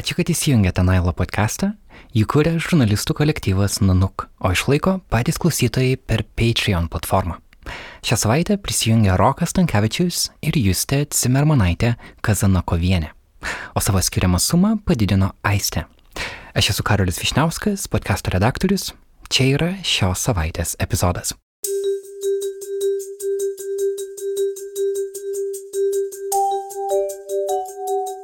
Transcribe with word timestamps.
Ačiū, 0.00 0.14
kad 0.16 0.30
įsijungėte 0.32 0.80
Nailo 0.80 1.12
podcastą. 1.12 1.74
Jį 2.16 2.22
kūrė 2.32 2.54
žurnalistų 2.56 3.12
kolektyvas 3.18 3.82
Nanuk, 3.84 4.30
o 4.40 4.48
išlaiko 4.54 4.94
patys 5.12 5.36
klausytojai 5.42 5.98
per 6.00 6.22
Patreon 6.40 6.86
platformą. 6.88 7.36
Šią 8.08 8.16
savaitę 8.22 8.56
prisijungė 8.64 9.18
Rokas 9.20 9.52
Tankievičius 9.58 10.30
ir 10.40 10.56
Justė 10.56 11.02
Cimermanaitė 11.12 11.92
Kazanakovienė, 12.24 13.12
o 13.76 13.84
savo 13.84 14.00
skiriamą 14.00 14.40
sumą 14.40 14.72
padidino 14.88 15.34
Aistė. 15.44 15.84
Aš 16.56 16.72
esu 16.72 16.86
Karolis 16.86 17.20
Višniauskas, 17.20 17.84
podcasto 17.92 18.32
redaktorius. 18.32 18.94
Čia 19.28 19.52
yra 19.52 19.70
šios 19.84 20.24
savaitės 20.24 20.78
epizodas. 20.80 21.36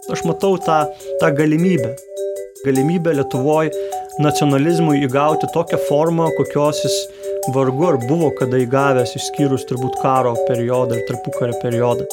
Aš 0.06 0.22
matau 0.22 0.54
tą, 0.62 0.86
tą 1.21 1.35
galimybę. 1.35 1.96
Galimybę 2.64 3.12
Lietuvoje 3.14 3.70
nacionalizmui 4.19 5.01
įgauti 5.07 5.47
tokią 5.55 5.79
formą, 5.88 6.29
kokios 6.37 6.83
jis 6.84 6.97
vargu 7.55 7.88
ar 7.88 7.98
buvo 8.09 8.30
kada 8.38 8.61
įgavęs, 8.61 9.16
išskyrus 9.16 9.65
turbūt 9.71 9.97
karo 10.02 10.34
periodą 10.48 10.98
ir 10.98 11.09
tarpukario 11.09 11.57
periodą. 11.62 12.09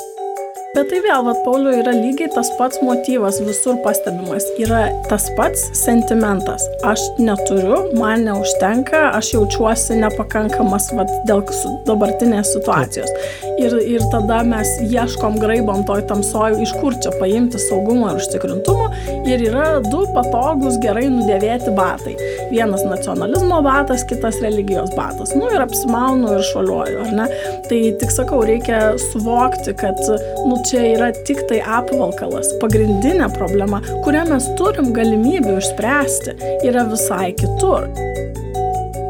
Bet 0.73 0.87
tai 0.89 1.03
vėl, 1.05 1.19
vat, 1.21 1.37
Pauliu, 1.45 1.69
yra 1.83 1.91
lygiai 1.93 2.31
tas 2.33 2.47
pats 2.57 2.79
motyvas 2.81 3.35
visur 3.45 3.75
pastebimas. 3.83 4.47
Yra 4.57 4.87
tas 5.05 5.27
pats 5.37 5.67
sentimentas. 5.77 6.65
Aš 6.89 7.03
neturiu, 7.21 7.91
man 7.99 8.25
neužtenka, 8.25 9.03
aš 9.13 9.35
jaučiuosi 9.35 9.99
nepakankamas 10.01 10.89
vat, 10.97 11.13
dėl 11.29 11.43
dabartinės 11.85 12.55
situacijos. 12.55 13.13
Ir, 13.61 13.75
ir 13.85 14.01
tada 14.11 14.39
mes 14.47 14.69
ieškom, 14.81 15.37
graibom 15.41 15.83
toj 15.87 16.03
tamsoj, 16.09 16.57
iš 16.63 16.73
kur 16.81 16.95
čia 17.03 17.11
paimti 17.19 17.59
saugumo 17.61 18.09
ir 18.09 18.19
užtikrintumo. 18.21 18.87
Ir 19.29 19.43
yra 19.45 19.65
du 19.85 20.03
patogus, 20.15 20.79
gerai 20.83 21.05
nudėvėti 21.11 21.73
batai. 21.77 22.15
Vienas 22.51 22.83
nacionalizmo 22.87 23.61
batas, 23.65 24.05
kitas 24.09 24.39
religijos 24.43 24.93
batas. 24.97 25.35
Nu 25.37 25.51
ir 25.53 25.63
apsimaunu 25.63 26.33
ir 26.37 26.45
šuoliuoju, 26.49 26.99
ar 27.05 27.13
ne? 27.19 27.27
Tai 27.69 27.81
tik 28.01 28.13
sakau, 28.13 28.41
reikia 28.47 28.81
suvokti, 29.09 29.75
kad, 29.79 30.01
nu, 30.47 30.59
čia 30.69 30.85
yra 30.95 31.11
tik 31.27 31.45
tai 31.51 31.61
apvalkalas. 31.79 32.55
Pagrindinė 32.63 33.29
problema, 33.37 33.83
kurią 34.05 34.27
mes 34.33 34.49
turim 34.59 34.93
galimybių 34.97 35.59
išspręsti, 35.61 36.37
yra 36.69 36.87
visai 36.91 37.31
kitur. 37.37 37.87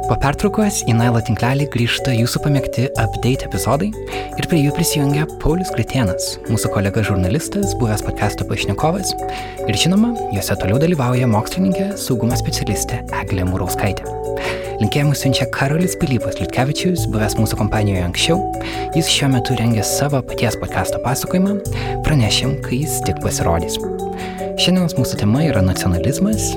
Po 0.03 0.15
pertraukos 0.19 0.81
į 0.89 0.93
Nailo 0.97 1.21
tinklelį 1.23 1.69
grįžta 1.71 2.11
jūsų 2.11 2.41
pamėgti 2.43 2.89
update 2.99 3.45
epizodai 3.47 3.87
ir 3.89 4.47
prie 4.51 4.59
jų 4.59 4.73
prisijungia 4.75 5.23
Paulius 5.39 5.71
Gritienas, 5.71 6.33
mūsų 6.49 6.73
kolega 6.73 7.03
žurnalistas, 7.07 7.71
buvęs 7.79 8.03
podcast'o 8.03 8.47
pašnekovas 8.49 9.13
ir 9.63 9.79
žinoma, 9.79 10.11
juose 10.35 10.57
toliau 10.59 10.81
dalyvauja 10.83 11.29
mokslininkė, 11.31 11.93
saugumo 12.01 12.35
specialistė 12.39 12.99
Eglė 13.21 13.47
Murauskaitė. 13.47 14.09
Linkėjimus 14.81 15.23
siunčia 15.23 15.47
Karolis 15.55 15.95
Pilypas 16.01 16.35
Liutkevičius, 16.41 17.07
buvęs 17.13 17.37
mūsų 17.39 17.61
kompanijoje 17.61 18.03
anksčiau. 18.03 18.41
Jis 18.97 19.07
šiuo 19.13 19.31
metu 19.37 19.55
rengia 19.55 19.85
savo 19.87 20.19
paties 20.27 20.59
podcast'o 20.59 20.99
pasakojimą. 21.05 21.59
Pranešim, 22.03 22.57
kai 22.65 22.83
jis 22.83 22.99
tik 23.07 23.23
pasirodys. 23.23 23.79
Šiandienos 24.59 24.99
mūsų 24.99 25.23
tema 25.23 25.47
yra 25.47 25.63
nacionalizmas. 25.63 26.51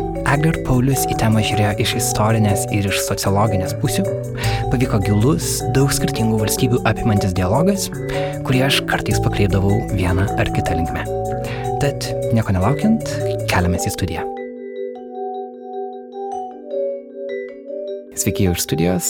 Ir 0.47 0.59
Paulius 0.63 1.03
į 1.11 1.17
temą 1.19 1.41
žiūrėjo 1.43 1.73
iš 1.83 1.93
istorinės 1.99 2.67
ir 2.75 2.87
iš 2.87 3.01
sociologinės 3.09 3.73
pusių. 3.81 4.05
Pavyko 4.71 5.01
gilus, 5.03 5.57
daug 5.75 5.91
skirtingų 5.91 6.39
valstybių 6.45 6.85
apimantis 6.87 7.35
dialogas, 7.35 7.89
kurį 8.47 8.63
aš 8.69 8.81
kartais 8.87 9.19
pakreipdavau 9.27 9.81
vieną 9.97 10.29
ar 10.39 10.55
kitą 10.55 10.79
linkmę. 10.79 11.03
Tad, 11.83 12.11
nieko 12.37 12.55
nelaukiant, 12.55 13.11
keliamės 13.51 13.91
į 13.91 13.97
studiją. 13.99 14.36
Sveiki 18.17 18.47
iš 18.49 18.63
studijos, 18.65 19.07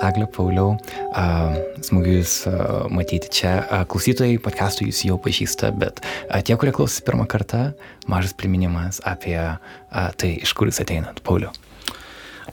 Aglė 0.00 0.24
Pauliau, 0.32 0.78
smagu 1.84 2.14
Jūs 2.14 2.32
matyti 2.88 3.28
čia. 3.28 3.50
Klausytojai 3.92 4.38
podcastų 4.40 4.86
Jūs 4.88 5.02
jau 5.04 5.18
pažįsta, 5.20 5.68
bet 5.76 6.00
tie, 6.46 6.56
kurie 6.56 6.72
klausosi 6.72 7.04
pirmą 7.04 7.26
kartą, 7.28 7.60
mažas 8.08 8.32
priminimas 8.32 9.02
apie 9.04 9.36
tai, 9.92 10.30
iš 10.40 10.54
kur 10.56 10.70
Jūs 10.70 10.80
ateinat, 10.80 11.20
Pauliau. 11.26 11.52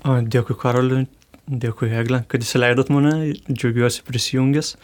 Dėkui 0.03 0.57
Karoliui, 0.59 1.07
dėkui 1.47 1.93
Eglė, 2.03 2.25
kad 2.27 2.43
įsileidot 2.43 2.91
mane, 2.91 3.15
džiaugiuosi 3.47 4.03
prisijungęs. 4.03 4.75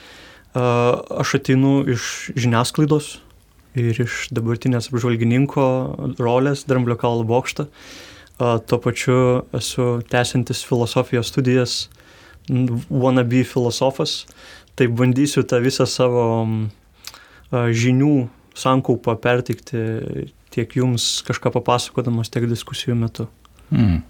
Aš 0.56 1.38
ateinu 1.42 1.82
iš 1.92 2.32
žiniasklaidos 2.40 3.18
ir 3.76 4.00
iš 4.00 4.30
dabartinės 4.32 4.88
apžvalgininko 4.94 5.70
rolės 6.24 6.64
Dramblio 6.72 6.96
kalvo 6.96 7.28
bokštą. 7.36 7.68
Tuo 8.38 8.80
pačiu 8.84 9.18
esu 9.56 10.02
tęsiantis 10.12 10.66
filosofijos 10.68 11.30
studijas, 11.32 11.76
wannabe 12.90 13.44
filosofas, 13.48 14.26
tai 14.76 14.90
bandysiu 14.92 15.46
tą 15.48 15.62
visą 15.64 15.88
savo 15.88 16.26
žinių 17.54 18.28
sankaupą 18.56 19.16
pertikti 19.24 19.86
tiek 20.52 20.76
jums 20.76 21.22
kažką 21.28 21.54
papasakodamas, 21.56 22.32
tiek 22.32 22.48
diskusijų 22.52 22.98
metu. 23.00 23.30
Mm. 23.72 24.04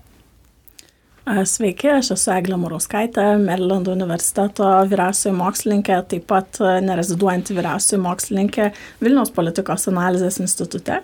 Sveiki, 1.26 1.88
aš 1.90 2.12
esu 2.14 2.30
Eglė 2.36 2.58
Murauskaitė, 2.62 3.24
Maryland 3.42 3.88
universiteto 3.90 4.68
vyriausioji 4.90 5.34
mokslininkė, 5.34 5.96
taip 6.12 6.28
pat 6.30 6.60
nereziduojanti 6.86 7.56
vyriausioji 7.58 8.02
mokslininkė 8.04 8.68
Vilniaus 9.02 9.34
politikos 9.34 9.88
analizės 9.90 10.38
institute 10.44 11.00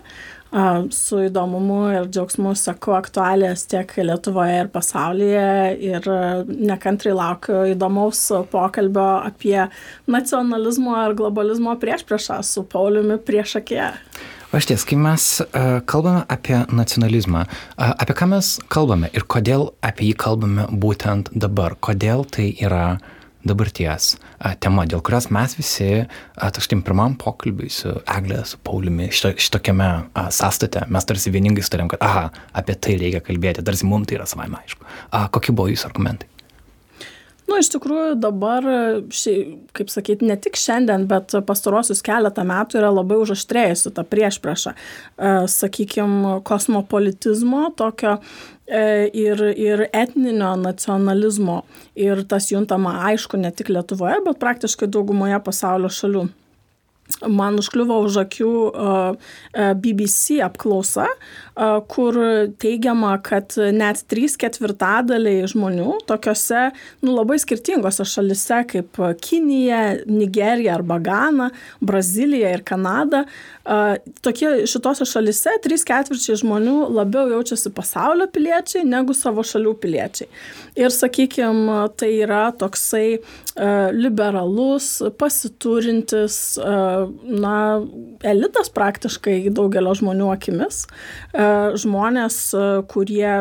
su 0.92 1.22
įdomumu 1.26 1.78
ir 1.94 2.08
džiaugsmu 2.12 2.52
seku 2.58 2.92
aktualijas 2.96 3.64
tiek 3.70 3.92
Lietuvoje 3.96 4.58
ir 4.64 4.68
pasaulyje 4.72 5.46
ir 5.80 6.08
nekantrai 6.48 7.14
laukiu 7.16 7.62
įdomaus 7.72 8.20
pokalbio 8.52 9.06
apie 9.24 9.68
nacionalizmo 10.06 10.98
ir 11.06 11.16
globalizmo 11.16 11.72
priešpriešą 11.80 12.42
su 12.44 12.66
Pauliumi 12.68 13.16
priešakė. 13.16 13.88
O 14.52 14.60
iš 14.60 14.68
ties, 14.68 14.84
kai 14.84 14.98
mes 15.00 15.24
uh, 15.40 15.80
kalbame 15.88 16.26
apie 16.28 16.58
nacionalizmą, 16.68 17.46
uh, 17.48 17.94
apie 17.96 18.12
ką 18.18 18.28
mes 18.34 18.58
kalbame 18.68 19.08
ir 19.16 19.24
kodėl 19.24 19.70
apie 19.80 20.10
jį 20.10 20.18
kalbame 20.20 20.68
būtent 20.68 21.32
dabar, 21.32 21.78
kodėl 21.80 22.26
tai 22.28 22.50
yra 22.60 22.84
uh, 22.98 23.21
dabarties 23.48 24.16
tema, 24.62 24.86
dėl 24.88 25.02
kurios 25.04 25.28
mes 25.34 25.56
visi, 25.58 25.90
taškim, 26.36 26.82
pirmam 26.86 27.16
pokalbiui 27.20 27.70
su 27.72 27.94
Eglė, 28.02 28.42
su 28.48 28.60
Pauliumi, 28.64 29.10
šito, 29.14 29.34
šitokiame 29.46 29.90
sąstate, 30.34 30.86
mes 30.92 31.08
tarsi 31.08 31.34
vieningai 31.34 31.64
sutarėm, 31.66 31.92
kad, 31.92 32.02
aha, 32.04 32.28
apie 32.62 32.78
tai 32.78 32.98
reikia 33.02 33.22
kalbėti, 33.24 33.64
tarsi 33.66 33.88
mums 33.88 34.10
tai 34.10 34.20
yra 34.20 34.28
savaime 34.30 34.62
aišku. 34.62 34.86
A, 35.10 35.26
kokie 35.32 35.54
buvo 35.54 35.72
jūsų 35.72 35.90
argumentai? 35.92 36.31
Nu, 37.52 37.58
iš 37.60 37.68
tikrųjų 37.74 38.14
dabar, 38.16 38.64
ši, 39.12 39.32
kaip 39.76 39.90
sakyti, 39.92 40.24
ne 40.24 40.38
tik 40.40 40.56
šiandien, 40.56 41.04
bet 41.10 41.34
pastarosius 41.44 42.00
keletą 42.04 42.46
metų 42.48 42.80
yra 42.80 42.88
labai 42.94 43.18
užaštrėjusi 43.20 43.92
ta 43.92 44.06
priešprieša, 44.08 44.72
sakykime, 45.52 46.38
kosmopolitizmo, 46.48 47.66
tokio 47.76 48.16
E, 48.72 49.10
ir, 49.12 49.40
ir 49.58 49.82
etninio 49.92 50.54
nacionalizmo. 50.56 51.62
Ir 51.98 52.22
tas 52.28 52.46
juntama 52.52 52.94
aišku 53.10 53.40
ne 53.40 53.50
tik 53.52 53.68
Lietuvoje, 53.74 54.22
bet 54.24 54.38
praktiškai 54.40 54.88
daugumoje 54.88 55.40
pasaulio 55.44 55.90
šalių 55.92 56.28
man 57.28 57.58
užkliuvo 57.60 57.98
už 58.06 58.18
akių 58.24 58.52
BBC 59.82 60.40
apklausa, 60.44 61.06
kur 61.92 62.18
teigiama, 62.62 63.14
kad 63.24 63.54
net 63.76 64.04
3 64.10 64.38
ketvirtadaliai 64.40 65.46
žmonių 65.50 65.98
tokiuose 66.08 66.70
nu, 67.04 67.12
labai 67.12 67.38
skirtingose 67.42 68.06
šalise 68.08 68.62
kaip 68.72 69.00
Kinija, 69.22 69.82
Nigerija 70.08 70.78
arba 70.78 70.98
Gana, 71.02 71.50
Brazilija 71.80 72.54
ir 72.56 72.64
Kanada, 72.66 73.24
tokie 74.22 74.66
šitose 74.66 75.06
šalise 75.06 75.54
3 75.62 75.84
ketvirčiai 75.86 76.38
žmonių 76.40 76.76
labiau 76.96 77.30
jaučiasi 77.30 77.70
pasaulio 77.74 78.26
piliečiai 78.32 78.82
negu 78.88 79.14
savo 79.14 79.44
šalių 79.46 79.76
piliečiai. 79.82 80.28
Ir 80.82 80.90
sakykime, 80.94 81.76
tai 82.00 82.10
yra 82.24 82.48
toksai 82.58 83.20
liberalus, 83.94 84.88
pasiturintis, 85.20 86.58
na, 86.58 87.56
elitas 88.24 88.72
praktiškai 88.74 89.38
daugelio 89.54 89.94
žmonių 90.00 90.32
akimis. 90.34 90.86
Žmonės, 91.84 92.38
kurie 92.90 93.34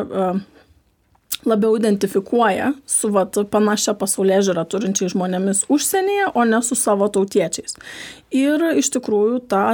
labiau 1.45 1.75
identifikuoja 1.79 2.71
su 2.85 3.11
vat, 3.13 3.37
panašia 3.51 3.95
pasaulyje 3.97 4.47
žiūra 4.49 4.65
turinčiai 4.69 5.11
žmonėmis 5.13 5.65
užsienyje, 5.71 6.31
o 6.35 6.45
ne 6.47 6.61
su 6.65 6.77
savo 6.79 7.09
tautiečiais. 7.11 7.77
Ir 8.35 8.63
iš 8.81 8.91
tikrųjų 8.97 9.43
ta 9.51 9.65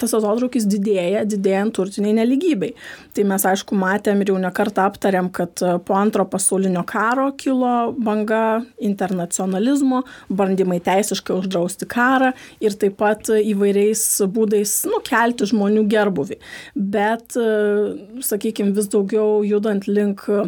tas 0.00 0.14
atotrukis 0.16 0.66
didėja, 0.68 1.24
didėjant 1.28 1.74
turtiniai 1.76 2.14
neligybei. 2.16 2.72
Tai 3.16 3.24
mes 3.30 3.44
aišku 3.48 3.76
matėm 3.78 4.20
ir 4.22 4.32
jau 4.32 4.38
nekartą 4.40 4.86
aptarėm, 4.90 5.30
kad 5.34 5.62
e, 5.64 5.76
po 5.86 5.96
antro 5.98 6.26
pasaulinio 6.28 6.82
karo 6.88 7.30
kilo 7.38 7.92
banga 7.96 8.60
internacionalizmo, 8.82 10.02
bandymai 10.28 10.78
teisiškai 10.84 11.36
uždrausti 11.36 11.88
karą 11.90 12.32
ir 12.60 12.76
taip 12.78 12.98
pat 13.00 13.30
įvairiais 13.36 14.02
būdais 14.32 14.74
nukelti 14.90 15.48
žmonių 15.52 15.86
gerbuvį. 15.92 16.38
Bet, 16.76 17.36
e, 17.40 18.20
sakykime, 18.26 18.74
vis 18.76 18.90
daugiau 18.92 19.42
judant 19.46 19.88
link 19.88 20.26
e, 20.32 20.42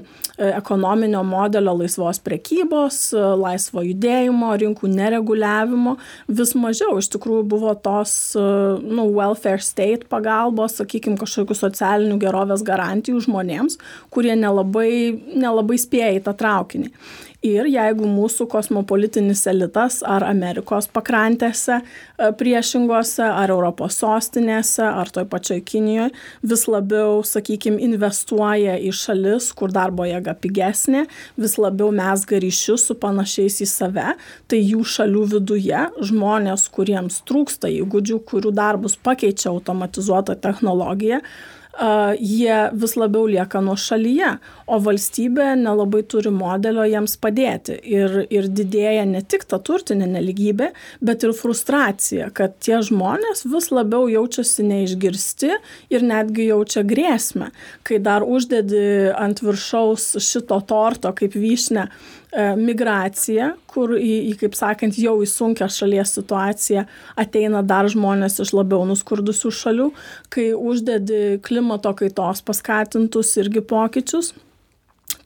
ekonominio 0.49 1.23
modelio 1.27 1.77
laisvos 1.79 2.21
prekybos, 2.25 3.01
laisvo 3.15 3.83
judėjimo, 3.87 4.53
rinkų 4.61 4.91
nereguliavimo, 4.93 5.97
vis 6.29 6.55
mažiau 6.59 6.99
iš 7.01 7.11
tikrųjų 7.15 7.45
buvo 7.49 7.75
tos, 7.83 8.13
nu, 8.37 9.09
welfare 9.29 9.63
state 9.63 10.09
pagalbos, 10.11 10.79
sakykime, 10.81 11.19
kažkokių 11.21 11.57
socialinių 11.59 12.19
gerovės 12.23 12.65
garantijų 12.67 13.23
žmonėms, 13.29 13.79
kurie 14.15 14.35
nelabai, 14.39 14.91
nelabai 15.37 15.79
spėja 15.81 16.15
į 16.17 16.25
tą 16.27 16.37
traukinį 16.39 16.93
ir 17.45 17.69
jeigu 17.71 18.07
mūsų 18.11 18.49
kosmopolitinis 18.51 19.45
elitas 19.51 20.01
ar 20.07 20.25
Amerikos 20.27 20.89
pakrantėse 20.91 21.79
e, 21.79 22.31
priešingose, 22.39 23.23
ar 23.23 23.53
Europos 23.55 24.01
sostinėse, 24.03 24.83
ar 24.83 25.11
toj 25.15 25.29
pačioj 25.31 25.61
Kinijoje 25.69 26.11
vis 26.43 26.65
labiau, 26.71 27.21
sakykime, 27.27 27.79
investuoja 27.87 28.75
į 28.83 28.91
šalis, 28.97 29.53
kur 29.55 29.73
darbo 29.75 30.07
jėga 30.09 30.35
pigesnė, 30.43 31.05
vis 31.39 31.55
labiau 31.61 31.93
mesga 31.95 32.41
ryšius 32.43 32.89
su 32.91 32.99
panašiais 32.99 33.61
į 33.63 33.69
save, 33.71 34.17
tai 34.51 34.63
jų 34.63 34.83
šalių 34.97 35.29
viduje 35.37 35.85
žmonės, 36.11 36.67
kuriems 36.75 37.23
trūksta 37.29 37.71
įgūdžių, 37.71 38.19
kurių 38.27 38.55
darbus 38.57 38.99
pakeičia 38.99 39.53
automatizuota 39.53 40.35
technologija, 40.43 41.23
jie 42.19 42.57
vis 42.75 42.95
labiau 42.99 43.27
lieka 43.31 43.61
nuo 43.63 43.77
šalyje, 43.79 44.33
o 44.67 44.79
valstybė 44.83 45.53
nelabai 45.61 46.03
turi 46.11 46.33
modelio 46.35 46.85
jiems 46.89 47.17
padėti. 47.23 47.79
Ir, 47.87 48.17
ir 48.35 48.49
didėja 48.51 49.05
ne 49.09 49.23
tik 49.23 49.47
ta 49.49 49.61
turtinė 49.63 50.09
neligybė, 50.11 50.73
bet 51.01 51.25
ir 51.25 51.35
frustracija, 51.39 52.31
kad 52.35 52.59
tie 52.65 52.81
žmonės 52.85 53.47
vis 53.49 53.71
labiau 53.71 54.09
jaučiasi 54.11 54.67
neišgirsti 54.67 55.53
ir 55.95 56.07
netgi 56.07 56.51
jaučia 56.51 56.85
grėsmę, 56.89 57.53
kai 57.87 58.03
dar 58.03 58.27
uždedi 58.27 59.15
ant 59.15 59.43
viršaus 59.45 60.17
šito 60.23 60.61
torto 60.67 61.15
kaip 61.17 61.39
vyšnę 61.39 61.89
E, 62.28 62.28
migracija, 62.59 63.53
kur 63.71 63.95
į, 63.97 64.15
į, 64.31 64.35
kaip 64.43 64.57
sakant, 64.59 64.99
jau 65.01 65.15
į 65.25 65.29
sunkę 65.31 65.69
šalies 65.73 66.13
situaciją 66.19 66.85
ateina 67.19 67.63
dar 67.65 67.89
žmonės 67.89 68.41
iš 68.45 68.53
labiau 68.57 68.85
nuskurdusių 68.89 69.53
šalių, 69.61 69.89
kai 70.33 70.51
uždedi 70.53 71.39
klimato 71.45 71.95
kaitos 71.97 72.45
paskatintus 72.45 73.33
irgi 73.41 73.65
pokyčius 73.65 74.35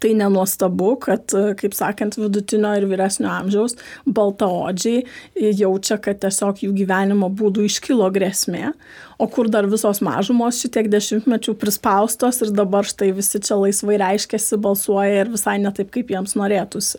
tai 0.02 0.12
nenuostabu, 0.18 0.96
kad, 1.02 1.32
kaip 1.58 1.74
sakant, 1.78 2.16
vidutinio 2.18 2.72
ir 2.78 2.86
vyresnio 2.90 3.30
amžiaus 3.30 3.76
baltaodžiai 4.06 5.04
jaučia, 5.58 5.98
kad 6.02 6.20
tiesiog 6.22 6.64
jų 6.64 6.72
gyvenimo 6.82 7.30
būdų 7.30 7.66
iškilo 7.68 8.08
grėsmė, 8.14 8.72
o 9.22 9.28
kur 9.30 9.50
dar 9.52 9.68
visos 9.70 10.00
mažumos 10.02 10.58
šitiek 10.62 10.88
dešimtmečių 10.90 11.54
prispaustos 11.58 12.42
ir 12.42 12.50
dabar 12.54 12.86
štai 12.88 13.12
visi 13.14 13.38
čia 13.42 13.58
laisvai 13.60 14.00
reiškiasi, 14.02 14.58
balsuoja 14.62 15.22
ir 15.22 15.32
visai 15.34 15.58
ne 15.62 15.70
taip, 15.74 15.92
kaip 15.94 16.10
jiems 16.10 16.34
norėtųsi. 16.38 16.98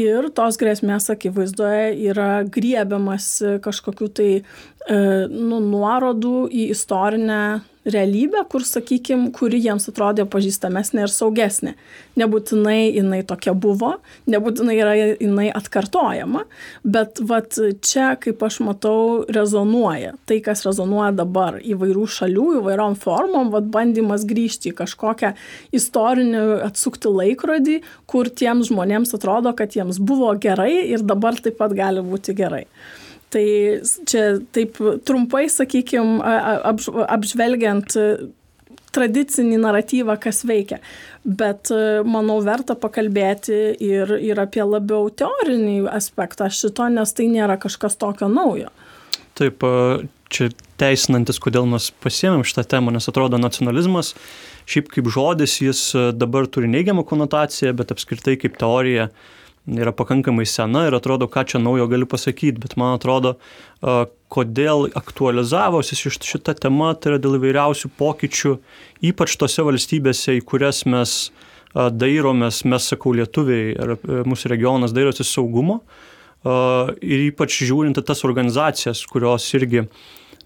Ir 0.00 0.30
tos 0.36 0.60
grėsmės 0.60 1.10
akivaizdoje 1.12 1.92
yra 2.12 2.30
griebiamas 2.48 3.32
kažkokiu 3.64 4.08
tai 4.16 4.30
nu, 4.90 5.60
nuorodų 5.62 6.48
į 6.50 6.70
istorinę 6.74 7.42
realybę, 7.84 8.42
kur, 8.48 8.64
sakykime, 8.66 9.30
kuri 9.32 9.60
jiems 9.64 9.88
atrodė 9.88 10.26
pažįstamesnė 10.28 11.06
ir 11.06 11.12
saugesnė. 11.12 11.72
Nebūtinai 12.20 12.90
jinai 12.92 13.20
tokia 13.26 13.54
buvo, 13.56 13.94
nebūtinai 14.30 14.76
yra 14.76 14.94
jinai 14.98 15.46
atkartojama, 15.56 16.44
bet 16.84 17.22
vat 17.24 17.56
čia, 17.86 18.12
kaip 18.20 18.42
aš 18.44 18.60
matau, 18.66 19.24
rezonuoja. 19.32 20.12
Tai, 20.28 20.40
kas 20.44 20.66
rezonuoja 20.68 21.14
dabar 21.22 21.60
įvairių 21.64 22.06
šalių, 22.18 22.46
įvairiom 22.60 22.98
formom, 23.00 23.52
vat 23.54 23.68
bandymas 23.72 24.26
grįžti 24.28 24.74
į 24.74 24.76
kažkokią 24.82 25.32
istorinį 25.76 26.44
atsukti 26.68 27.12
laikrodį, 27.16 27.80
kur 28.10 28.28
tiems 28.28 28.68
žmonėms 28.68 29.16
atrodo, 29.16 29.54
kad 29.56 29.72
jiems 29.76 30.02
buvo 30.02 30.34
gerai 30.40 30.74
ir 30.90 31.06
dabar 31.06 31.40
taip 31.40 31.56
pat 31.62 31.72
gali 31.76 32.04
būti 32.04 32.36
gerai. 32.36 32.66
Tai 33.30 33.46
čia 34.10 34.24
taip 34.50 34.80
trumpai, 35.06 35.44
sakykime, 35.52 36.18
apž, 36.66 36.88
apžvelgiant 37.06 37.94
tradicinį 38.90 39.60
naratyvą, 39.62 40.16
kas 40.18 40.42
veikia. 40.48 40.80
Bet 41.22 41.70
manau, 42.08 42.40
verta 42.42 42.74
pakalbėti 42.74 43.58
ir, 43.86 44.16
ir 44.18 44.40
apie 44.42 44.64
labiau 44.66 45.10
teorinį 45.14 45.84
aspektą 45.92 46.50
šito, 46.50 46.88
nes 46.90 47.14
tai 47.14 47.28
nėra 47.30 47.58
kažkas 47.62 47.98
tokio 48.00 48.26
naujo. 48.32 48.72
Taip, 49.38 49.62
čia 50.30 50.50
teisinantis, 50.80 51.38
kodėl 51.42 51.68
mes 51.70 51.90
pasiemėm 52.02 52.42
šitą 52.46 52.64
temą, 52.74 52.94
nes 52.94 53.06
atrodo 53.10 53.38
nacionalizmas, 53.40 54.14
šiaip 54.70 54.90
kaip 54.92 55.10
žodis, 55.12 55.60
jis 55.62 55.84
dabar 56.16 56.48
turi 56.50 56.70
neigiamą 56.70 57.06
konotaciją, 57.06 57.72
bet 57.78 57.94
apskritai 57.94 58.36
kaip 58.40 58.58
teorija 58.60 59.10
yra 59.68 59.92
pakankamai 59.92 60.46
sena 60.48 60.86
ir 60.88 60.96
atrodo, 60.96 61.28
ką 61.30 61.44
čia 61.46 61.60
naujo 61.62 61.86
galiu 61.90 62.08
pasakyti, 62.08 62.60
bet 62.62 62.76
man 62.80 62.96
atrodo, 62.96 63.36
kodėl 64.32 64.88
aktualizavosi 64.98 65.98
šitą 65.98 66.54
temą, 66.62 66.94
tai 66.96 67.14
yra 67.14 67.22
dėl 67.22 67.38
įvairiausių 67.40 67.92
pokyčių, 67.98 68.56
ypač 69.10 69.36
tose 69.40 69.64
valstybėse, 69.66 70.38
į 70.38 70.44
kurias 70.48 70.84
mes 70.88 71.16
dairomės, 71.74 72.64
mes 72.66 72.88
sakau 72.92 73.12
lietuviai, 73.14 73.74
ar 73.78 73.94
e, 73.94 74.22
mūsų 74.26 74.50
regionas 74.50 74.94
dairosi 74.96 75.22
saugumo 75.26 75.84
ir 76.40 77.26
ypač 77.28 77.58
žiūrint 77.68 78.00
tas 78.06 78.24
organizacijas, 78.24 79.02
kurios 79.06 79.44
irgi 79.54 79.84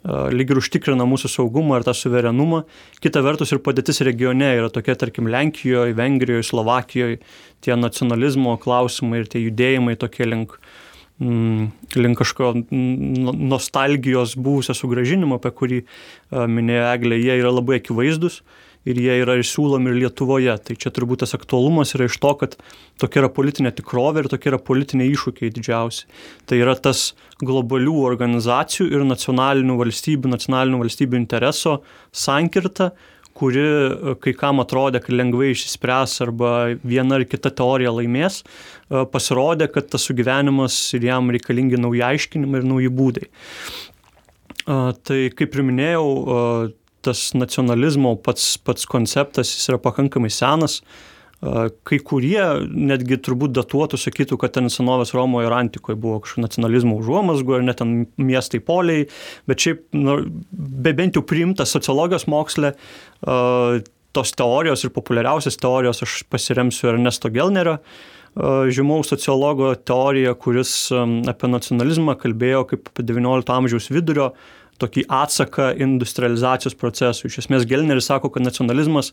lyg 0.05 0.53
ir 0.53 0.61
užtikrina 0.61 1.07
mūsų 1.09 1.31
saugumą 1.33 1.79
ir 1.81 1.87
tą 1.87 1.95
suverenumą. 1.97 2.65
Kita 3.03 3.23
vertus 3.25 3.55
ir 3.55 3.63
padėtis 3.65 4.03
regione 4.05 4.51
yra 4.59 4.71
tokia, 4.73 4.97
tarkim, 5.01 5.31
Lenkijoje, 5.33 5.97
Vengrijoje, 5.97 6.45
Slovakijoje, 6.45 7.21
tie 7.65 7.77
nacionalizmo 7.79 8.59
klausimai 8.61 9.23
ir 9.23 9.31
tie 9.33 9.41
judėjimai 9.47 9.97
tokie 10.01 10.29
link, 10.29 10.59
mm, 11.25 11.71
link 11.97 12.21
kažko 12.21 12.53
nostalgijos 12.69 14.37
buvusio 14.37 14.77
sugražinimo, 14.77 15.41
apie 15.41 15.55
kurį 15.57 15.81
minėjo 16.31 16.85
Eglė, 16.93 17.23
jie 17.23 17.41
yra 17.41 17.55
labai 17.55 17.81
akivaizdus 17.81 18.43
ir 18.89 19.01
jie 19.01 19.17
yra 19.23 19.39
ir 19.41 19.47
siūlomi 19.49 19.91
ir 19.93 19.99
Lietuvoje. 20.03 20.55
Tai 20.67 20.77
čia 20.81 20.93
turbūt 20.95 21.25
tas 21.25 21.35
aktualumas 21.37 21.95
yra 21.97 22.09
iš 22.11 22.19
to, 22.21 22.35
kad 22.43 22.59
tokia 23.01 23.23
yra 23.23 23.33
politinė 23.33 23.73
tikrovė 23.79 24.25
ir 24.25 24.31
tokie 24.33 24.53
yra 24.53 24.61
politiniai 24.61 25.13
iššūkiai 25.15 25.55
didžiausi. 25.55 26.05
Tai 26.49 26.61
yra 26.61 26.77
tas 26.77 27.13
globalių 27.45 27.97
organizacijų 28.11 28.91
ir 28.93 29.09
nacionalinių 29.09 29.81
valstybių, 29.81 30.35
nacionalinių 30.37 30.85
valstybių 30.85 31.21
intereso 31.23 31.81
sankirta, 32.13 32.93
kuri 33.35 33.65
kai 34.23 34.31
kam 34.39 34.63
atrodė, 34.63 35.01
kad 35.03 35.17
lengvai 35.17 35.49
išsispręs 35.51 36.21
arba 36.23 36.51
viena 36.87 37.19
ar 37.19 37.25
kita 37.27 37.51
teorija 37.51 37.91
laimės, 37.97 38.45
pasirodė, 39.11 39.67
kad 39.75 39.89
tas 39.91 40.07
sugyvenimas 40.07 40.77
ir 40.95 41.09
jam 41.09 41.33
reikalingi 41.35 41.81
nauji 41.83 42.05
aiškinimai 42.13 42.63
ir 42.63 42.69
nauji 42.71 42.93
būdai. 42.95 43.27
Tai 44.65 45.19
kaip 45.35 45.59
ir 45.59 45.67
minėjau, 45.67 46.07
tas 47.05 47.33
nacionalizmo 47.37 48.15
pats, 48.25 48.55
pats 48.65 48.89
konceptas, 48.91 49.53
jis 49.55 49.73
yra 49.73 49.81
pakankamai 49.83 50.33
senas. 50.33 50.81
Kai 51.85 51.99
kurie 52.01 52.41
netgi 52.73 53.19
turbūt 53.21 53.53
datuotų 53.53 53.99
sakytų, 54.01 54.39
kad 54.41 54.55
ten 54.55 54.71
senovės 54.73 55.13
Romoje 55.13 55.51
ir 55.51 55.53
Antikoje 55.53 55.99
buvo 56.01 56.23
kažkokia 56.25 56.45
nacionalizmo 56.47 56.97
užuomasgų, 57.03 57.59
ar 57.59 57.67
net 57.67 57.83
ten 57.83 58.07
miestai 58.17 58.63
poliai, 58.65 59.05
bet 59.51 59.67
šiaip, 59.67 59.83
nu, 59.99 60.17
be 60.49 60.95
bent 60.97 61.19
jau 61.19 61.25
priimta 61.27 61.67
sociologijos 61.69 62.25
moksle, 62.33 62.73
tos 64.15 64.33
teorijos 64.39 64.87
ir 64.87 64.95
populiariausios 64.95 65.61
teorijos 65.61 66.05
aš 66.07 66.19
pasiremsiu 66.33 66.95
Ernesto 66.95 67.29
Gelnerio, 67.35 67.81
žymaus 68.75 69.13
sociologo 69.13 69.75
teorija, 69.87 70.35
kuris 70.39 70.89
apie 71.31 71.51
nacionalizmą 71.51 72.17
kalbėjo 72.19 72.65
kaip 72.73 72.89
apie 72.91 73.07
XIX 73.11 73.59
amžiaus 73.59 73.91
vidurio 73.93 74.33
tokį 74.83 75.05
atsaką 75.13 75.71
industrializacijos 75.85 76.77
procesui. 76.79 77.29
Iš 77.31 77.45
esmės 77.45 77.67
Gelneris 77.71 78.09
sako, 78.11 78.31
kad 78.35 78.45
nacionalizmas 78.45 79.13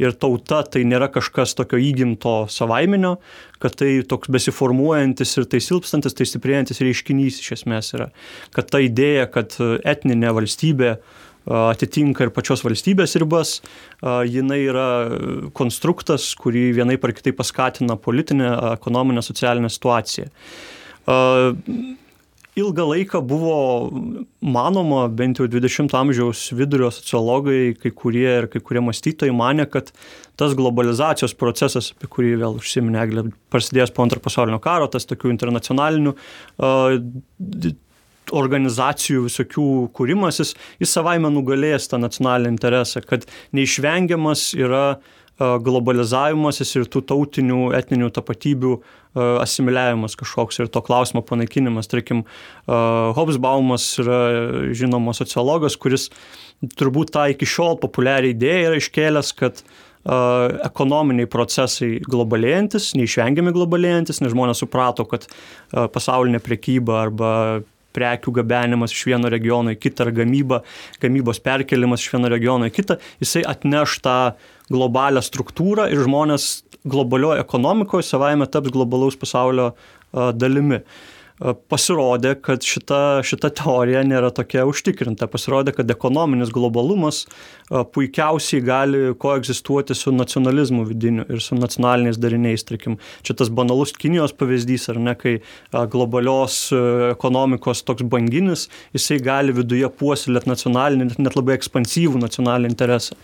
ir 0.00 0.14
tauta 0.16 0.62
tai 0.64 0.84
nėra 0.88 1.10
kažkas 1.12 1.56
tokio 1.58 1.80
įgimto 1.82 2.36
savaiminio, 2.52 3.16
kad 3.62 3.76
tai 3.78 4.00
toks 4.08 4.32
besiformuojantis 4.32 5.36
ir 5.38 5.48
tai 5.52 5.62
silpstantis, 5.64 6.16
tai 6.18 6.28
stiprėjantis 6.28 6.82
reiškinys 6.82 7.42
iš 7.42 7.58
esmės 7.60 7.92
yra. 7.96 8.08
Kad 8.56 8.72
ta 8.72 8.82
idėja, 8.82 9.28
kad 9.32 9.58
etninė 9.60 10.32
valstybė 10.38 10.96
atitinka 11.42 12.22
ir 12.22 12.30
pačios 12.30 12.62
valstybės 12.62 13.16
ribas, 13.18 13.56
jinai 14.02 14.60
yra 14.62 14.88
konstruktas, 15.58 16.28
kurį 16.38 16.68
vienai 16.76 17.00
par 17.02 17.14
kitai 17.16 17.34
paskatina 17.34 17.98
politinė, 17.98 18.52
ekonominė, 18.76 19.24
socialinė 19.26 19.72
situacija 19.74 20.30
ilgą 22.56 22.84
laiką 22.90 23.20
buvo 23.24 23.56
manoma, 24.44 25.06
bent 25.08 25.40
jau 25.40 25.46
20 25.48 25.94
amžiaus 25.96 26.44
vidurio 26.56 26.90
sociologai, 26.92 27.72
kai 27.80 27.92
kurie 27.96 28.26
ir 28.28 28.48
kai 28.52 28.60
kurie 28.60 28.82
mąstytojai 28.84 29.32
mane, 29.36 29.64
kad 29.72 29.88
tas 30.36 30.56
globalizacijos 30.58 31.36
procesas, 31.38 31.92
apie 31.96 32.10
kurį 32.12 32.34
vėl 32.42 32.58
užsiminė 32.60 33.00
Eglė, 33.06 33.24
prasidėjęs 33.52 33.94
po 33.96 34.04
antrojo 34.04 34.26
pasaulinio 34.26 34.60
karo, 34.64 34.90
tas 34.92 35.08
tokių 35.08 35.32
internacionalinių 35.32 36.12
uh, 36.12 37.72
organizacijų 38.32 39.26
visokių 39.26 39.66
kūrimasis, 39.96 40.54
jis 40.80 40.92
savaime 40.94 41.32
nugalės 41.32 41.88
tą 41.90 41.98
nacionalinį 42.00 42.54
interesą, 42.54 43.02
kad 43.04 43.26
neišvengiamas 43.56 44.52
yra 44.60 44.84
globalizavimasis 45.38 46.76
ir 46.76 46.88
tų 46.92 47.02
tautinių, 47.08 47.72
etninių 47.76 48.10
tapatybių 48.14 48.76
asimiliavimas 49.14 50.16
kažkoks 50.16 50.62
ir 50.62 50.70
to 50.72 50.80
klausimo 50.84 51.22
panaikinimas. 51.26 51.90
Tarkim, 51.90 52.24
Hobsbaumas 52.66 53.86
yra 54.02 54.20
žinomas 54.76 55.20
sociologas, 55.20 55.76
kuris 55.76 56.08
turbūt 56.78 57.12
tą 57.14 57.26
iki 57.32 57.48
šiol 57.48 57.76
populiarią 57.82 58.32
idėją 58.32 58.68
yra 58.70 58.78
iškėlęs, 58.80 59.32
kad 59.36 59.64
ekonominiai 60.02 61.28
procesai 61.30 62.00
globalėjantis, 62.02 62.92
neišvengiami 62.98 63.52
globalėjantis, 63.54 64.18
nes 64.22 64.32
žmonės 64.32 64.64
suprato, 64.64 65.06
kad 65.06 65.28
pasaulinė 65.70 66.40
priekyba 66.42 67.04
arba 67.04 67.30
prekių 67.92 68.32
gabenimas 68.40 68.94
iš 68.94 69.04
vieno 69.10 69.30
regiono 69.30 69.74
į 69.74 69.78
kitą 69.78 70.06
ar 70.06 70.12
gamyba, 70.16 70.62
gamybos 71.02 71.42
perkelimas 71.44 72.00
iš 72.00 72.14
vieno 72.14 72.30
regiono 72.32 72.70
į 72.70 72.74
kitą, 72.74 72.96
jisai 73.20 73.44
atneš 73.46 73.98
tą 74.02 74.18
globalią 74.72 75.20
struktūrą 75.22 75.90
ir 75.92 76.00
žmonės 76.06 76.62
globalioje 76.84 77.40
ekonomikoje 77.44 78.06
savaime 78.06 78.46
taps 78.50 78.72
globalaus 78.74 79.18
pasaulio 79.18 79.72
dalimi 80.12 80.82
pasirodė, 81.42 82.36
kad 82.44 82.62
šita, 82.62 82.98
šita 83.26 83.48
teorija 83.58 84.02
nėra 84.06 84.28
tokia 84.34 84.62
užtikrinta. 84.68 85.26
Pasirodė, 85.30 85.72
kad 85.74 85.90
ekonominis 85.90 86.52
globalumas 86.54 87.24
puikiausiai 87.68 88.62
gali 88.62 89.00
koegzistuoti 89.18 89.96
su 89.98 90.12
nacionalizmu 90.14 90.84
vidiniu 90.86 91.24
ir 91.26 91.42
su 91.42 91.58
nacionaliniais 91.58 92.20
dariniais. 92.22 92.62
Tarkim, 92.68 92.98
čia 93.26 93.34
tas 93.38 93.50
banalus 93.50 93.94
Kinijos 93.96 94.36
pavyzdys, 94.38 94.86
ar 94.92 95.00
ne, 95.02 95.16
kai 95.18 95.38
globalios 95.90 96.68
ekonomikos 97.10 97.82
toks 97.88 98.06
banginis, 98.12 98.68
jisai 98.94 99.18
gali 99.24 99.56
viduje 99.56 99.90
puoselėti 99.98 100.52
nacionalinį, 100.52 101.10
net 101.16 101.38
labai 101.38 101.56
ekspansyvų 101.58 102.22
nacionalinį 102.22 102.70
interesą. 102.70 103.18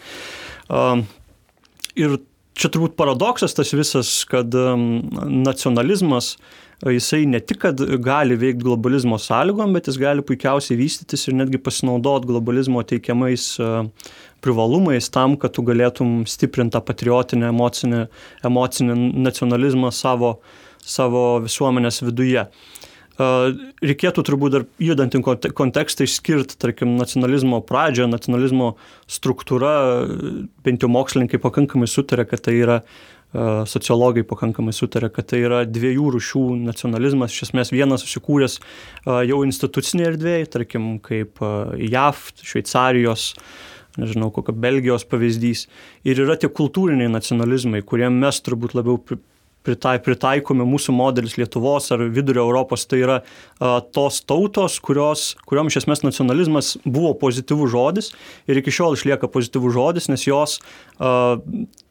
Ir 1.98 2.18
čia 2.58 2.70
turbūt 2.72 2.96
paradoksas 2.98 3.54
tas 3.56 3.70
visas, 3.76 4.12
kad 4.28 4.54
nacionalizmas 4.54 6.34
jisai 6.86 7.24
ne 7.26 7.40
tik, 7.42 7.60
kad 7.64 7.80
gali 8.02 8.36
veikti 8.38 8.62
globalizmo 8.62 9.18
sąlygom, 9.18 9.72
bet 9.74 9.88
jis 9.90 9.98
gali 9.98 10.22
puikiausiai 10.26 10.78
vystytis 10.78 11.26
ir 11.26 11.36
netgi 11.38 11.58
pasinaudoti 11.62 12.30
globalizmo 12.30 12.84
teikiamais 12.86 13.50
privalumais 14.44 15.10
tam, 15.10 15.34
kad 15.40 15.56
tu 15.56 15.64
galėtum 15.66 16.22
stiprinti 16.30 16.76
tą 16.76 16.82
patriotinę, 16.86 17.50
emocinį, 17.50 18.04
emocinį 18.46 18.98
nacionalizmą 19.26 19.90
savo, 19.94 20.36
savo 20.78 21.24
visuomenės 21.42 22.04
viduje. 22.06 22.46
Reikėtų 23.18 24.22
turbūt 24.22 24.52
dar 24.54 24.64
judant 24.78 25.14
į 25.18 25.20
kontekstą 25.58 26.06
išskirti, 26.06 26.54
tarkim, 26.62 26.94
nacionalizmo 27.00 27.58
pradžią, 27.66 28.06
nacionalizmo 28.06 28.76
struktūra, 29.10 30.06
bent 30.62 30.84
jau 30.84 30.90
mokslininkai 30.94 31.40
pakankamai 31.42 31.90
sutarė, 31.90 32.28
kad 32.30 32.44
tai 32.46 32.54
yra 32.60 32.76
sociologai 33.68 34.22
pakankamai 34.24 34.72
sutarė, 34.72 35.10
kad 35.12 35.26
tai 35.28 35.42
yra 35.44 35.64
dviejų 35.68 36.12
rušių 36.14 36.44
nacionalizmas. 36.62 37.34
Iš 37.34 37.48
esmės 37.50 37.74
vienas 37.74 38.06
susikūręs 38.06 38.54
jau 39.04 39.40
institucinėje 39.44 40.12
erdvėje, 40.14 40.46
tarkim, 40.54 40.86
kaip 41.04 41.42
JAV, 41.76 42.22
Šveicarijos, 42.40 43.32
nežinau, 43.98 44.30
kokio 44.32 44.54
Belgijos 44.54 45.04
pavyzdys. 45.10 45.66
Ir 46.08 46.22
yra 46.22 46.38
tie 46.40 46.48
kultūriniai 46.48 47.10
nacionalizmai, 47.12 47.82
kuriem 47.82 48.16
mes 48.22 48.38
turbūt 48.46 48.78
labiau 48.78 49.02
pritai, 49.66 49.96
pritaikomi 50.02 50.66
mūsų 50.68 50.94
modelis 50.96 51.36
Lietuvos 51.38 51.90
ar 51.94 52.02
vidurio 52.14 52.44
Europos, 52.46 52.86
tai 52.88 53.02
yra 53.04 53.18
a, 53.20 53.78
tos 53.94 54.20
tautos, 54.28 54.78
kurios, 54.84 55.32
kuriuom 55.48 55.70
iš 55.70 55.82
esmės 55.82 56.04
nacionalizmas 56.06 56.74
buvo 56.84 57.14
pozityvus 57.20 57.72
žodis 57.74 58.12
ir 58.48 58.60
iki 58.60 58.74
šiol 58.74 58.98
išlieka 58.98 59.30
pozityvus 59.32 59.76
žodis, 59.76 60.10
nes 60.12 60.26
jos 60.28 60.58
a, 60.98 61.36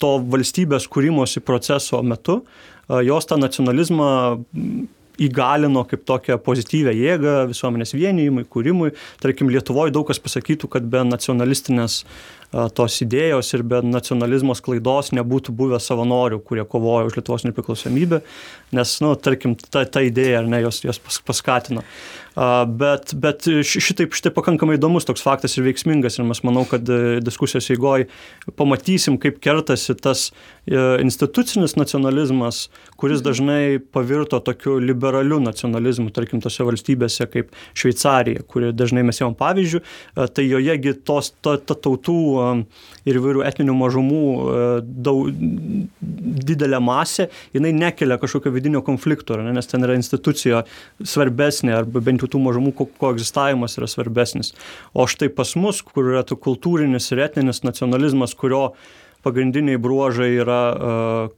to 0.01 0.13
valstybės 0.33 0.89
kūrimosi 0.91 1.43
proceso 1.45 2.01
metu, 2.03 2.41
a, 2.87 3.01
jos 3.05 3.29
tą 3.29 3.39
nacionalizmą 3.41 4.11
įgalino 5.23 5.83
kaip 5.89 6.05
tokią 6.07 6.37
pozityvę 6.45 6.93
jėgą 6.95 7.35
visuomenės 7.51 7.95
vienijimui, 7.97 8.45
kūrimui. 8.49 8.93
Tarkim, 9.23 9.51
Lietuvoje 9.53 9.93
daug 9.95 10.07
kas 10.09 10.21
pasakytų, 10.23 10.69
kad 10.71 10.89
be 10.91 11.03
nacionalistinės 11.07 12.03
tos 12.77 12.95
idėjos 13.03 13.49
ir 13.57 13.63
be 13.67 13.81
nacionalizmo 13.83 14.55
sklaidos 14.55 15.11
nebūtų 15.15 15.51
buvę 15.57 15.79
savanorių, 15.83 16.39
kurie 16.47 16.63
kovojo 16.63 17.09
už 17.09 17.17
Lietuvos 17.19 17.43
nepriklausomybę, 17.43 18.21
nes, 18.71 18.93
na, 19.01 19.09
nu, 19.09 19.17
tarkim, 19.19 19.57
ta, 19.59 19.83
ta 19.83 20.03
idėja, 20.05 20.39
ar 20.41 20.47
ne, 20.47 20.61
jos, 20.63 20.79
jos 20.85 21.01
paskatino. 21.27 21.83
Bet, 22.77 23.15
bet 23.17 23.47
šitaip, 23.65 24.13
šitaip 24.13 24.35
pakankamai 24.37 24.75
įdomus 24.77 25.07
toks 25.09 25.23
faktas 25.25 25.55
ir 25.57 25.65
veiksmingas 25.65 26.19
ir 26.19 26.25
mes 26.27 26.43
manau, 26.45 26.67
kad 26.69 26.85
e, 26.85 27.17
diskusijos 27.25 27.71
eigoje 27.73 28.05
pamatysim, 28.59 29.15
kaip 29.17 29.39
kertasi 29.41 29.95
tas 29.97 30.27
e, 30.29 30.77
institucinis 31.01 31.73
nacionalizmas, 31.79 32.67
kuris 33.01 33.23
dažnai 33.25 33.79
pavirto 33.81 34.37
tokiu 34.45 34.77
liberaliu 34.77 35.39
nacionalizmu, 35.41 36.11
tarkim, 36.13 36.43
tose 36.43 36.67
valstybėse 36.67 37.25
kaip 37.33 37.49
Šveicarija, 37.73 38.45
kuri 38.45 38.69
dažnai 38.69 39.01
mes 39.07 39.17
jau 39.17 39.31
pavyzdžių, 39.37 39.81
tai 40.37 40.45
jojegi 40.45 40.93
tos 41.09 41.33
ta, 41.41 41.57
ta 41.57 41.73
tautų 41.73 42.21
ir 43.07 43.19
įvairių 43.21 43.45
etninių 43.47 43.75
mažumų 43.79 44.21
daug, 44.83 45.31
didelė 46.47 46.81
masė, 46.83 47.29
jinai 47.55 47.73
nekelia 47.75 48.19
kažkokio 48.21 48.51
vidinio 48.55 48.83
konflikto, 48.85 49.39
ne, 49.41 49.55
nes 49.55 49.71
ten 49.71 49.87
yra 49.87 49.95
institucija 49.97 50.63
svarbesnė, 50.99 51.73
arba 51.79 52.03
bent 52.03 52.23
jau 52.23 52.31
tų 52.35 52.43
mažumų 52.49 52.75
koegzistavimas 52.99 53.79
yra 53.79 53.89
svarbesnis. 53.91 54.53
O 54.93 55.07
štai 55.09 55.31
pas 55.33 55.55
mus, 55.59 55.81
kur 55.85 56.13
yra 56.13 56.23
tų 56.27 56.39
kultūrinis 56.43 57.11
ir 57.13 57.25
etninis 57.29 57.63
nacionalizmas, 57.65 58.35
kurio 58.37 58.71
pagrindiniai 59.25 59.79
bruožai 59.81 60.29
yra 60.39 60.61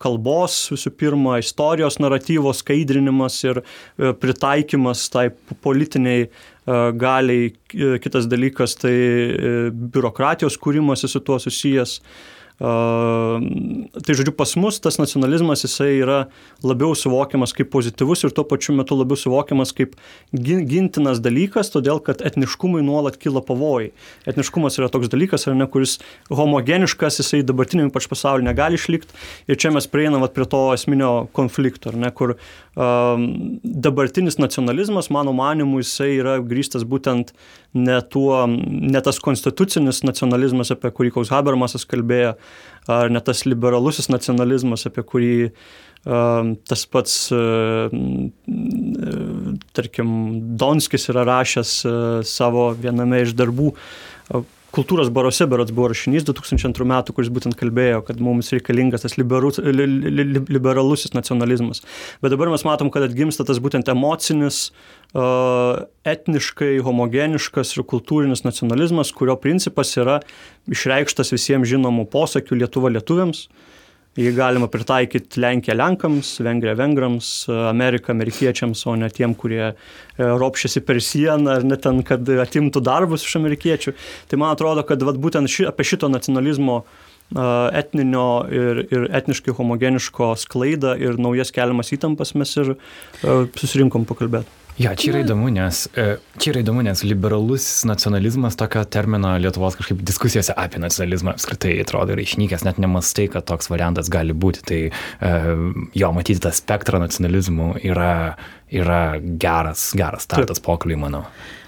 kalbos, 0.01 0.57
visų 0.73 0.91
pirma, 0.99 1.39
istorijos 1.41 1.97
naratyvo 2.01 2.51
skaidrinimas 2.53 3.39
ir 3.47 3.61
pritaikymas 3.97 5.07
tai 5.13 5.29
politiniai 5.63 6.27
galiai, 7.01 7.53
kitas 8.03 8.27
dalykas 8.29 8.75
tai 8.77 8.95
biurokratijos 9.73 10.59
kūrimas 10.61 11.05
su 11.07 11.21
tuo 11.25 11.39
susijęs. 11.41 11.99
Tai 12.59 14.13
žodžiu, 14.19 14.33
pas 14.35 14.51
mus 14.59 14.81
tas 14.83 14.97
nacionalizmas 14.99 15.63
jisai 15.63 15.93
yra 16.01 16.17
labiau 16.59 16.91
suvokiamas 16.91 17.53
kaip 17.55 17.69
pozityvus 17.71 18.25
ir 18.27 18.33
tuo 18.35 18.43
pačiu 18.43 18.75
metu 18.75 18.97
labiau 18.99 19.15
suvokiamas 19.15 19.71
kaip 19.77 19.95
gintinas 20.35 21.21
dalykas, 21.23 21.71
todėl 21.71 22.01
kad 22.03 22.19
etniškumui 22.19 22.83
nuolat 22.83 23.15
kyla 23.21 23.39
pavojai. 23.47 23.93
Etniškumas 24.27 24.75
yra 24.81 24.89
toks 24.91 25.07
dalykas, 25.13 25.47
ar 25.47 25.55
ne, 25.55 25.69
kuris 25.71 26.01
homogeniškas, 26.27 27.21
jisai 27.21 27.45
dabartiniam 27.47 27.87
ypač 27.93 28.09
pasaulyje 28.11 28.49
negali 28.49 28.75
išlikti. 28.75 29.15
Ir 29.47 29.55
čia 29.55 29.71
mes 29.71 29.87
prieinam 29.87 30.27
prie 30.27 30.49
to 30.51 30.65
esminio 30.75 31.29
konflikto, 31.31 31.95
ne, 31.95 32.11
kur 32.11 32.35
um, 32.35 33.25
dabartinis 33.63 34.35
nacionalizmas, 34.35 35.07
mano 35.15 35.31
manimu, 35.31 35.79
jisai 35.79 36.11
yra 36.17 36.35
grįstas 36.43 36.83
būtent 36.83 37.31
ne, 37.73 38.01
tuo, 38.01 38.43
ne 38.49 39.01
tas 39.05 39.19
konstitucinis 39.23 40.03
nacionalizmas, 40.03 40.73
apie 40.75 40.91
kurį 40.95 41.15
koks 41.15 41.31
Habermasas 41.33 41.87
kalbėjo, 41.89 42.35
ar 42.89 43.11
ne 43.13 43.21
tas 43.21 43.45
liberalusis 43.45 44.09
nacionalizmas, 44.09 44.85
apie 44.89 45.03
kurį 45.05 45.33
uh, 45.49 46.53
tas 46.69 46.85
pats, 46.89 47.17
uh, 47.35 47.89
tarkim, 49.77 50.13
Donskis 50.59 51.09
yra 51.13 51.25
rašęs 51.29 51.73
uh, 51.85 51.97
savo 52.25 52.69
viename 52.77 53.23
iš 53.25 53.35
darbų. 53.37 53.73
Kultūros 54.69 55.09
baruose 55.09 55.47
berots 55.49 55.73
buvo 55.73 55.87
rašinys 55.89 56.27
2002 56.27 56.85
metų, 56.91 57.13
kuris 57.17 57.31
būtent 57.33 57.55
kalbėjo, 57.57 58.03
kad 58.05 58.19
mums 58.21 58.51
reikalingas 58.53 59.01
tas 59.01 59.15
liberus, 59.17 59.57
li, 59.57 59.87
li, 59.89 60.11
li, 60.13 60.43
liberalusis 60.45 61.15
nacionalizmas. 61.15 61.81
Bet 62.21 62.35
dabar 62.35 62.51
mes 62.53 62.65
matom, 62.67 62.91
kad 62.93 63.07
atgimsta 63.07 63.45
tas 63.47 63.57
būtent 63.63 63.89
emocinis, 63.89 64.67
etniškai 66.13 66.75
homogeniškas 66.85 67.73
ir 67.79 67.87
kultūrinis 67.89 68.45
nacionalizmas, 68.45 69.09
kurio 69.17 69.39
principas 69.41 69.95
yra 69.97 70.19
išreikštas 70.69 71.33
visiems 71.33 71.69
žinomų 71.71 72.05
posakių 72.13 72.61
Lietuva 72.61 72.93
lietuviams. 72.93 73.47
Jį 74.19 74.33
galima 74.35 74.67
pritaikyti 74.67 75.39
Lenkiją 75.39 75.77
Lenkams, 75.79 76.33
Vengriją 76.43 76.75
Vengrams, 76.75 77.29
Ameriką 77.69 78.11
amerikiečiams, 78.11 78.81
o 78.91 78.95
ne 78.99 79.07
tiem, 79.15 79.31
kurie 79.37 79.61
e, 79.69 79.73
ropšiasi 80.19 80.83
per 80.83 80.99
sieną 81.03 81.53
ar 81.59 81.67
net 81.67 81.85
ten, 81.85 82.01
kad 82.03 82.27
atimtų 82.43 82.83
darbus 82.83 83.23
iš 83.23 83.37
amerikiečių. 83.39 83.95
Tai 84.27 84.41
man 84.41 84.51
atrodo, 84.57 84.83
kad 84.87 85.05
vat, 85.07 85.21
būtent 85.23 85.47
ši, 85.51 85.69
apie 85.71 85.87
šito 85.87 86.11
nacionalizmo 86.11 86.83
etninio 87.29 88.29
ir, 88.49 88.79
ir 88.89 89.03
etniškai 89.19 89.53
homogeniško 89.53 90.31
sklaidą 90.41 90.95
ir 90.97 91.19
naujas 91.21 91.53
keliamas 91.53 91.93
įtampas 91.93 92.33
mes 92.33 92.55
ir 92.57 92.73
susirinkom 93.21 94.09
pakalbėti. 94.09 94.58
Jo, 94.79 94.93
čia 94.95 95.09
yra 95.11 95.21
įdomu, 95.25 95.49
nes, 95.51 95.81
e, 95.99 96.15
čia 96.39 96.53
yra 96.53 96.61
įdomu, 96.63 96.85
nes 96.87 97.01
liberalusis 97.03 97.83
nacionalizmas 97.89 98.55
tokio 98.59 98.85
termino 98.87 99.33
Lietuvos 99.41 99.75
kažkaip 99.75 99.99
diskusijose 100.07 100.55
apie 100.55 100.79
nacionalizmą 100.79 101.33
apskritai 101.35 101.73
atrodo 101.83 102.15
yra 102.15 102.23
išnykęs, 102.23 102.63
net 102.63 102.79
nemastai, 102.79 103.27
kad 103.33 103.43
toks 103.49 103.67
variantas 103.67 104.07
gali 104.13 104.31
būti. 104.31 104.63
Tai 104.69 104.81
e, 104.87 105.33
jo, 105.99 106.11
matyti 106.15 106.39
tą 106.45 106.53
spektrą 106.55 107.03
nacionalizmų 107.03 107.73
yra, 107.91 108.37
yra 108.71 109.03
geras, 109.19 109.89
geras 109.99 110.29
startas 110.29 110.63
pokalbiui, 110.63 111.01
manau. 111.03 111.25
E, 111.27 111.58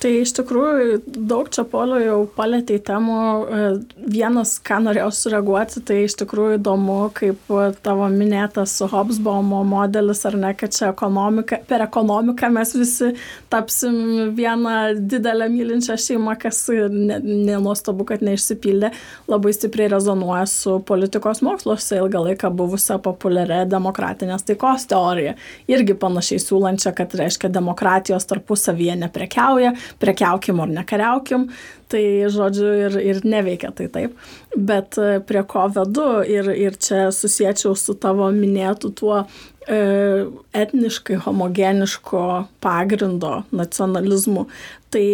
tai 0.00 0.10
iš 0.22 0.30
tikrųjų 0.38 1.00
daug 1.28 1.48
čia 1.52 1.66
polio 1.68 1.98
jau 2.00 2.18
palėtė 2.32 2.78
temų. 2.88 3.16
E, 3.20 3.64
vienas, 4.08 4.54
ką 4.64 4.78
norėjau 4.86 5.10
sureaguoti, 5.12 5.82
tai 5.84 5.98
iš 6.06 6.14
tikrųjų 6.22 6.56
įdomu, 6.56 6.96
kaip 7.16 7.50
tavo 7.84 8.06
minėtas 8.08 8.78
Hobsbawmo 8.88 9.60
modelis, 9.68 10.22
ar 10.28 10.38
ne, 10.40 10.54
kad 10.56 10.72
čia 10.72 10.88
ekonomika, 10.94 11.58
per 11.68 11.84
ekonomiką 11.84 12.48
mes 12.54 12.72
visi 12.78 13.10
tapsim 13.52 14.32
vieną 14.38 14.76
didelę 15.10 15.50
mylinčią 15.52 15.98
šeimą, 16.06 16.38
kas 16.40 16.62
nenuostabu, 16.70 18.08
kad 18.08 18.24
neišsipildė, 18.24 18.94
labai 19.28 19.52
stipriai 19.56 19.90
rezonuoja 19.92 20.46
su 20.48 20.78
politikos 20.88 21.44
moksluose 21.44 22.00
ilgą 22.00 22.24
laiką 22.30 22.52
buvusią 22.56 22.96
populiarią 23.04 23.66
demokratinės 23.68 24.48
taikos 24.48 24.88
teoriją. 24.88 25.36
Irgi 25.68 25.98
panašiai 26.00 26.40
siūlančią, 26.46 26.96
kad 26.96 27.20
reiškia 27.20 27.52
demokratijos 27.52 28.28
tarpusavyje 28.30 28.96
neprekiauja 29.04 29.49
kariauja, 29.50 29.74
prekiaukim 29.98 30.60
ar 30.60 30.68
nekariaukim, 30.68 31.48
tai 31.90 32.26
žodžiu 32.30 32.70
ir, 32.86 32.98
ir 33.02 33.20
neveikia 33.24 33.72
tai 33.74 33.88
taip. 33.90 34.14
Bet 34.56 34.98
e, 34.98 35.20
prie 35.20 35.42
ko 35.42 35.68
vedu 35.68 36.22
ir, 36.22 36.50
ir 36.50 36.76
čia 36.78 37.10
susiečiau 37.10 37.74
su 37.76 37.94
tavo 37.94 38.30
minėtu 38.30 38.92
tuo 38.94 39.24
e, 39.66 40.26
etniškai 40.52 41.18
homogeniško 41.24 42.22
pagrindo 42.60 43.42
nacionalizmu. 43.50 44.46
Tai 44.90 45.06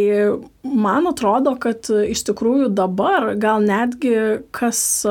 man 0.64 1.08
atrodo, 1.08 1.56
kad 1.60 1.88
iš 1.88 2.24
tikrųjų 2.28 2.70
dabar 2.72 3.34
gal 3.36 3.64
netgi 3.64 4.42
kas 4.52 5.04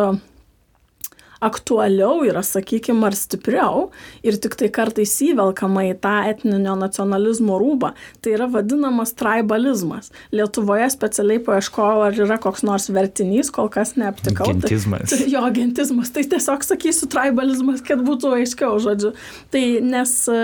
aktualiau 1.46 2.24
yra, 2.28 2.44
sakykime, 2.46 3.06
ar 3.08 3.16
stipriau 3.18 3.90
ir 4.26 4.38
tik 4.42 4.58
tai 4.60 4.70
kartais 4.74 5.14
įvelkama 5.26 5.86
į 5.92 5.96
tą 6.04 6.16
etninio 6.32 6.76
nacionalizmo 6.80 7.60
rūbą. 7.62 7.94
Tai 8.24 8.34
yra 8.36 8.48
vadinamas 8.52 9.14
tribalizmas. 9.18 10.12
Lietuvoje 10.36 10.90
specialiai 10.94 11.42
paieškojau, 11.46 12.04
ar 12.08 12.20
yra 12.26 12.40
koks 12.42 12.66
nors 12.68 12.90
vertinys, 12.94 13.52
kol 13.54 13.70
kas 13.74 13.96
neaptikau. 14.00 14.50
Tai- 14.50 14.56
gentizmas. 14.56 15.14
Tai, 15.14 15.22
jo, 15.36 15.44
gentizmas. 15.56 16.12
Tai 16.16 16.26
tiesiog 16.36 16.66
sakysiu 16.66 17.10
tribalizmas, 17.12 17.84
kad 17.86 18.02
būtų 18.06 18.36
aiškiau, 18.40 18.80
žodžiu. 18.84 19.14
Tai 19.54 19.64
nes 19.86 20.16
e, 20.32 20.42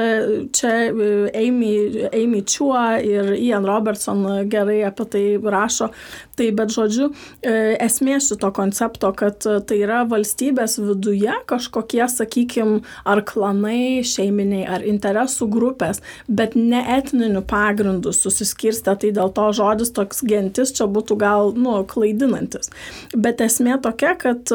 čia 0.55 0.73
e, 0.89 1.11
Amy, 1.41 1.73
Amy 2.11 2.43
Chua 2.47 3.01
ir 3.03 3.33
Ian 3.37 3.67
Robertson 3.67 4.25
gerai 4.51 4.81
apie 4.87 5.07
tai 5.11 5.25
rašo. 5.41 5.91
Tai 6.41 6.47
bet 6.57 6.71
žodžiu, 6.73 7.11
e, 7.45 7.51
esmė 7.85 8.15
šito 8.17 8.49
koncepto, 8.57 9.11
kad 9.13 9.45
tai 9.69 9.75
yra 9.83 9.99
valstybės 10.09 10.79
viduje 10.81 11.35
kažkokie, 11.45 12.01
sakykime, 12.09 12.79
ar 13.05 13.21
klanai, 13.29 14.01
šeiminiai, 14.01 14.63
ar 14.65 14.81
interesų 14.81 15.45
grupės, 15.53 16.01
bet 16.25 16.57
ne 16.57 16.81
etniniu 16.97 17.43
pagrindu 17.45 18.09
susiskirstę, 18.09 18.97
tai 19.03 19.13
dėl 19.13 19.29
to 19.37 19.51
žodis 19.53 19.93
toks 19.93 20.25
gentis 20.25 20.73
čia 20.73 20.89
būtų 20.89 21.19
gal, 21.21 21.53
nu, 21.53 21.77
klaidinantis. 21.85 22.73
Bet 23.13 23.45
esmė 23.45 23.77
tokia, 23.85 24.15
kad 24.17 24.49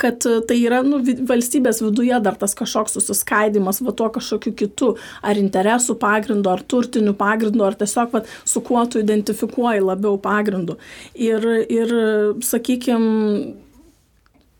kad 0.00 0.24
tai 0.48 0.56
yra 0.60 0.82
nu, 0.84 1.00
valstybės 1.28 1.80
viduje 1.84 2.18
dar 2.24 2.36
tas 2.40 2.54
kažkoks 2.58 2.98
susiskaidimas, 2.98 3.80
va 3.84 3.94
tuo 3.96 4.10
kažkokiu 4.12 4.52
kitu, 4.58 4.90
ar 5.22 5.40
interesų 5.40 5.96
pagrindu, 6.00 6.50
ar 6.52 6.64
turtiniu 6.68 7.14
pagrindu, 7.18 7.64
ar 7.64 7.78
tiesiog 7.80 8.12
va, 8.14 8.24
su 8.44 8.62
kuo 8.66 8.84
tu 8.90 9.00
identifikuoji 9.00 9.84
labiau 9.84 10.18
pagrindu. 10.20 10.76
Ir, 11.14 11.46
ir 11.70 11.96
sakykime, 12.44 13.56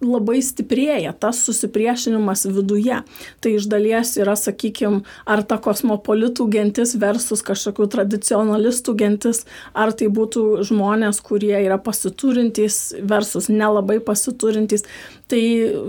labai 0.00 0.40
stiprėja 0.44 1.12
tas 1.20 1.40
susipriešinimas 1.44 2.46
viduje. 2.48 3.00
Tai 3.40 3.52
iš 3.56 3.68
dalies 3.70 4.14
yra, 4.20 4.36
sakykime, 4.38 5.02
ar 5.28 5.42
ta 5.44 5.60
kosmopolitų 5.62 6.48
gentis 6.52 6.96
versus 7.00 7.44
kažkokių 7.46 7.88
tradicionalistų 7.94 8.96
gentis, 9.00 9.44
ar 9.74 9.92
tai 9.92 10.10
būtų 10.12 10.64
žmonės, 10.68 11.20
kurie 11.24 11.56
yra 11.60 11.78
pasiturintys 11.78 12.80
versus 13.00 13.50
nelabai 13.52 14.00
pasiturintys. 14.04 14.86
Tai 15.30 15.42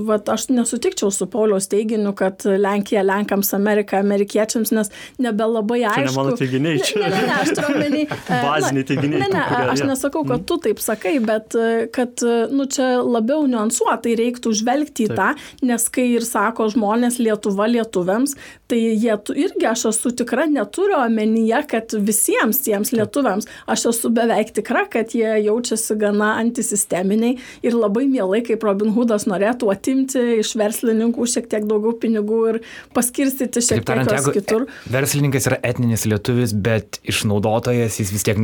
vat, 0.06 0.30
aš 0.30 0.48
nesutikčiau 0.54 1.10
su 1.14 1.26
Pauliaus 1.32 1.66
teiginiu, 1.72 2.14
kad 2.18 2.44
Lenkija 2.46 3.02
Lenkams, 3.06 3.54
Amerika 3.58 3.98
Amerikiečiams, 4.02 4.74
nes 4.76 4.92
nebelabai 5.22 5.82
aišku. 5.90 6.04
Čia 6.04 6.12
ne 6.12 6.18
mano 6.18 6.36
teiginiai, 6.38 6.82
čia. 6.86 7.02
Ne, 7.02 7.10
ne, 7.10 7.22
ne, 7.26 7.38
aš 7.40 7.54
turiu 7.58 7.72
omeny. 7.74 8.04
Baziniai 8.46 8.88
teiginiai. 8.92 9.24
Ne, 9.24 9.30
ne, 9.34 9.46
aš 9.74 9.86
nesakau, 9.90 10.24
kad 10.30 10.46
tu 10.50 10.60
taip 10.62 10.82
sakai, 10.84 11.16
bet 11.26 11.58
kad, 11.96 12.26
nu, 12.54 12.68
čia 12.70 12.92
labiau 13.02 13.48
niuansuotai 13.50 14.14
reiktų 14.20 14.54
žvelgti 14.62 15.10
į 15.10 15.18
tą, 15.18 15.32
nes 15.66 15.88
kai 15.94 16.08
ir 16.16 16.26
sako 16.28 16.70
žmonės 16.76 17.18
Lietuva 17.22 17.68
lietuviams, 17.72 18.36
tai 18.72 18.80
jie 18.80 19.18
irgi, 19.36 19.66
aš 19.68 19.88
esu 19.92 20.14
tikra, 20.22 20.46
neturiu 20.50 21.00
omenyje, 21.02 21.64
kad 21.72 21.96
visiems 22.08 22.62
tiems 22.66 22.94
lietuviams, 22.96 23.50
aš 23.72 23.88
esu 23.92 24.12
beveik 24.14 24.54
tikra, 24.56 24.86
kad 24.92 25.16
jie 25.16 25.34
jaučiasi 25.48 25.98
gana 26.00 26.36
antisisteminiai 26.42 27.38
ir 27.66 27.78
labai 27.78 28.06
mielai, 28.12 28.44
kaip 28.48 28.64
Robin 28.68 28.94
Hoodas 28.96 29.28
norėtų 29.32 29.72
atimti 29.74 30.24
iš 30.42 30.54
verslininkų 30.60 31.28
šiek 31.34 31.50
tiek 31.52 31.68
daugiau 31.70 31.96
pinigų 32.02 32.42
ir 32.52 32.60
paskirstyti 32.96 33.64
šiek 33.64 33.82
tiek 33.82 33.88
tariant, 33.88 34.30
kitur. 34.36 34.68
Verslininkas 34.92 35.48
yra 35.50 35.60
etninis 35.72 36.06
lietuvis, 36.10 36.54
bet 36.54 37.00
išnaudotojas 37.08 38.00
jis 38.02 38.14
vis 38.14 38.28
tiek 38.28 38.40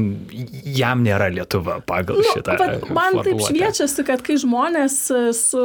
jam 0.77 1.03
nėra 1.05 1.29
lietuva 1.33 1.79
pagal 1.87 2.21
nu, 2.21 2.27
šitą. 2.33 2.57
Man 2.95 3.19
taip 3.25 3.43
šviečiasi, 3.47 4.05
kad 4.07 4.23
kai 4.25 4.37
žmonės 4.41 4.99
su 5.37 5.63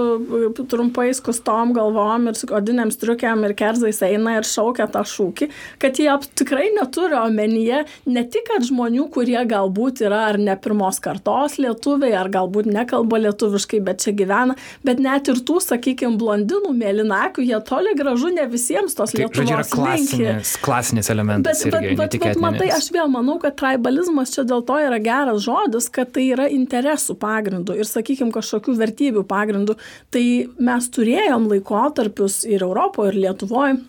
trumpais 0.70 1.22
kustom 1.24 1.74
galvom 1.76 2.28
ir 2.30 2.38
su 2.38 2.48
odiniam 2.54 2.90
striukiam 2.92 3.44
ir 3.46 3.54
kerzais 3.58 4.02
eina 4.06 4.38
ir 4.38 4.48
šaukia 4.48 4.88
tą 4.92 5.04
šūkį, 5.08 5.48
kad 5.82 6.00
jie 6.00 6.10
tikrai 6.38 6.68
neturi 6.76 7.16
omenyje 7.18 7.84
ne 8.10 8.24
tik, 8.26 8.48
kad 8.50 8.66
žmonių, 8.66 9.08
kurie 9.14 9.38
galbūt 9.48 10.04
yra 10.06 10.24
ar 10.32 10.40
ne 10.40 10.56
pirmos 10.60 11.00
kartos 11.02 11.58
lietuviai, 11.62 12.14
ar 12.18 12.30
galbūt 12.32 12.68
nekalba 12.72 13.20
lietuviškai, 13.26 13.82
bet 13.84 14.02
čia 14.04 14.14
gyvena, 14.16 14.56
bet 14.86 15.02
ne 15.02 15.11
net 15.12 15.28
ir 15.30 15.40
tų, 15.46 15.58
sakykime, 15.62 16.16
blondinų 16.20 16.72
mėlynakių, 16.76 17.44
jie 17.46 17.60
toli 17.68 17.94
gražu 17.98 18.32
ne 18.34 18.46
visiems 18.50 18.96
tos 18.98 19.14
tai, 19.14 19.22
Lietuvos 19.22 19.52
yra 19.52 19.66
klasinis, 19.68 20.54
klasinis 20.62 21.12
elementas. 21.12 21.62
Bet, 21.66 21.76
bet, 21.76 21.98
bet, 22.00 22.18
bet 22.24 22.42
matai, 22.42 22.70
aš 22.74 22.90
vėl 22.94 23.12
manau, 23.12 23.38
kad 23.42 23.56
tribalizmas 23.60 24.34
čia 24.34 24.46
dėl 24.48 24.64
to 24.66 24.78
yra 24.82 24.98
geras 25.02 25.44
žodis, 25.44 25.88
kad 25.92 26.12
tai 26.16 26.28
yra 26.32 26.48
interesų 26.52 27.16
pagrindų 27.22 27.78
ir, 27.78 27.88
sakykime, 27.88 28.32
kažkokių 28.34 28.76
vertybių 28.80 29.26
pagrindų. 29.28 29.78
Tai 30.12 30.26
mes 30.62 30.90
turėjom 30.96 31.48
laikotarpius 31.52 32.42
ir 32.48 32.66
Europoje, 32.66 33.12
ir 33.12 33.24
Lietuvoje 33.26 33.80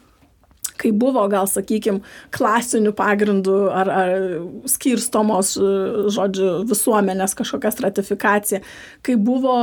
kai 0.80 0.92
buvo 0.96 1.24
gal, 1.32 1.48
sakykime, 1.50 2.02
klasinių 2.34 2.94
pagrindų 2.98 3.58
ar, 3.74 3.92
ar 3.94 4.14
skirstomos, 4.70 5.54
žodžiu, 6.14 6.50
visuomenės 6.70 7.36
kažkokia 7.38 7.72
stratifikacija, 7.74 8.62
kai 9.06 9.16
buvo, 9.20 9.56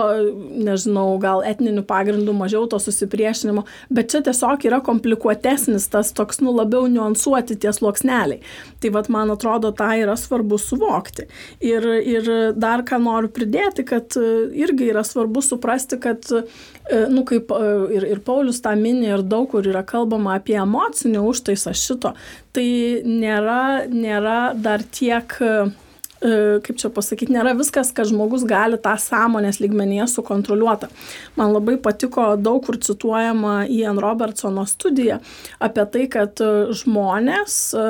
nežinau, 0.54 1.14
gal 1.22 1.44
etninių 1.46 1.84
pagrindų 1.88 2.34
mažiau 2.36 2.66
to 2.70 2.80
susipriešinimo, 2.82 3.66
bet 3.92 4.12
čia 4.12 4.22
tiesiog 4.26 4.66
yra 4.68 4.80
komplikuotesnis 4.84 5.88
tas 5.92 6.14
toks, 6.16 6.42
nu, 6.44 6.54
labiau 6.56 6.88
niuansuoti 6.90 7.58
tie 7.60 7.72
sluoksneliai. 7.74 8.40
Tai 8.80 8.92
vad, 8.94 9.10
man 9.12 9.34
atrodo, 9.34 9.72
tą 9.76 9.90
yra 10.00 10.16
svarbu 10.18 10.58
suvokti. 10.60 11.26
Ir, 11.64 11.86
ir 12.00 12.30
dar 12.56 12.84
ką 12.86 13.00
noriu 13.02 13.30
pridėti, 13.34 13.84
kad 13.88 14.16
irgi 14.16 14.90
yra 14.92 15.04
svarbu 15.06 15.42
suprasti, 15.44 15.98
kad 16.00 16.28
E, 16.79 16.79
nu, 17.12 17.24
kaip 17.28 17.52
e, 17.54 17.70
ir, 17.96 18.06
ir 18.16 18.22
Paulius 18.26 18.60
tą 18.64 18.74
mini 18.78 19.10
ir 19.10 19.22
daug 19.26 19.48
kur 19.52 19.66
yra 19.66 19.82
kalbama 19.86 20.36
apie 20.38 20.56
emocinį 20.60 21.22
užtaisą 21.30 21.74
šito, 21.76 22.14
tai 22.56 22.68
nėra, 23.06 23.86
nėra 23.90 24.40
dar 24.58 24.82
tiek 24.82 25.38
E, 25.40 25.52
kaip 26.20 26.76
čia 26.76 26.90
pasakyti, 26.92 27.32
nėra 27.32 27.54
viskas, 27.56 27.94
kad 27.96 28.08
žmogus 28.10 28.44
gali 28.48 28.76
tą 28.80 28.92
sąmonės 29.00 29.60
lygmenyje 29.62 30.04
sukontroliuoti. 30.12 30.90
Man 31.40 31.54
labai 31.54 31.78
patiko 31.80 32.34
daug 32.36 32.60
kur 32.66 32.76
cituojama 32.76 33.64
Ian 33.72 33.96
Robertsono 34.02 34.66
studija 34.68 35.20
apie 35.64 35.86
tai, 35.94 36.04
kad 36.12 36.42
žmonės 36.76 37.56
e, 37.72 37.86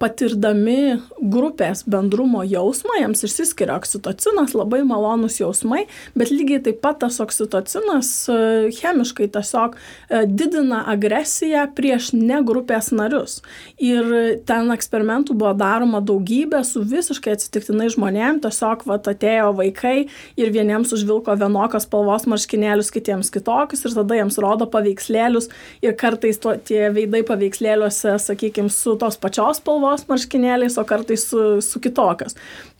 patirdami 0.00 0.98
grupės 1.18 1.86
bendrumo 1.88 2.42
jausmą, 2.44 2.98
jiems 3.00 3.24
išsiskiria 3.24 3.78
oksitocinas, 3.80 4.52
labai 4.52 4.82
malonus 4.84 5.40
jausmai, 5.40 5.86
bet 6.12 6.34
lygiai 6.34 6.60
taip 6.68 6.82
pat 6.84 7.00
tas 7.00 7.16
oksitocinas 7.24 8.12
e, 8.28 8.38
chemiškai 8.76 9.30
tiesiog 9.32 9.80
didina 10.28 10.82
agresiją 10.92 11.64
prieš 11.74 12.12
ne 12.12 12.42
grupės 12.44 12.92
narius. 12.92 13.40
Ir 13.80 14.12
ten 14.44 14.68
eksperimentų 14.74 15.32
buvo 15.38 15.56
daroma 15.56 16.04
daugybė 16.04 16.60
su 16.68 16.84
visiškai 16.84 17.32
atsitikti 17.32 17.53
atsitiktinai 17.54 17.88
žmonėm, 17.92 18.40
tiesiog 18.42 18.84
vat, 18.88 19.06
atėjo 19.10 19.52
vaikai 19.58 20.08
ir 20.40 20.50
vieniems 20.54 20.92
užvilko 20.96 21.36
vienokios 21.38 21.86
spalvos 21.86 22.26
marškinėlius, 22.30 22.90
kitiems 22.94 23.30
kitokius 23.34 23.84
ir 23.86 23.94
tada 23.94 24.18
jiems 24.18 24.38
rodo 24.42 24.66
paveikslėlius 24.70 25.50
ir 25.84 25.94
kartais 26.00 26.40
to, 26.42 26.56
tie 26.66 26.88
veidai 26.94 27.22
paveikslėliuose, 27.26 28.16
sakykime, 28.26 28.72
su 28.72 28.96
tos 29.00 29.18
pačios 29.20 29.62
spalvos 29.62 30.06
marškinėliais, 30.10 30.78
o 30.80 30.86
kartais 30.88 31.28
su, 31.30 31.44
su 31.64 31.82
kitokios. 31.82 32.34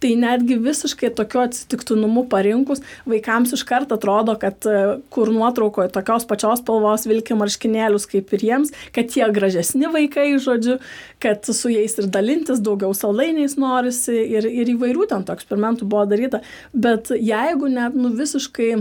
Tai 0.04 0.10
netgi 0.20 0.58
visiškai 0.60 1.08
tokiu 1.16 1.40
atsitiktinumu 1.46 2.26
parinkus, 2.28 2.82
vaikams 3.08 3.54
iš 3.56 3.62
karto 3.64 3.96
atrodo, 3.96 4.34
kad 4.40 4.66
e, 4.68 4.80
kur 5.14 5.30
nuotraukoje 5.32 5.88
tokios 5.94 6.26
pačios 6.28 6.60
spalvos 6.60 7.06
vilki 7.08 7.32
marškinėlius 7.40 8.04
kaip 8.10 8.34
ir 8.36 8.44
jiems, 8.44 8.74
kad 8.92 9.16
jie 9.16 9.24
gražesni 9.32 9.88
vaikai, 9.94 10.26
žodžiu, 10.44 10.76
kad 11.24 11.48
su 11.48 11.72
jais 11.72 11.96
ir 12.02 12.10
dalintis 12.12 12.60
daugiau 12.60 12.92
saldainiais 12.92 13.56
norisi 13.56 14.18
ir, 14.36 14.44
ir 14.44 14.74
įvairių 14.74 15.08
ten 15.08 15.24
tų 15.24 15.38
eksperimentų 15.38 15.88
buvo 15.88 16.04
daryta. 16.12 16.42
Bet 16.76 17.08
jeigu 17.16 17.72
net 17.72 17.96
nu 17.96 18.12
visiškai 18.12 18.74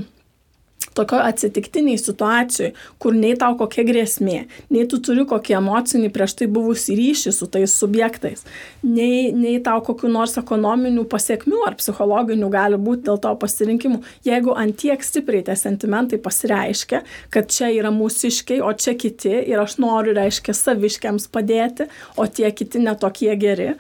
tokio 0.97 1.19
atsitiktiniai 1.23 1.99
situacijoj, 1.99 2.71
kur 3.01 3.15
nei 3.17 3.33
tau 3.39 3.55
kokia 3.59 3.85
grėsmė, 3.87 4.39
nei 4.73 4.85
tu 4.89 4.99
turi 5.03 5.25
kokį 5.29 5.57
emocinį 5.59 6.11
prieš 6.13 6.37
tai 6.39 6.47
buvusį 6.53 6.97
ryšį 6.99 7.33
su 7.35 7.47
tais 7.53 7.75
subjektais, 7.79 8.45
nei, 8.83 9.31
nei 9.35 9.57
tau 9.65 9.81
kokiu 9.85 10.11
nors 10.13 10.37
ekonominių 10.41 11.05
pasiekmių 11.11 11.63
ar 11.67 11.77
psichologinių 11.79 12.51
gali 12.53 12.79
būti 12.79 13.07
dėl 13.09 13.19
to 13.23 13.33
pasirinkimų, 13.41 14.01
jeigu 14.27 14.55
antiek 14.59 15.03
stipriai 15.03 15.45
tie 15.47 15.57
sentimentai 15.59 16.21
pasireiškia, 16.23 17.03
kad 17.33 17.51
čia 17.53 17.71
yra 17.73 17.91
mūsiškiai, 17.93 18.61
o 18.63 18.71
čia 18.73 18.95
kiti 18.99 19.35
ir 19.41 19.61
aš 19.63 19.77
noriu, 19.83 20.15
reiškia, 20.17 20.55
saviškiams 20.57 21.29
padėti, 21.33 21.89
o 22.17 22.27
tie 22.27 22.51
kiti 22.55 22.81
netokie 22.83 23.33
geri, 23.39 23.73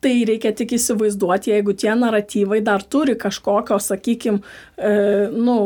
tai 0.00 0.12
reikia 0.28 0.52
tik 0.56 0.74
įsivaizduoti, 0.76 1.52
jeigu 1.52 1.74
tie 1.76 1.92
naratyvai 1.98 2.60
dar 2.64 2.82
turi 2.82 3.16
kažkokio, 3.20 3.76
sakykime, 3.84 4.40
nu, 5.36 5.56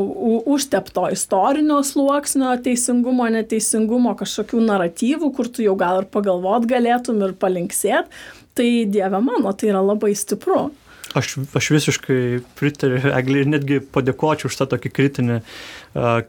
užtepto 0.55 1.07
istorinio 1.15 1.81
sluoksnio, 1.87 2.53
teisingumo, 2.65 3.29
neteisingumo, 3.37 4.15
kažkokių 4.19 4.63
naratyvų, 4.67 5.31
kur 5.37 5.51
tu 5.51 5.67
jau 5.67 5.77
gal 5.79 6.03
ir 6.03 6.09
pagalvot 6.11 6.67
galėtum 6.71 7.23
ir 7.27 7.37
palinksėt, 7.39 8.11
tai 8.59 8.71
Dieve 8.91 9.21
mano, 9.23 9.53
tai 9.55 9.71
yra 9.71 9.83
labai 9.85 10.15
stipru. 10.19 10.73
Aš, 11.15 11.37
aš 11.55 11.69
visiškai 11.71 12.21
pritariu, 12.59 12.99
Eglė, 13.15 13.45
ir 13.45 13.51
netgi 13.53 13.79
padėkočiau 13.95 14.51
už 14.51 14.57
tą 14.59 14.67
tokį 14.73 14.91
kritinį, 14.97 15.37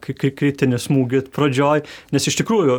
kritinį 0.05 0.81
smūgį 0.83 1.23
pradžioj, 1.33 1.81
nes 2.13 2.29
iš 2.29 2.37
tikrųjų 2.43 2.77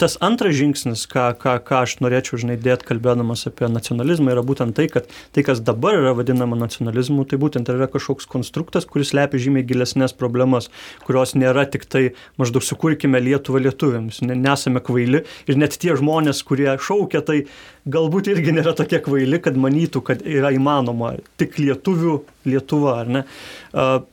tas 0.00 0.16
antras 0.20 0.54
žingsnis, 0.56 1.06
ką, 1.10 1.30
ką, 1.40 1.56
ką 1.64 1.80
aš 1.86 1.96
norėčiau, 2.04 2.38
žinai, 2.40 2.56
dėti 2.60 2.86
kalbėdamas 2.90 3.46
apie 3.48 3.68
nacionalizmą, 3.72 4.34
yra 4.34 4.44
būtent 4.46 4.76
tai, 4.76 4.88
kad 4.92 5.08
tai, 5.34 5.44
kas 5.46 5.62
dabar 5.64 5.96
yra 5.98 6.12
vadinama 6.16 6.58
nacionalizmu, 6.60 7.24
tai 7.28 7.40
būtent 7.40 7.70
yra 7.72 7.88
kažkoks 7.90 8.28
konstruktas, 8.30 8.88
kuris 8.88 9.14
lepia 9.16 9.40
žymiai 9.40 9.66
gilesnės 9.66 10.16
problemas, 10.16 10.68
kurios 11.06 11.34
nėra 11.38 11.64
tik 11.70 11.88
tai 11.88 12.04
maždaug 12.40 12.64
sukurkime 12.64 13.22
Lietuvą 13.24 13.62
lietuviams, 13.64 14.20
nesame 14.26 14.84
kvaili 14.84 15.24
ir 15.48 15.60
net 15.60 15.78
tie 15.80 15.96
žmonės, 15.96 16.44
kurie 16.46 16.68
šaukia, 16.76 17.24
tai 17.24 17.42
galbūt 17.88 18.32
irgi 18.34 18.54
nėra 18.56 18.76
tokie 18.76 19.00
kvaili, 19.02 19.40
kad 19.42 19.56
manytų, 19.56 20.04
kad 20.04 20.24
yra 20.26 20.52
įmanoma 20.54 21.16
tik 21.40 21.56
lietuvių 21.62 22.20
Lietuva, 22.46 23.00
ne? 23.08 23.24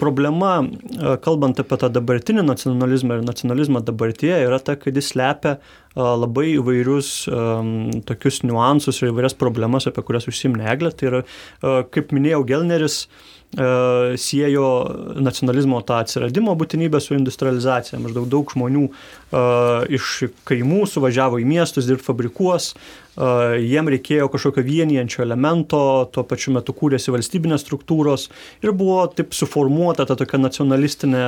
Problema, 0.02 0.56
kalbant 1.24 1.62
apie 1.62 1.80
tą 1.82 1.92
dabartinį 1.94 2.46
nacionalizmą 2.48 3.20
ir 3.20 3.28
nacionalizmą 3.28 3.84
dabartyje, 3.86 4.42
yra 4.48 4.60
ta, 4.64 4.78
kad 4.80 4.98
jis 4.98 5.14
lepia 5.20 5.58
labai 5.94 6.56
įvairius 6.56 7.12
um, 7.30 7.76
tokius 8.08 8.42
niuansus 8.42 9.04
ir 9.04 9.12
įvairias 9.12 9.38
problemas, 9.38 9.86
apie 9.90 10.02
kurias 10.06 10.26
užsiminė 10.32 10.72
Eglė. 10.74 10.92
Tai 10.98 11.10
yra, 11.12 11.22
kaip 11.94 12.16
minėjau, 12.16 12.42
Gelneris 12.50 13.04
uh, 13.06 13.43
siejo 13.54 14.68
nacionalizmo 15.22 15.82
tą 15.86 16.00
atsiradimo 16.02 16.56
būtinybę 16.58 16.98
su 17.04 17.14
industrializacija. 17.14 18.00
Maždaug 18.02 18.26
daug 18.32 18.50
žmonių 18.50 18.84
uh, 18.88 19.84
iš 19.94 20.30
kaimų 20.50 20.88
suvažiavo 20.90 21.38
į 21.42 21.46
miestus 21.48 21.86
dirbti 21.90 22.08
fabrikuos, 22.08 22.72
uh, 22.74 23.54
jiem 23.62 23.92
reikėjo 23.94 24.30
kažkokio 24.34 24.64
vienijančio 24.66 25.22
elemento, 25.26 25.82
tuo 26.14 26.26
pačiu 26.26 26.56
metu 26.58 26.74
kūrėsi 26.78 27.14
valstybinės 27.14 27.66
struktūros 27.66 28.30
ir 28.66 28.74
buvo 28.74 29.04
taip 29.14 29.38
suformuota 29.38 30.08
ta 30.10 30.18
tokia 30.18 30.42
nacionalistinė 30.42 31.28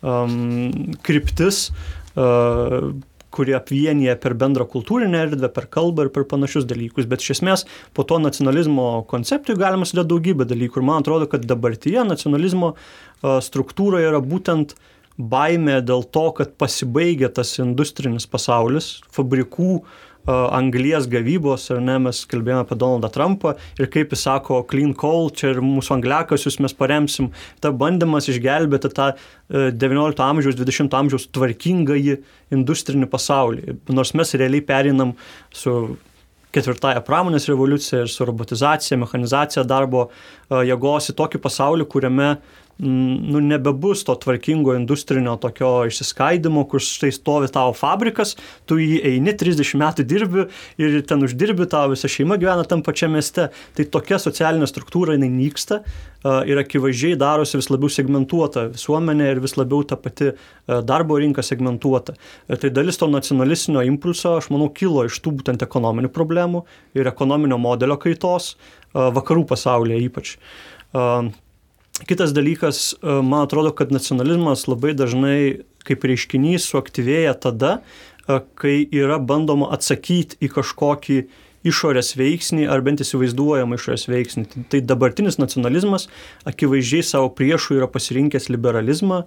um, 0.00 0.96
kryptis. 1.04 1.68
Uh, 2.16 2.94
kuri 3.34 3.54
apvienyje 3.56 4.16
per 4.22 4.34
bendrą 4.38 4.66
kultūrinę 4.70 5.22
erdvę, 5.26 5.50
per 5.52 5.68
kalbą 5.72 6.06
ir 6.06 6.12
per 6.14 6.26
panašius 6.30 6.66
dalykus. 6.68 7.08
Bet 7.10 7.24
iš 7.24 7.36
esmės 7.38 7.66
po 7.96 8.06
to 8.08 8.20
nacionalizmo 8.22 9.04
konceptui 9.10 9.58
galima 9.60 9.88
sudėti 9.88 10.12
daugybę 10.14 10.48
dalykų. 10.48 10.80
Ir 10.80 10.88
man 10.88 11.04
atrodo, 11.04 11.28
kad 11.30 11.46
dabartyje 11.48 12.06
nacionalizmo 12.06 12.74
struktūroje 13.22 14.10
yra 14.10 14.22
būtent 14.24 14.76
baime 15.16 15.80
dėl 15.80 16.04
to, 16.12 16.26
kad 16.36 16.56
pasibaigia 16.60 17.30
tas 17.32 17.54
industrinis 17.62 18.28
pasaulis, 18.28 18.98
fabrikų 19.16 19.70
uh, 19.78 20.02
anglies 20.26 21.06
gavybos, 21.10 21.68
ar 21.74 21.82
ne, 21.84 21.98
mes 22.06 22.22
kalbėjome 22.30 22.64
apie 22.64 22.78
Donaldą 22.80 23.10
Trumpą 23.14 23.54
ir 23.78 23.90
kaip 23.92 24.14
jis 24.14 24.24
sako, 24.26 24.62
clean 24.70 24.94
coal, 24.98 25.30
čia 25.30 25.52
ir 25.54 25.62
mūsų 25.64 25.96
angliakasius 25.98 26.58
mes 26.64 26.74
paremsim, 26.76 27.30
ta 27.62 27.70
bandymas 27.70 28.28
išgelbėti 28.32 28.90
tą 28.96 29.12
XIX 29.50 30.26
amžiaus, 30.26 30.58
XX 30.58 30.98
amžiaus 30.98 31.28
tvarkingąjį 31.34 32.18
industrinį 32.56 33.08
pasaulį. 33.12 33.78
Nors 33.94 34.14
mes 34.18 34.34
realiai 34.34 34.64
perinam 34.66 35.14
su 35.54 35.96
ketvirtąją 36.56 37.02
pramonės 37.04 37.48
revoliucija 37.50 38.04
ir 38.04 38.10
su 38.10 38.26
robotizacija, 38.26 38.98
mechanizacija 39.00 39.64
darbo 39.68 40.08
jėgos 40.50 41.10
į 41.12 41.16
tokį 41.18 41.42
pasaulį, 41.44 41.88
kuriame 41.92 42.30
nu, 42.78 43.40
nebebus 43.40 44.04
to 44.04 44.14
tvarkingo 44.20 44.74
industrinio 44.76 45.36
tokio 45.40 45.86
išsiskaidimo, 45.88 46.66
kur 46.68 46.82
štai 46.84 47.12
stovi 47.14 47.48
tavo 47.52 47.72
fabrikas, 47.76 48.34
tu 48.68 48.76
jį 48.80 49.00
eini 49.12 49.32
30 49.32 49.78
metų 49.80 50.04
dirbi 50.08 50.44
ir 50.82 50.98
ten 51.08 51.24
uždirbi, 51.24 51.68
tavo 51.72 51.94
visa 51.94 52.10
šeima 52.10 52.36
gyvena 52.40 52.66
tam 52.68 52.84
pačiame 52.86 53.16
mieste. 53.16 53.48
Tai 53.76 53.86
tokia 53.92 54.18
socialinė 54.20 54.68
struktūra 54.68 55.16
jinai 55.16 55.30
nyksta 55.32 55.82
ir 56.48 56.60
akivaizdžiai 56.60 57.16
darosi 57.20 57.58
vis 57.60 57.70
labiau 57.70 57.92
segmentuota 57.92 58.66
visuomenė 58.74 59.30
ir 59.32 59.40
vis 59.44 59.56
labiau 59.56 59.84
ta 59.86 59.96
pati 60.00 60.32
darbo 60.66 61.18
rinka 61.22 61.44
segmentuota. 61.46 62.16
Tai 62.50 62.72
dalis 62.74 63.00
to 63.00 63.08
nacionalistinio 63.08 63.84
impulso, 63.86 64.36
aš 64.40 64.50
manau, 64.52 64.68
kilo 64.74 65.06
iš 65.06 65.20
tų 65.24 65.38
būtent 65.40 65.64
ekonominių 65.64 66.12
problemų 66.12 66.64
ir 66.98 67.08
ekonominio 67.08 67.60
modelio 67.62 67.96
kaitos 68.02 68.54
vakarų 68.92 69.46
pasaulyje 69.48 70.04
ypač. 70.10 70.36
Kitas 72.04 72.32
dalykas, 72.36 72.92
e, 72.92 73.08
man 73.22 73.46
atrodo, 73.46 73.72
kad 73.72 73.92
nacionalizmas 73.92 74.66
labai 74.68 74.92
dažnai 74.92 75.64
kaip 75.86 76.04
reiškinys 76.04 76.66
suaktyvėja 76.68 77.32
tada, 77.40 77.78
e, 78.28 78.40
kai 78.60 78.76
yra 78.92 79.16
bandoma 79.18 79.70
atsakyti 79.72 80.36
į 80.44 80.50
kažkokį 80.58 81.18
išorės 81.66 82.12
veiksnį 82.18 82.68
ar 82.70 82.84
bent 82.84 83.00
įsivaizduojamą 83.00 83.78
išorės 83.78 84.06
veiksnį. 84.12 84.44
Tai 84.70 84.82
dabartinis 84.84 85.40
nacionalizmas 85.40 86.08
akivaizdžiai 86.46 87.02
savo 87.02 87.32
priešų 87.32 87.80
yra 87.80 87.88
pasirinkęs 87.88 88.50
liberalizmą 88.52 89.22
e, 89.24 89.26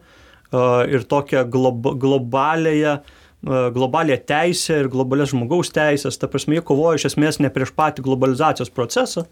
ir 0.94 1.10
tokią 1.10 1.48
globa, 1.50 1.96
globalėje 1.98 3.00
globalią 3.42 4.18
teisę 4.28 4.82
ir 4.82 4.90
globalias 4.92 5.32
žmogaus 5.32 5.70
teisės, 5.72 6.18
ta 6.20 6.28
prasme, 6.28 6.58
jie 6.58 6.64
kovoja 6.66 7.00
iš 7.00 7.06
esmės 7.14 7.40
ne 7.40 7.48
prieš 7.48 7.72
patį 7.72 8.04
globalizacijos 8.04 8.72
procesą, 8.76 9.24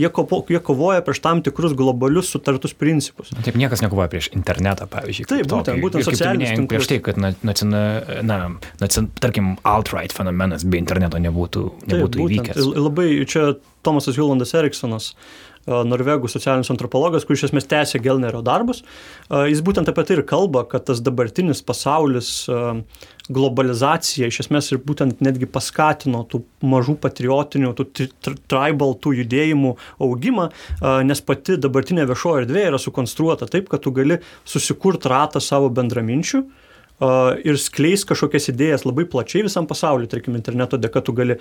jie, 0.00 0.10
kovo, 0.14 0.40
jie 0.48 0.60
kovoja 0.64 1.04
prieš 1.04 1.20
tam 1.24 1.42
tikrus 1.44 1.74
globalius 1.76 2.30
sutartus 2.32 2.74
principus. 2.76 3.32
Taip, 3.44 3.58
niekas 3.60 3.84
nekovoja 3.84 4.10
prieš 4.12 4.30
internetą, 4.36 4.88
pavyzdžiui. 4.90 5.28
Taip, 5.30 5.46
būtent, 5.50 5.68
tokį. 5.74 5.84
būtent 5.84 6.08
socialiniai 6.08 6.56
tinklai. 6.56 6.78
Prieš 6.80 6.90
tai, 6.90 7.00
kad, 7.04 7.20
na, 7.20 7.32
na, 7.44 7.56
na, 8.26 8.38
na, 8.80 8.90
tarkim, 9.22 9.52
alt-right 9.68 10.14
fenomenas 10.16 10.64
be 10.64 10.80
interneto 10.80 11.20
nebūtų, 11.22 11.66
nebūtų 11.90 12.16
Taip, 12.16 12.24
įvykęs. 12.26 12.56
Būtent, 12.56 12.82
labai 12.88 13.08
čia 13.28 13.46
Tomasas 13.86 14.18
Vilandas 14.18 14.52
Eriksonas 14.56 15.12
norvegų 15.68 16.28
socialinis 16.30 16.70
antropologas, 16.72 17.26
kuris 17.28 17.42
iš 17.42 17.50
esmės 17.50 17.68
tęsė 17.70 18.00
Gelnerio 18.02 18.40
darbus. 18.44 18.80
Jis 19.28 19.60
būtent 19.64 19.90
apie 19.90 20.04
tai 20.06 20.16
ir 20.16 20.24
kalba, 20.28 20.64
kad 20.68 20.86
tas 20.88 21.02
dabartinis 21.04 21.60
pasaulis 21.66 22.30
globalizacija 23.30 24.30
iš 24.30 24.40
esmės 24.46 24.72
ir 24.72 24.80
būtent 24.82 25.20
netgi 25.22 25.46
paskatino 25.50 26.24
tų 26.30 26.42
mažų 26.66 26.96
patriotinių, 27.04 27.74
tų 27.78 28.08
tribal, 28.50 28.96
tų 28.98 29.14
judėjimų 29.20 29.76
augimą, 30.02 30.48
nes 31.06 31.22
pati 31.22 31.60
dabartinė 31.60 32.08
viešoji 32.10 32.46
erdvė 32.46 32.66
yra 32.72 32.80
sukonstruota 32.82 33.46
taip, 33.50 33.70
kad 33.70 33.84
tu 33.84 33.94
gali 33.94 34.18
susikurti 34.48 35.12
ratą 35.12 35.42
savo 35.44 35.70
bendraminčių 35.70 36.44
ir 37.46 37.56
skleis 37.60 38.04
kažkokias 38.08 38.50
idėjas 38.52 38.84
labai 38.84 39.06
plačiai 39.08 39.46
visam 39.46 39.68
pasauliu, 39.68 40.08
tarkim, 40.10 40.34
interneto 40.36 40.80
dėka 40.80 41.04
tu 41.04 41.14
gali 41.16 41.38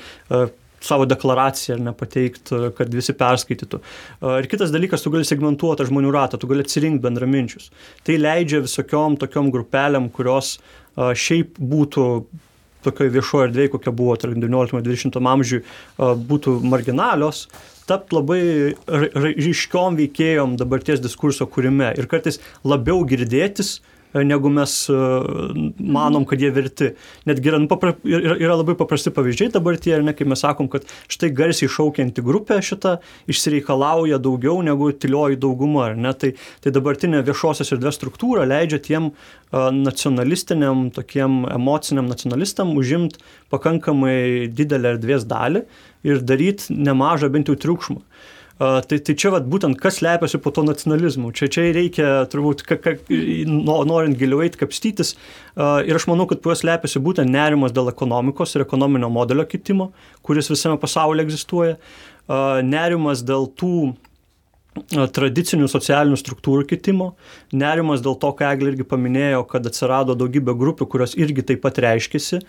savo 0.85 1.07
deklaraciją 1.09 1.77
ar 1.77 1.85
nepateikt, 1.89 2.51
kad 2.77 2.93
visi 2.95 3.15
perskaitytų. 3.17 3.81
Ir 4.39 4.49
kitas 4.51 4.73
dalykas, 4.75 5.03
tu 5.03 5.13
gali 5.13 5.27
segmentuoti 5.27 5.87
žmonių 5.89 6.13
ratą, 6.15 6.39
tu 6.39 6.49
gali 6.49 6.65
atsirinkti 6.65 7.03
bendraminčius. 7.03 7.69
Tai 8.07 8.19
leidžia 8.19 8.63
visokiom 8.65 9.17
tokiom 9.21 9.51
grupelėm, 9.55 10.09
kurios 10.15 10.57
šiaip 10.95 11.59
būtų 11.59 12.05
tokioje 12.85 13.11
viešoje 13.11 13.49
erdvėje, 13.49 13.73
kokia 13.73 13.91
buvo 13.91 14.15
tarp 14.19 14.37
19-20 14.39 15.19
amžiui, 15.33 15.65
būtų 15.99 16.55
marginalios, 16.63 17.47
tapt 17.89 18.13
labai 18.15 18.41
ryškiom 18.87 19.97
veikėjom 19.99 20.55
dabarties 20.59 21.01
diskurso 21.03 21.47
kūrime 21.49 21.91
ir 21.99 22.07
kartais 22.07 22.39
labiau 22.63 23.01
girdėtis 23.09 23.79
E, 23.79 23.98
negu 24.13 24.49
mes 24.49 24.73
e, 24.89 24.97
manom, 25.79 26.25
kad 26.25 26.41
jie 26.41 26.49
verti. 26.53 26.91
Netgi 27.29 27.51
yra, 27.51 27.59
nu, 27.61 27.69
yra, 28.09 28.35
yra 28.39 28.55
labai 28.57 28.75
paprasti 28.79 29.13
pavyzdžiai 29.13 29.53
dabar 29.53 29.77
tie, 29.81 29.95
ne, 30.03 30.13
kai 30.17 30.27
mes 30.29 30.41
sakom, 30.43 30.69
kad 30.71 30.87
štai 31.11 31.31
garsiai 31.35 31.69
šaukianti 31.71 32.23
grupė 32.25 32.59
šitą 32.65 32.97
išsireikalauja 33.29 34.19
daugiau 34.23 34.63
negu 34.65 34.91
tylioji 34.91 35.39
dauguma, 35.41 35.91
ne. 35.93 36.13
Tai, 36.19 36.33
tai 36.63 36.73
dabartinė 36.75 37.21
viešosios 37.27 37.75
erdvės 37.75 37.99
struktūra 37.99 38.47
leidžia 38.49 38.81
tiem 38.83 39.11
uh, 39.11 39.69
nacionalistiniam, 39.75 40.87
tokiem 40.95 41.43
emociniam 41.53 42.09
nacionalistam 42.09 42.73
užimti 42.79 43.21
pakankamai 43.53 44.49
didelę 44.53 44.95
erdvės 44.95 45.27
dalį 45.29 45.65
ir 46.07 46.21
daryti 46.23 46.73
nemažą 46.73 47.29
bent 47.33 47.49
jau 47.51 47.57
triukšmą. 47.59 48.01
Tai, 48.59 48.97
tai 48.99 49.13
čia 49.15 49.29
vat, 49.31 49.45
būtent 49.47 49.77
kas 49.79 50.01
lepiasi 50.03 50.35
po 50.43 50.51
to 50.51 50.65
nacionalizmu. 50.67 51.29
Čia, 51.31 51.47
čia 51.47 51.63
reikia 51.71 52.07
turbūt, 52.27 52.65
ka, 52.67 52.75
ka, 52.83 52.91
no, 53.47 53.77
norint 53.87 54.19
giliau 54.19 54.41
eiti, 54.43 54.59
kapstytis. 54.59 55.13
Ir 55.55 55.95
aš 55.95 56.09
manau, 56.11 56.25
kad 56.27 56.41
po 56.43 56.51
jos 56.51 56.65
lepiasi 56.67 56.99
būtent 56.99 57.31
nerimas 57.31 57.71
dėl 57.71 57.87
ekonomikos 57.87 58.57
ir 58.57 58.65
ekonominio 58.65 59.07
modelio 59.15 59.47
kitimo, 59.47 59.93
kuris 60.27 60.51
visame 60.51 60.75
pasaulyje 60.81 61.29
egzistuoja. 61.29 61.77
Nerimas 62.67 63.23
dėl 63.23 63.47
tų 63.55 63.93
tradicinių 64.87 65.69
socialinių 65.71 66.17
struktūrų 66.19 66.65
kitimo, 66.69 67.13
nerimas 67.51 68.03
dėl 68.05 68.17
to, 68.21 68.31
ką 68.37 68.51
Eglė 68.53 68.73
irgi 68.73 68.87
paminėjo, 68.89 69.45
kad 69.49 69.67
atsirado 69.69 70.17
daugybė 70.19 70.55
grupių, 70.59 70.89
kurios 70.89 71.15
irgi 71.19 71.45
taip 71.51 71.63
pat 71.65 71.81
reiškėsi 71.83 72.41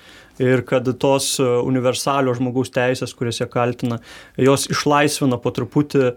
ir 0.42 0.64
kad 0.68 0.88
tos 1.00 1.36
universalios 1.40 2.40
žmogaus 2.40 2.72
teisės, 2.74 3.14
kurias 3.16 3.40
jie 3.42 3.48
kaltina, 3.50 4.00
jos 4.40 4.68
išlaisvina 4.72 5.40
po 5.40 5.54
truputį 5.54 6.12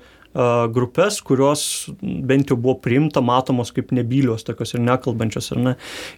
grupės, 0.73 1.19
kurios 1.21 1.63
bent 2.01 2.49
jau 2.49 2.57
buvo 2.57 2.79
priimta, 2.81 3.21
matomos 3.21 3.71
kaip 3.73 3.91
nebylios, 3.93 4.43
tokios 4.47 4.73
ir 4.73 4.81
nekalbančios, 4.81 5.51
ar 5.53 5.59
ne. 5.61 5.73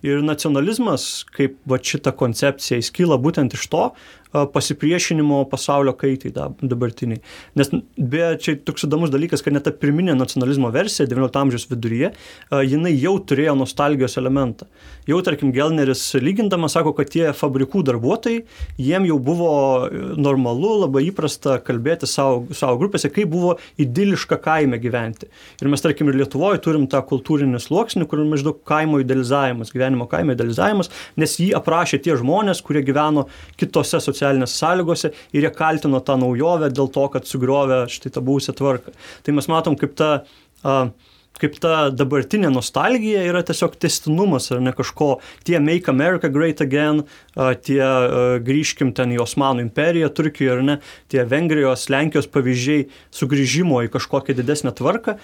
Ir 0.08 0.24
nacionalizmas, 0.24 1.26
kaip 1.36 1.58
va 1.68 1.82
šita 1.84 2.16
koncepcija, 2.16 2.80
jis 2.80 2.94
kyla 2.96 3.20
būtent 3.20 3.58
iš 3.58 3.68
to, 3.72 3.90
pasipriešinimo 4.34 5.46
pasaulio 5.50 5.94
kaitai 5.98 6.32
dabartiniai. 6.62 7.22
Nes 7.56 7.72
beje, 7.96 8.32
čia 8.42 8.56
toks 8.68 8.88
įdomus 8.88 9.14
dalykas, 9.14 9.44
kad 9.46 9.56
net 9.56 9.66
ta 9.68 9.72
pirminė 9.72 10.16
nacionalizmo 10.18 10.72
versija 10.76 11.08
XIX 11.08 11.42
amžiaus 11.46 11.68
viduryje, 11.72 12.12
jinai 12.52 12.94
jau 12.98 13.16
turėjo 13.24 13.56
nostalgijos 13.60 14.18
elementą. 14.22 14.68
Jau, 15.06 15.20
tarkim, 15.22 15.52
Gelneris 15.54 16.02
lygindamas 16.18 16.74
sako, 16.76 16.96
kad 16.98 17.12
tie 17.14 17.30
fabrikų 17.38 17.84
darbuotojai, 17.86 18.42
jiem 18.82 19.06
jau 19.06 19.20
buvo 19.22 19.52
e, 19.86 20.02
normalu, 20.18 20.72
labai 20.82 21.04
įprasta 21.12 21.60
kalbėti 21.64 22.10
savo, 22.10 22.48
savo 22.58 22.80
grupėse, 22.82 23.12
kaip 23.14 23.30
buvo 23.30 23.54
idiliška 23.82 24.40
kaime 24.42 24.80
gyventi. 24.82 25.30
Ir 25.62 25.70
mes, 25.70 25.84
tarkim, 25.86 26.10
ir 26.10 26.18
Lietuvoje 26.24 26.64
turim 26.66 26.88
tą 26.90 27.04
kultūrinį 27.06 27.62
sluoksnį, 27.62 28.08
kur 28.10 28.24
maždaug 28.26 28.64
kaimo 28.66 29.00
idealizavimas, 29.04 29.72
gyvenimo 29.76 30.10
kaimo 30.10 30.34
idealizavimas, 30.34 30.90
nes 31.22 31.38
jį 31.38 31.52
aprašė 31.60 32.02
tie 32.02 32.18
žmonės, 32.18 32.64
kurie 32.66 32.82
gyveno 32.86 33.28
kitose 33.62 34.02
socialinėse 34.02 34.15
socialinėse 34.16 34.58
sąlygose 34.62 35.12
ir 35.36 35.46
jie 35.46 35.52
kaltino 35.54 36.02
tą 36.06 36.18
naujovę 36.22 36.72
dėl 36.74 36.90
to, 36.96 37.06
kad 37.14 37.28
sugriovė 37.30 37.84
štai 37.92 38.14
tą 38.16 38.24
buvusią 38.26 38.56
tvarką. 38.58 38.96
Tai 39.26 39.36
mes 39.38 39.52
matom, 39.52 39.78
kaip 39.80 39.94
ta 40.00 40.10
uh, 40.24 40.88
kaip 41.42 41.58
ta 41.64 41.90
dabartinė 41.92 42.50
nostalgija 42.54 43.24
yra 43.28 43.42
tiesiog 43.46 43.76
testinumas 43.82 44.52
ar 44.54 44.62
ne 44.64 44.74
kažko, 44.76 45.20
tie 45.48 45.60
Make 45.64 45.92
America 45.92 46.30
Great 46.32 46.62
Again, 46.64 47.04
tie 47.66 47.82
grįžkim 48.46 48.94
ten 48.96 49.14
į 49.16 49.22
Osmanų 49.26 49.66
imperiją, 49.66 50.12
Turkijoje 50.16 50.54
ar 50.56 50.64
ne, 50.66 50.78
tie 51.12 51.26
Vengrijos, 51.28 51.88
Lenkijos 51.92 52.30
pavyzdžiai 52.32 52.88
sugrįžimo 53.16 53.82
į 53.86 53.92
kažkokią 53.96 54.38
didesnę 54.38 54.74
tvarką 54.78 55.18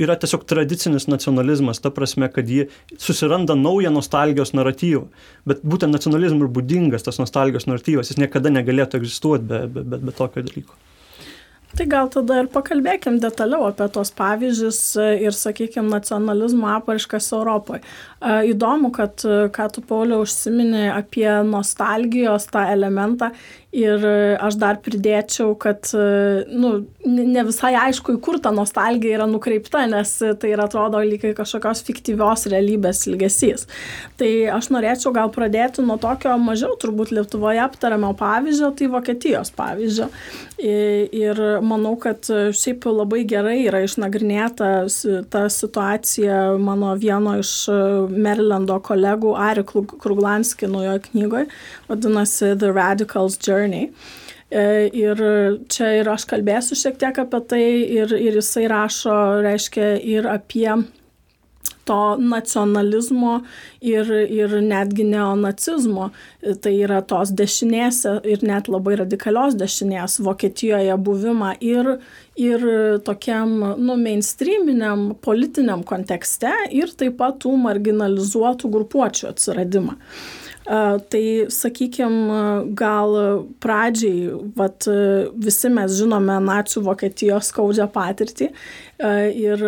yra 0.00 0.16
tiesiog 0.20 0.46
tradicinis 0.48 1.08
nacionalizmas, 1.10 1.82
ta 1.84 1.92
prasme, 1.94 2.30
kad 2.32 2.48
ji 2.48 2.68
susiranda 2.98 3.56
naują 3.58 3.92
nostalgijos 3.94 4.54
naratyvą. 4.56 5.06
Bet 5.48 5.62
būtent 5.66 5.94
nacionalizmui 5.94 6.48
ir 6.48 6.54
būdingas 6.56 7.06
tas 7.06 7.20
nostalgijos 7.20 7.68
naratyvas, 7.70 8.12
jis 8.12 8.20
niekada 8.22 8.52
negalėtų 8.54 9.02
egzistuoti 9.02 9.48
be, 9.50 9.64
be, 9.68 9.84
be, 9.84 10.02
be 10.08 10.16
tokio 10.16 10.44
dalyko. 10.44 10.76
Tai 11.74 11.86
gal 11.90 12.06
tada 12.06 12.36
ir 12.38 12.46
pakalbėkim 12.54 13.16
detaliau 13.18 13.64
apie 13.66 13.88
tos 13.90 14.12
pavyzdžius 14.14 14.78
ir, 15.26 15.34
sakykime, 15.34 15.88
nacionalizmo 15.90 16.68
apraiškas 16.70 17.32
Europoje. 17.34 17.82
Įdomu, 18.24 18.88
kad, 18.94 19.20
ką 19.52 19.66
tu, 19.74 19.82
Pauliau, 19.84 20.22
užsiminė 20.24 20.86
apie 20.94 21.28
nostalgijos 21.44 22.48
tą 22.52 22.64
elementą 22.72 23.30
Ir 23.74 24.04
aš 24.38 24.54
dar 24.62 24.76
pridėčiau, 24.78 25.56
kad 25.58 25.88
nu, 26.54 26.68
ne 27.10 27.42
visai 27.42 27.72
aišku, 27.74 28.14
į 28.14 28.20
kur 28.22 28.36
ta 28.42 28.52
nostalgija 28.54 29.16
yra 29.16 29.26
nukreipta, 29.26 29.82
nes 29.90 30.12
tai 30.38 30.52
yra 30.54 30.68
atrodo 30.68 31.00
lygiai 31.02 31.34
kažkokios 31.34 31.82
fiktyvios 31.88 32.46
realybės 32.52 33.02
ilgesys. 33.10 33.66
Tai 34.20 34.30
aš 34.54 34.70
norėčiau 34.70 35.10
gal 35.16 35.32
pradėti 35.34 35.82
nuo 35.82 35.98
tokio 35.98 36.36
mažiau 36.38 36.76
turbūt 36.78 37.10
Lietuvoje 37.16 37.64
aptariamo 37.64 38.12
pavyzdžio, 38.20 38.70
tai 38.78 38.90
Vokietijos 38.94 39.50
pavyzdžio. 39.58 40.06
Ir 40.62 41.42
manau, 41.66 41.96
kad 41.98 42.30
šiaip 42.30 42.86
labai 42.86 43.24
gerai 43.26 43.56
yra 43.64 43.82
išnagrinėta 43.88 44.70
ta 45.34 45.44
situacija 45.50 46.44
mano 46.62 46.94
vieno 46.94 47.34
iš 47.42 47.56
Marylando 48.14 48.78
kolegų 48.84 49.34
Ari 49.38 49.64
Kruglanski 49.66 50.70
naujoje 50.70 51.04
knygoje, 51.10 51.48
vadinasi 51.88 52.54
The 52.58 52.72
Radical's 52.74 53.38
Journey 53.38 53.54
Journey. 53.64 53.92
E, 54.50 54.88
ir 54.92 55.20
čia 55.72 55.94
ir 56.00 56.10
aš 56.12 56.26
kalbėsiu 56.30 56.76
šiek 56.78 56.98
tiek 57.00 57.16
apie 57.18 57.40
tai 57.48 57.64
ir, 57.96 58.12
ir 58.14 58.36
jisai 58.38 58.68
rašo, 58.70 59.16
reiškia, 59.42 59.96
ir 59.98 60.28
apie 60.30 60.68
to 61.84 62.16
nacionalizmo 62.20 63.42
ir, 63.84 64.08
ir 64.32 64.54
netgi 64.64 65.04
neonacizmo. 65.08 66.10
Tai 66.62 66.72
yra 66.72 67.00
tos 67.04 67.32
dešinės 67.36 68.04
ir 68.24 68.44
net 68.46 68.70
labai 68.72 68.98
radikalios 69.02 69.56
dešinės 69.60 70.20
Vokietijoje 70.24 70.96
buvimą 71.08 71.54
ir, 71.64 71.96
ir 72.40 72.64
tokiam, 73.06 73.52
nu, 73.78 73.96
mainstreaminiam 74.00 75.12
politiniam 75.22 75.84
kontekste 75.86 76.52
ir 76.74 76.92
taip 76.98 77.18
pat 77.20 77.38
tų 77.44 77.54
marginalizuotų 77.66 78.70
grupuočių 78.74 79.30
atsiradimą. 79.30 79.98
Tai 80.64 81.24
sakykime, 81.52 82.36
gal 82.72 83.14
pradžiai, 83.60 84.30
vat, 84.56 84.86
visi 85.36 85.68
mes 85.68 85.98
žinome 85.98 86.38
nacių 86.40 86.86
Vokietijos 86.86 87.50
skaudžią 87.52 87.90
patirtį, 87.92 88.48
ir, 89.34 89.62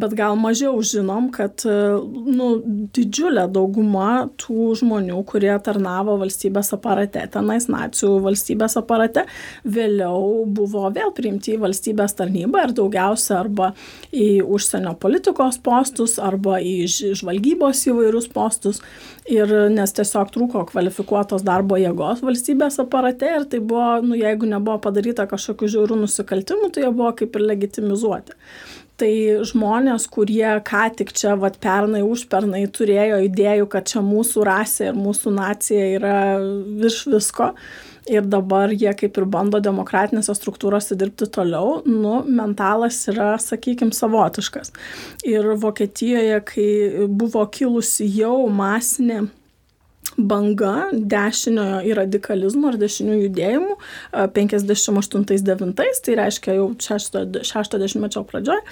bet 0.00 0.14
gal 0.16 0.36
mažiau 0.40 0.78
žinom, 0.84 1.28
kad 1.34 1.64
nu, 1.64 2.48
didžiulė 2.94 3.46
dauguma 3.52 4.28
tų 4.40 4.72
žmonių, 4.80 5.18
kurie 5.28 5.52
tarnavo 5.64 6.16
valstybės 6.20 6.72
aparate, 6.76 7.24
tenais 7.32 7.68
nacių 7.70 8.14
valstybės 8.24 8.78
aparate, 8.80 9.26
vėliau 9.64 10.46
buvo 10.46 10.86
vėl 10.94 11.12
priimti 11.16 11.56
į 11.56 11.62
valstybės 11.66 12.16
tarnybą 12.18 12.64
ir 12.66 12.74
daugiausia 12.78 13.38
arba 13.40 13.72
į 14.14 14.42
užsienio 14.46 14.94
politikos 15.00 15.60
postus, 15.62 16.18
arba 16.22 16.58
į 16.62 16.76
žvalgybos 17.20 17.86
įvairius 17.92 18.30
postus. 18.32 18.82
Ir 19.28 19.50
nes 19.68 19.92
tiesiog 19.92 20.30
trūko 20.32 20.62
kvalifikuotos 20.70 21.42
darbo 21.44 21.76
jėgos 21.76 22.22
valstybės 22.24 22.78
aparate 22.80 23.28
ir 23.28 23.44
tai 23.52 23.60
buvo, 23.60 23.98
nu, 24.00 24.16
jeigu 24.16 24.48
nebuvo 24.48 24.78
padaryta 24.86 25.26
kažkokių 25.28 25.68
žiaurių 25.74 25.98
nusikaltimų, 26.06 26.70
tai 26.72 26.86
jie 26.86 26.92
buvo 26.94 27.12
kaip 27.18 27.36
ir 27.36 27.44
legitimizuoti. 27.50 28.38
Tai 28.98 29.10
žmonės, 29.46 30.08
kurie 30.10 30.56
ką 30.66 30.88
tik 30.98 31.12
čia, 31.14 31.36
vat, 31.38 31.60
pernai, 31.62 32.00
užpernai 32.02 32.64
turėjo 32.74 33.20
idėjų, 33.28 33.68
kad 33.70 33.86
čia 33.86 34.02
mūsų 34.02 34.42
rasė 34.48 34.88
ir 34.88 34.98
mūsų 34.98 35.34
nacija 35.36 35.84
yra 36.00 36.16
virš 36.42 37.04
visko, 37.12 37.52
ir 38.10 38.26
dabar 38.26 38.72
jie 38.74 38.90
kaip 38.98 39.20
ir 39.20 39.26
bando 39.30 39.60
demokratinėse 39.62 40.34
struktūrose 40.34 40.98
dirbti 40.98 41.28
toliau, 41.30 41.78
nu, 41.86 42.18
mentalas 42.26 43.00
yra, 43.12 43.36
sakykime, 43.42 43.94
savotiškas. 43.94 44.74
Ir 45.28 45.52
Vokietijoje, 45.62 46.42
kai 46.48 46.68
buvo 47.06 47.46
kilusi 47.54 48.08
jau 48.18 48.48
masinė 48.50 49.28
banga 50.18 50.88
dešiniojo 50.92 51.80
į 51.86 51.94
radikalizmo 51.98 52.72
ir 52.72 52.78
dešinių 52.80 53.16
judėjimų 53.22 53.76
58-9, 54.34 55.74
tai 55.78 56.16
reiškia 56.18 56.56
jau 56.56 56.66
60-mečio 56.78 58.24
pradžioj, 58.28 58.62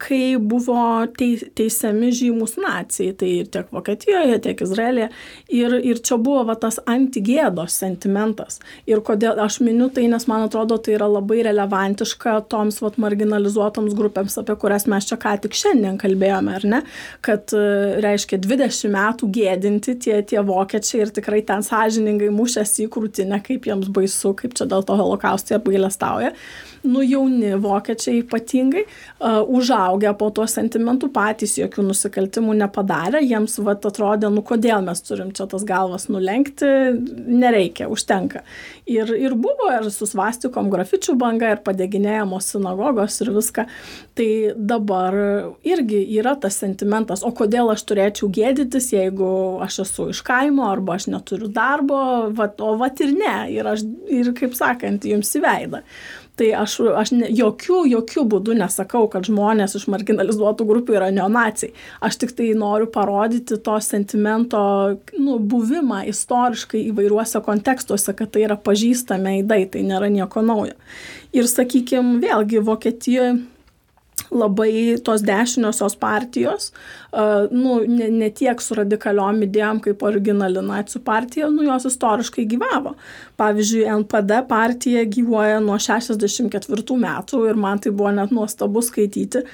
kai 0.00 0.22
buvo 0.40 0.78
teisiami 1.18 2.12
žymus 2.16 2.56
nacijai, 2.60 3.12
tai 3.20 3.30
ir 3.42 3.50
tiek 3.52 3.68
Vokietijoje, 3.74 4.38
tiek 4.46 4.64
Izraelėje. 4.64 5.10
Ir, 5.52 5.76
ir 5.84 6.00
čia 6.04 6.18
buvo 6.20 6.44
va, 6.48 6.56
tas 6.60 6.80
antigėdos 6.90 7.76
sentimentas. 7.82 8.60
Ir 8.88 9.02
kodėl 9.04 9.40
aš 9.44 9.60
miniu 9.64 9.90
tai, 9.92 10.06
nes 10.12 10.28
man 10.30 10.46
atrodo, 10.46 10.78
tai 10.80 10.96
yra 10.96 11.08
labai 11.10 11.42
relevantiška 11.46 12.38
toms 12.52 12.80
va, 12.84 12.92
marginalizuotoms 13.04 13.96
grupėms, 13.98 14.38
apie 14.40 14.56
kurias 14.60 14.88
mes 14.90 15.08
čia 15.10 15.20
ką 15.20 15.36
tik 15.44 15.56
šiandien 15.58 16.00
kalbėjome, 16.00 16.56
ar 16.56 16.68
ne? 16.68 16.82
Kad 17.24 17.52
reiškia 18.04 18.40
20 18.44 18.92
metų 18.94 19.30
gėdinti 19.34 19.98
tie, 20.00 20.16
tie 20.24 20.40
vokiečiai 20.40 20.53
ir 21.02 21.12
tikrai 21.14 21.42
ten 21.46 21.64
sąžiningai 21.66 22.30
mušėsi 22.34 22.86
į 22.86 22.92
krūtinę, 22.94 23.40
kaip 23.44 23.68
jiems 23.68 23.90
baisu, 23.94 24.34
kaip 24.38 24.54
čia 24.58 24.68
dėl 24.70 24.86
to 24.86 24.96
holokausto 25.00 25.54
jie 25.54 25.58
apgailestauja 25.60 26.34
nu 26.84 27.02
jauni 27.02 27.54
vokiečiai 27.60 28.20
ypatingai, 28.22 28.84
uh, 28.84 29.40
užaugę 29.48 30.14
po 30.18 30.30
tuo 30.34 30.46
sentimentu 30.50 31.08
patys 31.12 31.56
jokių 31.58 31.86
nusikaltimų 31.88 32.56
nepadarė, 32.60 33.22
jiems 33.24 33.58
vat 33.64 33.86
atrodė, 33.88 34.30
nu 34.32 34.44
kodėl 34.46 34.84
mes 34.84 35.00
turim 35.04 35.32
čia 35.36 35.46
tas 35.50 35.64
galvas 35.68 36.08
nulenkti, 36.12 36.68
nereikia, 37.26 37.88
užtenka. 37.92 38.44
Ir, 38.90 39.14
ir 39.16 39.36
buvo 39.40 39.70
ir 39.72 39.88
su 39.92 40.08
svastikom 40.08 40.68
grafičių 40.72 41.16
banga, 41.20 41.54
ir 41.54 41.62
padeginėjamos 41.64 42.50
sinagogos 42.54 43.20
ir 43.24 43.32
viską. 43.34 43.66
Tai 44.14 44.30
dabar 44.54 45.16
irgi 45.66 46.02
yra 46.18 46.34
tas 46.40 46.58
sentimentas, 46.60 47.24
o 47.24 47.32
kodėl 47.34 47.72
aš 47.72 47.86
turėčiau 47.88 48.28
gėdytis, 48.34 48.90
jeigu 48.94 49.30
aš 49.64 49.80
esu 49.86 50.10
iš 50.12 50.20
kaimo 50.26 50.68
arba 50.68 50.98
aš 50.98 51.08
neturiu 51.12 51.48
darbo, 51.52 52.02
vat, 52.36 52.60
o 52.60 52.74
vat 52.80 53.00
ir 53.04 53.16
ne, 53.16 53.36
ir, 53.54 53.72
aš, 53.72 53.86
ir 54.12 54.34
kaip 54.36 54.54
sakant, 54.58 55.08
jums 55.08 55.32
įveida 55.40 55.82
tai 56.36 56.50
aš 56.58 56.80
aš 56.96 57.12
ne 57.14 57.28
jokiu 57.30 57.84
jokiu 57.86 58.24
būdu 58.30 58.56
nesakau 58.58 59.06
kad 59.10 59.26
žmonės 59.28 59.76
iš 59.78 59.86
marginalizuotų 59.92 60.66
grupių 60.68 60.98
yra 60.98 61.10
neonaciai. 61.14 61.72
Aš 62.04 62.18
tiktai 62.24 62.50
noriu 62.58 62.88
parodyti 62.90 63.58
to 63.62 63.78
sentimento 63.84 64.60
nu 65.18 65.38
buvimą 65.38 66.02
istoriškai 66.10 66.82
įvairiuose 66.90 67.42
kontekstuose 67.46 68.16
kad 68.18 68.34
tai 68.34 68.46
yra 68.48 68.58
pažįstami 68.58 69.38
aidai 69.38 69.64
tai 69.70 69.86
nėra 69.86 70.10
nieko 70.12 70.42
naujo. 70.42 70.74
Ir 71.34 71.50
sakykim 71.50 72.18
vėlgi 72.22 72.62
vokietijoj 72.66 73.34
labai 74.34 74.96
tos 75.04 75.22
dešiniosios 75.24 75.96
partijos, 76.00 76.70
uh, 77.12 77.46
nu, 77.54 77.80
ne, 77.88 78.08
ne 78.12 78.30
tiek 78.34 78.60
su 78.62 78.76
radikaliom 78.78 79.42
idėjom 79.46 79.82
kaip 79.84 80.02
originali 80.06 80.62
nacijų 80.64 81.02
partija, 81.06 81.50
nu, 81.52 81.64
jos 81.68 81.88
istoriškai 81.90 82.46
gyvavo. 82.50 82.94
Pavyzdžiui, 83.40 83.86
NPD 84.00 84.42
partija 84.50 85.04
gyvuoja 85.10 85.60
nuo 85.64 85.78
64 85.80 86.98
metų 87.06 87.44
ir 87.50 87.58
man 87.58 87.82
tai 87.82 87.94
buvo 87.94 88.12
net 88.14 88.34
nuostabu 88.34 88.82
skaityti, 88.84 89.44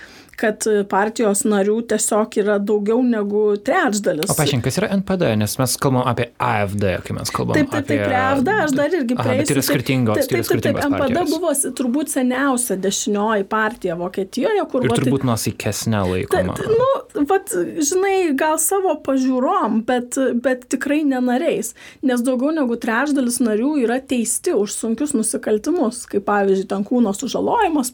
kad 0.41 0.65
partijos 0.91 1.43
narių 1.49 1.81
tiesiog 1.91 2.39
yra 2.41 2.57
daugiau 2.63 3.03
negu 3.05 3.43
trečdalis. 3.65 4.31
O 4.31 4.37
paaiškink, 4.39 4.65
kas 4.65 4.81
yra 4.81 4.91
NPD, 4.97 5.35
nes 5.41 5.57
mes 5.61 5.77
kalbam 5.83 6.07
apie 6.09 6.31
AFD, 6.41 6.87
kai 7.07 7.17
mes 7.17 7.33
kalbam 7.35 7.59
taip, 7.59 7.69
taip, 7.71 7.85
apie... 7.85 7.99
Taip, 7.99 8.05
taip, 8.05 8.07
prie 8.09 8.21
AFD 8.21 8.51
aš 8.65 8.75
dar 8.79 8.97
irgi 9.01 9.19
prieisiu. 9.19 9.41
Bet 9.41 9.51
tai 9.51 9.57
yra 9.57 9.65
skirtingos, 9.67 10.21
taip, 10.21 10.31
taip, 10.33 10.49
taip, 10.49 10.63
taip, 10.65 10.79
taip, 10.81 10.97
NPD 10.97 11.25
buvo 11.31 11.53
turbūt 11.81 12.13
seniausia 12.15 12.79
dešinioji 12.81 13.47
partija 13.51 13.97
Vokietijoje, 14.01 14.65
kur... 14.73 14.87
Ir 14.87 14.95
turbūt 14.97 15.27
nuosaikesnė 15.29 16.03
laikoma. 16.15 16.57
Ta, 16.57 16.69
nu, 16.71 17.25
vat, 17.31 17.55
žinai, 17.91 18.15
gal 18.39 18.57
savo 18.63 18.97
pažiūrom, 19.07 19.83
bet, 19.89 20.19
bet 20.45 20.67
tikrai 20.73 21.03
nenariais, 21.09 21.75
nes 22.07 22.25
daugiau 22.25 22.55
negu 22.57 22.79
trečdalis 22.81 23.41
narių 23.45 23.75
yra 23.85 24.01
teisti 24.01 24.55
už 24.57 24.75
sunkius 24.77 25.15
nusikaltimus, 25.17 26.05
kaip 26.11 26.27
pavyzdžiui, 26.29 26.69
ten 26.71 26.87
kūno 26.89 27.13
sužalojimas, 27.17 27.93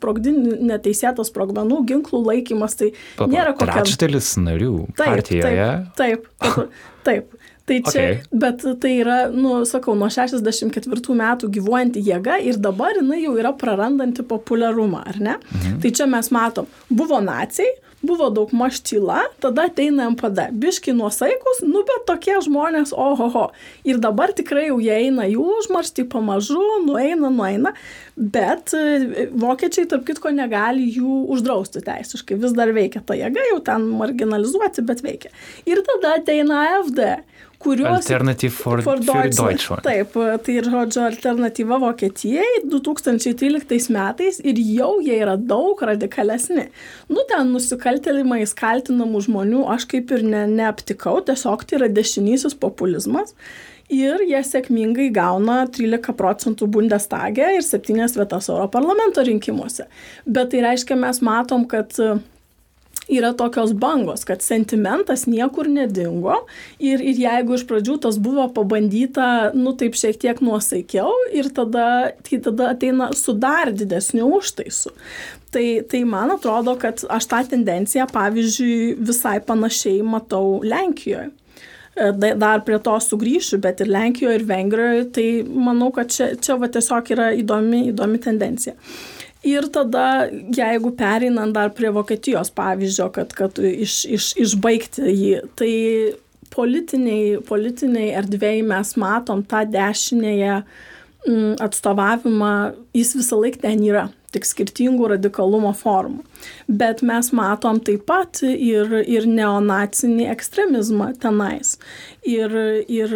neteisėtas 0.66 1.30
sprogmenų, 1.32 1.82
ginklų 1.90 2.22
laikymas 2.26 2.35
palaikymas, 2.36 2.76
tai 2.76 2.92
Papa, 3.16 3.30
nėra 3.32 3.54
kokia... 3.56 3.82
Trečdalis 3.82 4.36
narių 4.40 4.72
taip, 4.96 5.06
partijoje. 5.06 5.68
Taip, 5.96 6.26
taip, 6.42 6.72
taip. 7.06 7.36
Tai 7.66 7.80
čia, 7.82 7.98
okay. 7.98 8.18
bet 8.30 8.60
tai 8.78 8.92
yra, 9.00 9.16
nu, 9.34 9.64
sakau, 9.66 9.96
nuo 9.98 10.06
64 10.06 11.16
metų 11.18 11.48
gyvuojanti 11.50 11.98
jėga 12.06 12.36
ir 12.46 12.60
dabar 12.62 12.94
jinai 12.94 13.24
jau 13.24 13.32
yra 13.40 13.50
prarandanti 13.58 14.22
populiarumą, 14.22 15.00
ar 15.02 15.18
ne? 15.18 15.34
Mhm. 15.50 15.80
Tai 15.82 15.90
čia 15.90 16.06
mes 16.06 16.30
matom, 16.30 16.68
buvo 16.86 17.18
nacijai, 17.18 17.72
buvo 18.04 18.28
daug 18.30 18.52
maž 18.56 18.80
tyla, 18.84 19.22
tada 19.42 19.66
ateina 19.70 20.08
MPD. 20.10 20.50
Biški 20.60 20.94
nuosaikus, 20.96 21.62
nu 21.66 21.82
bet 21.86 22.04
tokie 22.08 22.36
žmonės, 22.44 22.92
ohoho. 22.92 23.48
Ir 23.88 24.00
dabar 24.02 24.34
tikrai 24.36 24.68
jau 24.68 24.78
jie 24.82 24.92
eina 25.06 25.26
į 25.30 25.38
užmarstį 25.40 26.06
pamažu, 26.12 26.62
nueina, 26.86 27.30
nueina, 27.32 27.72
bet 28.16 28.74
e, 28.76 29.28
vokiečiai, 29.32 29.88
tarp 29.90 30.06
kitko, 30.08 30.32
negali 30.34 30.88
jų 30.98 31.22
uždrausti 31.36 31.82
teisiškai. 31.86 32.38
Vis 32.42 32.56
dar 32.56 32.72
veikia 32.76 33.02
ta 33.06 33.16
jėga, 33.18 33.48
jau 33.52 33.62
ten 33.64 33.88
marginalizuoti, 33.96 34.84
bet 34.86 35.02
veikia. 35.06 35.32
Ir 35.68 35.82
tada 35.86 36.16
ateina 36.20 36.62
AFD 36.76 37.02
kuriuos... 37.62 38.00
Alternative 38.00 38.52
for, 38.52 38.82
for 38.84 39.00
Deutschland. 39.00 39.84
Taip, 39.84 40.16
tai 40.46 40.56
žodžio 40.64 41.04
alternatyva 41.06 41.78
Vokietijai 41.82 42.62
2013 42.72 43.92
metais 43.94 44.40
ir 44.44 44.60
jau 44.60 44.96
jie 45.04 45.20
yra 45.20 45.36
daug 45.36 45.80
radikalesni. 45.90 46.68
Nu, 47.12 47.24
ten 47.30 47.52
nusikaltelimais 47.54 48.56
kaltinamų 48.58 49.24
žmonių 49.28 49.64
aš 49.76 49.88
kaip 49.92 50.12
ir 50.16 50.26
ne, 50.26 50.44
neaptikau, 50.58 51.18
tiesiog 51.26 51.64
tai 51.66 51.80
yra 51.80 51.90
dešinysis 51.92 52.58
populizmas. 52.60 53.34
Ir 53.92 54.18
jie 54.26 54.40
sėkmingai 54.42 55.12
gauna 55.14 55.60
13 55.70 56.16
procentų 56.18 56.66
Bundestage 56.74 57.52
ir 57.54 57.62
7 57.62 58.08
vietas 58.18 58.48
Europarlamento 58.50 59.22
rinkimuose. 59.22 59.86
Bet 60.26 60.50
tai 60.50 60.64
reiškia, 60.64 60.98
mes 60.98 61.22
matom, 61.22 61.68
kad 61.70 61.94
yra 63.08 63.32
tokios 63.36 63.72
bangos, 63.72 64.24
kad 64.26 64.42
sentimentas 64.42 65.26
niekur 65.30 65.68
nedingo 65.70 66.40
ir, 66.78 67.00
ir 67.00 67.20
jeigu 67.20 67.56
iš 67.56 67.66
pradžių 67.68 67.98
tas 68.02 68.18
buvo 68.22 68.48
pabandyta, 68.54 69.52
nu 69.54 69.76
taip 69.78 69.94
šiek 69.98 70.18
tiek 70.22 70.42
nuosaikiau 70.42 71.12
ir 71.34 71.50
tada, 71.54 72.12
tai 72.26 72.40
tada 72.42 72.72
ateina 72.74 73.12
su 73.16 73.36
dar 73.38 73.70
didesniu 73.70 74.28
užtaisu. 74.40 74.92
Tai, 75.54 75.66
tai 75.88 76.02
man 76.04 76.34
atrodo, 76.34 76.74
kad 76.80 77.00
aš 77.08 77.30
tą 77.30 77.42
tendenciją, 77.54 78.08
pavyzdžiui, 78.12 78.96
visai 79.06 79.38
panašiai 79.44 80.02
matau 80.04 80.60
Lenkijoje 80.66 81.30
dar 82.36 82.60
prie 82.64 82.78
to 82.78 82.92
sugrįšiu, 83.00 83.58
bet 83.64 83.80
ir 83.80 83.88
Lenkijoje, 83.88 84.40
ir 84.40 84.44
Vengrijoje, 84.44 85.04
tai 85.16 85.28
manau, 85.48 85.88
kad 85.96 86.10
čia, 86.12 86.34
čia 86.36 86.58
va 86.60 86.68
tiesiog 86.68 87.12
yra 87.14 87.30
įdomi, 87.40 87.86
įdomi 87.92 88.20
tendencija. 88.20 88.74
Ir 89.46 89.68
tada, 89.70 90.26
jeigu 90.54 90.90
pereinant 90.98 91.54
dar 91.54 91.70
prie 91.74 91.92
Vokietijos 91.94 92.50
pavyzdžio, 92.56 93.08
kad, 93.14 93.34
kad 93.36 93.58
iš, 93.62 94.00
iš, 94.16 94.32
išbaigti 94.42 95.06
jį, 95.06 95.34
tai 95.58 95.72
politiniai, 96.54 97.36
politiniai 97.46 98.10
erdvėjai 98.18 98.64
mes 98.66 98.92
matom 98.98 99.44
tą 99.46 99.62
dešinėje 99.70 100.56
mm, 101.28 101.56
atstovavimą, 101.62 102.52
jis 102.96 103.14
visą 103.20 103.38
laiką 103.44 103.62
ten 103.68 103.84
yra, 103.86 104.08
tik 104.34 104.46
skirtingų 104.48 105.12
radikalumo 105.14 105.72
formų. 105.76 106.24
Bet 106.68 107.02
mes 107.06 107.32
matom 107.36 107.80
taip 107.84 108.06
pat 108.08 108.42
ir, 108.46 108.92
ir 109.06 109.26
neonacinį 109.30 110.28
ekstremizmą 110.32 111.12
tenais. 111.22 111.76
Ir, 112.26 112.52
ir 112.90 113.14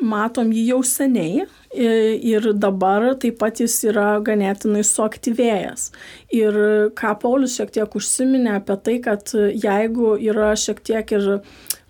matom 0.00 0.52
jį 0.54 0.66
jau 0.72 0.82
seniai, 0.86 1.46
ir 1.74 2.52
dabar 2.58 3.14
taip 3.20 3.38
pat 3.38 3.60
jis 3.62 3.76
yra 3.90 4.18
ganėtinai 4.26 4.82
suaktyvėjęs. 4.86 5.90
Ir 6.34 6.60
ką 6.98 7.14
Paulius 7.22 7.56
šiek 7.58 7.74
tiek 7.74 7.94
užsiminė 7.94 8.56
apie 8.58 8.78
tai, 8.84 8.98
kad 9.04 9.34
jeigu 9.34 10.16
yra 10.18 10.54
šiek 10.58 10.82
tiek 10.82 11.12
ir 11.18 11.30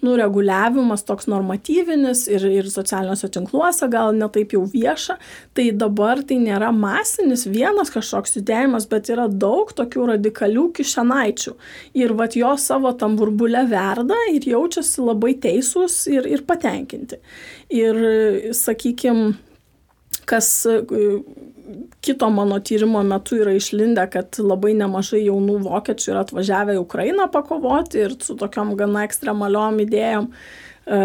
nu, 0.04 0.14
reguliavimas 0.18 1.04
toks 1.08 1.28
normatyvinis 1.30 2.26
ir, 2.30 2.44
ir 2.48 2.70
socialiniuose 2.72 3.30
tinkluose 3.34 3.88
gal 3.92 4.14
netaip 4.16 4.54
jau 4.56 4.62
vieša, 4.70 5.18
tai 5.56 5.70
dabar 5.76 6.22
tai 6.26 6.40
nėra 6.42 6.70
masinis 6.74 7.46
vienas 7.50 7.92
kažkoks 7.94 8.38
judėjimas, 8.38 8.88
bet 8.90 9.12
yra 9.12 9.28
daug 9.28 9.72
tokių 9.76 10.10
radikalių 10.14 10.68
kišenaičių. 10.78 11.54
Ir 12.00 12.16
vat 12.18 12.38
jo 12.38 12.54
savo 12.60 12.94
tam 12.96 13.18
burbulę 13.20 13.66
verda 13.70 14.18
ir 14.32 14.48
jaučiasi 14.48 15.04
labai 15.04 15.36
teisūs 15.42 16.02
ir, 16.12 16.28
ir 16.30 16.46
patenkinti. 16.48 17.20
Ir, 17.76 18.02
sakykime, 18.56 19.34
kas 20.30 20.48
e, 20.70 20.78
kito 22.04 22.30
mano 22.30 22.58
tyrimo 22.62 23.02
metu 23.06 23.40
yra 23.42 23.54
išlindę, 23.58 24.06
kad 24.12 24.38
labai 24.42 24.74
nemažai 24.78 25.24
jaunų 25.26 25.60
vokiečių 25.66 26.12
yra 26.14 26.24
atvažiavę 26.26 26.76
į 26.78 26.82
Ukrainą 26.84 27.28
pakovoti 27.32 28.04
ir 28.06 28.16
su 28.22 28.36
tokiom 28.38 28.74
gana 28.78 29.04
ekstremaliom 29.08 29.80
idėjom 29.86 30.28
e, 30.30 31.00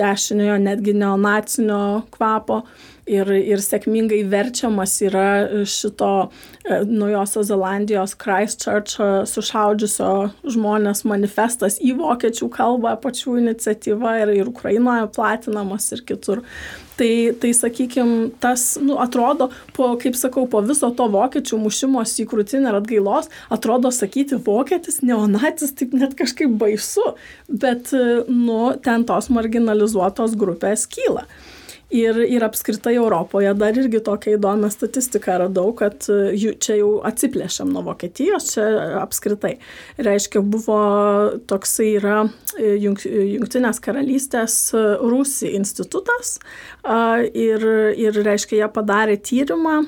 dešiniojo 0.00 0.58
netgi 0.64 0.96
neonacinio 0.96 1.82
kvapo 2.16 2.62
ir, 3.10 3.30
ir 3.34 3.62
sėkmingai 3.62 4.20
verčiamas 4.30 4.96
yra 5.04 5.28
šito 5.68 6.10
e, 6.26 6.80
Naujosios 6.86 7.48
Zelandijos 7.50 8.14
Christchurch 8.20 8.98
sušaudžiusio 9.30 10.10
žmonės 10.44 11.04
manifestas 11.08 11.80
į 11.82 11.96
vokiečių 12.00 12.50
kalbą 12.54 12.94
pačių 13.02 13.38
iniciatyva 13.42 14.20
ir, 14.22 14.36
ir 14.42 14.52
Ukrainoje 14.52 15.08
platinamas 15.16 15.90
ir 15.94 16.04
kitur. 16.06 16.44
Tai, 17.00 17.12
tai 17.40 17.54
sakykime, 17.56 18.26
tas, 18.44 18.74
nu, 18.76 18.98
atrodo, 19.00 19.46
po, 19.72 19.86
kaip 20.00 20.18
sakau, 20.20 20.44
po 20.52 20.60
viso 20.60 20.90
to 20.92 21.06
vokiečių 21.08 21.56
mušimos 21.62 22.12
į 22.20 22.26
krūtinę 22.28 22.68
ir 22.68 22.76
atgailos, 22.76 23.30
atrodo 23.48 23.88
sakyti 23.94 24.36
vokietis, 24.44 25.00
neonacis, 25.00 25.72
taip 25.78 25.94
net 25.96 26.12
kažkaip 26.18 26.52
baisu, 26.60 27.14
bet, 27.48 27.94
nu, 28.28 28.58
ten 28.84 29.08
tos 29.08 29.30
marginalizuotos 29.32 30.36
grupės 30.36 30.84
kyla. 30.92 31.24
Ir, 31.90 32.20
ir 32.22 32.44
apskritai 32.46 32.92
Europoje 32.94 33.50
dar 33.58 33.74
irgi 33.74 33.98
tokia 34.06 34.36
įdomią 34.36 34.68
statistiką 34.70 35.40
radau, 35.42 35.72
kad 35.74 36.06
e, 36.06 36.54
čia 36.62 36.76
jau 36.78 36.90
atsiplėšiam 37.06 37.72
nuo 37.74 37.82
Vokietijos, 37.88 38.52
čia 38.54 38.66
apskritai. 39.00 39.56
Reiškia, 39.98 40.38
buvo 40.46 40.78
toksai 41.50 41.88
yra 41.98 42.20
e, 42.54 42.76
Junktinės 42.78 43.82
karalystės 43.82 44.70
Rusija 45.02 45.50
institutas 45.58 46.38
ir, 47.34 47.66
ir 47.98 48.22
reiškia, 48.22 48.62
jie 48.62 48.70
padarė 48.70 49.18
tyrimą 49.18 49.80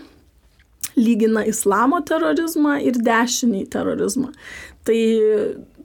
lygina 0.98 1.46
islamo 1.48 2.03
terorizmą 2.05 2.80
ir 2.82 2.98
dešinį 2.98 3.62
terorizmą. 3.72 4.34
Tai 4.82 4.98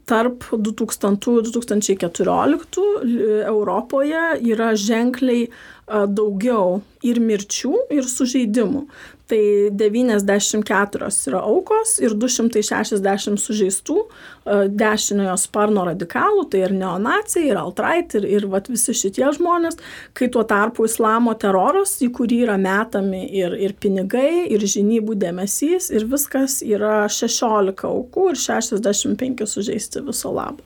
tarp 0.07 0.43
2000-2014 0.51 2.79
Europoje 3.45 4.39
yra 4.41 4.75
ženkliai 4.79 5.47
daugiau 5.87 6.81
ir 7.05 7.21
mirčių, 7.23 7.75
ir 7.95 8.07
sužeidimų. 8.09 8.87
Tai 9.27 9.39
devyniasdešim 9.75 10.61
keturios 10.63 11.17
yra 11.27 11.41
aukos 11.43 11.97
ir 11.99 12.13
du 12.15 12.29
šimtai 12.31 12.61
šešiasdešim 12.63 13.35
sužeistų 13.43 13.97
dešiniojo 14.71 15.33
sparno 15.41 15.83
radikalų 15.89 16.45
tai 16.53 16.61
ir 16.63 16.75
neonaciai 16.77 17.49
ir 17.49 17.59
altrait 17.59 18.15
ir 18.15 18.27
ir 18.37 18.47
vat 18.47 18.69
visi 18.71 18.95
šitie 18.95 19.27
žmonės. 19.35 19.75
Kai 20.15 20.29
tuo 20.31 20.45
tarpu 20.47 20.87
islamo 20.87 21.35
teroras 21.39 21.97
į 22.03 22.11
kurį 22.15 22.39
yra 22.47 22.55
metami 22.61 23.25
ir 23.27 23.57
ir 23.59 23.75
pinigai 23.75 24.47
ir 24.47 24.63
žinybų 24.63 25.19
dėmesys 25.19 25.91
ir 25.91 26.07
viskas 26.07 26.61
yra 26.63 27.03
šešiolika 27.11 27.91
aukų 27.91 28.31
ir 28.31 28.43
šešiasdešim 28.47 29.19
penki 29.19 29.47
sužeisti 29.47 30.07
viso 30.07 30.31
labo 30.31 30.63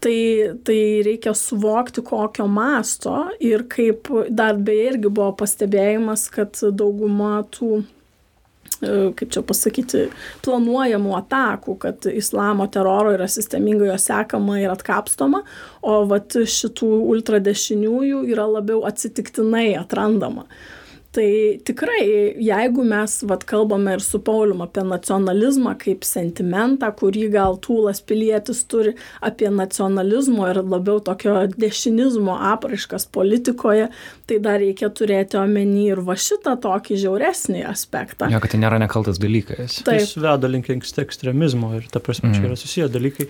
tai 0.00 0.54
tai 0.64 0.80
reikia 1.06 1.34
suvokti 1.34 2.02
kokio 2.06 2.46
masto 2.46 3.28
ir 3.40 3.66
kaip 3.70 4.10
dar 4.30 4.56
beje 4.56 4.92
irgi 4.92 5.10
buvo 5.10 5.32
pastebėjimas 5.40 6.28
kad 6.34 6.58
dauguma 6.78 7.42
tų 7.54 7.82
e, 7.82 9.10
kaip 9.18 9.34
čia 9.34 9.42
pasakyti, 9.42 10.06
planuojamų 10.46 11.14
atakų, 11.18 11.76
kad 11.82 12.08
islamo 12.12 12.68
teroro 12.70 13.12
yra 13.16 13.28
sistemingai 13.30 13.90
jo 13.90 13.98
sekama 13.98 14.60
ir 14.62 14.72
atkapstoma, 14.74 15.42
o 15.82 16.00
vat 16.10 16.38
šitų 16.38 16.90
ultradešiniųjų 17.14 18.24
yra 18.32 18.46
labiau 18.58 18.84
atsitiktinai 18.88 19.72
atrandama. 19.80 20.46
Uh, 20.48 20.77
tai 21.18 21.58
tikrai 21.66 22.02
jeigu 22.38 22.84
mes 22.86 23.16
vat 23.30 23.42
kalbame 23.48 23.96
ir 23.96 24.02
su 24.04 24.20
paulium 24.22 24.62
apie 24.62 24.84
nacionalizmą 24.86 25.74
kaip 25.80 26.06
sentimentą 26.06 26.90
kurį 27.00 27.24
gal 27.34 27.58
tūlas 27.64 28.00
pilietis 28.06 28.62
turi 28.70 28.94
apie 29.24 29.50
nacionalizmo 29.50 30.46
ir 30.52 30.62
labiau 30.62 31.02
tokio 31.04 31.34
dešinizmo 31.58 32.36
apraiškas 32.52 33.08
politikoje 33.18 33.88
tai 34.30 34.38
dar 34.44 34.60
reikia 34.62 34.92
turėti 35.00 35.40
omeny 35.40 35.88
ir 35.88 36.02
va 36.06 36.14
šitą 36.18 36.54
tokį 36.62 37.00
žiauresnį 37.02 37.64
aspektą. 37.66 38.28
Jo 38.30 38.42
kad 38.44 38.54
tai 38.54 38.62
nėra 38.62 38.78
nekaltas 38.82 39.18
dalykas. 39.22 39.80
Jis 39.88 40.14
veda 40.20 40.50
link 40.50 40.70
ekstremizmo 40.70 41.72
ir 41.78 41.88
ta 41.90 42.02
prasme 42.04 42.30
čia 42.30 42.42
mhm. 42.42 42.50
yra 42.50 42.60
susiję 42.60 42.88
dalykai 42.92 43.26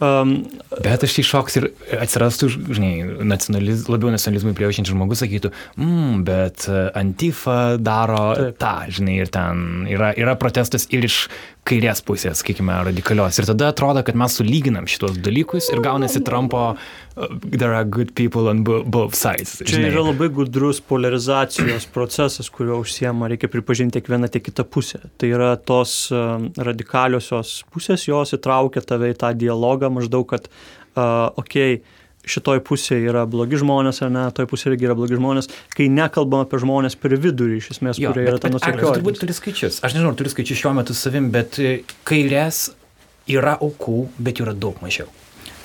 Um, 0.00 0.36
Bet 0.80 1.02
aš 1.04 1.16
tai 1.18 1.22
šoks 1.26 1.56
ir 1.58 1.66
atsirastų, 2.00 2.48
žinai, 2.72 2.92
nacionaliz, 3.26 3.82
labiau 3.90 4.12
nacionalizmui 4.14 4.54
priejaučiantis 4.56 4.94
žmogus 4.94 5.20
sakytų, 5.20 5.50
mm, 5.76 6.20
bet 6.24 6.64
e, 6.70 6.84
Antifa 6.96 7.74
daro 7.76 8.22
Taip. 8.38 8.56
tą, 8.62 8.74
žinai, 8.96 9.18
ir 9.20 9.32
ten 9.34 9.88
yra, 9.90 10.12
yra 10.16 10.36
protestas 10.40 10.86
ir 10.94 11.04
iš 11.04 11.24
kairės 11.70 12.02
pusės, 12.06 12.40
sakykime, 12.42 12.74
radikalios. 12.90 13.38
Ir 13.40 13.48
tada 13.52 13.70
atrodo, 13.72 14.02
kad 14.06 14.18
mes 14.18 14.36
sulyginam 14.40 14.88
šitos 14.90 15.18
dalykus 15.22 15.70
ir 15.72 15.82
gaunasi 15.84 16.22
Trumpo 16.26 16.64
uh, 16.72 17.28
there 17.44 17.74
are 17.74 17.84
good 17.84 18.14
people 18.18 18.50
on 18.50 18.64
both 18.64 19.14
sides. 19.18 19.58
Čia 19.60 19.76
žinai. 19.76 19.92
yra 19.92 20.04
labai 20.08 20.30
gudrus 20.34 20.82
polarizacijos 20.82 21.86
procesas, 21.94 22.50
kurio 22.52 22.80
užsiema, 22.82 23.30
reikia 23.30 23.50
pripažinti 23.52 23.98
tiek 23.98 24.10
viena, 24.12 24.30
tiek 24.32 24.44
kita 24.48 24.66
pusė. 24.66 25.02
Tai 25.20 25.30
yra 25.30 25.54
tos 25.56 25.94
uh, 26.14 26.36
radikaliosios 26.58 27.60
pusės, 27.72 28.08
jos 28.10 28.36
įtraukia 28.36 28.84
tave 28.86 29.14
į 29.14 29.18
tą 29.22 29.32
dialogą 29.38 29.92
maždaug, 29.92 30.28
kad, 30.34 30.50
uh, 30.96 31.30
okei, 31.40 31.80
okay, 31.80 31.99
šitoj 32.28 32.60
pusėje 32.66 33.08
yra 33.10 33.24
blogi 33.30 33.60
žmonės 33.60 34.02
ar 34.04 34.12
ne, 34.12 34.24
toj 34.36 34.48
pusėje 34.50 34.74
irgi 34.74 34.88
yra 34.88 34.96
blogi 34.98 35.18
žmonės, 35.18 35.50
kai 35.76 35.88
nekalbam 35.92 36.44
apie 36.44 36.60
žmonės 36.62 36.98
per 37.00 37.16
vidurį, 37.20 37.60
iš 37.62 37.70
esmės, 37.76 38.00
jo, 38.00 38.12
kurie 38.12 38.26
bet, 38.26 38.32
yra 38.34 38.42
ten 38.42 38.54
nusikaltėliai. 38.56 39.00
Turbūt 39.00 39.22
turi 39.22 39.36
skaičius. 39.36 39.80
Aš 39.86 39.96
nežinau, 39.96 40.12
turi 40.18 40.32
skaičius 40.32 40.60
šiuo 40.60 40.74
metu 40.76 40.96
savim, 40.96 41.30
bet 41.34 41.58
e, 41.62 41.80
kairės 42.08 42.68
yra 43.30 43.56
aukų, 43.60 44.04
bet 44.20 44.40
jų 44.40 44.48
yra 44.48 44.56
daug 44.66 44.80
mažiau. 44.84 45.08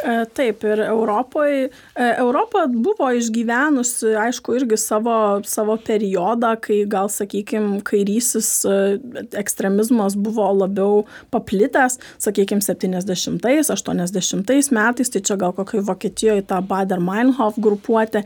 E, 0.05 0.25
taip, 0.37 0.61
ir 0.63 0.79
Europoje, 0.85 1.69
Europa 1.95 2.67
buvo 2.69 3.07
išgyvenusi, 3.17 4.11
aišku, 4.21 4.53
irgi 4.59 4.77
savo, 4.77 5.41
savo 5.49 5.79
periodą, 5.81 6.51
kai 6.61 6.83
gal, 6.89 7.09
sakykime, 7.09 7.79
kairysis 7.87 8.49
e, 8.69 8.99
ekstremizmas 9.41 10.13
buvo 10.19 10.45
labiau 10.53 11.05
paplitęs, 11.33 11.97
sakykime, 12.21 12.61
70-80 12.61 14.71
metais, 14.77 15.09
tai 15.09 15.21
čia 15.25 15.35
gal 15.41 15.53
kokiai 15.57 15.81
Vokietijoje 15.89 16.45
ta 16.51 16.61
Bader-Meinhof 16.61 17.57
grupuotė. 17.65 18.21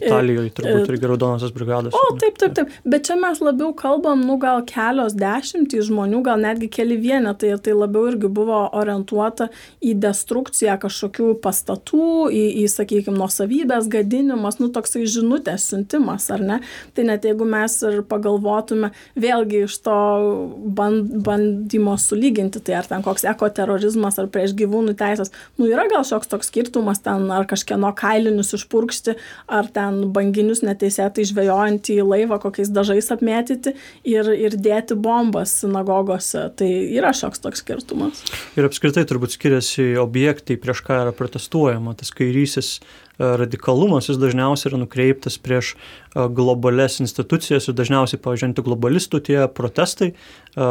Italijoje 0.00 0.50
turbūt 0.58 0.90
irgi 0.96 1.12
raudonosios 1.12 1.54
brigados. 1.54 1.94
O, 1.94 2.18
taip, 2.18 2.42
taip, 2.42 2.58
taip, 2.58 2.74
bet 2.82 3.06
čia 3.06 3.14
mes 3.20 3.38
labiau 3.44 3.70
kalbam, 3.76 4.26
nu 4.26 4.34
gal 4.42 4.64
kelios 4.66 5.14
dešimtys 5.18 5.86
žmonių, 5.92 6.24
gal 6.26 6.38
netgi 6.42 6.66
keli 6.80 6.98
vienetai 6.98 7.54
ir 7.54 7.62
tai 7.62 7.78
labiau 7.78 8.10
irgi 8.10 8.26
buvo 8.40 8.60
orientuota 8.82 9.46
į 9.78 9.94
destrukciją 10.02 10.74
kažkokių 10.82 11.19
kažkokių 11.20 11.40
pastatų, 11.42 12.30
į, 12.32 12.64
į 12.64 12.68
sakykime, 12.68 13.16
nuosavybės 13.18 13.88
gadinimas, 13.90 14.58
nu 14.60 14.70
toksai 14.72 15.06
žinutės 15.06 15.68
siuntimas, 15.70 16.30
ar 16.30 16.40
ne? 16.40 16.60
Tai 16.94 17.04
net 17.04 17.24
jeigu 17.24 17.44
mes 17.44 17.82
ir 17.82 18.02
pagalvotume 18.08 18.92
vėlgi 19.16 19.64
iš 19.66 19.78
to 19.84 19.96
band, 20.64 21.12
bandymo 21.24 21.96
sulyginti, 21.98 22.60
tai 22.60 22.78
ar 22.80 22.86
ten 22.88 23.02
koks 23.02 23.24
ekoterorizmas, 23.24 24.18
ar 24.18 24.28
prieš 24.28 24.54
gyvūnų 24.56 24.96
teisės, 24.96 25.32
nu 25.58 25.68
yra 25.68 25.86
gal 25.90 26.04
šioks 26.04 26.30
toks 26.30 26.50
skirtumas 26.50 27.02
ten, 27.04 27.28
ar 27.30 27.46
kažkieno 27.46 27.92
kailinius 27.94 28.54
išpurkšti, 28.56 29.16
ar 29.48 29.68
ten 29.72 30.10
banginius 30.12 30.64
neteisėtai 30.64 31.26
žvejojant 31.28 31.92
į 31.92 32.00
laivą 32.04 32.40
kokiais 32.42 32.72
dažais 32.72 33.10
apmėtyti 33.12 33.74
ir, 34.04 34.32
ir 34.32 34.56
dėti 34.56 34.96
bombas 34.96 35.60
sinagogose. 35.60 36.48
Tai 36.56 36.68
yra 36.68 37.12
šioks 37.16 37.42
toks 37.42 37.62
skirtumas. 37.62 38.22
Ir 38.58 38.66
apskritai 38.66 39.04
turbūt 39.08 39.34
skiriasi 39.34 39.92
objektai, 40.00 40.56
prieš 40.60 40.82
ką 40.86 41.09
yra 41.10 41.16
protestuojama. 41.16 41.94
Tas 41.94 42.10
kairysis 42.14 42.78
e, 42.78 42.82
radikalumas 43.18 44.08
jis 44.08 44.18
dažniausiai 44.20 44.70
yra 44.70 44.80
nukreiptas 44.80 45.38
prieš 45.38 45.74
e, 45.74 46.28
globales 46.28 47.00
institucijas 47.02 47.68
ir 47.68 47.76
dažniausiai, 47.78 48.20
pavyzdžiui, 48.22 48.50
antiglobalistų 48.50 49.20
tie 49.26 49.38
protestai, 49.54 50.12
e, 50.12 50.70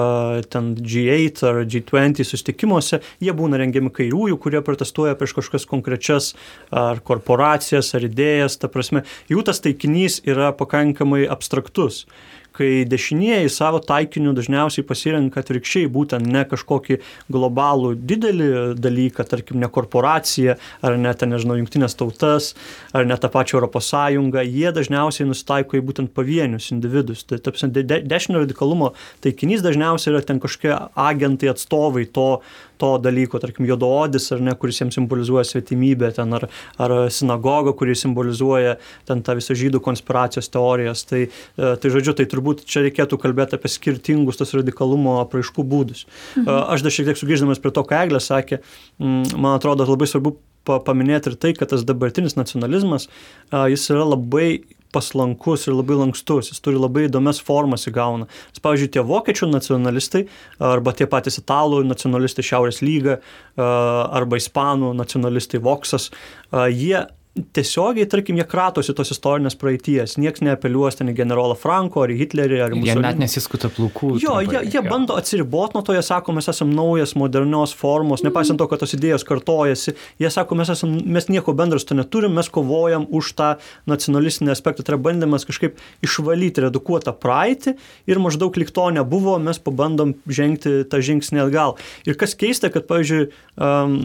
ten 0.50 0.74
G8 0.80 1.46
ar 1.50 1.62
G20 1.66 2.24
susitikimuose, 2.24 3.02
jie 3.20 3.36
būna 3.36 3.60
rengiami 3.62 3.92
kairiųjų, 3.92 4.40
kurie 4.40 4.64
protestuoja 4.66 5.18
prieš 5.20 5.36
kažkokias 5.40 5.70
konkrečias 5.70 6.34
ar 6.72 7.04
korporacijas, 7.04 7.94
ar 7.96 8.08
idėjas, 8.08 8.60
ta 8.60 8.72
prasme, 8.72 9.06
jų 9.30 9.46
tas 9.46 9.62
taikinys 9.64 10.22
yra 10.28 10.54
pakankamai 10.56 11.26
abstraktus 11.30 12.06
kai 12.60 12.84
dešinieji 12.90 13.50
savo 13.54 13.80
taikiniu 13.80 14.34
dažniausiai 14.38 14.86
pasirenka 14.88 15.40
atvirkščiai 15.40 15.90
būtent 15.92 16.28
ne 16.28 16.44
kažkokį 16.50 17.00
globalų 17.32 17.94
didelį 18.10 18.50
dalyką, 18.80 19.26
tarkim, 19.30 19.62
ne 19.64 19.70
korporaciją, 19.72 20.58
ar 20.86 20.98
net, 21.00 21.24
nežinau, 21.24 21.58
jungtinės 21.60 21.96
tautas, 22.00 22.52
ar 22.92 23.08
net 23.08 23.24
tą 23.24 23.32
pačią 23.32 23.60
Europos 23.60 23.90
Sąjungą, 23.94 24.44
jie 24.44 24.74
dažniausiai 24.76 25.30
nusitaiko 25.30 25.80
į 25.80 25.86
būtent 25.88 26.14
pavienius 26.16 26.72
individus. 26.76 27.24
Tai 27.30 27.40
tapsime, 27.44 27.72
de, 27.76 28.02
dešinio 28.04 28.44
radikalumo 28.44 28.94
taikinys 29.24 29.64
dažniausiai 29.66 30.16
yra 30.16 30.24
ten 30.26 30.42
kažkokie 30.44 30.76
agentai, 31.00 31.54
atstovai 31.54 32.06
to, 32.12 32.30
to 32.80 32.92
dalyko, 33.04 33.42
tarkim, 33.44 33.68
juodoodis, 33.70 34.30
ar 34.36 34.44
ne, 34.44 34.56
kuris 34.60 34.82
jiems 34.82 34.98
simbolizuoja 34.98 35.46
svetimybę, 35.48 36.12
ten, 36.16 36.34
ar, 36.38 36.48
ar 36.82 36.96
sinagoga, 37.14 37.74
kuris 37.78 38.04
simbolizuoja 38.06 38.78
ten 39.10 39.24
tą 39.26 39.36
visą 39.40 39.58
žydų 39.60 39.84
konspiracijos 39.86 40.52
teorijas. 40.54 41.06
Tai, 41.10 41.26
e, 41.28 41.72
tai 41.82 41.94
žodžiu, 41.94 42.16
tai 42.18 42.28
turbūt 42.32 42.66
čia 42.70 42.86
reikėtų 42.88 43.20
kalbėti 43.22 43.60
apie 43.60 43.72
skirtingus 43.72 44.40
tos 44.40 44.56
radikalumo 44.58 45.20
apraiškų 45.24 45.66
būdus. 45.74 46.06
Mhm. 46.36 46.46
E, 46.48 46.60
aš 46.76 46.86
dar 46.86 46.96
šiek 46.96 47.12
tiek 47.12 47.22
sugrįždamas 47.22 47.64
prie 47.64 47.74
to, 47.76 47.86
ką 47.88 48.04
Eglė 48.06 48.24
sakė, 48.24 48.62
man 49.00 49.54
atrodo 49.58 49.88
labai 49.88 50.08
svarbu 50.10 50.38
paminėti 50.66 51.32
ir 51.32 51.38
tai, 51.40 51.54
kad 51.58 51.72
tas 51.72 51.86
dabartinis 51.88 52.38
nacionalizmas, 52.38 53.08
e, 53.52 53.64
jis 53.74 53.90
yra 53.94 54.06
labai 54.14 54.50
paslankus 54.96 55.68
ir 55.68 55.76
labai 55.78 56.00
lankstus, 56.00 56.50
jis 56.52 56.64
turi 56.64 56.80
labai 56.82 57.08
įdomias 57.08 57.42
formas 57.46 57.86
įgauna. 57.90 58.28
Nes, 58.50 58.64
pavyzdžiui, 58.64 58.92
tie 58.96 59.04
vokiečių 59.06 59.52
nacionalistai 59.52 60.26
arba 60.72 60.96
tie 60.98 61.08
patys 61.10 61.40
italų 61.42 61.84
nacionalistai 61.88 62.46
Šiaurės 62.46 62.82
lyga 62.86 63.20
arba 63.58 64.40
ispanų 64.40 64.96
nacionalistai 64.98 65.62
Voksas, 65.64 66.10
jie 66.74 67.06
tiesiogiai, 67.38 68.08
tarkim, 68.10 68.38
jie 68.40 68.44
kratosi 68.50 68.94
tos 68.98 69.12
istorinės 69.14 69.56
praeities, 69.60 70.16
niekas 70.20 70.42
neapeliuos 70.44 70.98
ten 70.98 71.12
į 71.12 71.14
generolą 71.20 71.56
Franko 71.60 72.02
ar 72.04 72.12
į 72.12 72.18
Hitlerį 72.24 72.58
ar 72.66 72.74
į 72.74 72.82
Jie 72.88 72.96
net 73.00 73.20
nesiskuta 73.22 73.70
plaukų. 73.72 74.16
Jo, 74.20 74.40
trumpai, 74.40 74.48
jie, 74.50 74.62
jie 74.74 74.80
jo. 74.80 74.84
bando 74.90 75.16
atsiriboti 75.20 75.78
nuo 75.78 75.84
to, 75.86 75.94
jie 75.96 76.02
sako, 76.06 76.34
mes 76.36 76.50
esame 76.52 76.74
naujas, 76.76 77.14
modernios 77.20 77.76
formos, 77.78 78.24
nepaisant 78.26 78.60
to, 78.60 78.68
kad 78.72 78.82
tos 78.82 78.96
idėjos 78.98 79.26
kartojasi, 79.30 79.94
jie 80.20 80.32
sako, 80.34 80.58
mes, 80.60 80.72
esam, 80.74 80.98
mes 81.06 81.30
nieko 81.32 81.54
bendro 81.58 81.80
su 81.80 81.92
to 81.92 82.00
neturim, 82.00 82.34
mes 82.36 82.50
kovojam 82.52 83.06
už 83.08 83.32
tą 83.40 83.52
nacionalistinį 83.90 84.54
aspektą, 84.56 84.84
tai 84.84 84.96
yra 84.96 85.02
bandymas 85.10 85.48
kažkaip 85.48 85.80
išvalyti, 86.06 86.66
redukuotą 86.66 87.14
praeitį 87.14 87.78
ir 88.10 88.24
maždaug 88.26 88.58
lik 88.60 88.74
to 88.76 88.90
nebuvo, 88.96 89.38
mes 89.44 89.62
pabandom 89.64 90.18
žengti 90.28 90.82
tą 90.90 91.04
žingsnį 91.06 91.46
atgal. 91.46 91.78
Ir 92.10 92.20
kas 92.20 92.36
keista, 92.40 92.74
kad, 92.74 92.90
pavyzdžiui, 92.90 93.30
um, 93.62 94.00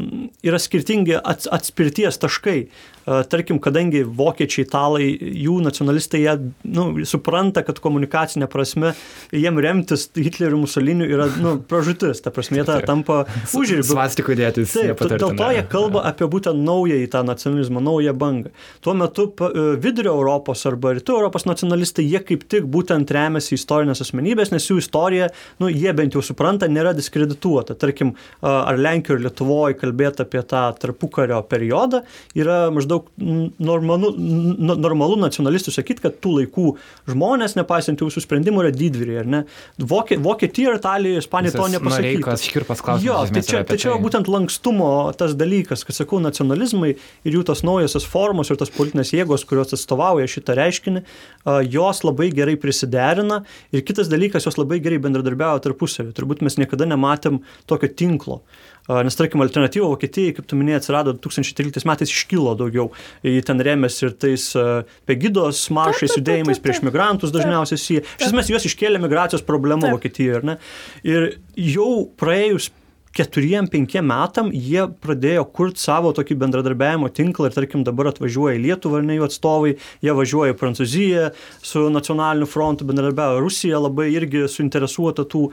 yra 0.44 0.60
skirtingi 0.60 1.16
ats, 1.18 1.48
atspirties 1.50 2.20
taškai. 2.20 2.60
Uh, 3.04 3.22
tarkim, 3.28 3.58
kadangi 3.62 4.04
vokiečiai, 4.04 4.64
italai, 4.64 5.08
jų 5.44 5.58
nacionalistai, 5.64 6.22
jie 6.24 6.34
nu, 6.72 7.04
supranta, 7.08 7.64
kad 7.66 7.80
komunikacinė 7.84 8.48
prasme 8.50 8.94
jiem 9.34 9.58
remtis 9.60 10.06
Hitleriu 10.16 10.58
Musoliniu 10.62 11.06
yra 11.08 11.26
nu, 11.42 11.56
pražutis, 11.68 12.22
ta 12.24 12.32
prasme, 12.34 12.60
jie 12.60 12.66
tą 12.68 12.78
tampa 12.86 13.24
užribiu. 13.56 13.86
Svastikų 13.88 14.36
dėtis. 14.38 14.74
Taip, 14.74 15.02
dėl 15.14 15.34
to 15.36 15.50
jie 15.54 15.64
kalba 15.70 16.04
apie 16.08 16.28
būtent 16.30 16.60
naują 16.64 16.98
į 17.02 17.08
tą 17.12 17.24
nacionalizmą, 17.26 17.82
naują 17.84 18.14
bangą. 18.18 18.52
Tuo 18.84 18.94
metu 18.98 19.26
e, 19.28 19.64
vidurio 19.82 20.14
Europos 20.14 20.64
arba 20.70 20.94
rytų 20.98 21.18
Europos 21.18 21.46
nacionalistai, 21.48 22.06
jie 22.06 22.22
kaip 22.24 22.46
tik 22.50 22.68
būtent 22.70 23.10
remiasi 23.14 23.56
istorinės 23.58 24.04
asmenybės, 24.04 24.52
nes 24.54 24.68
jų 24.70 24.78
istorija, 24.82 25.30
nu, 25.62 25.70
jie 25.72 25.92
bent 25.96 26.16
jau 26.16 26.22
supranta, 26.24 26.68
nėra 26.70 26.94
diskredituota. 26.96 27.76
Tarkim, 27.78 28.14
a, 28.40 28.62
ar 28.70 28.80
Lenkijoje 28.80 29.20
ir 29.20 29.26
Lietuvoje 29.28 29.78
kalbėti 29.80 30.24
apie 30.24 30.44
tą 30.48 30.66
tarpukario 30.80 31.40
periodą 31.50 32.04
yra 32.38 32.68
maždaug 32.74 32.93
n- 33.20 33.52
normalu, 33.58 34.10
normalu 34.78 35.16
nacionalistų 35.20 35.72
sakyti, 35.74 36.02
kad 36.04 36.18
tų 36.24 36.32
laikų 36.40 36.66
žmonės, 37.10 37.56
nepaisant 37.58 38.00
jų 38.02 38.10
sprendimų, 38.24 38.64
yra 38.64 38.72
didvyriai, 38.74 39.18
ar 39.22 39.26
ne? 39.34 39.40
Vokie- 39.78 40.18
Vokietija 40.22 40.72
ir 40.74 40.78
Italija, 40.80 41.22
Ispanija 41.22 41.52
to 41.54 41.64
nepasakė. 41.78 42.12
Škirpas 42.48 42.82
klausimas. 42.84 43.04
Jo, 43.06 43.14
tai 43.20 43.28
esmės 43.30 43.46
čia, 43.50 43.62
tai 43.68 43.76
čia 43.84 43.94
būtent 44.04 44.28
lankstumo 44.30 44.90
tas 45.16 45.34
dalykas, 45.34 45.84
kad 45.84 45.96
sakau, 45.96 46.20
nacionalizmai 46.24 46.94
ir 47.24 47.32
jų 47.38 47.44
tos 47.44 47.62
naujosios 47.66 48.06
formos 48.06 48.50
ir 48.50 48.56
tos 48.60 48.70
politinės 48.74 49.12
jėgos, 49.16 49.44
kurios 49.48 49.72
atstovauja 49.76 50.26
šitą 50.30 50.56
reiškinį, 50.58 51.04
jos 51.70 52.04
labai 52.04 52.30
gerai 52.34 52.56
prisiderina 52.60 53.42
ir 53.72 53.82
kitas 53.82 54.08
dalykas, 54.12 54.44
jos 54.46 54.56
labai 54.60 54.80
gerai 54.84 54.98
bendradarbiauja 54.98 55.62
tarpusavį. 55.64 56.12
Turbūt 56.16 56.42
mes 56.42 56.56
niekada 56.60 56.86
nematėm 56.86 57.40
tokio 57.66 57.88
tinklo. 57.88 58.40
Nes, 58.84 59.16
tarkim, 59.16 59.40
alternatyva 59.40 59.88
Vokietijai, 59.88 60.34
kaip 60.36 60.48
tu 60.50 60.58
minėjai, 60.60 60.82
atsirado 60.82 61.14
2013 61.16 61.86
metais 61.88 62.12
iškilo 62.12 62.52
daugiau. 62.58 62.90
Jį 63.24 63.40
ten 63.48 63.62
rėmėsi 63.64 64.10
ir 64.10 64.16
tais 64.20 64.50
pegidos 65.08 65.62
maršais, 65.72 66.12
Taip, 66.12 66.12
taip, 66.12 66.14
taip, 66.14 66.20
judėjimais 66.20 66.60
taip, 66.60 66.66
prieš 66.66 66.82
migrantus 66.84 67.32
dažniausiai. 67.32 67.80
Iš 68.04 68.28
esmės, 68.28 68.52
juos 68.52 68.68
iškėlė 68.68 69.00
migracijos 69.00 69.46
problema 69.46 69.86
Taip. 69.86 69.96
Vokietijoje, 69.96 70.40
ar 70.42 70.48
ne? 70.50 70.58
Ir 71.08 71.30
jau 71.56 72.04
praėjus 72.20 72.68
keturiem, 73.14 73.68
penkiem 73.70 74.06
metam 74.10 74.50
jie 74.52 74.84
pradėjo 75.04 75.44
kurti 75.54 75.82
savo 75.84 76.12
tokį 76.16 76.36
bendradarbiavimo 76.42 77.10
tinklą 77.14 77.50
ir 77.50 77.56
tarkim 77.56 77.84
dabar 77.86 78.10
atvažiuoja 78.10 78.56
į 78.58 78.62
Lietuvą 78.66 79.00
ar 79.00 79.06
ne 79.06 79.18
jų 79.18 79.28
atstovai, 79.28 79.72
jie 80.04 80.16
važiuoja 80.18 80.54
į 80.54 80.58
Prancūziją 80.60 81.28
su 81.64 81.86
nacionaliniu 81.94 82.48
frontu, 82.50 82.88
bendradarbiavo 82.88 83.42
Rusija 83.44 83.80
labai 83.82 84.10
irgi 84.14 84.44
suinteresuota 84.50 85.26
tų, 85.30 85.46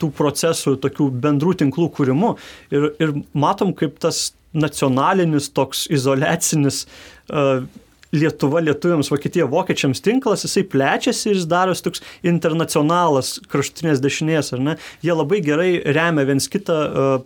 tų 0.00 0.12
procesų, 0.16 0.76
tokių 0.84 1.10
bendrų 1.26 1.56
tinklų 1.62 1.90
kūrimu. 1.98 2.34
Ir, 2.72 2.90
ir 3.02 3.16
matom, 3.36 3.74
kaip 3.76 4.00
tas 4.02 4.30
nacionalinis 4.56 5.50
toks 5.52 5.84
izolacinis 5.92 6.86
uh, 7.28 7.66
Lietuva 8.14 8.60
lietuviams, 8.62 9.10
Vokietija 9.10 9.48
vokiečiams 9.50 10.02
tinklas, 10.04 10.44
jisai 10.46 10.62
plečiasi 10.70 11.30
ir 11.32 11.40
jis 11.40 11.48
darosi 11.50 11.82
toks 11.82 12.02
internacionalas 12.26 13.36
kraštutinės 13.50 14.02
dešinės, 14.04 14.52
ar 14.54 14.62
ne? 14.62 14.76
Jie 15.02 15.16
labai 15.16 15.40
gerai 15.44 15.72
remia 15.96 16.26
viens 16.28 16.46
kitą, 16.52 16.76
uh, 16.86 17.24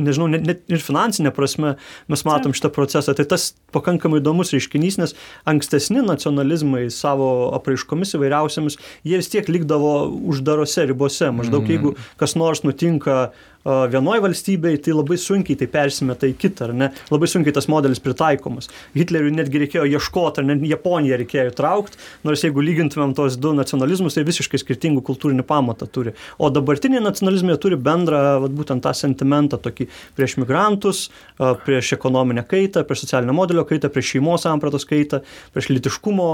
nežinau, 0.00 0.28
net, 0.32 0.44
net 0.48 0.62
ir 0.72 0.80
finansinė 0.80 1.32
prasme 1.36 1.74
mes 2.08 2.24
matom 2.24 2.54
šitą 2.56 2.70
procesą. 2.72 3.12
Tai 3.16 3.26
tas 3.28 3.50
pakankamai 3.76 4.22
įdomus 4.22 4.52
reiškinys, 4.54 4.98
nes 5.00 5.14
ankstesni 5.48 6.00
nacionalizmai 6.06 6.86
savo 6.92 7.52
apraiškomis 7.58 8.16
įvairiausiamis, 8.16 8.78
jie 9.04 9.20
vis 9.20 9.28
tiek 9.32 9.48
likdavo 9.52 10.08
uždarose 10.32 10.86
ribose. 10.88 11.28
Maždaug 11.28 11.66
Mhm. 11.66 11.72
jeigu 11.72 11.96
kas 12.16 12.36
nors 12.40 12.64
nutinka 12.64 13.18
a, 13.20 13.30
vienoj 13.64 14.22
valstybei, 14.24 14.78
tai 14.82 14.94
labai 14.96 15.18
sunkiai 15.20 15.58
tai 15.60 15.68
persimeta 15.70 16.26
į 16.26 16.34
kitą, 16.38 16.68
ar 16.68 16.74
ne? 16.76 16.88
Labai 17.12 17.28
sunkiai 17.30 17.54
tas 17.54 17.68
modelis 17.70 18.02
pritaikomas. 18.02 18.70
Hitleriui 18.96 19.34
netgi 19.34 19.62
reikėjo 19.62 19.86
ieškoti, 19.96 20.42
ar 20.42 20.48
net 20.48 20.64
Japoniją 20.66 21.18
reikėjo 21.20 21.52
įtraukti, 21.52 22.00
nors 22.26 22.42
jeigu 22.42 22.64
lygintumėm 22.64 23.14
tos 23.18 23.38
du 23.40 23.52
nacionalizmus, 23.56 24.16
tai 24.18 24.26
visiškai 24.26 24.60
skirtingų 24.62 25.04
kultūrinį 25.06 25.46
pamatą 25.46 25.86
turi. 25.86 26.14
O 26.42 26.50
dabartiniai 26.52 27.02
nacionalizmai 27.04 27.58
turi 27.62 27.78
bendrą, 27.78 28.22
vat, 28.42 28.56
būtent 28.56 28.82
tą 28.84 28.94
sentimentą 28.96 29.60
tokį 29.62 29.88
prieš 30.18 30.36
migrantus, 30.42 31.04
prieš 31.38 31.94
ekonominę 31.98 32.44
kaitą, 32.48 32.82
prieš 32.88 33.06
socialinio 33.06 33.36
modelio 33.36 33.64
kaitą, 33.68 33.92
prieš 33.92 34.16
šeimos 34.16 34.46
sampratos 34.46 34.86
kaitą, 34.88 35.22
prieš 35.54 35.70
litiškumo 35.70 36.28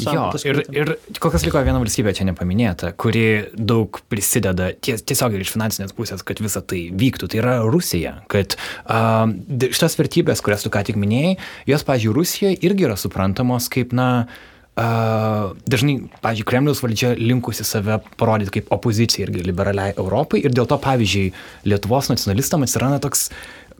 sampratos 0.00 0.46
ir, 0.46 0.62
kaitą. 0.62 0.74
ir 0.74 1.20
kol 1.22 1.34
kas 1.34 1.46
liko 1.46 1.62
viena 1.64 1.80
valstybė 1.82 2.14
čia 2.16 2.26
nepaminėta, 2.28 2.92
kuri 2.98 3.26
daug 3.54 4.00
prisideda 4.10 4.72
ties, 4.74 5.04
tiesiog 5.06 5.36
ir 5.36 5.44
iš 5.46 5.54
finansinės 5.54 5.94
pusės, 5.96 6.24
kad 6.26 6.42
visa 6.42 6.63
tai 6.70 6.80
vyktų. 6.94 7.30
Tai 7.30 7.42
yra 7.42 7.58
Rusija. 7.66 8.16
Kad 8.32 8.56
uh, 8.56 9.28
šitas 9.68 9.98
vertybės, 10.00 10.42
kurias 10.44 10.66
tu 10.66 10.72
ką 10.74 10.84
tik 10.88 10.98
minėjai, 11.00 11.36
jos, 11.70 11.86
pažiūrėjau, 11.86 12.18
Rusijoje 12.18 12.58
irgi 12.66 12.88
yra 12.88 12.98
suprantamos 13.00 13.70
kaip, 13.72 13.94
na, 13.96 14.26
Uh, 14.74 15.52
dažnai, 15.70 16.08
pavyzdžiui, 16.18 16.46
Kremliaus 16.50 16.80
valdžia 16.82 17.12
linkusi 17.14 17.62
save 17.62 18.00
parodyti 18.18 18.56
kaip 18.56 18.72
opozicija 18.74 19.28
irgi 19.28 19.44
liberaliai 19.46 19.92
Europai 19.94 20.40
ir 20.42 20.50
dėl 20.50 20.66
to, 20.66 20.74
pavyzdžiui, 20.82 21.28
Lietuvos 21.70 22.10
nacionalistams 22.10 22.66
atsiranda 22.66 22.98
toks 23.04 23.28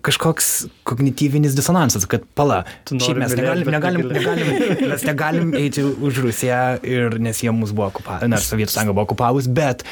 kažkoks 0.05 0.48
kognityvinis 0.84 1.57
disonansas, 1.57 2.05
kad 2.11 2.24
pala, 2.36 2.62
šiaip 2.88 3.20
mes 3.22 3.34
negalim, 3.38 3.70
negalim, 3.72 4.07
negali. 4.12 4.44
negalim, 4.44 4.90
mes 4.92 5.05
negalim 5.09 5.55
eiti 5.59 5.84
už 5.84 6.20
Rusiją 6.26 6.61
ir 6.84 7.16
nes 7.22 7.40
jie 7.40 7.52
mus 7.57 7.72
buvo 7.72 7.88
okupavę, 7.92 8.28
nors 8.28 8.48
Sovietų 8.50 8.74
sąjunga 8.74 8.94
buvo 8.96 9.07
okupavus, 9.09 9.48
bet 9.48 9.84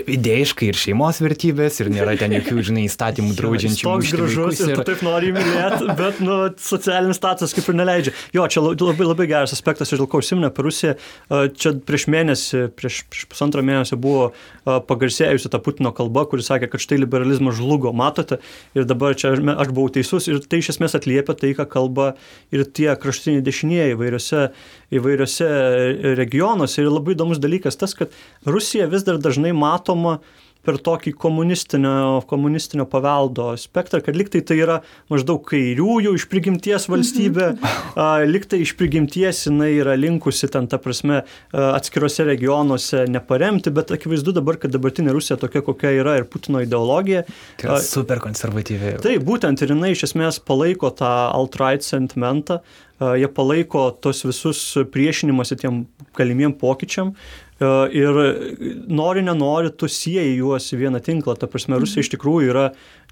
idėjiškai 0.00 0.70
ir 0.70 0.78
šeimos 0.78 1.20
vertybės 1.22 1.80
ir 1.82 1.90
nėra 1.92 2.16
ten 2.18 2.34
jokių, 2.36 2.64
žinai, 2.70 2.84
įstatymų 2.88 3.34
draudžiančių. 3.38 3.86
Toks 3.86 4.12
gražus 4.14 4.62
ir 4.64 4.74
tu 4.78 4.86
taip 4.90 5.02
nori 5.06 5.32
mylėti, 5.34 5.88
bet 6.00 6.20
nu, 6.24 6.38
socialinis 6.62 7.18
statusas 7.20 7.54
kaip 7.56 7.70
ir 7.70 7.78
neleidžia. 7.80 8.14
Jo, 8.36 8.46
čia 8.50 8.62
la- 8.64 8.74
labai, 8.74 9.08
labai 9.08 9.28
geras 9.30 9.54
aspektas 9.56 9.90
ir 9.90 10.02
dėl 10.02 10.10
ko 10.10 10.22
užsiminė 10.22 10.50
apie 10.50 10.66
Rusiją. 10.66 10.96
Čia 11.30 11.74
prieš 11.86 12.06
mėnesį, 12.12 12.62
prieš, 12.78 13.02
prieš 13.10 13.26
pusantrą 13.32 13.64
mėnesį 13.66 13.98
buvo 14.00 14.30
pagarsėjusi 14.64 15.50
ta 15.50 15.60
Putino 15.62 15.92
kalba, 15.96 16.26
kuris 16.30 16.50
sakė, 16.50 16.70
kad 16.70 16.82
štai 16.82 17.00
liberalizmas 17.02 17.58
žlugo, 17.58 17.92
matote. 17.96 18.40
Ir 18.78 18.86
dabar 18.88 19.16
čia 19.18 19.34
aš 19.60 19.72
buvau 19.76 19.92
teisus 19.92 20.28
ir 20.30 20.40
tai 20.50 20.62
iš 20.62 20.72
esmės 20.74 20.96
atliepia 20.98 21.36
tai, 21.38 21.52
ką 21.58 21.66
kalba 21.70 22.12
ir 22.54 22.64
tie 22.64 22.90
kraštutiniai 23.00 23.44
dešinieji 23.44 23.96
įvairiose, 23.96 24.44
įvairiose 24.96 25.50
regionuose. 26.18 26.80
Ir 26.82 26.92
labai 26.92 27.16
įdomus 27.16 27.42
dalykas 27.42 27.78
tas, 27.80 27.94
kad 27.98 28.14
Rusija 28.48 28.88
vis 28.90 29.04
dar 29.06 29.20
dažnai 29.22 29.52
matoma 29.56 30.18
per 30.66 30.76
tokį 30.80 31.12
komunistinio, 31.20 32.20
komunistinio 32.28 32.84
paveldo 32.90 33.50
aspektą, 33.54 34.00
kad 34.04 34.16
liktai 34.16 34.42
tai 34.46 34.58
yra 34.60 34.80
maždaug 35.12 35.40
kairiųjų 35.48 36.12
iš 36.18 36.26
prigimties 36.30 36.86
valstybė, 36.90 37.48
a, 37.94 38.08
liktai 38.28 38.60
iš 38.64 38.74
prigimties 38.80 39.46
jinai 39.48 39.70
yra 39.78 39.96
linkusi 39.98 40.50
ten, 40.52 40.68
ta 40.70 40.80
prasme, 40.82 41.22
atskiruose 41.52 42.26
regionuose 42.28 43.06
neparemti, 43.10 43.72
bet 43.74 43.94
akivaizdu 43.96 44.34
dabar, 44.36 44.60
kad 44.60 44.74
dabartinė 44.74 45.14
Rusija 45.16 45.38
tokia, 45.40 45.64
kokia 45.66 45.94
yra 46.02 46.18
ir 46.20 46.28
Putino 46.30 46.62
ideologija. 46.64 47.24
Tai 47.60 47.70
yra 47.70 47.80
super 47.84 48.20
konservatyvi. 48.22 48.98
Taip, 49.04 49.24
būtent 49.26 49.64
ir 49.64 49.74
jinai 49.74 49.94
iš 49.96 50.10
esmės 50.10 50.42
palaiko 50.44 50.92
tą 50.96 51.10
alt-right 51.32 51.86
sentimentą, 51.86 52.60
jie 53.00 53.28
palaiko 53.32 53.86
tos 53.96 54.26
visus 54.26 54.60
priešinimuose 54.92 55.56
tiem 55.56 55.84
galimiem 56.16 56.52
pokyčiam 56.60 57.14
a, 57.14 57.40
ir 57.60 58.18
nori, 58.88 59.24
nenori, 59.26 59.72
tu 59.76 59.88
sieji 59.90 60.38
juos 60.38 60.70
į 60.72 60.80
vieną 60.84 61.00
tinklą. 61.04 61.36
Ta 61.36 61.48
prasme, 61.50 61.78
Rusija 61.80 62.04
iš 62.04 62.12
tikrųjų 62.14 62.52
yra 62.54 62.66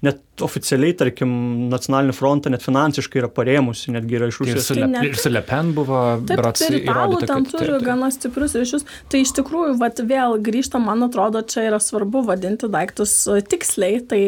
net 0.05 0.21
oficialiai, 0.43 0.93
tarkim, 0.95 1.31
nacionalinį 1.71 2.13
frontą 2.15 2.51
net 2.53 2.63
finansiškai 2.63 3.19
yra 3.19 3.29
parėmusi, 3.33 3.91
netgi 3.91 4.15
yra 4.15 4.29
iš 4.31 4.37
Ir 4.39 4.55
Rusijos. 4.55 4.67
Tai 4.69 4.77
Le, 4.79 4.87
net- 4.93 5.07
ir 5.09 5.17
su 5.19 5.31
Le 5.31 5.41
Pen 5.43 5.73
buvo, 5.75 5.99
ir 6.23 6.39
italų 6.39 6.79
įrodyta, 6.79 7.27
ten 7.27 7.47
turi 7.49 7.65
taip, 7.65 7.73
taip. 7.73 7.85
gana 7.89 8.09
stiprius 8.15 8.55
ryšius. 8.55 8.85
Tai 9.11 9.19
iš 9.25 9.33
tikrųjų, 9.39 9.73
vat, 9.81 9.99
vėl 9.99 10.37
grįžtam, 10.45 10.85
man 10.87 11.03
atrodo, 11.03 11.41
čia 11.43 11.65
yra 11.67 11.79
svarbu 11.83 12.23
vadinti 12.29 12.69
daiktus 12.71 13.15
e, 13.27 13.41
tiksliai. 13.41 13.99
Tai 14.07 14.21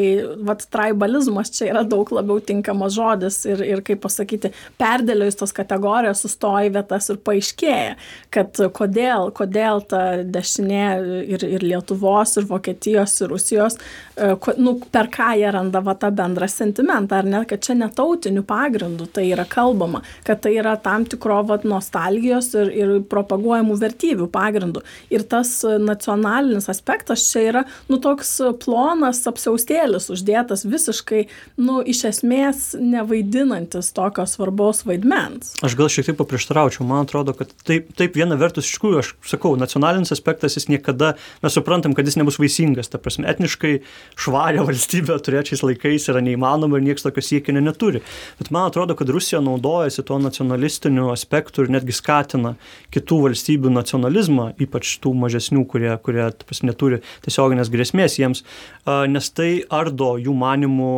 vat, 0.49 0.65
tribalizmas 0.73 1.53
čia 1.55 1.69
yra 1.71 1.85
daug 1.87 2.11
labiau 2.11 2.43
tinkamas 2.43 2.97
žodis. 2.97 3.45
Ir, 3.47 3.63
ir 3.63 3.83
kaip 3.87 4.03
pasakyti, 4.03 4.51
perdėliojus 4.81 5.39
tos 5.39 5.55
kategorijos 5.55 6.25
sustoja 6.25 6.67
į 6.67 6.75
vietas 6.75 7.07
ir 7.13 7.21
paaiškėja, 7.23 7.95
kad 8.35 8.59
kodėl, 8.75 9.31
kodėl 9.31 9.85
ta 9.87 10.03
dešinė 10.27 10.83
ir, 11.31 11.47
ir 11.47 11.63
Lietuvos, 11.63 12.35
ir 12.35 12.49
Vokietijos, 12.51 13.15
ir 13.23 13.31
Rusijos, 13.31 13.79
e, 14.17 14.35
nu, 14.59 14.75
per 14.91 15.07
ką 15.07 15.31
jie 15.39 15.47
yra 15.47 15.60
atsiranda 15.61 15.81
va 15.81 15.95
tą 15.95 16.11
bendrą 16.11 16.47
sentimentą, 16.47 17.15
ar 17.17 17.25
ne, 17.25 17.45
kad 17.45 17.61
čia 17.63 17.75
netautinių 17.75 18.43
pagrindų 18.43 19.07
tai 19.13 19.31
yra 19.31 19.45
kalbama, 19.45 20.01
kad 20.25 20.41
tai 20.41 20.55
yra 20.57 20.77
tam 20.77 21.05
tikro 21.05 21.43
va 21.45 21.59
nostalgijos 21.63 22.53
ir, 22.55 22.71
ir 22.71 23.01
propaguojamų 23.09 23.77
vertybių 23.77 24.27
pagrindų. 24.31 24.81
Ir 25.11 25.23
tas 25.23 25.63
nacionalinis 25.63 26.69
aspektas 26.69 27.23
čia 27.31 27.43
yra, 27.49 27.63
nu, 27.89 27.99
toks 28.01 28.39
plonas 28.63 29.21
apsiaustėlis 29.27 30.09
uždėtas 30.11 30.65
visiškai, 30.65 31.27
nu, 31.57 31.81
iš 31.81 32.05
esmės 32.09 32.75
nevaidinantis 32.79 33.91
tokio 33.93 34.25
svarbaus 34.25 34.83
vaidmens. 34.85 35.55
Aš 35.61 35.77
gal 35.77 35.91
šiek 35.91 36.09
tiek 36.09 36.17
paprieštaraučiau, 36.19 36.85
man 36.87 37.05
atrodo, 37.05 37.35
kad 37.37 37.51
taip, 37.67 37.91
taip 37.97 38.17
viena 38.17 38.37
vertus, 38.39 38.67
iš 38.67 38.77
tikrųjų, 38.79 39.01
aš 39.03 39.13
sakau, 39.29 39.53
nacionalinis 39.59 40.13
aspektas 40.13 40.57
jis 40.57 40.69
niekada, 40.71 41.15
mes 41.43 41.57
suprantam, 41.57 41.95
kad 41.97 42.07
jis 42.07 42.17
nebus 42.19 42.39
vaisingas, 42.41 42.89
ta 42.91 43.01
prasme, 43.01 43.27
etniškai 43.29 43.77
švarią 44.19 44.65
valstybę 44.67 45.15
turėčiais 45.51 45.63
laikais 45.65 46.07
yra 46.09 46.21
neįmanoma 46.23 46.79
ir 46.79 46.85
niekas 46.85 47.03
tokio 47.03 47.21
siekinio 47.21 47.61
neturi. 47.61 48.01
Bet 48.39 48.51
man 48.51 48.69
atrodo, 48.69 48.95
kad 48.95 49.09
Rusija 49.09 49.41
naudojasi 49.41 50.03
tuo 50.03 50.19
nacionalistiniu 50.19 51.11
aspektu 51.11 51.63
ir 51.63 51.71
netgi 51.71 51.93
skatina 51.93 52.55
kitų 52.91 53.21
valstybių 53.27 53.71
nacionalizmą, 53.71 54.53
ypač 54.61 54.97
tų 55.03 55.13
mažesnių, 55.15 55.65
kurie, 55.67 55.91
kurie 56.03 56.29
prasme, 56.45 56.71
neturi 56.71 57.01
tiesioginės 57.25 57.71
grėsmės 57.71 58.17
jiems, 58.19 58.43
nes 58.85 59.29
tai 59.35 59.63
ardo 59.69 60.15
jų 60.21 60.33
manimų 60.37 60.93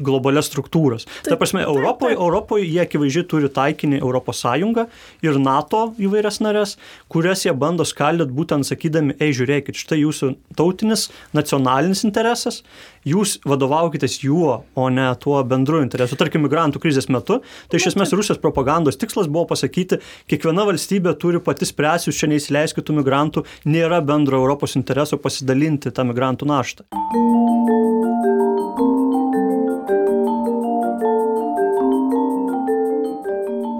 globalias 0.00 0.50
struktūras. 0.50 1.06
Ta 1.26 1.38
prasme, 1.38 1.64
Europoje, 1.64 2.16
Europoje 2.16 2.66
jie 2.66 2.82
akivaizdžiai 2.84 3.28
turi 3.30 3.50
taikinį 3.52 4.00
Europos 4.00 4.42
Sąjungą 4.44 4.88
ir 5.24 5.38
NATO 5.42 5.86
įvairias 6.00 6.40
narės, 6.44 6.76
kurias 7.12 7.44
jie 7.46 7.54
bando 7.54 7.86
skaldyti 7.86 8.34
būtent 8.34 8.66
sakydami, 8.66 9.16
ei 9.22 9.34
žiūrėkit, 9.36 9.78
štai 9.78 10.00
jūsų 10.02 10.34
tautinis, 10.58 11.08
nacionalinis 11.36 12.04
interesas, 12.06 12.62
jūs 13.08 13.38
vadovaukitės 13.46 14.18
juo, 14.24 14.62
o 14.74 14.88
ne 14.92 15.06
tuo 15.20 15.40
bendru 15.48 15.82
interesu. 15.84 16.18
Tarkim, 16.20 16.44
migrantų 16.46 16.82
krizės 16.82 17.10
metu, 17.12 17.40
tai 17.68 17.80
iš 17.80 17.92
esmės 17.92 18.14
Rusijos 18.16 18.40
propagandos 18.42 19.00
tikslas 19.00 19.30
buvo 19.30 19.48
pasakyti, 19.54 20.00
kiekviena 20.30 20.66
valstybė 20.68 21.16
turi 21.20 21.42
pati 21.44 21.68
spręsti, 21.68 22.10
jūs 22.10 22.22
čia 22.22 22.30
neįsileiskit 22.32 22.86
tų 22.86 22.98
migrantų, 23.00 23.44
nėra 23.68 24.00
bendro 24.04 24.40
Europos 24.42 24.76
intereso 24.80 25.20
pasidalinti 25.20 25.94
tą 25.94 26.08
migrantų 26.10 26.50
naštą. 26.50 26.88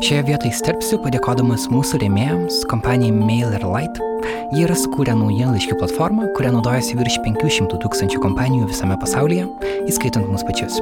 Šioje 0.04 0.26
vietoje 0.26 0.50
įsterpsiu 0.52 0.98
padėkodamas 1.00 1.62
mūsų 1.72 2.02
rėmėjams, 2.02 2.58
kompanijai 2.68 3.14
MailerLite. 3.16 4.04
Jie 4.52 4.66
yra 4.66 4.76
sukūrę 4.76 5.14
naujienlaiškių 5.16 5.78
platformą, 5.80 6.26
kurią 6.36 6.50
naudojasi 6.58 6.98
virš 6.98 7.16
500 7.24 7.80
tūkstančių 7.80 8.20
kompanijų 8.20 8.68
visame 8.68 8.98
pasaulyje, 9.00 9.48
įskaitant 9.88 10.28
mus 10.28 10.44
pačius. 10.44 10.76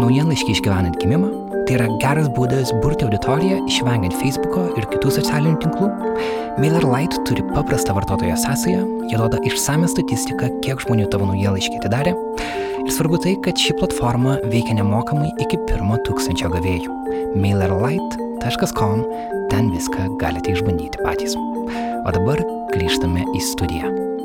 Naujienlaiškiai 0.00 0.56
išgyvenant 0.56 0.98
gimimą- 1.00 1.30
tai 1.66 1.78
yra 1.78 1.86
geras 2.02 2.28
būdas 2.36 2.72
burti 2.82 3.06
auditoriją, 3.06 3.62
išvengiant 3.66 4.14
Facebook'o 4.20 4.76
ir 4.78 4.84
kitų 4.92 5.08
socialinių 5.18 5.58
tinklų. 5.64 5.88
MailerLite 6.58 7.24
turi 7.24 7.42
paprastą 7.54 7.94
vartotojo 7.94 8.36
sąsają, 8.36 8.82
jie 9.10 9.16
duoda 9.16 9.38
išsame 9.38 9.88
statistiką, 9.88 10.60
kiek 10.62 10.78
žmonių 10.84 11.08
tavo 11.10 11.26
naujienlaiškį 11.26 11.80
atidarė. 11.80 12.14
Ir 12.86 12.92
svarbu 12.92 13.18
tai, 13.22 13.34
kad 13.42 13.54
ši 13.54 13.72
platforma 13.80 14.38
veikia 14.44 14.74
nemokamai 14.78 15.32
iki 15.40 15.58
pirmo 15.66 15.96
tūkstančio 16.06 16.48
gavėjų. 16.54 16.90
MailerLite 17.34 18.26
www.studija.com, 18.46 19.04
ten 19.50 19.70
viską 19.70 20.18
galite 20.18 20.52
išbandyti 20.52 21.02
patys. 21.02 21.36
O 22.06 22.12
dabar 22.14 22.42
grįžtame 22.74 23.26
į 23.34 23.40
studiją. 23.42 24.15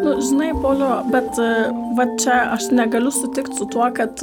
Nu, 0.00 0.14
žinai, 0.24 0.50
Polio, 0.62 0.90
bet 1.12 1.36
va 1.96 2.06
čia 2.20 2.36
aš 2.54 2.70
negaliu 2.72 3.12
sutikti 3.12 3.58
su 3.58 3.66
tuo, 3.68 3.88
kad 3.94 4.22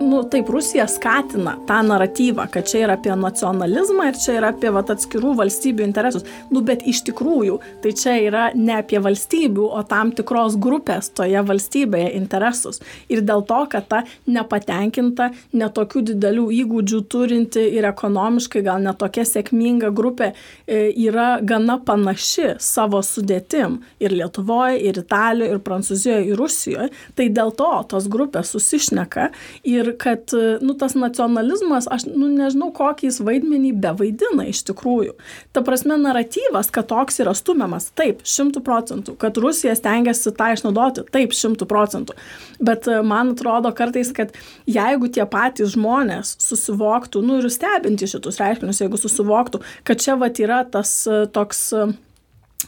nu 0.00 0.22
taip 0.30 0.48
rusija 0.50 0.86
skatina 0.88 1.54
tą 1.68 1.80
naratyvą 1.86 2.46
kad 2.50 2.66
čia 2.70 2.84
yra 2.86 2.96
apie 2.98 3.14
nacionalizmą 3.16 4.08
ir 4.08 4.18
čia 4.18 4.36
yra 4.38 4.50
apie 4.54 4.70
vat 4.74 4.90
atskirų 4.94 5.34
valstybių 5.38 5.84
interesus. 5.86 6.24
Nu 6.50 6.62
bet 6.66 6.82
iš 6.88 7.02
tikrųjų 7.08 7.58
tai 7.82 7.92
čia 7.98 8.14
yra 8.26 8.44
ne 8.54 8.78
apie 8.80 8.98
valstybių 9.02 9.68
o 9.78 9.82
tam 9.88 10.12
tikros 10.16 10.56
grupės 10.60 11.10
toje 11.14 11.42
valstybėje 11.46 12.14
interesus. 12.18 12.80
Ir 13.08 13.22
dėl 13.26 13.44
to 13.46 13.60
kad 13.70 13.88
ta 13.90 14.02
nepatenkinta 14.26 15.30
ne 15.52 15.70
tokių 15.78 16.04
didelių 16.10 16.48
įgūdžių 16.60 17.00
turinti 17.10 17.64
ir 17.78 17.88
ekonomiškai 17.90 18.64
gal 18.66 18.82
ne 18.82 18.94
tokia 18.98 19.26
sėkminga 19.28 19.92
grupė 19.94 20.32
e, 20.32 20.90
yra 21.06 21.38
gana 21.42 21.78
panaši 21.78 22.54
savo 22.62 23.02
sudėtim 23.04 23.80
ir 24.02 24.14
lietuvoj 24.16 24.80
ir 24.80 25.00
italijoj 25.04 25.54
ir 25.54 25.62
prancūzijoj 25.64 26.30
ir 26.30 26.40
rusijoj 26.40 26.90
tai 27.14 27.30
dėl 27.34 27.54
to 27.56 27.72
tos 27.90 28.08
grupės 28.10 28.54
susišneka 28.54 29.30
ir 29.68 29.83
ir 29.84 29.92
kad 30.00 30.32
nu, 30.64 30.74
tas 30.78 30.96
nacionalizmas, 30.98 31.86
aš 31.92 32.06
nu, 32.10 32.28
nežinau, 32.32 32.70
kokį 32.74 33.08
jis 33.08 33.20
vaidmenį 33.24 33.74
bevaidina 33.84 34.46
iš 34.50 34.64
tikrųjų. 34.70 35.14
Ta 35.54 35.62
prasme, 35.66 35.98
naratyvas, 36.00 36.70
kad 36.74 36.88
toks 36.90 37.20
yra 37.22 37.34
stumiamas, 37.36 37.90
taip, 37.98 38.22
šimtų 38.26 38.64
procentų, 38.64 39.16
kad 39.20 39.38
Rusija 39.40 39.76
stengiasi 39.78 40.32
tą 40.36 40.50
išnaudoti, 40.56 41.06
taip, 41.14 41.36
šimtų 41.36 41.68
procentų. 41.70 42.16
Bet 42.64 42.88
e, 42.90 43.00
man 43.06 43.34
atrodo 43.34 43.72
kartais, 43.76 44.12
kad 44.16 44.34
jeigu 44.70 45.10
tie 45.12 45.26
patys 45.30 45.74
žmonės 45.74 46.36
susivoktų, 46.42 47.22
nu 47.24 47.40
ir 47.40 47.50
stebinti 47.52 48.08
šitus 48.10 48.40
reiškinius, 48.42 48.82
jeigu 48.84 49.00
susivoktų, 49.00 49.62
kad 49.86 50.02
čia 50.02 50.18
vat 50.20 50.40
yra 50.42 50.64
tas 50.64 50.96
e, 51.06 51.24
toks 51.34 51.70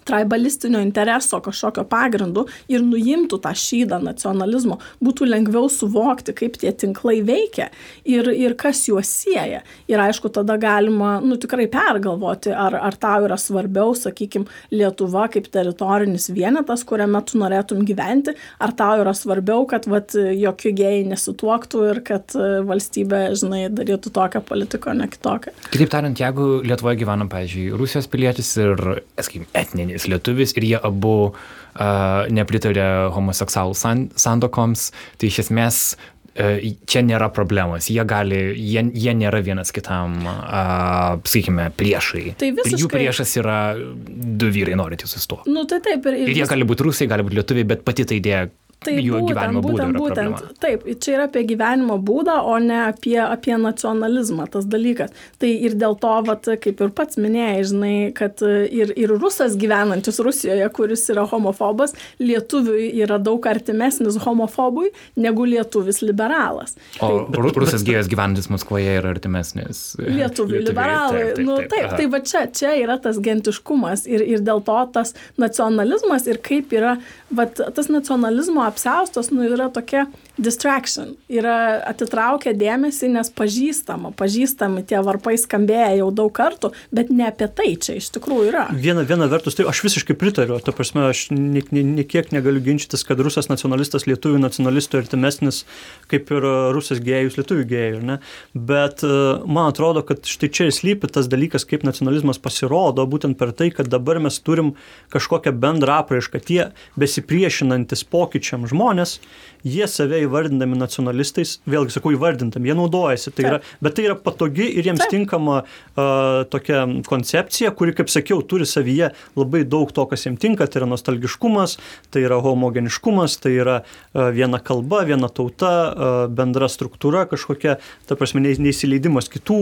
traibalistinio 0.06 0.80
intereso 0.84 1.40
kažkokio 1.44 1.86
pagrindu 1.90 2.46
ir 2.72 2.84
nuimtų 2.84 3.40
tą 3.42 3.52
šydą 3.56 3.98
nacionalizmo, 4.04 4.78
būtų 5.04 5.28
lengviau 5.28 5.68
suvokti, 5.72 6.34
kaip 6.36 6.58
tie 6.60 6.72
tinklai 6.72 7.20
veikia 7.26 7.68
ir, 8.04 8.30
ir 8.30 8.56
kas 8.58 8.84
juos 8.88 9.10
sieja. 9.22 9.62
Ir 9.90 10.02
aišku, 10.02 10.30
tada 10.34 10.56
galima, 10.60 11.16
nu, 11.24 11.38
tikrai 11.40 11.68
pergalvoti, 11.72 12.52
ar, 12.54 12.76
ar 12.78 12.98
tau 13.00 13.26
yra 13.26 13.38
svarbiau, 13.40 13.94
sakykime, 13.96 14.46
Lietuva 14.72 15.26
kaip 15.32 15.48
teritorinis 15.52 16.28
vienetas, 16.34 16.84
kuriame 16.86 17.20
tu 17.26 17.40
norėtum 17.40 17.82
gyventi, 17.86 18.34
ar 18.62 18.74
tau 18.76 19.00
yra 19.02 19.14
svarbiau, 19.16 19.66
kad 19.70 19.86
vat, 19.90 20.14
jokių 20.16 20.72
gėjai 20.80 21.04
nesituoktų 21.10 21.84
ir 21.90 22.02
kad 22.06 22.34
valstybė, 22.66 23.22
žinai, 23.38 23.62
darytų 23.72 24.12
tokią 24.14 24.42
politiką, 24.46 24.94
ne 24.98 25.08
kitokią. 25.10 25.54
Kitaip 25.72 25.92
tariant, 25.92 26.20
jeigu 26.20 26.48
Lietuvoje 26.66 27.00
gyvena, 27.00 27.28
pavyzdžiui, 27.30 27.70
Rusijos 27.78 28.08
pilietis 28.10 28.52
ir, 28.60 28.82
sakykim, 29.18 29.46
etninis 29.56 29.95
etninis 29.96 30.10
lietuvis 30.12 30.54
ir 30.56 30.68
jie 30.68 30.80
abu 30.82 31.32
uh, 31.32 32.26
nepritarė 32.30 33.10
homoseksualų 33.14 33.74
san, 33.74 34.10
sandokoms, 34.16 34.92
tai 35.18 35.32
iš 35.32 35.46
esmės 35.46 35.96
čia 36.36 37.00
nėra 37.00 37.30
problemos, 37.32 37.86
jie 37.88 38.02
gali, 38.04 38.36
jie, 38.60 38.82
jie 38.92 39.12
nėra 39.16 39.38
vienas 39.40 39.70
kitam, 39.72 40.18
uh, 40.28 41.16
sakykime, 41.24 41.70
priešai. 41.78 42.34
Tai 42.36 42.50
visiškai... 42.58 42.80
Jų 42.82 42.90
priešas 42.92 43.32
yra 43.40 43.60
du 43.72 44.50
vyrai 44.52 44.76
norintys 44.76 45.14
susituokti. 45.16 45.48
Nu, 45.48 45.64
tai 45.64 45.80
taip, 45.80 46.04
ir, 46.04 46.18
ir, 46.18 46.28
ir 46.28 46.34
jie 46.34 46.42
vis... 46.44 46.50
gali 46.52 46.68
būti 46.68 46.84
rusai, 46.84 47.08
gali 47.08 47.24
būti 47.24 47.40
lietuviai, 47.40 47.70
bet 47.72 47.86
pati 47.88 48.04
ta 48.04 48.18
idėja 48.18 48.50
Taip, 48.84 49.00
jų 49.02 49.18
būtent, 49.18 49.30
gyvenimo 49.32 49.62
būtent, 49.64 49.96
būtent. 49.96 50.34
Problema. 50.36 50.58
Taip, 50.62 50.84
čia 51.02 51.14
yra 51.16 51.26
apie 51.30 51.42
gyvenimo 51.48 51.96
būdą, 52.06 52.36
o 52.46 52.56
ne 52.62 52.78
apie, 52.86 53.16
apie 53.22 53.56
nacionalizmą 53.58 54.46
tas 54.52 54.66
dalykas. 54.68 55.14
Tai 55.40 55.50
ir 55.50 55.76
dėl 55.80 55.96
to, 56.02 56.12
vat, 56.26 56.46
kaip 56.62 56.82
ir 56.84 56.92
pats 56.96 57.18
minėjai, 57.20 57.64
žinai, 57.72 57.94
kad 58.16 58.42
ir, 58.44 58.92
ir 58.94 59.14
rusas 59.16 59.56
gyvenantis 59.58 60.20
Rusijoje, 60.22 60.68
kuris 60.76 61.06
yra 61.12 61.24
homofobas, 61.30 61.96
lietuviui 62.22 62.92
yra 63.02 63.18
daug 63.22 63.48
artimesnis 63.50 64.20
homofobui 64.22 64.92
negu 65.18 65.48
lietuvis 65.48 66.02
liberalas. 66.04 66.76
O 67.00 67.24
tai, 67.32 67.42
rusas 67.56 67.84
gyvas 67.86 68.10
gyvenantis 68.12 68.50
Maskvoje 68.52 68.98
yra 69.00 69.10
artimesnis 69.16 69.96
lietuviui 69.98 70.62
liberalui. 70.68 71.24
Taip, 71.24 71.34
taip, 71.40 71.46
nu, 71.48 71.58
taip, 71.64 71.72
taip, 71.72 71.96
tai 71.96 72.08
va 72.12 72.22
čia, 72.22 72.44
čia 72.54 72.76
yra 72.84 73.00
tas 73.02 73.18
gentiškumas 73.22 74.06
ir, 74.10 74.22
ir 74.36 74.44
dėl 74.46 74.62
to 74.66 74.78
tas 74.94 75.14
nacionalizmas 75.40 76.28
ir 76.30 76.38
kaip 76.44 76.74
yra, 76.76 76.96
va, 77.34 77.48
tas 77.50 77.90
nacionalizmo 77.92 78.65
apsiaustas 78.66 79.30
nu, 79.34 79.46
yra 79.46 79.68
tokia 79.72 80.06
distraction. 80.38 81.14
Yra 81.32 81.80
atitraukę 81.88 82.52
dėmesį, 82.56 83.10
nes 83.16 83.30
pažįstama, 83.32 84.12
pažįstami 84.18 84.84
tie 84.88 85.00
varpai 85.04 85.36
skambėję 85.40 86.00
jau 86.00 86.10
daug 86.14 86.32
kartų, 86.36 86.72
bet 86.94 87.12
ne 87.14 87.28
apie 87.28 87.48
tai 87.48 87.72
čia 87.80 87.98
iš 88.00 88.10
tikrųjų 88.16 88.50
yra. 88.50 88.66
Viena, 88.76 89.06
viena 89.08 89.28
vertus, 89.32 89.56
tai 89.58 89.66
aš 89.70 89.82
visiškai 89.86 90.16
pritariu, 90.18 90.58
ta 90.64 90.74
prasme, 90.76 91.08
aš 91.10 91.28
niekiek 91.32 91.72
ne, 91.72 91.84
ne, 91.96 92.06
ne 92.06 92.24
negaliu 92.36 92.62
ginčytis, 92.64 93.04
kad 93.06 93.20
rusas 93.22 93.48
nacionalistas 93.50 94.06
lietuvių 94.08 94.40
nacionalistų 94.42 95.00
artimesnis 95.00 95.64
kaip 96.10 96.30
ir 96.34 96.46
rusas 96.76 97.00
gėjus 97.04 97.38
lietuvių 97.40 97.66
gėjų, 97.70 98.02
ne? 98.06 98.18
bet 98.54 99.04
e, 99.06 99.12
man 99.46 99.70
atrodo, 99.72 100.02
kad 100.06 100.26
štai 100.28 100.50
čia 100.52 100.68
ir 100.68 100.76
slypi 100.76 101.10
tas 101.12 101.30
dalykas, 101.32 101.66
kaip 101.68 101.86
nacionalizmas 101.86 102.40
pasirodo, 102.42 103.06
būtent 103.08 103.38
per 103.40 103.54
tai, 103.56 103.70
kad 103.74 103.90
dabar 103.92 104.20
mes 104.22 104.38
turim 104.44 104.74
kažkokią 105.14 105.54
bendrą 105.56 106.00
apraišką, 106.04 106.42
tie 106.46 106.60
besipriešinantis 107.00 108.04
pokyčiam 108.12 108.66
žmonės, 108.68 109.18
jie 109.66 109.86
save 109.90 110.20
įvardindami 110.24 110.78
nacionalistais, 110.78 111.56
vėlgi 111.68 111.96
sakau 111.96 112.12
įvardindami, 112.14 112.70
jie 112.70 112.76
naudojasi, 112.78 113.32
tai 113.34 113.46
yra, 113.48 113.58
bet 113.82 113.96
tai 113.98 114.06
yra 114.06 114.16
patogi 114.18 114.68
ir 114.78 114.86
jiems 114.86 115.02
Taip. 115.02 115.12
tinkama 115.14 115.58
uh, 115.64 116.44
tokia 116.52 116.84
koncepcija, 117.08 117.72
kuri, 117.76 117.94
kaip 117.96 118.12
sakiau, 118.12 118.42
turi 118.46 118.68
savyje 118.68 119.10
labai 119.38 119.64
daug 119.66 119.90
to, 119.94 120.06
kas 120.10 120.26
jiems 120.28 120.40
tinka, 120.42 120.68
tai 120.70 120.82
yra 120.82 120.90
nostalgiškumas, 120.92 121.76
tai 122.14 122.24
yra 122.28 122.38
homogeniškumas, 122.44 123.38
tai 123.42 123.56
yra 123.56 123.76
uh, 123.82 124.28
viena 124.36 124.62
kalba, 124.62 125.02
viena 125.08 125.30
tauta, 125.32 125.74
uh, 125.90 126.16
bendra 126.30 126.70
struktūra 126.70 127.26
kažkokia, 127.30 127.78
ta 128.06 128.18
prasme, 128.18 128.44
neįsileidimas 128.46 129.30
kitų 129.32 129.60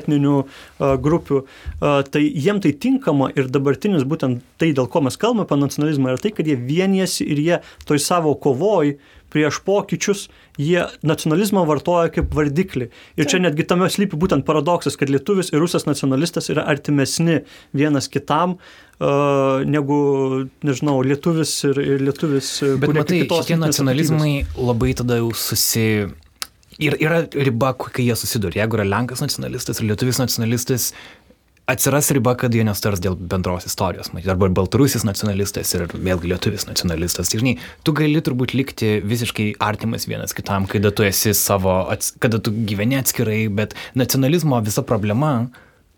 etninių 0.00 0.36
uh, 0.40 0.94
grupių, 1.02 1.44
uh, 1.44 2.00
tai 2.08 2.24
jiems 2.24 2.62
tai 2.62 2.72
tinkama 2.78 3.32
ir 3.34 3.48
dabartinis 3.52 4.04
būtent 4.08 4.44
tai, 4.60 4.70
dėl 4.76 4.88
ko 4.88 5.02
mes 5.04 5.18
kalbame 5.18 5.44
apie 5.44 5.58
nacionalizmą, 5.60 6.12
yra 6.12 6.22
tai, 6.22 6.32
kad 6.36 6.48
jie 6.48 6.56
vienijasi 6.56 7.26
ir 7.26 7.40
jie 7.42 7.58
toj 7.88 8.00
savo 8.00 8.36
kovoj 8.38 8.96
prieš 9.32 9.62
pokyčius, 9.66 10.26
jie 10.60 10.84
nacionalizmą 11.06 11.64
vartoja 11.68 12.12
kaip 12.12 12.32
vardiklį. 12.36 12.88
Ir 13.16 13.28
čia 13.30 13.40
netgi 13.42 13.66
tame 13.68 13.88
slypi 13.92 14.18
būtent 14.20 14.46
paradoksas, 14.48 14.98
kad 15.00 15.12
lietuvis 15.12 15.52
ir 15.52 15.62
rusas 15.62 15.88
nacionalistas 15.88 16.50
yra 16.52 16.66
artimesni 16.68 17.40
vienas 17.76 18.10
kitam, 18.12 18.58
uh, 19.00 19.62
negu, 19.68 20.00
nežinau, 20.66 20.98
lietuvis 21.06 21.54
ir, 21.70 21.80
ir 21.94 22.04
lietuvis. 22.08 22.58
Bet 22.82 22.96
matai, 22.96 23.22
šitie 23.26 23.60
nacionalizmai 23.60 24.34
labai 24.58 24.92
tada 24.98 25.22
jau 25.22 25.32
susi... 25.36 25.88
Ir 26.82 26.94
yra 27.04 27.18
riba, 27.28 27.74
kai 27.76 28.06
jie 28.06 28.14
susiduria. 28.16 28.62
Jeigu 28.62 28.78
yra 28.78 28.86
Lenkas 28.88 29.20
nacionalistas 29.22 29.78
ir 29.78 29.90
lietuvis 29.90 30.18
nacionalistas, 30.18 30.86
atsiras 31.66 32.10
riba, 32.10 32.34
kad 32.38 32.54
jie 32.54 32.64
nestars 32.66 33.00
dėl 33.02 33.16
bendros 33.16 33.66
istorijos, 33.68 34.10
matyt, 34.12 34.30
arba 34.32 34.48
baltarusis 34.52 35.06
nacionalistas 35.06 35.72
ir 35.76 35.86
vėlgi 35.92 36.32
lietuvis 36.32 36.66
nacionalistas. 36.68 37.30
Tai 37.32 37.42
žinai, 37.42 37.56
tu 37.86 37.94
gali 37.96 38.22
turbūt 38.24 38.56
likti 38.58 38.96
visiškai 39.06 39.52
artimas 39.62 40.08
vienas 40.10 40.34
kitam, 40.36 40.66
kada 40.70 40.92
tu 40.94 41.06
esi 41.06 41.34
savo, 41.38 41.78
kada 42.22 42.42
tu 42.42 42.54
gyveni 42.68 42.98
atskirai, 43.00 43.46
bet 43.52 43.76
nacionalizmo 43.98 44.60
visa 44.64 44.84
problema, 44.86 45.34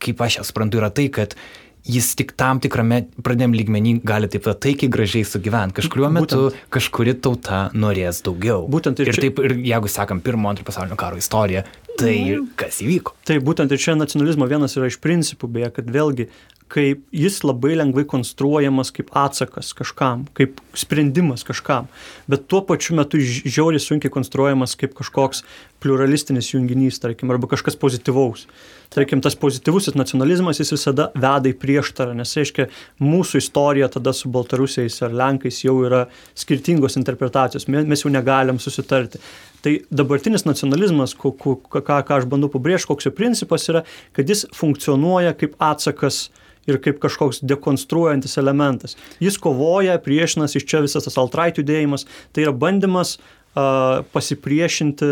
kaip 0.05 0.21
aš 0.21 0.41
ją 0.41 0.49
suprantu, 0.51 0.83
yra 0.83 0.93
tai, 0.95 1.09
kad 1.13 1.39
jis 1.85 2.15
tik 2.17 2.33
tam 2.41 2.61
tikrame 2.65 3.03
pradėm 3.25 3.53
lygmenį 3.57 3.99
gali 4.09 4.29
taip 4.33 4.47
taikiai 4.65 4.91
gražiai 4.93 5.27
sugyventi. 5.29 5.77
Kažkuriuo 5.83 6.09
metu 6.13 6.39
Būtent. 6.47 6.69
kažkuri 6.73 7.15
tauta 7.21 7.67
norės 7.77 8.23
daugiau. 8.25 8.65
Būtent 8.73 9.03
ir, 9.05 9.11
ir 9.13 9.17
čia... 9.17 9.27
taip, 9.27 9.43
ir 9.45 9.57
jeigu 9.69 9.91
sekam 9.93 10.23
pirmo, 10.25 10.49
antro 10.49 10.65
pasaulinio 10.65 10.97
karo 11.01 11.21
istoriją, 11.21 11.65
tai 12.01 12.17
kas 12.59 12.81
įvyko. 12.85 13.15
Tai 13.27 13.39
būtent 13.45 13.73
ir 13.73 13.81
čia 13.81 13.95
nacionalizmo 13.99 14.49
vienas 14.51 14.77
yra 14.79 14.91
iš 14.91 14.99
principų, 15.03 15.51
beje, 15.59 15.71
kad 15.79 15.91
vėlgi 15.95 16.29
kaip 16.75 17.03
jis 17.15 17.43
labai 17.45 17.75
lengvai 17.77 18.07
konstruojamas 18.09 18.91
kaip 18.95 19.13
atsakas 19.15 19.73
kažkam, 19.77 20.25
kaip 20.37 20.59
sprendimas 20.77 21.45
kažkam, 21.47 21.91
bet 22.31 22.49
tuo 22.51 22.63
pačiu 22.67 22.97
metu 22.99 23.21
žiauriai 23.21 23.83
sunkiai 23.83 24.13
konstruojamas 24.13 24.75
kaip 24.81 24.97
kažkoks 24.97 25.45
pluralistinis 25.85 26.51
junginys, 26.55 26.99
tarkim, 27.03 27.31
arba 27.31 27.51
kažkas 27.53 27.77
pozityvaus. 27.79 28.49
Tarkim, 28.95 29.23
tas 29.25 29.35
pozityvusis 29.39 29.97
nacionalizmas 29.99 30.61
jis 30.63 30.71
visada 30.77 31.09
veda 31.15 31.51
į 31.51 31.57
prieštarą, 31.61 32.15
nes, 32.19 32.35
reiškia, 32.39 32.69
mūsų 33.03 33.43
istorija 33.43 33.91
tada 33.93 34.15
su 34.15 34.31
baltarusiais 34.33 35.01
ar 35.03 35.17
lenkais 35.17 35.63
jau 35.65 35.81
yra 35.87 36.05
skirtingos 36.39 36.99
interpretacijos, 37.01 37.67
mes 37.69 38.07
jau 38.07 38.13
negalim 38.15 38.61
susitarti. 38.63 39.23
Tai 39.65 39.75
dabartinis 39.91 40.45
nacionalizmas, 40.47 41.17
ką, 41.19 41.35
ką, 41.75 41.83
ką 41.91 42.21
aš 42.21 42.29
bandau 42.31 42.53
pabrėžti, 42.53 42.91
koks 42.93 43.09
jo 43.09 43.15
principas 43.17 43.67
yra, 43.73 43.83
kad 44.17 44.29
jis 44.29 44.45
funkcionuoja 44.55 45.33
kaip 45.41 45.57
atsakas 45.73 46.27
uh, 46.29 46.41
ir 46.71 46.81
kaip 46.83 47.01
kažkoks 47.03 47.43
dekonstruojantis 47.45 48.39
elementas. 48.41 48.97
Jis 49.23 49.39
kovoja, 49.41 49.99
priešinasi, 50.03 50.61
iš 50.61 50.69
čia 50.69 50.83
visas 50.85 51.07
tas 51.07 51.19
alt-right 51.21 51.61
judėjimas, 51.61 52.07
tai 52.33 52.47
yra 52.47 52.55
bandymas 52.57 53.17
uh, 53.19 54.03
pasipriešinti 54.15 55.11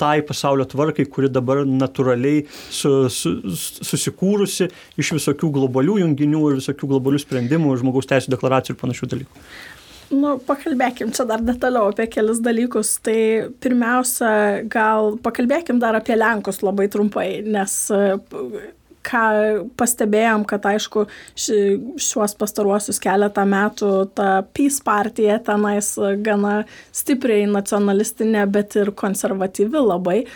tai 0.00 0.22
pasaulio 0.26 0.66
tvarkai, 0.68 1.06
kuri 1.10 1.30
dabar 1.32 1.62
natūraliai 1.68 2.42
su, 2.50 2.92
su, 3.12 3.36
susikūrusi 3.90 4.68
iš 5.00 5.14
visokių 5.18 5.52
globalių 5.58 6.00
junginių 6.02 6.42
ir 6.50 6.58
visokių 6.62 6.90
globalių 6.96 7.22
sprendimų, 7.22 7.76
žmogaus 7.82 8.10
teisų 8.10 8.34
deklaracijų 8.34 8.76
ir 8.76 8.82
panašių 8.82 9.10
dalykų. 9.14 9.44
Nu, 10.14 10.34
pakalbėkim 10.46 11.12
čia 11.16 11.24
dar 11.26 11.42
detaliau 11.42 11.88
apie 11.90 12.06
kelis 12.12 12.40
dalykus. 12.44 12.96
Tai 13.04 13.18
pirmiausia, 13.64 14.30
gal 14.70 15.14
pakalbėkim 15.24 15.80
dar 15.82 15.96
apie 15.98 16.16
Lenkus 16.18 16.60
labai 16.62 16.90
trumpai, 16.92 17.28
nes 17.46 17.78
ką 19.04 19.24
pastebėjom, 19.78 20.44
kad 20.48 20.64
aišku, 20.68 21.04
ši, 21.38 21.58
šiuos 22.00 22.34
pastaruosius 22.40 23.00
keletą 23.02 23.44
metų 23.48 23.90
ta 24.16 24.30
Peace 24.56 24.82
partija 24.84 25.38
tenais 25.44 25.92
gana 26.24 26.62
stipriai 26.94 27.46
nacionalistinė, 27.50 28.46
bet 28.50 28.78
ir 28.80 28.92
konservatyvi 28.96 29.84
labai 29.84 30.18
e, 30.24 30.26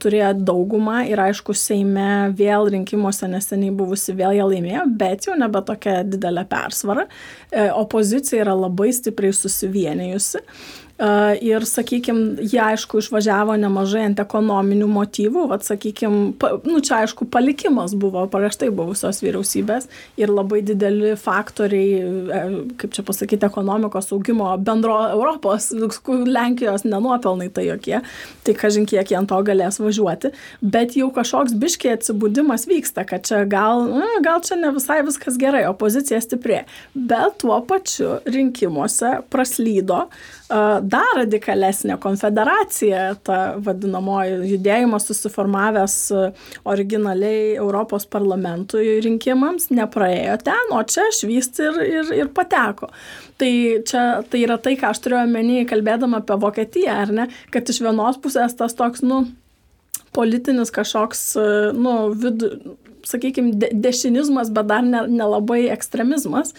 turėjo 0.00 0.32
daugumą 0.46 1.02
ir 1.10 1.22
aišku, 1.26 1.56
Seime 1.56 2.32
vėl 2.36 2.70
rinkimuose 2.72 3.28
neseniai 3.30 3.74
buvusi 3.74 4.14
vėl 4.16 4.36
jie 4.36 4.48
laimėjo, 4.52 4.86
bet 4.98 5.28
jau 5.28 5.36
nebe 5.38 5.62
tokia 5.66 6.00
didelė 6.06 6.46
persvara. 6.50 7.06
E, 7.50 7.68
opozicija 7.72 8.44
yra 8.44 8.56
labai 8.66 8.92
stipriai 8.94 9.34
susivienijusi. 9.34 10.44
Ir, 10.96 11.64
sakykime, 11.68 12.40
jie 12.40 12.60
aišku 12.64 13.02
išvažiavo 13.02 13.52
nemažai 13.60 14.06
ant 14.08 14.20
ekonominių 14.22 14.86
motyvų, 14.88 15.42
vad, 15.50 15.64
sakykime, 15.66 16.30
nu 16.64 16.78
čia 16.80 17.02
aišku 17.02 17.26
palikimas 17.28 17.92
buvo 17.92 18.22
prieš 18.32 18.56
tai 18.62 18.70
buvusios 18.72 19.20
vyriausybės 19.20 19.90
ir 20.16 20.32
labai 20.32 20.62
dideli 20.64 21.10
faktoriai, 21.20 21.98
e, 22.00 22.40
kaip 22.80 22.94
čia 22.96 23.04
pasakyti, 23.04 23.44
ekonomikos 23.44 24.08
augimo 24.16 24.48
bendro 24.56 24.96
Europos, 25.10 25.68
Lenkijos 26.08 26.86
nenuopelnai 26.88 27.50
tai 27.52 27.66
jokie, 27.68 28.00
tai 28.48 28.56
kažin 28.56 28.88
kiek 28.88 29.12
jie 29.12 29.20
ant 29.20 29.28
to 29.28 29.42
galės 29.44 29.76
važiuoti, 29.82 30.32
bet 30.64 30.96
jau 30.96 31.10
kažkoks 31.12 31.58
biškiai 31.60 31.98
atsibudimas 31.98 32.64
vyksta, 32.72 33.04
kad 33.04 33.28
čia 33.28 33.42
gal, 33.44 33.84
gal 34.24 34.40
čia 34.40 34.56
ne 34.56 34.72
visai 34.72 35.02
viskas 35.04 35.36
gerai, 35.36 35.66
opozicija 35.68 36.24
stiprė, 36.24 36.64
bet 36.96 37.42
tuo 37.44 37.60
pačiu 37.68 38.16
rinkimuose 38.24 39.18
praslydo 39.28 40.06
dar 40.48 41.12
radikalesnė 41.18 41.96
konfederacija, 42.02 43.16
ta 43.26 43.38
vadinamoji 43.62 44.52
judėjimas 44.52 45.08
susiformavęs 45.08 45.96
originaliai 46.68 47.56
Europos 47.56 48.06
parlamentui 48.10 49.00
rinkimams, 49.04 49.70
nepraėjo 49.74 50.36
ten, 50.46 50.70
o 50.76 50.82
čia 50.86 51.08
švysti 51.18 51.66
ir, 51.66 51.80
ir, 51.86 52.12
ir 52.22 52.30
pateko. 52.36 52.92
Tai 53.40 53.50
čia 53.88 54.04
tai 54.30 54.44
yra 54.44 54.60
tai, 54.62 54.76
ką 54.78 54.92
aš 54.92 55.02
turiu 55.04 55.18
omeny, 55.24 55.64
kalbėdama 55.68 56.22
apie 56.22 56.38
Vokietiją, 56.46 57.00
ar 57.06 57.12
ne, 57.18 57.28
kad 57.52 57.68
iš 57.68 57.82
vienos 57.84 58.22
pusės 58.22 58.54
tas 58.56 58.78
toks, 58.78 59.02
nu, 59.02 59.24
politinis 60.16 60.72
kažkoks, 60.72 61.26
nu, 61.76 61.96
vid, 62.16 62.46
sakykime, 63.06 63.54
de 63.60 63.70
dešinizmas, 63.86 64.50
bet 64.54 64.68
dar 64.70 64.84
nelabai 64.84 65.62
ne, 65.62 65.68
ne 65.68 65.74
ekstremizmas, 65.76 66.54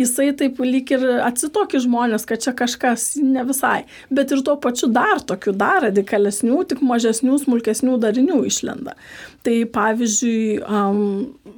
jisai 0.00 0.30
taip 0.36 0.60
lyg 0.62 0.90
ir 0.94 1.04
atsitokį 1.22 1.82
žmonės, 1.84 2.26
kad 2.28 2.42
čia 2.42 2.54
kažkas 2.56 3.12
ne 3.20 3.44
visai, 3.48 3.82
bet 4.10 4.32
ir 4.34 4.42
tuo 4.44 4.56
pačiu 4.60 4.88
dar 4.92 5.22
tokių, 5.28 5.54
dar 5.58 5.82
radikalesnių, 5.86 6.62
tik 6.70 6.82
mažesnių, 6.86 7.38
smulkesnių 7.44 7.98
darinių 8.02 8.42
išlenda. 8.48 8.96
Tai 9.42 9.56
pavyzdžiui, 9.74 10.42
um, 10.66 11.06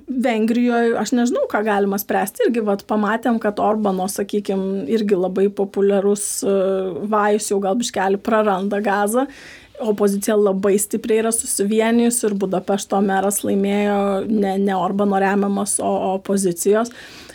Vengrijoje, 0.05 0.93
aš 1.01 1.15
nežinau, 1.17 1.47
ką 1.49 1.63
galima 1.65 1.97
spręsti, 2.01 2.45
irgi 2.47 2.61
vat, 2.67 2.83
pamatėm, 2.89 3.39
kad 3.41 3.61
Orbano, 3.63 4.05
sakykime, 4.13 4.85
irgi 4.93 5.17
labai 5.17 5.47
populiarus 5.49 6.27
uh, 6.45 7.05
vajus 7.09 7.49
jau 7.53 7.61
gal 7.65 7.79
biškelį 7.81 8.21
praranda 8.25 8.83
gazą 8.85 9.25
opozicija 9.81 10.37
labai 10.37 10.77
stipriai 10.79 11.23
yra 11.25 11.33
susivienijus 11.35 12.23
ir 12.27 12.35
Budapešto 12.39 13.01
meras 13.05 13.43
laimėjo 13.45 13.99
ne, 14.29 14.57
ne 14.59 14.77
Orbano 14.77 15.19
remiamas, 15.23 15.79
o 15.83 15.93
opozicijos. 16.15 16.93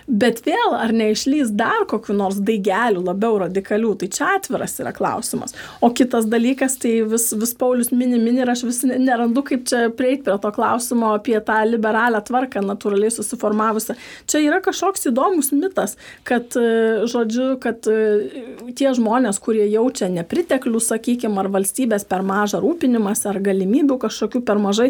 Bet 0.09 0.39
vėl, 0.41 0.71
ar 0.73 0.89
neišlys 0.89 1.51
dar 1.53 1.83
kokiu 1.89 2.15
nors 2.17 2.39
daigeliu 2.41 3.03
labiau 3.05 3.35
radikalių, 3.43 3.91
tai 4.01 4.07
čia 4.09 4.29
atviras 4.39 4.73
yra 4.81 4.89
klausimas. 4.95 5.53
O 5.85 5.91
kitas 5.93 6.25
dalykas, 6.25 6.79
tai 6.81 6.95
vis, 7.05 7.27
vis 7.37 7.51
Paulius 7.53 7.91
mini, 7.93 8.17
mini 8.17 8.41
ir 8.41 8.49
aš 8.49 8.63
vis 8.65 8.79
nerandu, 8.89 9.43
kaip 9.45 9.67
čia 9.69 9.83
prieiti 9.93 10.25
prie 10.25 10.37
to 10.41 10.51
klausimo 10.55 11.11
apie 11.13 11.37
tą 11.45 11.59
liberalią 11.69 12.23
tvarką 12.25 12.63
natūraliai 12.65 13.13
susiformavusią. 13.13 13.93
Čia 14.25 14.41
yra 14.47 14.57
kažkoks 14.65 15.05
įdomus 15.11 15.51
mitas, 15.53 15.93
kad, 16.25 16.57
e, 16.57 17.05
žodžiu, 17.05 17.51
kad 17.61 17.85
e, 17.85 18.73
tie 18.73 18.89
žmonės, 18.97 19.37
kurie 19.45 19.67
jaučia 19.69 20.09
nepriteklių, 20.09 20.81
sakykime, 20.87 21.37
ar 21.43 21.51
valstybės 21.53 22.07
per 22.09 22.25
mažą 22.25 22.63
rūpinimas, 22.65 23.27
ar 23.29 23.37
galimybių 23.45 23.99
kažkokių 24.07 24.41
per 24.41 24.57
mažai, 24.57 24.89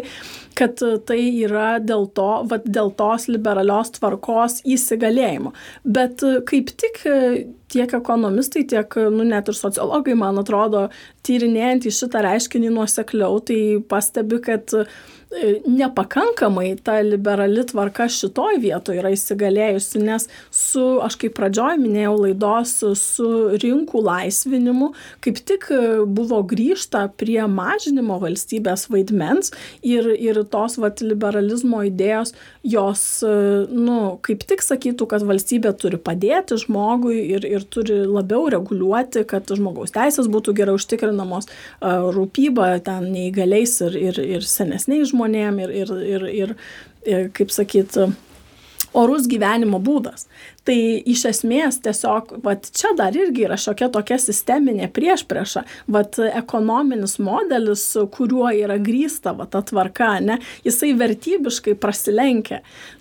kad 0.56 0.80
tai 0.80 1.20
yra 1.44 1.76
dėl 1.76 2.08
to, 2.16 2.30
va, 2.48 2.62
dėl 2.64 2.88
tos 2.96 3.28
liberalios 3.28 3.92
tvarkos 4.00 4.62
įsigalėjimo 4.64 5.09
įsigalėjimo. 5.10 5.52
Bet 5.84 6.22
e, 6.22 6.40
kaip 6.46 6.72
tik 6.78 7.02
e, 7.06 7.46
tiek 7.70 7.92
ekonomistai, 7.94 8.64
tiek, 8.66 8.96
nu, 9.10 9.24
net 9.24 9.48
ir 9.48 9.54
sociologai, 9.54 10.16
man 10.18 10.38
atrodo, 10.38 10.88
tyrinėjant 11.26 11.86
į 11.86 11.94
šitą 11.94 12.24
reiškinį 12.26 12.74
nuosekliau, 12.74 13.40
tai 13.46 13.60
pastebi, 13.88 14.40
kad 14.42 14.74
E, 14.74 14.84
nepakankamai 15.66 16.76
ta 16.82 16.98
liberali 17.00 17.62
tvarka 17.66 18.08
šitoj 18.10 18.58
vietoj 18.58 18.98
yra 18.98 19.12
įsigalėjusi, 19.14 20.00
nes 20.02 20.26
su, 20.50 20.82
aš 21.04 21.16
kaip 21.22 21.36
pradžioj 21.38 21.78
minėjau 21.78 22.16
laidos, 22.24 22.72
su 22.98 23.28
rinkų 23.62 24.02
laisvinimu, 24.02 24.90
kaip 25.22 25.38
tik 25.46 25.68
e, 25.70 25.80
buvo 26.02 26.40
grįžta 26.50 27.04
prie 27.14 27.38
mažinimo 27.46 28.18
valstybės 28.22 28.88
vaidmens 28.90 29.52
ir, 29.86 30.08
ir 30.18 30.42
tos 30.50 30.80
vat, 30.82 30.98
liberalizmo 31.04 31.84
idėjos, 31.86 32.34
jos, 32.66 33.04
e, 33.22 33.36
nu, 33.70 34.16
kaip 34.26 34.42
tik 34.50 34.66
sakytų, 34.66 35.06
kad 35.14 35.26
valstybė 35.30 35.76
turi 35.78 36.02
padėti 36.02 36.58
žmogui 36.64 37.20
ir, 37.36 37.46
ir 37.46 37.68
turi 37.70 38.00
labiau 38.02 38.50
reguliuoti, 38.50 39.22
kad 39.30 39.46
žmogaus 39.46 39.94
teisės 39.94 40.26
būtų 40.30 40.58
gerai 40.58 40.74
užtikrinamos, 40.74 41.46
rūpyba 41.80 42.72
ten 42.84 43.12
neįgaliais 43.14 43.78
ir, 43.86 43.96
ir, 44.10 44.22
ir 44.40 44.46
senesniais 44.46 45.12
žmonėmis 45.12 45.19
žmonėm 45.20 45.60
ir, 45.60 45.70
ir, 45.70 45.92
ir, 46.00 46.26
ir, 46.32 46.54
ir 47.04 47.30
kaip 47.36 47.52
sakyt, 47.52 47.98
orus 48.96 49.28
gyvenimo 49.30 49.80
būdas. 49.80 50.26
Tai 50.68 50.76
iš 51.08 51.22
esmės 51.30 51.78
tiesiog, 51.80 52.34
vat, 52.44 52.68
čia 52.76 52.92
dar 52.98 53.16
irgi 53.16 53.46
yra 53.46 53.56
šiokia 53.60 53.88
tokia 53.94 54.18
sisteminė 54.20 54.90
priešprieša, 54.92 55.64
vat, 55.88 56.18
ekonominis 56.20 57.16
modelis, 57.22 57.86
kuriuo 58.12 58.50
yra 58.52 58.76
grįsta 58.76 59.32
vat, 59.38 59.54
ta 59.54 59.64
tvarka, 59.64 60.12
ne, 60.20 60.36
jisai 60.66 60.92
vertybiškai 61.00 61.78
prasilenkia. 61.80 62.60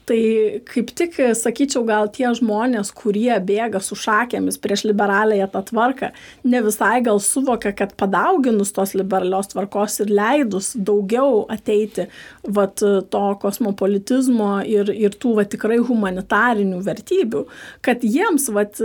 Tai 0.10 0.22
kaip 0.66 0.90
tik, 0.98 1.20
sakyčiau, 1.38 1.84
gal 1.86 2.08
tie 2.10 2.32
žmonės, 2.34 2.90
kurie 2.98 3.36
bėga 3.46 3.78
su 3.84 3.94
šakėmis 4.00 4.58
prieš 4.58 4.88
liberalėje 4.90 5.46
tą 5.54 5.62
tvarką, 5.68 6.10
ne 6.50 6.62
visai 6.66 6.96
gal 7.06 7.22
suvokia, 7.22 7.76
kad 7.78 7.94
padauginus 8.00 8.74
tos 8.74 8.96
liberalios 8.98 9.52
tvarkos 9.52 10.00
ir 10.02 10.10
leidus 10.10 10.72
daugiau 10.74 11.44
ateiti 11.54 12.08
vat, 12.42 12.82
to 12.82 13.24
kosmopolitizmo 13.44 14.56
ir, 14.66 14.90
ir 14.90 15.14
tų 15.14 15.36
vat, 15.44 15.52
tikrai 15.54 15.78
humanitarinių 15.78 16.82
vertybių, 16.90 17.46
kad 17.86 18.04
jiems 18.06 18.50
vat, 18.56 18.80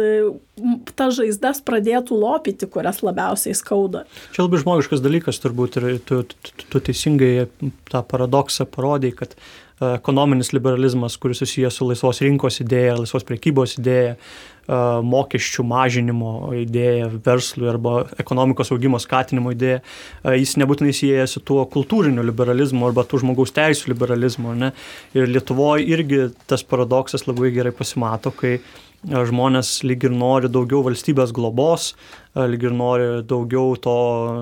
ta 0.94 1.08
žaizdas 1.14 1.60
pradėtų 1.66 2.18
lopyti, 2.20 2.68
kurias 2.70 3.02
labiausiai 3.06 3.56
skauda. 3.58 4.04
Čia 4.36 4.46
labai 4.46 4.62
žmogiškas 4.62 5.02
dalykas 5.04 5.42
turbūt 5.42 5.80
ir 5.80 5.88
tu, 6.06 6.22
tu, 6.28 6.66
tu 6.68 6.82
teisingai 6.88 7.48
tą 7.90 8.04
paradoksą 8.10 8.68
parodai, 8.70 9.12
kad 9.16 9.36
e, 9.36 9.63
ekonominis 9.80 10.52
liberalizmas, 10.54 11.16
kuris 11.18 11.40
susijęs 11.42 11.78
su 11.78 11.88
laisvos 11.88 12.20
rinkos 12.22 12.60
idėja, 12.62 12.98
laisvos 13.00 13.26
prekybos 13.26 13.74
idėja, 13.80 14.14
e, 14.14 14.78
mokesčių 15.14 15.66
mažinimo 15.66 16.34
idėja 16.60 17.10
verslui 17.26 17.68
arba 17.72 17.96
ekonomikos 18.22 18.70
augimo 18.74 19.00
skatinimo 19.02 19.50
idėja, 19.54 19.82
e, 20.22 20.36
jis 20.38 20.54
nebūtinai 20.62 20.94
sieja 20.94 21.26
su 21.30 21.42
tuo 21.42 21.64
kultūriniu 21.66 22.22
liberalizmu 22.22 22.86
arba 22.86 23.02
tų 23.02 23.24
žmogaus 23.24 23.54
teisų 23.56 23.90
liberalizmu. 23.92 24.54
Ne? 24.62 24.72
Ir 25.18 25.26
Lietuvoje 25.30 25.88
irgi 25.90 26.28
tas 26.46 26.62
paradoksas 26.62 27.26
labai 27.26 27.50
gerai 27.54 27.74
pasimato, 27.74 28.30
kai 28.30 28.60
žmonės 29.04 29.82
lyg 29.84 30.06
ir 30.06 30.14
nori 30.16 30.48
daugiau 30.48 30.80
valstybės 30.86 31.32
globos, 31.34 31.92
lyg 32.34 32.64
ir 32.66 32.74
nori 32.74 33.22
daugiau 33.22 33.76
to 33.78 33.94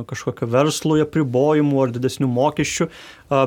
kažkokio 0.09 0.49
verslo 0.49 0.97
apribojimų 1.03 1.83
ar 1.83 1.93
didesnių 1.93 2.29
mokesčių, 2.33 2.87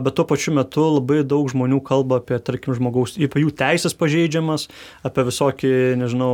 bet 0.06 0.16
tuo 0.18 0.26
pačiu 0.30 0.54
metu 0.56 0.84
labai 0.96 1.24
daug 1.26 1.50
žmonių 1.50 1.80
kalba 1.86 2.20
apie, 2.22 2.38
tarkim, 2.46 2.76
žmogaus, 2.78 3.16
apie 3.22 3.41
jų 3.41 3.54
teisės 3.58 3.98
pažeidžiamas, 3.98 4.68
apie 5.06 5.26
visokį, 5.26 5.74
nežinau, 6.02 6.30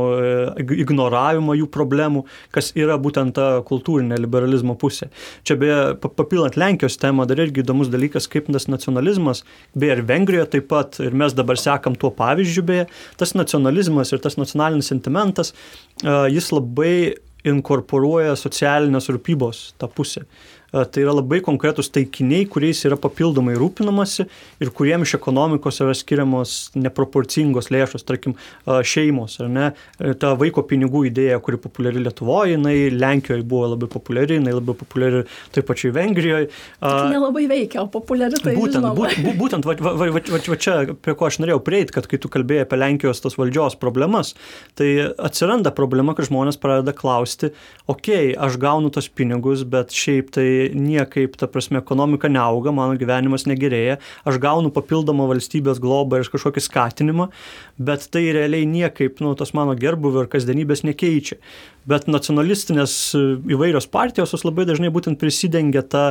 e, 0.60 0.66
ignoravimą 0.84 1.56
jų 1.60 1.70
problemų, 1.72 2.24
kas 2.52 2.72
yra 2.76 2.98
būtent 3.00 3.36
ta 3.36 3.48
kultūrinė 3.68 4.20
liberalizmo 4.20 4.76
pusė. 4.80 5.08
Čia 5.48 5.56
beje, 5.60 5.80
papilant 6.04 6.56
Lenkijos 6.60 7.00
temą, 7.00 7.26
dar 7.28 7.40
irgi 7.40 7.64
įdomus 7.64 7.92
dalykas, 7.92 8.28
kaip 8.32 8.52
tas 8.52 8.68
nacionalizmas, 8.68 9.44
beje, 9.72 9.98
ir 9.98 10.06
Vengrijoje 10.08 10.52
taip 10.56 10.70
pat, 10.72 11.00
ir 11.00 11.16
mes 11.16 11.36
dabar 11.36 11.60
sekam 11.60 11.96
tuo 11.96 12.12
pavyzdžiu, 12.16 12.64
beje, 12.68 12.88
tas 13.20 13.36
nacionalizmas 13.36 14.12
ir 14.12 14.20
tas 14.24 14.36
nacionalinis 14.40 14.92
sentimentas, 14.92 15.52
jis 16.02 16.52
labai 16.52 16.94
inkorporuoja 17.48 18.36
socialinės 18.38 19.10
rūpybos 19.12 19.62
tą 19.80 19.88
pusę 19.90 20.24
tai 20.72 21.04
yra 21.04 21.12
labai 21.18 21.42
konkretūs 21.44 21.90
taikiniai, 21.92 22.46
kuriais 22.50 22.80
yra 22.88 22.96
papildomai 23.00 23.54
rūpinamasi 23.60 24.24
ir 24.62 24.70
kuriem 24.72 25.04
iš 25.04 25.16
ekonomikos 25.18 25.82
yra 25.84 25.92
skiriamos 25.96 26.72
neproporcingos 26.78 27.68
lėšos, 27.72 28.06
tarkim, 28.08 28.36
šeimos, 28.64 29.36
ar 29.44 29.50
ne, 29.52 29.66
e, 30.00 30.14
ta 30.18 30.32
vaiko 30.38 30.64
pinigų 30.68 31.04
idėja, 31.10 31.40
kuri 31.44 31.60
populiari 31.60 32.00
Lietuvoje, 32.02 32.56
jinai 32.56 32.76
Lenkijoje 32.94 33.44
buvo 33.48 33.72
labai 33.74 33.90
populiari, 33.92 34.38
jinai 34.40 34.54
labai 34.56 34.76
populiari 34.78 35.22
taip 35.52 35.68
pačiai 35.68 35.92
Vengrijoje. 35.96 36.48
Nelabai 36.82 37.44
veikia, 37.50 37.84
o 37.84 37.90
populiari 37.92 38.40
tai 38.40 38.56
būtent, 38.56 38.88
būtent, 38.96 39.28
būtent 39.38 39.68
va, 39.68 39.76
va, 39.76 39.94
va, 40.00 40.08
va, 40.16 40.24
va 40.54 40.58
čia, 40.64 40.78
prie 41.04 41.16
ko 41.18 41.28
aš 41.28 41.40
norėjau 41.42 41.60
prieiti, 41.66 41.96
kad 41.98 42.08
kai 42.08 42.20
tu 42.22 42.32
kalbėjai 42.32 42.64
apie 42.66 42.80
Lenkijos 42.80 43.20
tos 43.24 43.36
valdžios 43.40 43.76
problemas, 43.82 44.32
tai 44.78 44.90
atsiranda 45.20 45.74
problema, 45.76 46.16
kad 46.16 46.30
žmonės 46.30 46.60
pradeda 46.62 46.96
klausti, 46.96 47.52
okei, 47.84 48.32
okay, 48.32 48.34
aš 48.40 48.56
gaunu 48.62 48.92
tos 48.94 49.10
pinigus, 49.12 49.66
bet 49.68 49.92
šiaip 49.96 50.32
tai 50.32 50.48
niekaip, 50.76 51.36
ta 51.40 51.48
prasme, 51.50 51.80
ekonomika 51.82 52.30
neauga, 52.32 52.72
mano 52.74 52.96
gyvenimas 53.00 53.46
negerėja, 53.50 53.98
aš 54.28 54.38
gaunu 54.42 54.72
papildomą 54.74 55.26
valstybės 55.30 55.82
globą 55.82 56.22
ir 56.22 56.30
kažkokį 56.32 56.64
skatinimą, 56.68 57.28
bet 57.82 58.08
tai 58.14 58.28
realiai 58.36 58.68
niekaip, 58.68 59.20
nu, 59.24 59.34
tos 59.38 59.54
mano 59.56 59.76
gerbuvio 59.78 60.24
ir 60.24 60.32
kasdienybės 60.32 60.84
nekeičia. 60.86 61.40
Bet 61.88 62.06
nacionalistinės 62.06 62.92
e, 63.18 63.20
įvairios 63.50 63.88
partijos 63.90 64.30
jos 64.36 64.44
labai 64.46 64.62
dažnai 64.68 64.92
būtent 64.94 65.18
prisidengia 65.18 65.82
tą 65.82 66.04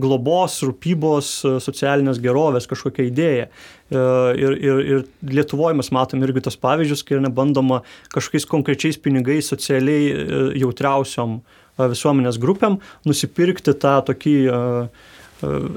globos, 0.00 0.56
rūpybos, 0.64 1.32
e, 1.44 1.52
socialinės 1.60 2.20
gerovės 2.24 2.68
kažkokią 2.70 3.10
idėją. 3.10 3.48
E, 3.48 4.00
ir, 4.40 4.56
ir, 4.56 4.80
ir 4.94 5.34
Lietuvoje 5.36 5.76
mes 5.76 5.92
matome 5.92 6.24
irgi 6.24 6.46
tos 6.48 6.56
pavyzdžius, 6.62 7.04
kai 7.04 7.18
yra 7.18 7.26
nebandoma 7.26 7.82
kažkokiais 8.14 8.48
konkrečiais 8.48 9.00
pinigais 9.04 9.52
socialiai 9.52 10.56
jautriausiom 10.62 11.42
visuomenės 11.78 12.40
grupėm 12.42 12.80
nusipirkti 13.06 13.76
tą 13.78 13.98
tokį 14.10 14.36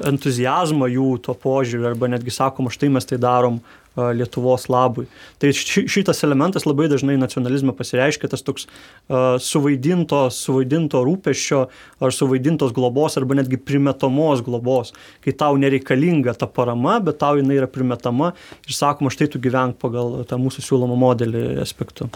entuzijazmą 0.10 0.88
jų 0.90 1.12
to 1.26 1.36
požiūrį 1.38 1.92
arba 1.92 2.10
netgi 2.10 2.34
sakoma, 2.34 2.72
štai 2.74 2.90
mes 2.94 3.06
tai 3.06 3.20
darom 3.22 3.62
Lietuvos 3.92 4.70
labui. 4.72 5.04
Tai 5.36 5.50
šitas 5.52 6.22
elementas 6.24 6.64
labai 6.64 6.86
dažnai 6.88 7.18
nacionalizme 7.20 7.74
pasireiškia, 7.76 8.30
tas 8.32 8.40
toks 8.48 8.64
uh, 8.70 9.36
suvaidinto, 9.44 10.22
suvaidinto 10.32 11.02
rūpešio 11.04 11.60
ar 12.00 12.16
suvaidintos 12.16 12.72
globos 12.72 13.20
arba 13.20 13.36
netgi 13.36 13.60
primetamos 13.60 14.46
globos, 14.48 14.94
kai 15.26 15.36
tau 15.36 15.60
nereikalinga 15.60 16.38
ta 16.40 16.48
parama, 16.48 17.02
bet 17.04 17.20
tau 17.20 17.36
jinai 17.42 17.60
yra 17.60 17.68
primetama 17.68 18.32
ir 18.64 18.78
sakoma, 18.78 19.12
štai 19.12 19.28
tu 19.34 19.44
gyvenk 19.44 19.76
pagal 19.84 20.22
tą 20.24 20.40
mūsų 20.40 20.64
siūlomą 20.70 20.96
modelį 21.04 21.44
aspektu. 21.60 22.08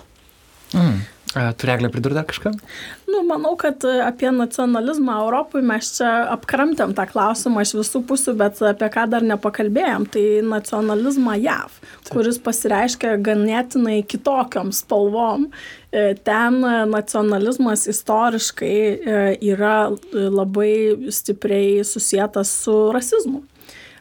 Mm. 0.71 1.03
Turi 1.35 1.71
eglę 1.73 1.89
pridurti 1.91 2.15
dar 2.15 2.25
kažką? 2.25 2.51
Nu, 3.11 3.23
manau, 3.27 3.55
kad 3.59 3.83
e, 3.83 4.03
apie 4.03 4.31
nacionalizmą 4.31 5.17
Europai 5.25 5.61
mes 5.67 5.89
čia 5.97 6.11
apkramtėm 6.31 6.93
tą 6.95 7.03
klausimą 7.09 7.65
iš 7.65 7.73
visų 7.81 8.01
pusių, 8.07 8.35
bet 8.39 8.61
apie 8.63 8.87
ką 8.93 9.03
dar 9.11 9.25
nepakalbėjom, 9.27 10.07
tai 10.13 10.23
nacionalizmą 10.47 11.35
JAV, 11.39 11.75
Taip. 11.81 12.13
kuris 12.15 12.39
pasireiškia 12.43 13.17
ganėtinai 13.23 13.97
kitokiam 14.07 14.71
spalvom. 14.75 15.49
E, 15.91 16.13
ten 16.27 16.61
nacionalizmas 16.91 17.83
istoriškai 17.91 18.77
e, 18.77 19.19
yra 19.51 19.91
labai 20.13 21.11
stipriai 21.11 21.83
susijęs 21.87 22.55
su 22.63 22.79
rasizmu. 22.95 23.43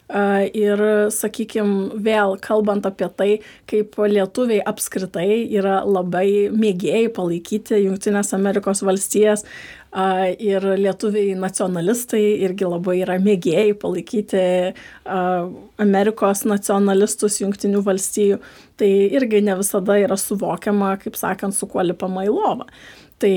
Ir, 0.05 0.81
sakykime, 1.09 1.95
vėl 2.05 2.35
kalbant 2.37 2.85
apie 2.85 3.07
tai, 3.17 3.29
kaip 3.65 3.97
lietuviai 3.97 4.61
apskritai 4.61 5.47
yra 5.57 5.79
labai 5.81 6.51
mėgėjai 6.53 7.07
palaikyti 7.15 7.79
Junktinės 7.87 8.29
Amerikos 8.37 8.83
valstijas 8.85 9.47
ir 10.43 10.65
lietuviai 10.77 11.33
nacionalistai 11.39 12.21
irgi 12.45 12.67
labai 12.67 12.99
yra 12.99 13.15
mėgėjai 13.23 13.73
palaikyti 13.81 14.43
Amerikos 15.81 16.43
nacionalistus 16.45 17.39
Junktinių 17.41 17.81
valstijų, 17.85 18.37
tai 18.77 18.91
irgi 19.15 19.41
ne 19.41 19.55
visada 19.57 19.97
yra 20.03 20.19
suvokiama, 20.19 20.97
kaip 21.01 21.17
sakant, 21.17 21.55
su 21.55 21.65
kuo 21.71 21.81
lipama 21.81 22.27
į 22.27 22.35
lovą. 22.35 22.69
Tai 23.15 23.31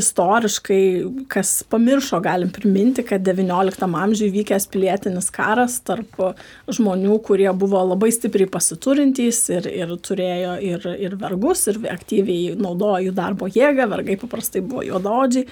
istoriškai, 0.00 0.84
kas 1.30 1.60
pamiršo, 1.70 2.18
galim 2.24 2.48
priminti, 2.50 3.04
kad 3.06 3.22
XIX 3.22 3.86
amžiuje 3.86 4.32
vykęs 4.34 4.66
pilietinis 4.72 5.30
karas 5.30 5.76
tarp 5.86 6.18
žmonių, 6.66 7.20
kurie 7.22 7.46
buvo 7.54 7.84
labai 7.86 8.10
stipriai 8.10 8.50
pasiturintys 8.50 9.38
ir, 9.54 9.68
ir 9.70 9.94
turėjo 10.02 10.56
ir, 10.66 10.88
ir 11.06 11.14
vergus, 11.20 11.68
ir 11.70 11.78
aktyviai 11.92 12.56
naudojo 12.58 13.04
jų 13.06 13.14
darbo 13.20 13.46
jėgą, 13.46 13.86
vergai 13.94 14.18
paprastai 14.18 14.64
buvo 14.66 14.82
juododžiai. 14.88 15.46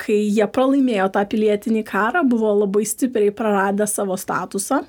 Kai 0.00 0.20
jie 0.22 0.46
pralaimėjo 0.54 1.10
tą 1.12 1.26
pilietinį 1.34 1.82
karą, 1.90 2.22
buvo 2.24 2.54
labai 2.62 2.86
stipriai 2.86 3.34
praradę 3.34 3.90
savo 3.90 4.14
statusą 4.16 4.84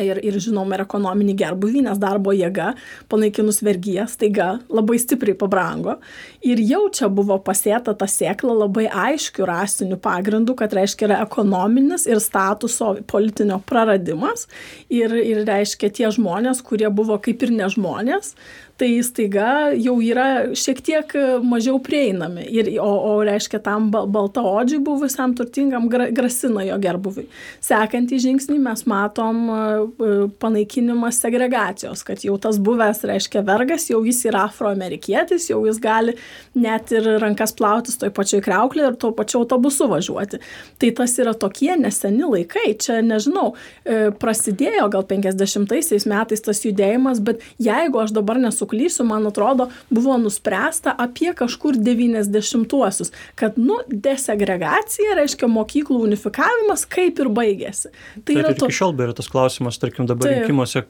ir, 0.00 0.20
ir 0.24 0.38
žinom, 0.42 0.72
ir 0.74 0.84
ekonominį 0.84 1.34
gerbuvį, 1.40 1.84
nes 1.88 2.00
darbo 2.02 2.34
jėga, 2.34 2.72
panaikinus 3.12 3.60
vergyją, 3.64 4.06
staiga 4.10 4.48
labai 4.72 4.98
stipriai 5.02 5.36
pabrango. 5.38 5.98
Ir 6.44 6.62
jau 6.64 6.84
čia 6.94 7.08
buvo 7.12 7.38
pasėta 7.44 7.94
ta 7.98 8.08
sėkla 8.10 8.56
labai 8.64 8.86
aiškių 8.88 9.48
rasinių 9.48 10.00
pagrindų, 10.04 10.56
kad 10.58 10.74
reiškia 10.76 11.08
yra 11.08 11.22
ekonominis 11.24 12.08
ir 12.10 12.22
statuso 12.22 12.94
politinio 13.10 13.60
praradimas. 13.66 14.48
Ir, 14.92 15.14
ir 15.14 15.44
reiškia 15.48 15.92
tie 15.94 16.10
žmonės, 16.14 16.62
kurie 16.64 16.90
buvo 16.90 17.18
kaip 17.22 17.42
ir 17.46 17.54
nežmonės, 17.54 18.34
tai 18.80 18.90
staiga 19.06 19.70
jau 19.78 19.94
yra 20.02 20.54
šiek 20.58 20.80
tiek 20.84 21.12
mažiau 21.46 21.78
prieinami. 21.82 22.42
Ir, 22.50 22.72
o, 22.82 22.88
o 22.88 23.12
reiškia, 23.26 23.60
tam 23.62 23.90
baltaodžiui 23.92 24.80
buvusiam 24.84 25.34
turtingam 25.38 25.86
grasina 25.88 26.64
jo 26.66 26.78
gerbuviui. 26.82 27.28
Sekantį 27.64 28.18
žingsnį 28.24 28.58
mes 28.64 28.82
matom 28.90 29.44
panaikinimas 30.42 31.20
segregacijos, 31.22 32.02
kad 32.06 32.24
jau 32.26 32.34
tas 32.42 32.58
buvęs, 32.58 33.04
reiškia, 33.06 33.44
vergas, 33.46 33.86
jau 33.92 34.02
jis 34.06 34.24
yra 34.30 34.48
afroamerikietis, 34.48 35.48
jau 35.52 35.62
jis 35.68 35.78
gali 35.82 36.16
net 36.58 36.90
ir 36.94 37.06
rankas 37.22 37.54
plautis 37.56 37.98
toj 38.00 38.10
pačioj 38.14 38.42
kreuklė 38.44 38.88
ir 38.88 38.98
tuo 38.98 39.12
pačiu 39.14 39.44
autobusu 39.44 39.88
važiuoti. 39.92 40.42
Tai 40.82 40.92
tas 40.98 41.14
yra 41.22 41.36
tokie 41.38 41.72
neseni 41.78 42.26
laikai, 42.26 42.74
čia 42.80 42.98
nežinau, 43.06 43.52
e, 43.84 44.10
prasidėjo 44.18 44.90
gal 44.92 45.06
50 45.06 46.10
metais 46.10 46.44
tas 46.44 46.62
judėjimas, 46.66 47.22
bet 47.24 47.42
jeigu 47.62 48.02
aš 48.02 48.14
dabar 48.16 48.40
nesu 48.42 48.63
nesuklysiu, 48.64 49.04
man 49.04 49.26
atrodo, 49.26 49.68
buvo 49.90 50.16
nuspręsta 50.18 50.94
apie 50.98 51.34
kažkur 51.34 51.76
90-uosius, 51.76 53.12
kad, 53.34 53.56
nu, 53.56 53.78
desegregacija, 53.88 55.14
reiškia 55.18 55.48
mokyklų 55.48 56.00
unifikavimas, 56.08 56.86
kaip 56.86 57.18
ir 57.20 57.28
baigėsi. 57.28 57.92
Tai 58.24 58.24
Taip, 58.24 58.38
yra 58.38 58.54
to... 58.54 58.66
iki 58.66 58.78
šiol 58.78 58.94
yra 58.98 59.14
tas 59.14 59.28
klausimas, 59.28 59.78
tarkim, 59.78 60.06
dabar 60.06 60.28
Taip. 60.28 60.44
rinkimuose, 60.44 60.84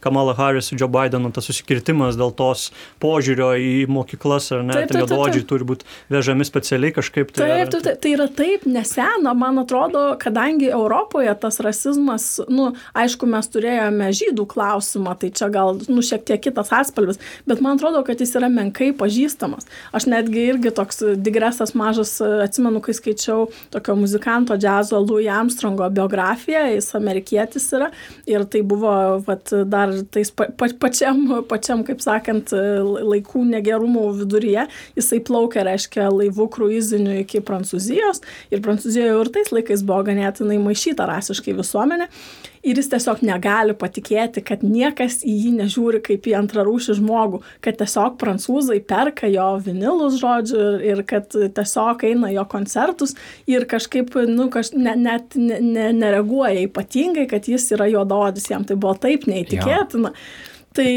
Kamala 0.00 0.34
Harris, 0.34 0.72
Joe 0.72 0.88
Bideno 0.88 1.30
tas 1.34 1.46
susikirtimas 1.48 2.18
dėl 2.18 2.32
tos 2.36 2.68
požiūrio 3.02 3.52
į 3.60 3.72
mokyklas, 3.92 4.50
ar 4.56 4.64
ne, 4.66 4.76
ten 4.88 5.02
juododžiai 5.02 5.46
turi 5.48 5.66
būti 5.68 5.88
vežami 6.12 6.46
specialiai 6.48 6.94
kažkaip. 6.96 7.32
Tai, 7.36 7.46
taip, 7.46 7.72
taip, 7.72 7.84
taip, 7.84 8.00
tai 8.02 8.12
yra 8.16 8.26
taip 8.40 8.66
nesena, 8.68 9.34
man 9.36 9.60
atrodo, 9.62 10.04
kadangi 10.20 10.70
Europoje 10.72 11.34
tas 11.40 11.60
rasizmas, 11.64 12.28
nu, 12.50 12.70
aišku, 12.98 13.28
mes 13.30 13.50
turėjome 13.52 14.10
žydų 14.16 14.46
klausimą, 14.50 15.14
tai 15.20 15.32
čia 15.36 15.50
gal, 15.52 15.80
nu, 15.88 16.04
šiek 16.04 16.26
tiek 16.28 16.42
kitas 16.48 16.72
atspalvis, 16.74 17.20
bet 17.48 17.62
man 17.64 17.78
atrodo, 17.78 18.02
kad 18.06 18.20
jis 18.20 18.34
yra 18.40 18.50
menkai 18.52 18.90
pažįstamas. 18.96 19.68
Aš 19.96 20.08
netgi 20.10 20.46
irgi 20.50 20.74
toks 20.74 21.04
digresas 21.20 21.76
mažas, 21.78 22.16
atsimenu, 22.20 22.82
kai 22.84 22.96
skaičiau 22.96 23.48
tokio 23.72 23.96
muzikanto 24.00 24.56
džiazo 24.60 25.00
Louis 25.04 25.30
Armstrongo 25.30 25.88
biografiją, 25.92 26.66
jis 26.74 26.92
amerikietis 26.98 27.68
yra 27.76 27.90
ir 28.30 28.48
tai 28.50 28.64
buvo 28.66 28.80
buvo 28.80 29.22
vat, 29.26 29.52
dar 29.66 29.89
tais 30.14 30.30
pa, 30.34 30.48
pa, 30.56 30.68
pačiam, 30.82 31.22
pačiam, 31.50 31.84
kaip 31.86 32.02
sakant, 32.04 32.52
laikų 32.52 33.44
negerumų 33.50 34.06
viduryje. 34.22 34.66
Jisai 34.98 35.22
plaukė, 35.26 35.64
reiškia, 35.68 36.08
laivu 36.12 36.48
kruiziniu 36.52 37.20
iki 37.22 37.42
Prancūzijos 37.46 38.22
ir 38.50 38.62
Prancūzijoje 38.64 39.16
ir 39.16 39.32
tais 39.34 39.52
laikais 39.54 39.84
buvo 39.86 40.04
ganėtinai 40.10 40.60
maišyta 40.62 41.08
rasiškai 41.10 41.56
visuomenė. 41.58 42.10
Ir 42.60 42.76
jis 42.76 42.90
tiesiog 42.92 43.22
negali 43.24 43.72
patikėti, 43.72 44.42
kad 44.44 44.60
niekas 44.66 45.22
į 45.24 45.32
jį 45.46 45.52
nežiūri 45.62 46.02
kaip 46.04 46.26
į 46.28 46.34
antrarūšį 46.42 46.98
žmogų, 46.98 47.40
kad 47.64 47.78
tiesiog 47.80 48.18
prancūzai 48.20 48.76
perka 48.84 49.30
jo 49.32 49.46
vinilus, 49.64 50.18
žodžiu, 50.20 50.66
ir 50.84 51.00
kad 51.08 51.32
tiesiog 51.32 52.04
eina 52.10 52.28
jo 52.34 52.44
koncertus 52.52 53.16
ir 53.48 53.64
kažkaip, 53.70 54.12
nu, 54.28 54.50
kaž, 54.52 54.74
ne, 54.76 54.92
net 54.92 55.38
ne, 55.40 55.56
ne, 55.64 55.88
nereaguoja 55.96 56.66
ypatingai, 56.66 57.24
kad 57.30 57.48
jis 57.48 57.70
yra 57.76 57.88
juododis, 57.88 58.50
jam 58.52 58.68
tai 58.68 58.76
buvo 58.76 58.92
taip 59.08 59.24
neįtikėtina. 59.30 60.12
Jo. 60.12 60.49
Tai 60.70 60.90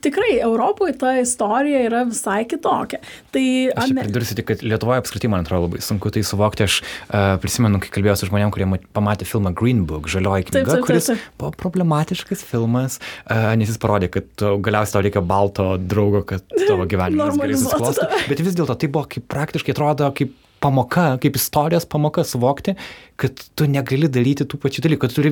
tikrai 0.00 0.38
Europoje 0.40 0.94
ta 0.96 1.10
istorija 1.20 1.82
yra 1.84 2.04
visai 2.08 2.46
kitokia. 2.48 3.02
Tai 3.34 3.42
Aš 3.76 3.90
Amer... 3.92 4.06
pridursiu 4.08 4.38
tik, 4.38 4.46
kad 4.48 4.62
Lietuvoje 4.64 5.02
apskritai, 5.02 5.28
man 5.28 5.44
atrodo, 5.44 5.66
labai 5.66 5.82
sunku 5.84 6.08
tai 6.14 6.22
suvokti. 6.24 6.64
Aš 6.64 6.78
uh, 6.80 7.34
prisimenu, 7.42 7.82
kai 7.84 7.92
kalbėjau 7.92 8.16
su 8.22 8.30
žmonėm, 8.30 8.52
kurie 8.54 8.68
pamatė 8.96 9.28
filmą 9.28 9.52
Green 9.56 9.82
Book, 9.88 10.08
žalioji 10.08 10.48
knyga, 10.48 10.56
taip, 10.56 10.70
taip, 10.70 10.78
taip, 10.78 10.86
kuris 10.88 11.10
taip. 11.10 11.26
buvo 11.40 11.52
problematiškas 11.60 12.46
filmas, 12.48 12.96
uh, 13.28 13.52
nes 13.60 13.68
jis 13.68 13.80
parodė, 13.82 14.08
kad 14.14 14.46
galiausiai 14.64 14.96
tau 14.96 15.04
reikia 15.04 15.24
balto 15.34 15.68
draugo, 15.76 16.24
kad 16.32 16.48
tavo 16.64 16.88
gyvenimas 16.88 17.36
gerai 17.36 17.60
susiklosto. 17.60 18.08
Bet 18.30 18.40
vis 18.40 18.56
dėlto 18.56 18.78
tai 18.80 18.88
buvo 18.88 19.04
kaip 19.12 19.28
praktiškai 19.28 19.76
atrodo 19.76 20.08
kaip 20.16 20.32
pamoka, 20.64 21.10
kaip 21.22 21.36
istorijos 21.40 21.86
pamoka 21.90 22.24
suvokti, 22.24 22.74
kad 23.20 23.38
tu 23.54 23.66
negali 23.70 24.08
daryti 24.10 24.46
tų 24.48 24.58
pačių 24.62 24.82
dalykų, 24.88 25.00
kad 25.04 25.14
turi 25.14 25.30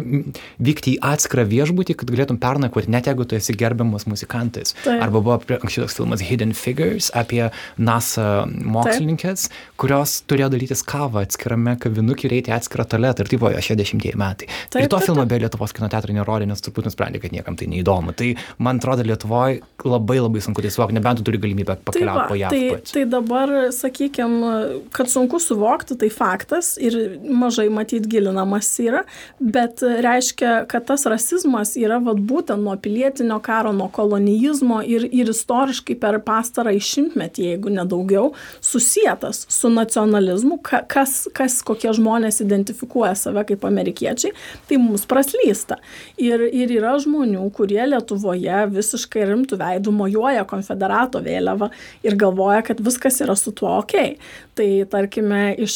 vykti 0.62 0.94
į 0.94 1.00
atskirą 1.12 1.44
viešbutį, 1.50 1.96
kad 1.98 2.12
galėtum 2.14 2.38
pernakvoti, 2.42 2.90
net 2.92 3.08
jeigu 3.10 3.26
tu 3.26 3.34
esi 3.34 3.56
gerbiamas 3.58 4.06
muzikantas. 4.06 4.76
Taip. 4.84 5.00
Arba 5.02 5.18
buvo 5.18 5.34
anksčiau 5.40 5.86
toks 5.86 5.98
filmas 5.98 6.22
Hidden 6.22 6.54
Figures 6.54 7.10
apie 7.18 7.48
NASA 7.82 8.44
mokslininkės, 8.46 9.48
Taip. 9.48 9.74
kurios 9.82 10.20
turėjo 10.30 10.52
darytis 10.54 10.84
kavą 10.86 11.24
atskirame 11.26 11.74
kavinukį 11.82 12.28
ir 12.28 12.36
eiti 12.38 12.54
atskirą 12.54 12.86
tualetą. 12.94 13.26
Ir 13.26 13.32
tai 13.32 13.40
buvo 13.42 13.50
60 13.56 14.14
metai. 14.20 14.50
Taip, 14.70 14.84
ir 14.84 14.92
to 14.92 15.02
filmo 15.02 15.26
be 15.26 15.40
Lietuvos 15.42 15.74
kino 15.74 15.90
teatrai 15.90 16.14
nerodė, 16.14 16.46
nes 16.52 16.62
turbūt 16.62 16.86
nusprendė, 16.86 17.18
kad 17.24 17.34
niekam 17.34 17.58
tai 17.58 17.66
neįdomu. 17.72 18.14
Tai 18.14 18.30
man 18.62 18.78
atrodo, 18.78 19.02
Lietuvoje 19.10 19.58
labai 19.82 20.20
labai 20.22 20.44
sunku 20.44 20.62
tai 20.62 20.70
suvokti, 20.70 20.94
nebent 21.00 21.18
tu 21.18 21.26
turi 21.26 21.42
galimybę 21.42 21.80
pakeliauti 21.82 22.30
po 22.30 22.38
ją. 22.38 22.54
Tai, 22.54 22.80
tai 22.92 23.04
dabar, 23.10 23.56
sakykime, 23.74 24.54
kad 24.94 25.10
sunku 25.22 25.38
suvokti, 25.40 25.96
tai 25.98 26.10
faktas 26.10 26.76
ir 26.80 27.18
mažai 27.22 27.68
matyt 27.70 28.06
gilinamas 28.10 28.70
yra, 28.82 29.04
bet 29.38 29.82
reiškia, 29.82 30.66
kad 30.68 30.86
tas 30.86 31.06
rasizmas 31.06 31.76
yra 31.76 32.00
vat, 32.02 32.18
būtent 32.18 32.62
nuo 32.62 32.74
pilietinio 32.76 33.38
karo, 33.42 33.72
nuo 33.72 33.88
kolonijizmo 33.88 34.82
ir, 34.82 35.06
ir 35.12 35.30
istoriškai 35.30 35.96
per 36.00 36.18
pastarą 36.26 36.72
išimtmetį, 36.74 37.46
jeigu 37.52 37.72
nedaugiau, 37.72 38.32
susijęs 38.60 39.46
su 39.48 39.70
nacionalizmu, 39.70 40.58
kas, 40.62 41.28
kas 41.34 41.60
kokie 41.62 41.92
žmonės 41.94 42.42
identifikuoja 42.42 43.14
save 43.18 43.44
kaip 43.46 43.66
amerikiečiai, 43.68 44.32
tai 44.68 44.80
mums 44.82 45.06
praslysta. 45.06 45.78
Ir, 46.18 46.42
ir 46.48 46.72
yra 46.80 46.96
žmonių, 47.02 47.44
kurie 47.54 47.82
Lietuvoje 47.92 48.66
visiškai 48.72 49.26
rimtų 49.28 49.58
veidų 49.60 49.94
mojuoja 49.94 50.46
konfederato 50.48 51.22
vėliavą 51.22 51.70
ir 52.06 52.18
galvoja, 52.18 52.62
kad 52.66 52.82
viskas 52.82 53.20
yra 53.22 53.36
su 53.38 53.54
tuo 53.54 53.76
ok. 53.78 54.16
Tai 54.52 54.68
tarkime, 54.92 55.54
iš 55.64 55.74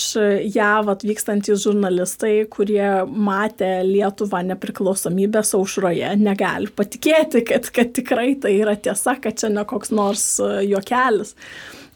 JAV 0.52 0.90
atvykstantys 0.92 1.62
žurnalistai 1.62 2.42
kurie 2.52 2.90
matė 3.08 3.70
Lietuvą 3.88 4.42
nepriklausomybės 4.50 5.54
aušroje, 5.56 6.10
negali 6.20 6.68
patikėti, 6.76 7.40
kad, 7.48 7.70
kad 7.72 7.94
tikrai 7.96 8.34
tai 8.42 8.52
yra 8.58 8.76
tiesa, 8.76 9.16
kad 9.16 9.40
čia 9.40 9.48
ne 9.54 9.64
koks 9.64 9.94
nors 9.96 10.26
juokelis. 10.68 11.32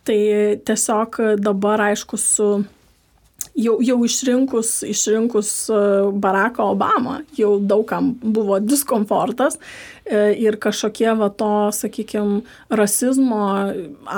Tai 0.09 0.21
tiesiog 0.65 1.21
dabar, 1.45 1.85
aišku, 1.91 2.17
su 2.17 2.49
jau, 3.61 3.77
jau 3.85 3.99
išrinkus, 4.07 4.81
išrinkus 4.89 5.51
e, 5.71 5.79
Baracką 6.23 6.71
Obamą, 6.75 7.21
jau 7.39 7.55
daugam 7.61 8.13
buvo 8.21 8.59
diskomfortas 8.63 9.59
e, 10.05 10.33
ir 10.41 10.59
kažkokie 10.63 11.13
va 11.19 11.31
to, 11.31 11.51
sakykime, 11.77 12.41
rasizmo 12.81 13.43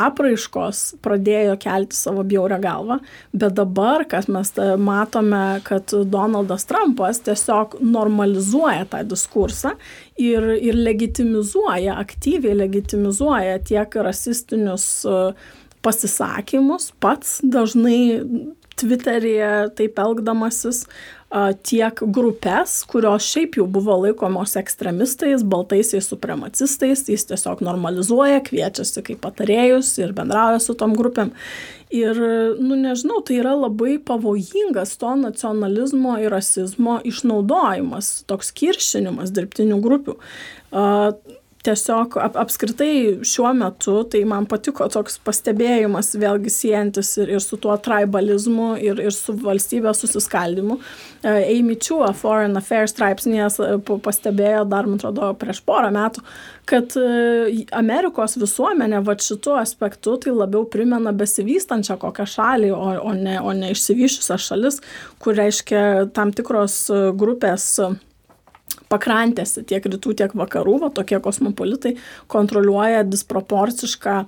apraiškos 0.06 0.82
pradėjo 1.04 1.56
kelti 1.62 1.98
savo 1.98 2.24
bjaurę 2.26 2.60
galvą, 2.62 3.00
bet 3.32 3.56
dabar, 3.58 4.06
kas 4.08 4.28
mes 4.32 4.54
matome, 4.78 5.60
kad 5.66 5.94
Donaldas 6.12 6.66
Trumpas 6.70 7.22
tiesiog 7.26 7.80
normalizuoja 7.82 8.86
tą 8.92 9.02
diskursą 9.08 9.74
ir, 10.20 10.52
ir 10.58 10.78
legitimizuoja, 10.78 11.98
aktyviai 12.02 12.56
legitimizuoja 12.64 13.58
tiek 13.66 14.00
rasistinius 14.06 14.86
uh, 15.08 15.34
pasisakymus 15.82 16.92
pats 17.02 17.40
dažnai 17.42 18.22
Twitteryje 18.80 19.50
taip 19.78 19.98
elgdamasis 20.02 20.86
tiek 21.64 22.02
grupės, 22.12 22.82
kurios 22.88 23.24
šiaip 23.24 23.56
jau 23.56 23.64
buvo 23.70 23.94
laikomos 24.02 24.52
ekstremistais, 24.60 25.44
baltaisiais 25.48 26.08
supremacistais, 26.10 27.06
jis 27.08 27.24
tiesiog 27.30 27.62
normalizuoja, 27.64 28.42
kviečiasi 28.44 29.04
kaip 29.06 29.22
patarėjus 29.24 29.94
ir 30.02 30.12
bendrauja 30.16 30.60
su 30.60 30.76
tom 30.76 30.92
grupėm. 30.98 31.32
Ir, 31.92 32.16
nu 32.60 32.76
nežinau, 32.80 33.20
tai 33.24 33.38
yra 33.40 33.52
labai 33.56 33.98
pavojingas 34.00 34.94
to 35.00 35.12
nacionalizmo 35.20 36.18
ir 36.20 36.32
rasizmo 36.32 36.98
išnaudojimas, 37.08 38.22
toks 38.28 38.52
kiršinimas 38.56 39.32
dirbtinių 39.36 39.80
grupių. 39.84 40.16
Uh, 40.72 41.12
tiesiog 41.66 42.16
ap, 42.18 42.36
apskritai 42.42 43.22
šiuo 43.26 43.52
metu, 43.54 43.94
tai 44.10 44.22
man 44.28 44.46
patiko 44.50 44.88
toks 44.90 45.20
pastebėjimas, 45.22 46.10
vėlgi 46.18 46.50
siejantis 46.50 47.14
ir, 47.22 47.30
ir 47.36 47.44
su 47.44 47.58
tuo 47.62 47.76
tribalizmu, 47.78 48.72
ir, 48.82 48.98
ir 49.02 49.14
su 49.14 49.34
valstybės 49.38 50.02
susiskaldimu. 50.02 50.78
E, 51.22 51.36
Amy 51.54 51.78
Chua 51.78 52.10
Foreign 52.18 52.58
Affairs 52.58 52.94
straipsnėje 52.96 53.78
pastebėjo 54.02 54.66
dar, 54.70 54.90
man 54.90 54.98
atrodo, 54.98 55.30
prieš 55.38 55.62
porą 55.66 55.92
metų, 55.94 56.26
kad 56.68 56.96
e, 56.98 57.64
Amerikos 57.78 58.38
visuomenė 58.42 59.04
va 59.06 59.16
šituo 59.22 59.56
aspektu 59.62 60.18
tai 60.22 60.34
labiau 60.34 60.66
primena 60.70 61.14
besivystančią 61.14 61.98
kokią 62.02 62.26
šalį, 62.36 62.72
o, 62.74 62.94
o, 63.06 63.14
ne, 63.18 63.38
o 63.38 63.54
ne 63.54 63.70
išsivyščiusią 63.76 64.40
šalis, 64.50 64.82
kur 65.22 65.38
reiškia 65.38 65.84
tam 66.16 66.34
tikros 66.34 66.88
grupės 67.18 67.76
pakrantėse 68.92 69.64
tiek 69.68 69.86
rytų, 69.88 70.16
tiek 70.22 70.34
vakarų, 70.38 70.78
va, 70.84 70.92
tokie 70.94 71.20
kosmopolitai 71.24 71.96
kontroliuoja 72.32 73.06
disproporcišką 73.08 74.18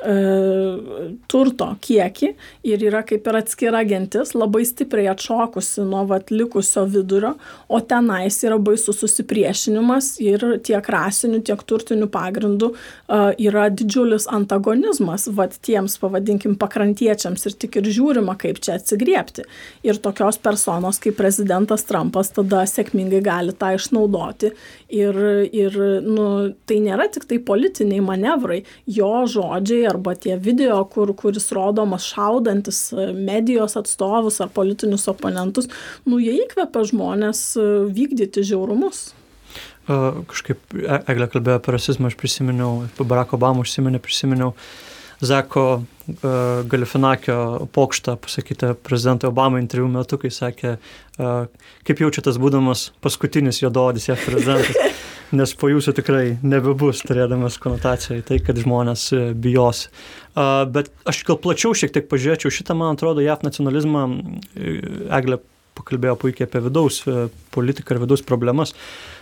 turto 0.00 1.66
kiekį 1.84 2.28
ir 2.64 2.84
yra 2.88 3.02
kaip 3.04 3.26
ir 3.28 3.36
atskira 3.36 3.82
gentis, 3.84 4.32
labai 4.32 4.62
stipriai 4.64 5.10
atšokusi 5.12 5.84
nuo 5.84 6.06
vat, 6.08 6.30
likusio 6.32 6.86
vidurio, 6.88 7.34
o 7.68 7.80
tenais 7.84 8.38
yra 8.46 8.56
baisus 8.56 9.00
susipriešinimas 9.02 10.14
ir 10.24 10.44
tiek 10.64 10.88
rasinių, 10.94 11.42
tiek 11.44 11.60
turtinių 11.68 12.08
pagrindų 12.12 12.70
e, 12.72 13.20
yra 13.44 13.66
didžiulis 13.68 14.24
antagonizmas 14.32 15.28
vat, 15.36 15.58
tiems, 15.66 15.98
pavadinkim, 16.00 16.56
pakrantiečiams 16.60 17.44
ir 17.50 17.58
tik 17.60 17.80
ir 17.82 17.92
žiūrima, 17.92 18.38
kaip 18.40 18.62
čia 18.64 18.78
atsigriepti. 18.80 19.44
Ir 19.84 20.00
tokios 20.00 20.40
personos 20.40 21.00
kaip 21.02 21.18
prezidentas 21.20 21.84
Trumpas 21.88 22.32
tada 22.36 22.64
sėkmingai 22.68 23.20
gali 23.26 23.56
tą 23.56 23.74
išnaudoti. 23.76 24.54
Ir, 24.96 25.20
ir 25.52 25.76
nu, 26.02 26.26
tai 26.66 26.80
nėra 26.82 27.06
tik 27.12 27.28
tai 27.30 27.36
politiniai 27.44 28.00
manevrai, 28.02 28.62
jo 28.88 29.12
žodžiai 29.30 29.89
arba 29.90 30.14
tie 30.18 30.36
video, 30.40 30.78
kur, 30.90 31.12
kuris 31.18 31.50
rodomas 31.56 32.08
šaudantis 32.10 32.82
e, 32.92 33.10
medijos 33.16 33.76
atstovus 33.80 34.40
ar 34.44 34.52
politinius 34.54 35.08
oponentus, 35.12 35.70
nu 36.08 36.20
jie 36.22 36.36
įkvepia 36.44 36.84
žmonės 36.92 37.42
e, 37.58 37.66
vykdyti 37.94 38.46
žiaurumus. 38.52 39.10
Kažkaip 39.90 40.78
e, 40.78 41.00
Eglė 41.10 41.30
kalbėjo 41.32 41.58
apie 41.60 41.74
rasizmą, 41.74 42.10
aš 42.10 42.18
prisiminiau, 42.20 42.86
Barack 43.00 43.34
Obama 43.36 43.64
užsiminė, 43.64 44.02
prisiminiau 44.02 44.54
Zeko 45.20 45.64
uh, 45.74 46.28
Galifinakio 46.64 47.66
pokštą 47.76 48.14
pasakytą 48.24 48.70
prezidentui 48.80 49.28
Obama 49.28 49.60
interviu 49.60 49.88
metu, 49.92 50.16
kai 50.16 50.30
sakė, 50.32 50.78
uh, 51.20 51.42
kaip 51.84 52.00
jaučiatės 52.00 52.38
būdamas 52.40 52.86
paskutinis 53.04 53.60
jododis 53.60 54.08
JAV 54.08 54.22
prezidentas 54.24 54.80
nes 55.36 55.52
po 55.58 55.70
jūsų 55.70 55.94
tikrai 55.98 56.24
nebebus 56.42 57.02
turėdamas 57.06 57.58
konotaciją 57.62 58.20
į 58.20 58.26
tai, 58.26 58.40
kad 58.44 58.58
žmonės 58.60 59.06
e, 59.14 59.22
bijos. 59.34 59.86
Bet 60.34 60.90
aš 61.10 61.22
gal 61.26 61.38
plačiau 61.42 61.74
šiek 61.76 61.94
tiek 61.94 62.06
pažiūrėčiau 62.10 62.52
šitą, 62.54 62.76
man 62.78 62.94
atrodo, 62.94 63.22
JAF 63.24 63.44
nacionalizmą, 63.46 64.04
e, 64.54 64.76
Eglė 65.18 65.40
pakalbėjo 65.78 66.16
puikiai 66.20 66.48
apie 66.48 66.62
vidaus 66.66 67.00
e, 67.06 67.28
politiką 67.54 67.96
ir 67.96 68.04
vidaus 68.04 68.24
problemas. 68.26 68.74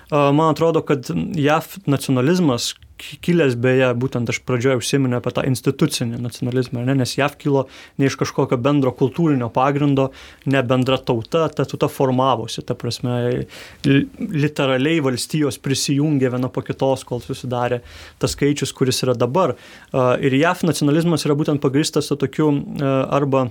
Man 0.09 0.47
atrodo, 0.49 0.81
kad 0.89 1.11
JAF 1.37 1.75
nacionalizmas, 1.85 2.73
kilęs 2.99 3.57
beje, 3.61 3.89
būtent 3.99 4.31
aš 4.31 4.41
pradžioje 4.47 4.81
užsiminiau 4.81 5.21
apie 5.21 5.33
tą 5.37 5.45
institucinį 5.49 6.21
nacionalizmą, 6.23 6.83
ne, 6.87 6.97
nes 6.99 7.15
JAV 7.19 7.37
kilo 7.41 7.65
ne 7.99 8.09
iš 8.09 8.19
kažkokio 8.21 8.59
bendro 8.61 8.93
kultūrinio 8.97 9.51
pagrindo, 9.55 10.09
ne 10.51 10.63
bendra 10.67 10.99
tauta, 10.99 11.47
ta 11.49 11.67
tauta 11.69 11.91
formavosi, 11.93 12.65
ta 12.67 12.77
prasme, 12.79 13.47
literaliai 13.85 15.03
valstijos 15.05 15.61
prisijungė 15.63 16.33
viena 16.35 16.51
po 16.53 16.65
kitos, 16.67 17.07
kol 17.09 17.23
susidarė 17.25 17.81
tas 18.19 18.35
skaičius, 18.37 18.75
kuris 18.77 19.03
yra 19.07 19.17
dabar. 19.19 19.57
Ir 19.95 20.39
JAV 20.41 20.67
nacionalizmas 20.69 21.27
yra 21.27 21.39
būtent 21.39 21.63
pagristas 21.65 22.11
su 22.11 22.19
tokiu 22.19 22.53
arba 22.83 23.49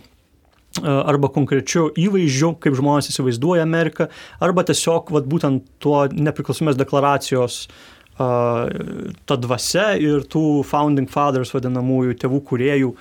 arba 0.78 1.30
konkrečiu 1.34 1.88
įvaizdžiu, 1.98 2.52
kaip 2.62 2.76
žmonės 2.78 3.08
įsivaizduoja 3.10 3.64
Ameriką, 3.66 4.10
arba 4.44 4.62
tiesiog 4.68 5.10
vat, 5.16 5.26
būtent 5.26 5.64
tuo 5.82 6.04
nepriklausomės 6.12 6.78
deklaracijos 6.78 7.64
uh, 7.64 7.97
ta 8.18 9.38
dvasia 9.38 9.92
ir 10.02 10.26
tų 10.32 10.64
founding 10.68 11.10
fathers 11.12 11.54
vadinamųjų 11.54 12.18
tėvų 12.24 12.42
kuriejų 12.50 12.94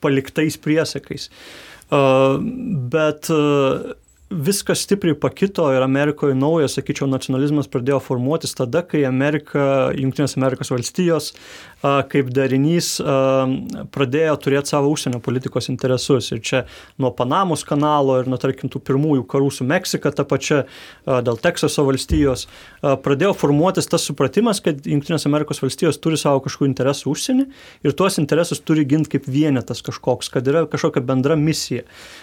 paliktais 0.00 0.56
priesakais. 0.62 1.28
Bet 1.92 3.28
viskas 4.32 4.84
stipriai 4.86 5.16
pakito 5.18 5.68
ir 5.74 5.84
Amerikoje 5.84 6.36
naujas, 6.38 6.76
sakyčiau, 6.78 7.08
nacionalizmas 7.10 7.70
pradėjo 7.72 8.00
formuotis 8.02 8.56
tada, 8.58 8.82
kai 8.86 9.04
Amerika, 9.08 9.92
Junktinės 9.98 10.38
Amerikos 10.38 10.72
valstijos 10.72 11.32
kaip 11.82 12.28
darinys 12.30 12.94
pradėjo 13.92 14.34
turėti 14.42 14.70
savo 14.70 14.90
užsienio 14.92 15.18
politikos 15.22 15.68
interesus. 15.72 16.30
Ir 16.34 16.42
čia 16.44 16.62
nuo 17.02 17.10
Panamos 17.16 17.64
kanalo 17.66 18.20
ir 18.20 18.30
nuo, 18.30 18.38
tarkim, 18.40 18.70
tų 18.70 18.80
pirmųjų 18.86 19.24
karų 19.30 19.50
su 19.50 19.66
Meksika, 19.66 20.12
ta 20.14 20.24
pačia 20.28 20.62
dėl 21.06 21.40
Teksaso 21.42 21.84
valstijos, 21.88 22.46
pradėjo 22.82 23.34
formuotis 23.38 23.90
tas 23.90 24.06
supratimas, 24.06 24.62
kad 24.62 24.86
Junktinės 24.86 25.26
Amerikos 25.26 25.62
valstijos 25.62 25.98
turi 26.02 26.20
savo 26.20 26.44
kažkokių 26.44 26.70
interesų 26.70 27.10
užsienį 27.16 27.48
ir 27.82 27.96
tuos 27.98 28.20
interesus 28.22 28.62
turi 28.62 28.86
ginti 28.86 29.16
kaip 29.16 29.26
vienetas 29.26 29.82
kažkoks, 29.82 30.30
kad 30.32 30.46
yra 30.46 30.64
kažkokia 30.70 31.02
bendra 31.02 31.34
misija. 31.38 31.82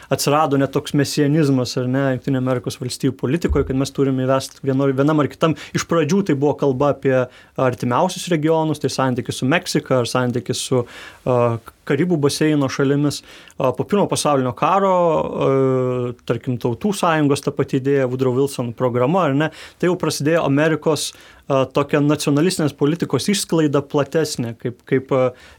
Atsirado 0.09 0.57
net 0.59 0.71
toks 0.73 0.95
mesianizmas, 0.95 1.75
ar 1.77 1.91
ne, 1.91 1.98
Junktinė 2.13 2.41
Amerikos 2.41 2.79
valstijų 2.81 3.15
politikoje, 3.19 3.67
kad 3.69 3.79
mes 3.79 3.93
turime 3.95 4.25
įvesti 4.25 4.63
vienam 4.63 5.23
ar 5.23 5.31
kitam. 5.31 5.55
Iš 5.77 5.85
pradžių 5.89 6.23
tai 6.29 6.37
buvo 6.39 6.55
kalba 6.59 6.93
apie 6.95 7.15
artimiausius 7.59 8.29
regionus, 8.33 8.81
tai 8.81 8.91
santykius 8.93 9.41
su 9.41 9.49
Meksika 9.49 9.99
ar 10.01 10.09
santykis 10.09 10.63
su 10.69 10.83
uh, 10.83 11.59
Karibų 11.89 12.19
baseino 12.27 12.69
šalimis. 12.71 13.23
Uh, 13.57 13.71
po 13.75 13.85
pirmo 13.89 14.05
pasaulinio 14.11 14.53
karo, 14.57 14.93
uh, 14.93 16.21
tarkim, 16.29 16.59
tautų 16.61 16.93
sąjungos 17.01 17.45
ta 17.45 17.55
pati 17.55 17.81
idėja, 17.81 18.07
Woodrow 18.09 18.37
Wilson 18.37 18.71
programa, 18.77 19.27
ar 19.29 19.37
ne, 19.37 19.51
tai 19.81 19.91
jau 19.91 19.97
prasidėjo 19.99 20.45
Amerikos 20.45 21.11
tokia 21.49 21.99
nacionalistinės 22.03 22.75
politikos 22.77 23.25
išsklaida 23.31 23.81
platesnė, 23.89 24.53
kaip, 24.59 24.83
kaip 24.89 25.09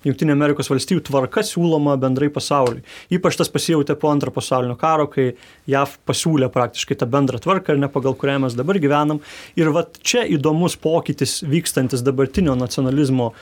Junktinė 0.07 0.37
Amerikos 0.37 0.71
valstybių 0.71 1.03
tvarka 1.09 1.43
siūloma 1.47 1.97
bendrai 2.01 2.29
pasauliui. 2.33 2.85
Ypač 3.17 3.39
tas 3.41 3.51
pasijautė 3.51 3.97
po 3.99 4.13
antro 4.13 4.31
pasaulinio 4.35 4.77
karo, 4.79 5.09
kai 5.11 5.33
JAV 5.71 5.97
pasiūlė 6.07 6.51
praktiškai 6.55 6.99
tą 7.01 7.11
bendrą 7.11 7.43
tvarką 7.43 7.75
ne 7.81 7.91
pagal 7.91 8.15
kurią 8.19 8.39
mes 8.47 8.59
dabar 8.59 8.79
gyvenam. 8.83 9.23
Ir 9.59 9.73
va 9.75 9.83
čia 9.99 10.23
įdomus 10.31 10.79
pokytis 10.81 11.41
vykstantis 11.43 12.07
dabartinio 12.07 12.55
nacionalizmo 12.59 13.33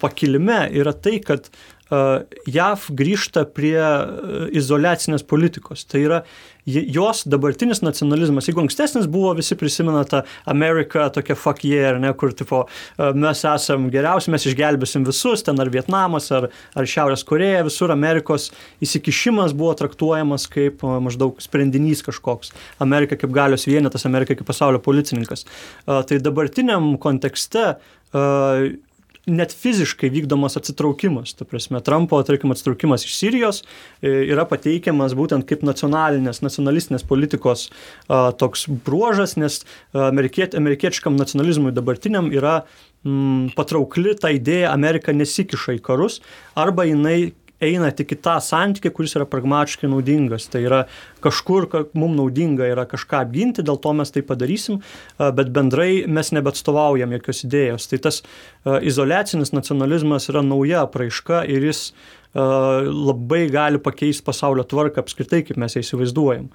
pakilime 0.00 0.64
yra 0.80 0.96
tai, 0.96 1.18
kad 1.20 1.52
JAV 1.90 2.86
grįžta 2.92 3.46
prie 3.48 3.80
izolacinės 4.56 5.24
politikos. 5.24 5.86
Tai 5.88 6.02
yra 6.04 6.22
jos 6.68 7.22
dabartinis 7.24 7.80
nacionalizmas, 7.80 8.48
jeigu 8.48 8.60
ankstesnis 8.60 9.06
buvo, 9.08 9.30
visi 9.38 9.56
prisimena 9.56 10.02
tą 10.08 10.20
Ameriką, 10.52 11.06
tokia 11.14 11.36
fuck 11.38 11.64
yeah, 11.64 11.96
ne, 12.00 12.10
kur 12.18 12.34
tipo, 12.36 12.64
mes 12.98 13.40
esam 13.48 13.86
geriausi, 13.92 14.32
mes 14.34 14.44
išgelbėsim 14.50 15.06
visus, 15.08 15.44
ten 15.46 15.60
ar 15.62 15.70
Vietnamas, 15.72 16.28
ar, 16.34 16.50
ar 16.76 16.88
Šiaurės 16.88 17.24
Koreja, 17.28 17.64
visur 17.66 17.92
Amerikos 17.94 18.50
įsikišimas 18.84 19.54
buvo 19.56 19.72
traktuojamas 19.80 20.44
kaip 20.52 20.84
maždaug 20.84 21.40
sprendinys 21.40 22.04
kažkoks. 22.04 22.52
Amerika 22.84 23.16
kaip 23.16 23.32
galios 23.32 23.64
vienetas, 23.68 24.04
Amerika 24.08 24.36
kaip 24.36 24.48
pasaulio 24.48 24.82
policininkas. 24.84 25.46
Tai 25.86 26.20
dabartiniam 26.20 26.96
kontekste 27.00 27.72
net 29.28 29.52
fiziškai 29.56 30.10
vykdomas 30.12 30.58
atsitraukimas. 30.60 31.34
Ta 31.38 31.46
prasme, 31.48 31.80
Trumpo, 31.84 32.20
tarkim, 32.26 32.52
atsitraukimas 32.54 33.06
iš 33.06 33.16
Sirijos 33.18 33.62
e, 33.62 34.12
yra 34.32 34.46
pateikiamas 34.48 35.16
būtent 35.18 35.46
kaip 35.48 35.64
nacionalinės, 35.66 36.42
nacionalistinės 36.44 37.06
politikos 37.08 37.68
a, 38.08 38.30
toks 38.38 38.66
bruožas, 38.86 39.36
nes 39.40 39.60
amerikiet, 39.92 40.56
amerikiečiam 40.58 41.18
nacionalizmui 41.18 41.74
dabartiniam 41.76 42.32
yra 42.34 42.62
mm, 43.04 43.54
patraukli 43.58 44.16
ta 44.20 44.32
idėja, 44.34 44.72
Amerika 44.72 45.14
nesikiša 45.16 45.78
į 45.78 45.84
karus, 45.84 46.20
arba 46.58 46.88
jinai 46.88 47.32
eina 47.64 47.90
tik 47.94 48.14
į 48.14 48.18
tą 48.24 48.36
santykį, 48.44 48.92
kuris 48.94 49.16
yra 49.18 49.26
pragmatiškai 49.28 49.90
naudingas. 49.90 50.46
Tai 50.52 50.62
yra 50.64 50.80
kažkur, 51.24 51.68
mums 51.98 52.18
naudinga 52.18 52.68
yra 52.70 52.86
kažką 52.88 53.22
apginti, 53.24 53.64
dėl 53.66 53.80
to 53.82 53.94
mes 53.98 54.14
tai 54.14 54.22
padarysim, 54.26 54.80
bet 55.18 55.50
bendrai 55.54 56.04
mes 56.06 56.32
nebeatstovaujam 56.36 57.16
jokios 57.18 57.44
idėjos. 57.48 57.88
Tai 57.90 58.02
tas 58.08 58.22
izolacinis 58.86 59.54
nacionalizmas 59.56 60.30
yra 60.32 60.44
nauja 60.46 60.84
apraiška 60.86 61.44
ir 61.50 61.70
jis 61.70 61.88
labai 62.34 63.46
gali 63.50 63.80
pakeisti 63.82 64.22
pasaulio 64.26 64.66
tvarką 64.68 65.02
apskritai, 65.02 65.42
kaip 65.48 65.58
mes 65.58 65.74
ją 65.74 65.82
įsivaizduojam. 65.82 66.50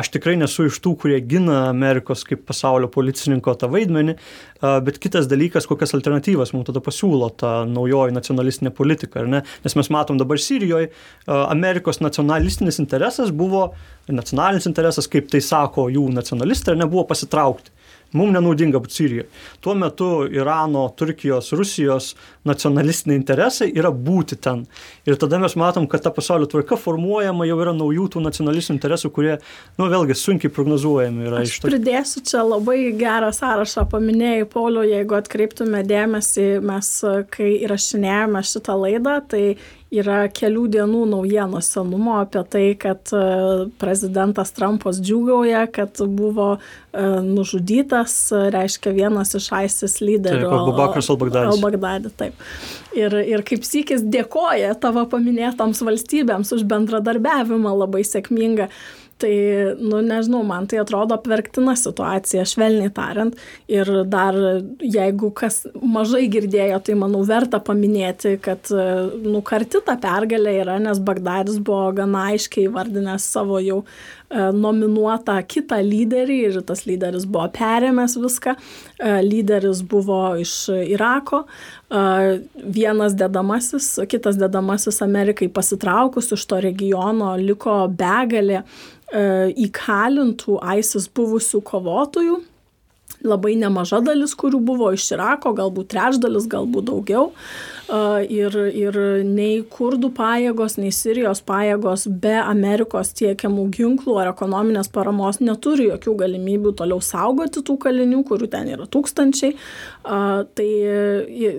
Aš 0.00 0.10
tikrai 0.14 0.36
nesu 0.38 0.66
iš 0.68 0.78
tų, 0.84 0.92
kurie 1.02 1.18
gina 1.26 1.64
Amerikos 1.70 2.22
kaip 2.28 2.44
pasaulio 2.48 2.90
policininko 2.92 3.54
tą 3.58 3.70
vaidmenį, 3.72 4.14
bet 4.86 5.00
kitas 5.02 5.26
dalykas, 5.30 5.66
kokias 5.70 5.94
alternatyvas 5.96 6.52
mums 6.54 6.68
tada 6.68 6.82
pasiūlo 6.84 7.30
ta 7.40 7.52
naujoji 7.68 8.14
nacionalistinė 8.14 8.72
politika, 8.76 9.24
nes 9.26 9.76
mes 9.78 9.90
matom 9.90 10.20
dabar 10.20 10.38
Sirijoje, 10.40 10.92
Amerikos 11.26 12.02
nacionalistinis 12.04 12.78
interesas 12.82 13.32
buvo, 13.34 13.70
nacionalinis 14.10 14.68
interesas, 14.70 15.10
kaip 15.10 15.32
tai 15.32 15.42
sako 15.44 15.88
jų 15.90 16.06
nacionalistai, 16.14 16.78
nebuvo 16.78 17.08
pasitraukti 17.10 17.74
mums 18.16 18.34
nenaudinga 18.34 18.80
būti 18.82 18.96
Sirijoje. 18.96 19.26
Tuo 19.62 19.74
metu 19.78 20.10
Irano, 20.30 20.86
Turkijos, 20.96 21.52
Rusijos 21.56 22.14
nacionalistiniai 22.48 23.18
interesai 23.20 23.70
yra 23.76 23.90
būti 23.92 24.38
ten. 24.40 24.64
Ir 25.08 25.18
tada 25.20 25.38
mes 25.42 25.56
matom, 25.60 25.86
kad 25.90 26.04
ta 26.04 26.12
pasaulio 26.14 26.48
tvarka 26.50 26.78
formuojama 26.80 27.46
jau 27.48 27.58
yra 27.62 27.74
naujų 27.76 28.08
tų 28.14 28.24
nacionalistinių 28.24 28.78
interesų, 28.78 29.12
kurie, 29.14 29.36
nu 29.78 29.88
vėlgi, 29.92 30.16
sunkiai 30.18 30.52
prognozuojami 30.54 31.28
yra. 31.28 31.42
Aš 31.44 31.58
pridėsiu 31.64 32.24
čia 32.26 32.44
labai 32.46 32.78
gerą 32.98 33.32
sąrašą, 33.36 33.86
paminėjai, 33.92 34.48
Pauliu, 34.50 34.84
jeigu 34.88 35.18
atkreiptume 35.18 35.84
dėmesį, 35.86 36.48
mes 36.64 36.94
kai 37.34 37.52
įrašinėjome 37.66 38.42
šitą 38.46 38.78
laidą, 38.80 39.20
tai 39.30 39.44
yra 39.90 40.24
kelių 40.30 40.66
dienų 40.70 41.02
naujienos 41.10 41.70
senumo 41.74 42.20
apie 42.20 42.42
tai, 42.50 42.64
kad 42.78 43.10
e, 43.14 43.22
prezidentas 43.80 44.54
Trumpas 44.54 45.00
džiugauja, 45.02 45.64
kad 45.74 45.98
buvo 46.06 46.52
e, 46.56 46.60
nužudytas, 47.26 48.14
reiškia, 48.54 48.94
vienas 48.94 49.34
iš 49.38 49.50
ISIS 49.66 49.98
lyderių. 50.04 50.46
Taip, 50.46 50.56
Abu 50.60 50.76
Bakras 50.78 51.10
al-Bagdadis. 51.10 51.56
Al-Bagdadi, 51.56 52.14
taip. 52.22 52.46
Ir, 52.96 53.18
ir 53.34 53.44
kaip 53.46 53.66
sykis 53.66 54.06
dėkoja 54.06 54.76
tavo 54.82 55.04
paminėtoms 55.10 55.82
valstybėms 55.86 56.54
už 56.54 56.64
bendradarbiavimą 56.70 57.74
labai 57.82 58.06
sėkmingą. 58.06 58.70
Tai, 59.20 59.32
nu, 59.80 60.00
nežinau, 60.04 60.40
man 60.46 60.68
tai 60.70 60.80
atrodo 60.80 61.16
apverktina 61.18 61.74
situacija, 61.76 62.46
švelniai 62.48 62.92
tariant. 62.96 63.36
Ir 63.70 63.90
dar, 64.08 64.36
jeigu 64.80 65.32
kas 65.36 65.62
mažai 65.80 66.24
girdėjo, 66.32 66.80
tai 66.86 66.96
manau 67.00 67.20
verta 67.28 67.60
paminėti, 67.64 68.36
kad, 68.42 68.70
nu, 68.70 69.42
karti 69.46 69.82
ta 69.84 69.98
pergalė 70.00 70.56
yra, 70.62 70.78
nes 70.82 71.02
Bagdadis 71.04 71.60
buvo 71.64 71.90
gana 72.00 72.30
aiškiai 72.32 72.70
vardinęs 72.72 73.28
savo 73.34 73.60
jau 73.64 73.82
nominuotą 74.30 75.38
kitą 75.50 75.80
lyderį 75.82 76.38
ir 76.50 76.60
tas 76.66 76.84
lyderis 76.86 77.26
buvo 77.26 77.48
perėmęs 77.56 78.14
viską. 78.20 78.54
E, 78.54 79.16
lyderis 79.26 79.82
buvo 79.82 80.20
iš 80.38 80.54
Irako, 80.94 81.42
e, 81.90 82.38
vienas 82.78 83.18
dedamasis, 83.18 83.96
kitas 84.10 84.38
dedamasis 84.40 85.02
Amerikai 85.02 85.50
pasitraukus 85.50 86.30
iš 86.36 86.46
to 86.46 86.62
regiono 86.62 87.34
liko 87.40 87.82
begalė 87.90 88.64
E, 89.10 89.50
įkalintų 89.66 90.60
ISIS 90.78 91.08
buvusių 91.10 91.60
kovotojų, 91.66 92.36
labai 93.26 93.56
nemaža 93.58 93.98
dalis, 94.06 94.36
kurių 94.38 94.60
buvo 94.62 94.92
iš 94.94 95.08
Irako, 95.16 95.50
galbūt 95.58 95.90
trečdalis, 95.90 96.46
galbūt 96.50 96.86
daugiau. 96.92 97.32
Ir, 97.90 98.54
ir 98.70 98.96
nei 99.26 99.64
kurdų 99.66 100.12
pajėgos, 100.14 100.76
nei 100.78 100.92
Sirijos 100.94 101.40
pajėgos 101.42 102.04
be 102.22 102.36
Amerikos 102.38 103.08
tiekiamų 103.18 103.64
ginklų 103.74 104.14
ar 104.22 104.28
ekonominės 104.30 104.86
paramos 104.94 105.40
neturi 105.42 105.88
jokių 105.88 106.14
galimybių 106.20 106.70
toliau 106.78 107.00
saugoti 107.02 107.64
tų 107.66 107.74
kalinių, 107.82 108.20
kurių 108.28 108.46
ten 108.52 108.70
yra 108.70 108.86
tūkstančiai. 108.86 109.56
Tai, 110.06 110.68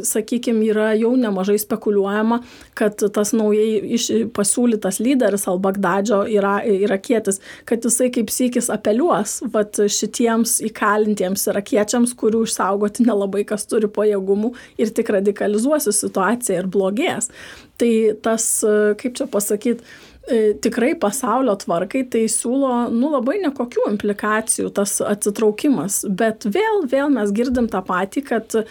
sakykime, 0.07 0.69
yra 0.71 0.93
jau 0.95 1.09
nemažai 1.19 1.57
spekuliuojama, 1.59 2.39
kad 2.79 3.03
tas 3.11 3.33
naujai 3.35 4.31
pasiūlytas 4.31 5.01
lyderis 5.03 5.49
Al-Bagdadžio 5.51 6.21
yra 6.31 6.61
irakietis, 6.63 7.41
kad 7.67 7.83
jisai 7.83 8.07
kaip 8.15 8.31
sykis 8.31 8.71
apeliuos 8.71 9.41
vat, 9.51 9.83
šitiems 9.99 10.61
įkalintiems 10.71 11.43
irakiečiams, 11.51 12.15
kurių 12.15 12.45
išsaugoti 12.47 13.09
nelabai 13.09 13.43
kas 13.51 13.67
turi 13.67 13.91
pajėgumų 13.91 14.55
ir 14.79 14.95
tik 14.95 15.11
radikalizuosi 15.19 15.91
situaciją 15.91 16.20
situacija 16.21 16.61
ir 16.61 16.69
blogės. 16.71 17.29
Tai 17.81 17.91
tas, 18.21 18.63
kaip 19.01 19.17
čia 19.17 19.27
pasakyti, 19.27 19.83
tikrai 20.61 20.93
pasaulio 21.01 21.55
tvarkai 21.57 22.03
tai 22.13 22.27
siūlo 22.29 22.91
nu, 22.93 23.09
labai 23.11 23.39
nekokių 23.41 23.87
implikacijų 23.89 24.69
tas 24.71 24.99
atsitraukimas. 25.01 26.05
Bet 26.07 26.45
vėl, 26.45 26.85
vėl 26.91 27.09
mes 27.09 27.31
girdim 27.33 27.67
tą 27.67 27.81
patį, 27.83 28.21
kad 28.29 28.53
e, 28.55 28.65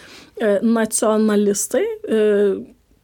nacionalistai 0.63 1.83
e, 1.83 2.21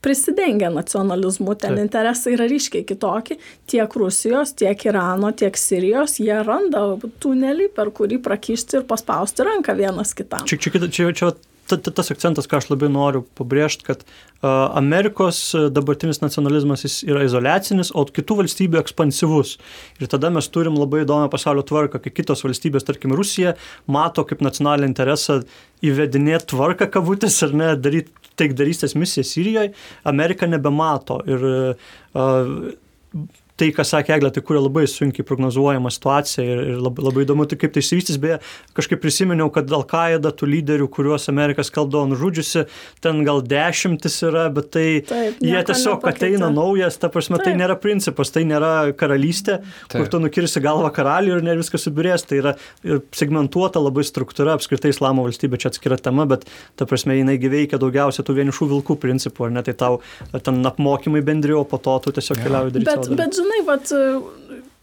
prisidengia 0.01 0.69
nacionalizmu, 0.71 1.57
ten 1.59 1.75
Taip. 1.75 1.83
interesai 1.83 2.37
yra 2.37 2.47
ryškiai 2.47 2.87
kitokie, 2.87 3.35
tiek 3.67 3.99
Rusijos, 3.99 4.55
tiek 4.55 4.87
Irano, 4.87 5.33
tiek 5.35 5.59
Sirijos, 5.59 6.15
jie 6.23 6.39
randa 6.47 6.85
tunelį, 7.19 7.67
per 7.75 7.91
kurį 7.91 8.21
prakišti 8.23 8.79
ir 8.79 8.87
paspausti 8.87 9.43
ranką 9.43 9.75
vienas 9.75 10.15
kitam. 10.15 10.47
Čia, 10.47 10.61
čia, 10.63 10.87
čia, 10.87 11.11
čia 11.11 11.33
tas 11.67 12.11
akcentas, 12.13 12.47
ką 12.47 12.61
aš 12.61 12.69
labai 12.71 12.89
noriu 12.91 13.23
pabrėžti, 13.37 13.85
kad 13.87 14.03
Amerikos 14.41 15.39
dabartinis 15.73 16.21
nacionalizmas 16.21 16.85
jis 16.85 16.99
yra 17.07 17.25
izolacinis, 17.27 17.91
o 17.91 18.05
kitų 18.05 18.39
valstybių 18.41 18.79
ekspansyvus. 18.81 19.55
Ir 19.99 20.11
tada 20.11 20.31
mes 20.33 20.47
turim 20.53 20.77
labai 20.79 21.03
įdomią 21.03 21.31
pasaulio 21.33 21.65
tvarką, 21.67 22.01
kai 22.03 22.13
kitos 22.13 22.45
valstybės, 22.45 22.85
tarkim 22.87 23.15
Rusija, 23.17 23.55
mato 23.91 24.23
kaip 24.27 24.43
nacionalinį 24.45 24.91
interesą 24.91 25.41
įvedinėti 25.85 26.53
tvarką 26.53 26.89
kabutės 26.93 27.41
ar 27.47 27.57
ne, 27.57 27.73
daryti 27.81 28.13
taikdarystės 28.37 28.93
misiją 28.97 29.25
Sirijoje, 29.25 29.73
Amerika 30.07 30.47
nebemato. 30.49 31.19
Ir 31.25 31.47
uh, 31.49 32.67
tai, 33.57 33.71
ką 33.73 33.85
sakė 33.87 34.15
Eglė, 34.17 34.31
tai 34.33 34.43
kuria 34.45 34.61
labai 34.61 34.85
sunkiai 34.89 35.25
prognozuojama 35.25 35.89
situacija 35.93 36.45
ir, 36.45 36.61
ir 36.73 36.81
labai, 36.81 37.03
labai 37.07 37.23
įdomu, 37.25 37.47
tai 37.49 37.57
kaip 37.59 37.73
tai 37.73 37.81
išsivystys, 37.83 38.19
beje, 38.21 38.37
kažkaip 38.77 39.01
prisiminiau, 39.01 39.49
kad 39.53 39.71
Al-Qaeda 39.73 40.31
tų 40.37 40.49
lyderių, 40.51 40.87
kuriuos 40.93 41.25
Amerika 41.31 41.65
skaldo 41.65 42.03
nužudžiusi, 42.11 42.67
ten 43.03 43.23
gal 43.27 43.41
dešimtis 43.45 44.19
yra, 44.27 44.47
bet 44.53 44.69
tai 44.75 44.85
Taip, 45.09 45.41
jie 45.41 45.63
tiesiog 45.69 46.05
ateina 46.11 46.51
naujas, 46.53 46.99
ta 47.01 47.09
prasme, 47.13 47.39
tai 47.39 47.47
Taip. 47.47 47.57
tai 47.57 47.63
nėra 47.63 47.77
principas, 47.81 48.33
tai 48.33 48.45
nėra 48.49 48.73
karalystė, 48.97 49.59
Taip. 49.87 49.97
kur 49.97 50.11
tu 50.13 50.21
nukirsi 50.21 50.61
galvą 50.63 50.93
karalių 50.93 51.39
ir 51.39 51.45
ne 51.49 51.57
viskas 51.57 51.87
subirės, 51.87 52.27
tai 52.29 52.41
yra 52.43 52.55
segmentuota 53.17 53.81
labai 53.81 54.05
struktūra, 54.07 54.57
apskritai 54.57 54.93
islamo 54.93 55.25
valstybė 55.25 55.61
čia 55.61 55.71
atskira 55.73 55.97
tema, 55.97 56.27
bet 56.29 56.45
ta 56.77 56.85
prasme 56.89 57.17
jinai 57.17 57.39
gyveikia 57.41 57.81
daugiausia 57.81 58.25
tų 58.27 58.37
vienišų 58.41 58.69
vilkų 58.75 58.99
principų, 59.01 59.49
ar 59.49 59.57
ne, 59.57 59.65
tai 59.65 59.73
tau 59.77 59.99
ten 60.37 60.61
apmokymai 60.67 61.23
bendri, 61.25 61.57
o 61.57 61.65
po 61.67 61.81
to 61.81 61.97
tu 62.05 62.13
tiesiog 62.17 62.43
keliauji 62.43 62.77
daryti. 62.77 63.15
Bet, 63.17 63.17
bet 63.17 63.46
žinai, 63.47 63.65
vat, 63.65 63.91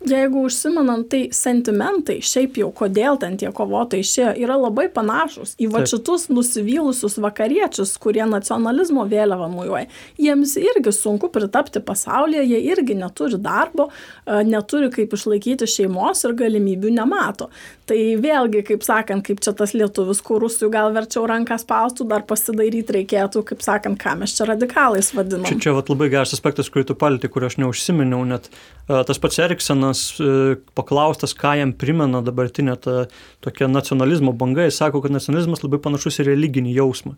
jeigu 0.09 0.45
užsimenant, 0.49 1.07
tai 1.11 1.29
sentimentai, 1.35 2.19
šiaip 2.25 2.59
jau 2.61 2.71
kodėl 2.77 3.19
ten 3.21 3.37
tie 3.41 3.51
kovotojai 3.55 4.05
išėjo, 4.05 4.33
yra 4.45 4.57
labai 4.61 4.87
panašus 4.93 5.55
į 5.61 5.71
va 5.73 5.85
šitus 5.89 6.29
nusivylusius 6.33 7.19
vakariečius, 7.23 7.95
kurie 8.03 8.25
nacionalizmo 8.29 9.07
vėliavą 9.11 9.49
mujuoja. 9.53 9.89
Jiems 10.21 10.57
irgi 10.61 10.93
sunku 10.95 11.31
pritapti 11.33 11.83
pasaulyje, 11.85 12.45
jie 12.51 12.61
irgi 12.73 12.97
neturi 12.99 13.41
darbo, 13.43 13.89
neturi 14.27 14.91
kaip 14.95 15.15
išlaikyti 15.17 15.69
šeimos 15.71 16.25
ir 16.27 16.37
galimybių 16.39 16.95
nemato. 16.99 17.51
Tai 17.85 17.99
vėlgi, 18.17 18.63
kaip 18.65 18.85
sakant, 18.87 19.25
kaip 19.27 19.43
čia 19.45 19.53
tas 19.57 19.75
lietuvis, 19.77 20.23
kur 20.25 20.41
rusų 20.41 20.71
gal 20.73 20.95
verčiau 20.95 21.27
ranką 21.29 21.59
spaustų, 21.61 22.07
dar 22.09 22.25
pasidaryti 22.25 22.97
reikėtų, 22.97 23.43
kaip 23.51 23.65
sakant, 23.65 24.01
ką 24.01 24.15
mes 24.23 24.33
čia 24.37 24.49
radikalais 24.49 25.13
vadiname. 25.13 25.51
Čia, 25.53 25.61
čia 25.67 25.75
vat, 25.77 25.93
labai 25.93 26.09
geras 26.13 26.33
aspektas, 26.33 26.71
kurį 26.73 26.89
tu 26.89 26.97
palti, 26.97 27.29
kurį 27.29 27.51
aš 27.51 27.59
neužsiminiau, 27.61 28.23
net 28.31 28.49
uh, 28.49 29.03
tas 29.05 29.21
pats 29.21 29.43
Eriksenas 29.45 29.94
uh, 30.19 30.55
paklaustas, 30.79 31.35
ką 31.39 31.55
jam 31.61 31.75
primena 31.77 32.23
dabartinė 32.25 32.77
ta 32.81 32.97
tokia 33.45 33.69
nacionalizmo 33.71 34.33
banga, 34.37 34.67
jis 34.67 34.81
sako, 34.81 35.03
kad 35.05 35.15
nacionalizmas 35.15 35.65
labai 35.65 35.81
panašus 35.85 36.21
į 36.23 36.29
religinį 36.31 36.75
jausmą. 36.79 37.15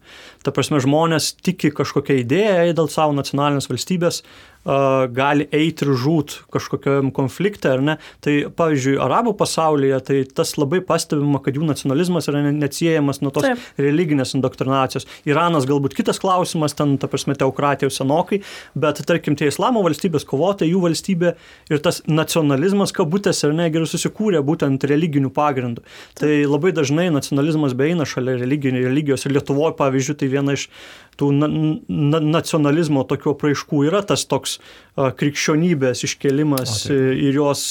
Ta 0.47 0.55
prasme, 0.57 0.81
žmonės 0.83 1.33
tiki 1.45 1.73
kažkokią 1.75 2.21
idėją 2.25 2.77
dėl 2.77 2.91
savo 2.93 3.17
nacionalinės 3.17 3.71
valstybės, 3.71 4.23
gali 4.67 5.47
eiti 5.55 5.87
ir 5.87 5.93
žūt 6.01 6.35
kažkokiam 6.53 7.13
konflikte, 7.15 7.71
ar 7.77 7.83
ne. 7.85 7.97
Tai 8.25 8.35
pavyzdžiui, 8.59 8.97
arabų 9.03 9.37
pasaulyje 9.39 10.01
tai 10.09 10.19
tas 10.27 10.57
labai 10.59 10.81
pastebima, 10.85 11.41
kad 11.45 11.57
jų 11.59 11.69
nacionalizmas 11.69 12.27
yra 12.31 12.43
neatsiejamas 12.51 13.23
nuo 13.23 13.33
tos 13.35 13.47
Taip. 13.47 13.63
religinės 13.81 14.35
indoktrinacijos. 14.39 15.07
Iranas 15.29 15.69
galbūt 15.69 15.95
kitas 15.99 16.19
klausimas, 16.23 16.75
ten, 16.79 16.97
ta 16.99 17.11
prasme, 17.11 17.37
teokratija 17.39 17.93
senokai, 17.95 18.41
bet 18.75 19.05
tarkim, 19.07 19.39
tie 19.39 19.53
islamo 19.53 19.85
valstybės 19.87 20.27
kovotojai, 20.27 20.73
jų 20.73 20.83
valstybė 20.89 21.35
ir 21.71 21.83
tas 21.85 22.03
nacionalizmas, 22.11 22.95
kabutės, 22.97 23.45
ar 23.47 23.55
ne, 23.57 23.69
gerai 23.71 23.89
susikūrė 23.91 24.43
būtent 24.47 24.87
religinių 24.91 25.31
pagrindų. 25.37 25.87
Tai 26.19 26.33
labai 26.51 26.75
dažnai 26.75 27.09
nacionalizmas 27.15 27.77
beina 27.79 28.07
šalia 28.09 28.39
religijos 28.43 29.27
ir 29.27 29.37
Lietuvoje, 29.37 29.77
pavyzdžiui, 29.79 30.19
tai 30.19 30.33
viena 30.33 30.57
iš 30.57 30.69
tų 31.21 31.31
na, 31.37 31.49
na, 31.89 32.21
nacionalizmo 32.21 33.05
tokių 33.09 33.35
apraiškų 33.35 33.85
yra 33.89 34.03
tas 34.07 34.27
toks 34.29 34.56
krikščionybės 34.97 36.07
iškelimas 36.07 36.87
o, 36.89 36.95
ir 36.97 37.37
jos, 37.37 37.63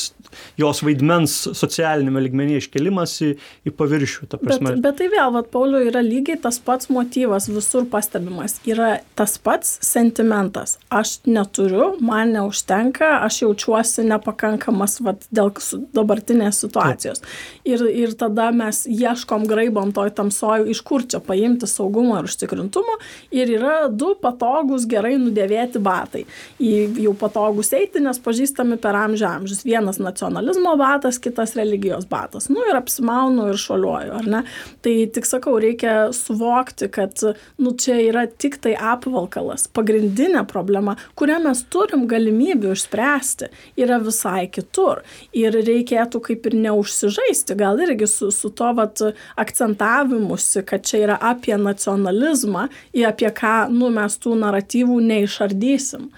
jos 0.60 0.82
vaidmens 0.86 1.34
socialinėme 1.58 2.22
ligmenyje 2.22 2.62
iškelimas 2.66 3.16
į, 3.26 3.32
į 3.66 3.74
paviršių. 3.74 4.28
Bet, 4.46 4.62
bet 4.84 5.00
tai 5.00 5.08
vėl, 5.10 5.32
vat, 5.34 5.50
Pauliu, 5.54 5.82
yra 5.90 6.04
lygiai 6.06 6.38
tas 6.42 6.60
pats 6.62 6.92
motyvas 6.94 7.50
visur 7.50 7.88
pastebimas. 7.90 8.60
Yra 8.70 9.00
tas 9.18 9.40
pats 9.42 9.78
sentimentas. 9.86 10.78
Aš 10.94 11.18
neturiu, 11.26 11.96
man 12.06 12.36
neužtenka, 12.36 13.16
aš 13.26 13.42
jaučiuosi 13.46 14.06
nepakankamas 14.12 15.00
vat, 15.06 15.26
dėl 15.34 15.50
dabartinės 15.98 16.62
situacijos. 16.62 17.26
Ir, 17.66 17.88
ir 17.90 18.14
tada 18.20 18.52
mes 18.54 18.84
ieškom, 18.92 19.48
graibom 19.50 19.96
toj 19.96 20.14
tamsoj, 20.20 20.68
iš 20.70 20.84
kur 20.86 21.08
čia 21.10 21.24
paimti 21.26 21.66
saugumo 21.70 22.20
ir 22.20 22.30
užtikrintumo 22.30 23.00
ir 23.34 23.56
yra 23.58 23.76
du 23.90 24.14
patogūs, 24.22 24.86
gerai 24.90 25.16
nudėvėti 25.18 25.82
batai. 25.82 26.26
Į 26.66 27.02
jau 27.04 27.14
patogus 27.20 27.72
eiti, 27.76 28.02
nes 28.04 28.20
pažįstami 28.22 28.78
per 28.82 28.96
amžių 28.98 29.26
amžius. 29.28 29.64
Vienas 29.68 30.00
nacionalizmo 30.02 30.76
batas, 30.80 31.20
kitas 31.22 31.56
religijos 31.58 32.08
batas. 32.10 32.48
Nu 32.50 32.64
ir 32.66 32.78
apsimaunu 32.78 33.50
ir 33.52 33.60
šoliuoju, 33.62 34.14
ar 34.20 34.30
ne? 34.32 34.42
Tai 34.86 34.94
tik 35.16 35.28
sakau, 35.30 35.58
reikia 35.62 35.96
suvokti, 36.16 36.90
kad 36.94 37.22
nu, 37.62 37.74
čia 37.82 37.98
yra 38.04 38.26
tik 38.30 38.60
tai 38.64 38.76
apvalkalas. 38.76 39.68
Pagrindinė 39.76 40.46
problema, 40.50 40.96
kurią 41.20 41.42
mes 41.46 41.64
turim 41.74 42.06
galimybių 42.12 42.76
išspręsti, 42.76 43.52
yra 43.82 44.00
visai 44.04 44.46
kitur. 44.54 45.04
Ir 45.36 45.56
reikėtų 45.56 46.22
kaip 46.30 46.50
ir 46.50 46.58
neužsižaisti, 46.68 47.58
gal 47.60 47.82
irgi 47.84 48.10
su, 48.10 48.32
su 48.34 48.54
to 48.56 48.72
vat, 48.78 49.04
akcentavimusi, 49.42 50.64
kad 50.68 50.86
čia 50.88 51.04
yra 51.08 51.20
apie 51.34 51.58
nacionalizmą, 51.60 52.68
apie 52.94 53.26
apie 53.26 53.32
ką, 53.34 53.70
nu, 53.72 53.90
mes 53.94 54.18
tų 54.20 54.36
naratyvų 54.42 55.00
neišardysim. 55.06 56.10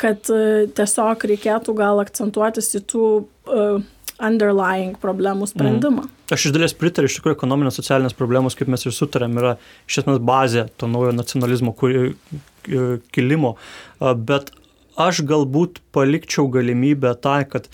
Kad 0.00 0.30
e, 0.32 0.66
tiesiog 0.74 1.26
reikėtų 1.30 1.74
gal 1.78 2.02
akcentuotis 2.02 2.72
į 2.78 2.80
tų 2.90 3.04
uh, 3.22 3.84
underlying 4.22 4.96
problemų 5.02 5.48
sprendimą. 5.50 6.04
Mm. 6.06 6.10
Aš 6.34 6.48
iš 6.48 6.54
dalies 6.54 6.74
pritariu, 6.78 7.10
iš 7.10 7.18
tikrųjų, 7.18 7.36
ekonominės 7.38 7.78
socialinės 7.80 8.16
problemos, 8.16 8.56
kaip 8.58 8.70
mes 8.72 8.86
ir 8.86 8.94
sutarėm, 8.94 9.38
yra 9.40 9.54
iš 9.88 10.02
esmės 10.02 10.20
bazė 10.24 10.68
to 10.80 10.88
naujo 10.90 11.12
nacionalizmo 11.14 11.74
kuri, 11.76 12.14
kilimo. 13.14 13.54
Bet 14.00 14.52
aš 15.00 15.24
galbūt 15.26 15.82
palikčiau 15.94 16.46
galimybę 16.54 17.12
tą, 17.20 17.40
kad 17.50 17.68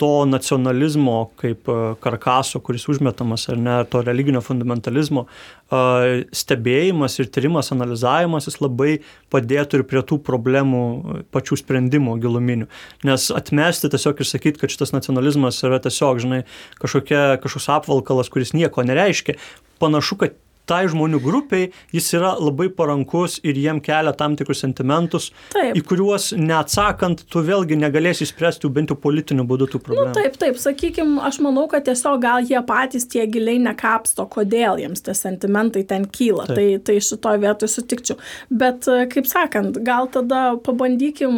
to 0.00 0.24
nacionalizmo 0.24 1.16
kaip 1.40 1.68
e, 1.68 1.78
karkaso, 2.00 2.60
kuris 2.64 2.86
užmetamas, 2.88 3.44
ar 3.52 3.60
ne, 3.60 3.76
to 3.92 4.00
religinio 4.06 4.40
fundamentalizmo 4.44 5.26
e, 5.26 6.24
stebėjimas 6.40 7.18
ir 7.20 7.28
tyrimas, 7.34 7.68
analizavimas, 7.74 8.48
jis 8.48 8.60
labai 8.62 8.94
padėtų 9.32 9.80
ir 9.80 9.86
prie 9.90 10.02
tų 10.08 10.20
problemų 10.24 10.82
e, 10.82 11.22
pačių 11.36 11.60
sprendimo 11.60 12.16
giluminių. 12.22 12.70
Nes 13.08 13.28
atmesti 13.36 13.92
tiesiog 13.92 14.24
ir 14.24 14.30
sakyti, 14.30 14.62
kad 14.62 14.72
šitas 14.72 14.94
nacionalizmas 14.96 15.60
yra 15.68 15.82
tiesiog, 15.84 16.24
žinai, 16.24 16.44
kažkokia, 16.80 17.24
kažkoks 17.44 17.68
apvalkalas, 17.76 18.32
kuris 18.32 18.56
nieko 18.56 18.86
nereiškia, 18.88 19.36
panašu, 19.80 20.16
kad 20.24 20.40
tai 20.70 20.84
žmonių 20.90 21.20
grupiai 21.22 21.70
jis 21.94 22.12
yra 22.18 22.34
labai 22.38 22.68
parankus 22.74 23.38
ir 23.46 23.58
jiem 23.58 23.80
kelia 23.82 24.12
tam 24.16 24.36
tikrus 24.38 24.62
sentimentus, 24.62 25.30
taip. 25.54 25.74
į 25.78 25.82
kuriuos 25.86 26.30
neatsakant, 26.38 27.24
tu 27.30 27.42
vėlgi 27.46 27.78
negalėsi 27.80 28.26
išspręsti 28.26 28.70
bent 28.74 28.92
jau 28.92 28.98
politiniu 29.00 29.46
būdu 29.48 29.70
tų 29.72 29.80
nu, 29.80 29.84
problemų. 29.88 30.12
Nu, 30.12 30.18
taip, 30.18 30.36
taip, 30.40 30.60
sakykime, 30.62 31.18
aš 31.26 31.40
manau, 31.44 31.66
kad 31.70 31.86
tiesiog 31.88 32.20
gal 32.22 32.46
jie 32.46 32.60
patys 32.66 33.08
tie 33.10 33.26
giliai 33.30 33.58
nekapsto, 33.62 34.26
kodėl 34.30 34.80
jiems 34.82 35.02
tie 35.06 35.16
sentimentai 35.16 35.82
ten 35.88 36.06
kyla. 36.06 36.46
Taip. 36.50 36.60
Tai, 36.60 36.68
tai 36.86 36.98
šitoje 37.04 37.42
vietoje 37.42 37.74
sutikčiau. 37.74 38.20
Bet, 38.62 38.86
kaip 39.14 39.28
sakant, 39.30 39.80
gal 39.86 40.08
tada 40.12 40.44
pabandykim 40.64 41.34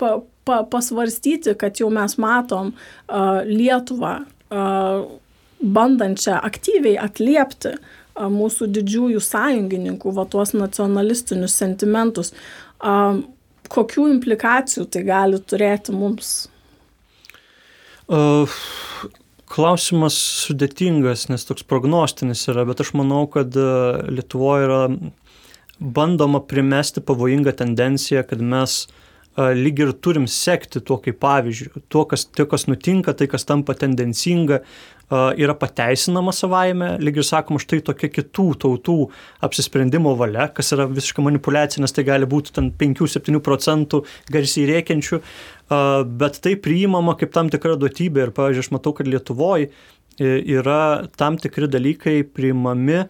pa, 0.00 0.12
pa, 0.48 0.62
pasvarstyti, 0.68 1.56
kad 1.58 1.80
jau 1.80 1.88
mes 1.94 2.18
matom 2.20 2.72
uh, 2.74 3.40
Lietuvą 3.46 4.14
uh, 4.22 5.08
bandančią 5.62 6.40
aktyviai 6.42 6.98
atliepti 7.00 7.76
uh, 7.76 7.98
mūsų 8.16 8.68
didžiųjų 8.76 9.22
sąjungininkų, 9.24 10.12
va 10.16 10.26
tuos 10.28 10.54
nacionalistinius 10.56 11.56
sentimentus. 11.56 12.32
Kokių 13.72 14.08
implikacijų 14.16 14.86
tai 14.92 15.04
gali 15.06 15.40
turėti 15.40 15.94
mums? 15.96 16.32
Uh, 18.12 18.50
klausimas 19.52 20.16
sudėtingas, 20.46 21.28
nes 21.30 21.44
toks 21.48 21.64
prognostinis 21.68 22.44
yra, 22.50 22.64
bet 22.68 22.82
aš 22.84 22.92
manau, 22.98 23.24
kad 23.30 23.54
Lietuvoje 23.56 24.66
yra 24.66 24.82
bandoma 25.82 26.40
primesti 26.40 27.02
pavojingą 27.04 27.54
tendenciją, 27.58 28.24
kad 28.28 28.42
mes 28.44 28.84
lyg 29.36 29.80
ir 29.80 29.94
turim 30.04 30.26
sekti 30.28 30.82
tuo 30.84 30.98
kaip 31.00 31.16
pavyzdžiu, 31.22 31.82
tuo, 31.88 32.04
kas, 32.08 32.26
tai, 32.28 32.44
kas 32.48 32.66
nutinka, 32.68 33.14
tai, 33.16 33.28
kas 33.32 33.48
tampa 33.48 33.74
tendencinga, 33.78 34.60
yra 35.12 35.54
pateisinama 35.58 36.32
savaime, 36.32 36.96
lyg 37.02 37.18
ir 37.20 37.26
sakoma, 37.26 37.60
štai 37.60 37.82
tokia 37.84 38.08
kitų 38.12 38.46
tautų 38.62 38.96
apsisprendimo 39.44 40.14
valia, 40.18 40.48
kas 40.54 40.72
yra 40.76 40.86
visiškai 40.88 41.24
manipulacija, 41.26 41.82
nes 41.84 41.92
tai 41.92 42.06
gali 42.08 42.28
būti 42.28 42.54
ten 42.56 42.70
5-7 42.78 43.42
procentų 43.44 44.02
garsiai 44.32 44.68
rėkiančių, 44.70 45.20
bet 46.20 46.40
tai 46.44 46.54
priimama 46.60 47.16
kaip 47.20 47.34
tam 47.34 47.52
tikra 47.52 47.76
duotybė. 47.80 48.28
Ir, 48.28 48.34
pavyzdžiui, 48.36 48.64
aš 48.66 48.72
matau, 48.74 48.94
kad 48.96 49.10
Lietuvoje 49.10 49.72
yra 50.20 50.82
tam 51.18 51.38
tikri 51.40 51.68
dalykai 51.68 52.20
priimami 52.24 53.02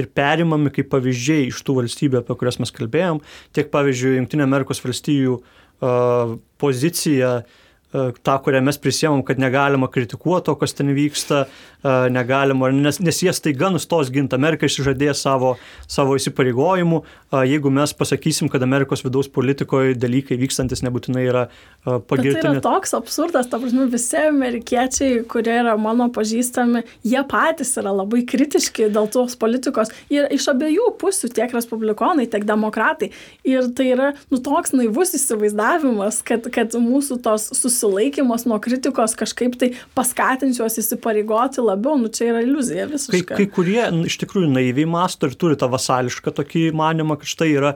ir 0.00 0.06
perimami 0.16 0.72
kaip 0.72 0.88
pavyzdžiai 0.92 1.48
iš 1.50 1.64
tų 1.66 1.80
valstybių, 1.82 2.22
apie 2.22 2.36
kurias 2.40 2.60
mes 2.62 2.72
kalbėjom, 2.72 3.20
tiek 3.56 3.72
pavyzdžiui, 3.72 4.20
Junktinė 4.20 4.46
Amerikos 4.46 4.80
valstijų 4.84 5.40
uh, 5.40 6.36
pozicija 6.62 7.40
uh, 7.40 7.58
tą, 7.90 8.36
kurią 8.44 8.60
mes 8.62 8.78
prisėmom, 8.78 9.24
kad 9.26 9.40
negalima 9.42 9.88
kritikuoti 9.90 10.46
to, 10.46 10.54
kas 10.60 10.76
ten 10.78 10.92
vyksta, 10.94 11.42
e, 11.82 11.94
negalima, 12.14 12.70
nes, 12.70 13.00
nes 13.02 13.18
jie 13.24 13.32
staiga 13.34 13.70
nustos 13.74 14.12
ginti. 14.14 14.36
Amerika 14.38 14.68
išsižadėjo 14.68 15.14
savo, 15.18 15.54
savo 15.90 16.14
įsipareigojimų. 16.18 17.00
E, 17.02 17.40
jeigu 17.50 17.72
mes 17.74 17.94
pasakysim, 17.98 18.50
kad 18.52 18.62
Amerikos 18.62 19.02
vidaus 19.02 19.30
politikoje 19.32 19.96
dalykai 19.98 20.38
vykstantis 20.38 20.84
nebūtinai 20.86 21.24
yra 21.26 21.46
pagirtini. 21.82 22.44
Tai 22.44 22.52
yra 22.54 22.62
toks 22.62 22.94
absurdas, 22.94 23.50
ta 23.50 23.58
prasme, 23.58 23.88
visi 23.90 24.20
amerikiečiai, 24.22 25.24
kurie 25.30 25.56
yra 25.64 25.74
mano 25.80 26.06
pažįstami, 26.14 26.84
jie 27.10 27.24
patys 27.30 27.74
yra 27.80 27.94
labai 27.96 28.22
kritiški 28.28 28.90
dėl 28.94 29.10
tos 29.10 29.34
politikos 29.40 29.90
ir 30.12 30.30
iš 30.30 30.46
abiejų 30.54 30.92
pusių, 31.00 31.32
tiek 31.34 31.50
respublikonai, 31.56 32.28
tiek 32.30 32.46
demokratai. 32.46 33.10
Ir 33.48 33.70
tai 33.74 33.90
yra 33.96 34.12
nu, 34.30 34.38
toks 34.38 34.76
naivus 34.76 35.16
įsivaizdavimas, 35.18 36.22
kad, 36.26 36.46
kad 36.54 36.78
mūsų 36.78 37.18
tos 37.24 37.50
susitikimai 37.50 37.79
susilaikymas 37.80 38.46
nuo 38.46 38.60
kritikos 38.62 39.16
kažkaip 39.18 39.56
tai 39.60 39.72
paskatins 39.96 40.60
juos 40.60 40.78
įsipareigoti 40.80 41.64
labiau, 41.64 41.96
nu 42.00 42.12
čia 42.12 42.30
yra 42.34 42.44
iliuzija 42.44 42.86
visiškai. 42.90 43.24
Kai, 43.32 43.40
kai 43.40 43.48
kurie 43.56 43.82
iš 44.06 44.20
tikrųjų 44.22 44.52
naiviai 44.52 44.88
masto 44.90 45.30
ir 45.30 45.36
turi 45.40 45.58
tą 45.60 45.70
vasališką 45.72 46.34
tokį 46.36 46.70
manimą, 46.76 47.18
kad 47.20 47.34
štai 47.34 47.50
yra 47.56 47.74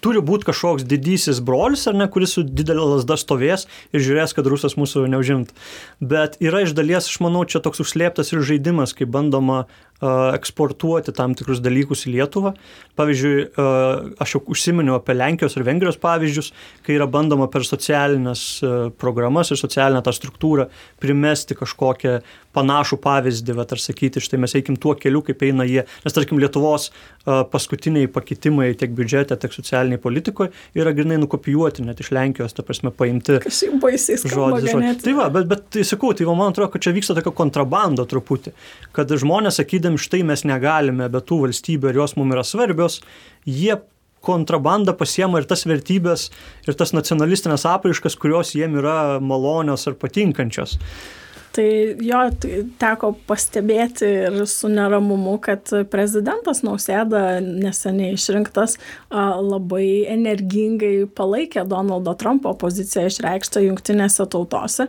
turi 0.00 0.22
būti 0.24 0.48
kažkoks 0.48 0.86
didysis 0.88 1.42
brolis, 1.44 1.84
ar 1.90 1.96
ne, 1.98 2.06
kuris 2.08 2.36
su 2.36 2.44
didelė 2.46 2.86
lasda 2.94 3.18
stovės 3.20 3.66
ir 3.92 4.04
žiūrės, 4.04 4.32
kad 4.36 4.48
rusas 4.48 4.78
mūsų 4.80 5.04
neužimt. 5.12 5.52
Bet 6.00 6.38
yra 6.40 6.62
iš 6.64 6.72
dalies, 6.78 7.10
aš 7.10 7.20
manau, 7.24 7.44
čia 7.44 7.60
toks 7.64 7.82
užslėptas 7.84 8.32
ir 8.32 8.44
žaidimas, 8.46 8.96
kai 8.96 9.08
bandoma 9.08 9.66
eksportuoti 10.02 11.14
tam 11.14 11.36
tikrus 11.38 11.62
dalykus 11.62 12.06
į 12.08 12.16
Lietuvą. 12.16 12.52
Pavyzdžiui, 12.98 13.36
aš 14.20 14.34
jau 14.34 14.42
užsiminiau 14.52 14.98
apie 14.98 15.14
Lenkijos 15.16 15.54
ir 15.56 15.64
Vengrijos 15.64 15.96
pavyzdžius, 16.02 16.50
kai 16.84 16.98
yra 16.98 17.06
bandoma 17.08 17.46
per 17.48 17.64
socialinės 17.64 18.42
programas 19.00 19.52
ir 19.52 19.60
socialinę 19.60 20.02
tą 20.04 20.12
struktūrą 20.12 20.66
primesti 21.00 21.56
kažkokią 21.56 22.18
panašų 22.52 22.98
pavyzdį, 23.00 23.54
bet 23.56 23.72
ar 23.72 23.80
sakyti, 23.80 24.20
štai 24.20 24.42
mes 24.42 24.52
eikim 24.58 24.76
tuo 24.76 24.92
keliu, 24.98 25.22
kaip 25.24 25.40
eina 25.46 25.64
jie. 25.64 25.86
Nes 26.04 26.16
tarkim, 26.16 26.40
Lietuvos 26.42 26.90
paskutiniai 27.24 28.10
pakitimai 28.12 28.72
tiek 28.76 28.92
biudžete, 28.92 29.38
tiek 29.40 29.54
socialiniai 29.54 30.00
politikoje 30.02 30.50
yra 30.76 30.92
grinai 30.92 31.16
nukopijuoti 31.22 31.86
net 31.86 32.02
iš 32.02 32.10
Lenkijos, 32.12 32.52
ta 32.52 32.64
prasme, 32.66 32.92
paimti. 32.92 33.38
Kažkaip 33.46 33.78
baisiai 33.80 34.18
žodis. 34.20 34.68
žodis. 34.68 35.00
Tai 35.04 35.16
va, 35.16 35.30
bet, 35.32 35.48
bet 35.48 35.64
tai 35.78 35.86
sakau, 35.86 36.12
tai 36.18 36.26
va, 36.28 36.36
man 36.36 36.52
atrodo, 36.52 36.72
kad 36.74 36.84
čia 36.84 36.92
vyksta 36.92 37.16
tokia 37.16 37.32
kontrabanda 37.40 38.04
truputį, 38.10 38.52
kad 38.96 39.16
žmonės 39.22 39.62
sakydami, 39.62 39.91
sakydami 39.92 39.98
štai 39.98 40.22
mes 40.24 40.44
negalime 40.44 41.08
be 41.08 41.20
tų 41.20 41.46
valstybių 41.46 41.90
ir 41.90 42.00
jos 42.02 42.16
mums 42.16 42.34
yra 42.34 42.44
svarbios, 42.44 43.02
jie 43.44 43.80
kontrabandą 44.22 44.94
pasiema 44.96 45.40
ir 45.40 45.46
tas 45.46 45.66
vertybės, 45.66 46.30
ir 46.66 46.74
tas 46.74 46.92
nacionalistinės 46.92 47.66
apraiškas, 47.66 48.16
kurios 48.16 48.54
jiem 48.54 48.78
yra 48.78 49.20
malonios 49.20 49.86
ar 49.86 49.94
patinkančios. 49.94 50.78
Tai 51.52 51.66
jo 52.00 52.18
teko 52.80 53.10
pastebėti 53.28 54.06
ir 54.08 54.38
su 54.48 54.70
neramumu, 54.72 55.34
kad 55.42 55.68
prezidentas 55.92 56.62
Nausėda 56.64 57.42
neseniai 57.44 58.14
išrinktas 58.16 58.78
labai 59.12 60.06
energingai 60.08 61.04
palaikė 61.12 61.66
Donaldo 61.68 62.14
Trumpo 62.16 62.54
poziciją 62.56 63.04
išreikštą 63.10 63.66
jungtinėse 63.66 64.24
tautose, 64.32 64.88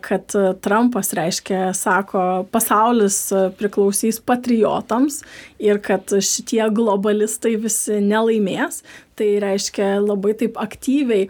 kad 0.00 0.32
Trumpas 0.60 1.12
reiškia, 1.12 1.72
sako, 1.76 2.22
pasaulis 2.52 3.26
priklausys 3.58 4.20
patriotams 4.24 5.20
ir 5.60 5.82
kad 5.84 6.08
šitie 6.08 6.62
globalistai 6.72 7.58
visi 7.60 8.00
nelaimės. 8.04 8.82
Tai 9.18 9.26
reiškia 9.42 9.96
labai 9.98 10.30
taip 10.38 10.60
aktyviai 10.62 11.24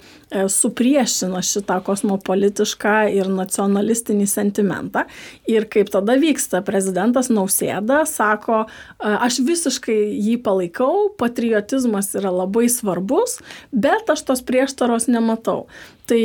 supriešina 0.53 1.41
šitą 1.41 1.79
kosmopolitišką 1.87 2.97
ir 3.17 3.31
nacionalistinį 3.33 4.27
sentimentą. 4.29 5.07
Ir 5.49 5.65
kaip 5.73 5.89
tada 5.95 6.19
vyksta, 6.21 6.61
prezidentas 6.67 7.33
Nausėda 7.33 8.03
sako, 8.05 8.67
aš 9.01 9.41
visiškai 9.41 9.97
jį 9.97 10.37
palaikau, 10.45 11.09
patriotizmas 11.17 12.13
yra 12.21 12.35
labai 12.43 12.67
svarbus, 12.69 13.39
bet 13.73 14.13
aš 14.13 14.27
tos 14.29 14.45
prieštaros 14.45 15.09
nematau 15.09 15.63
tai 16.09 16.23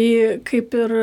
kaip 0.48 0.74
ir 0.78 0.94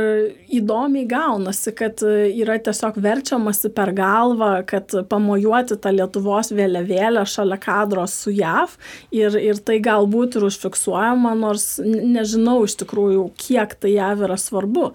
įdomiai 0.60 1.06
gaunasi, 1.08 1.72
kad 1.76 2.02
yra 2.04 2.56
tiesiog 2.62 2.98
verčiamasi 3.02 3.70
per 3.76 3.92
galvą, 3.96 4.52
kad 4.68 4.94
pamojuoti 5.10 5.78
tą 5.82 5.92
Lietuvos 5.94 6.52
vėliavėlę 6.56 7.24
šalia 7.28 7.60
kadros 7.60 8.16
su 8.24 8.32
JAV 8.34 8.76
ir, 9.16 9.36
ir 9.36 9.60
tai 9.64 9.80
galbūt 9.84 10.38
ir 10.38 10.48
užfiksuojama, 10.48 11.34
nors 11.38 11.74
nežinau 11.84 12.60
iš 12.66 12.78
tikrųjų, 12.82 13.28
kiek 13.40 13.76
tai 13.80 13.96
JAV 13.98 14.26
yra 14.28 14.38
svarbu 14.40 14.90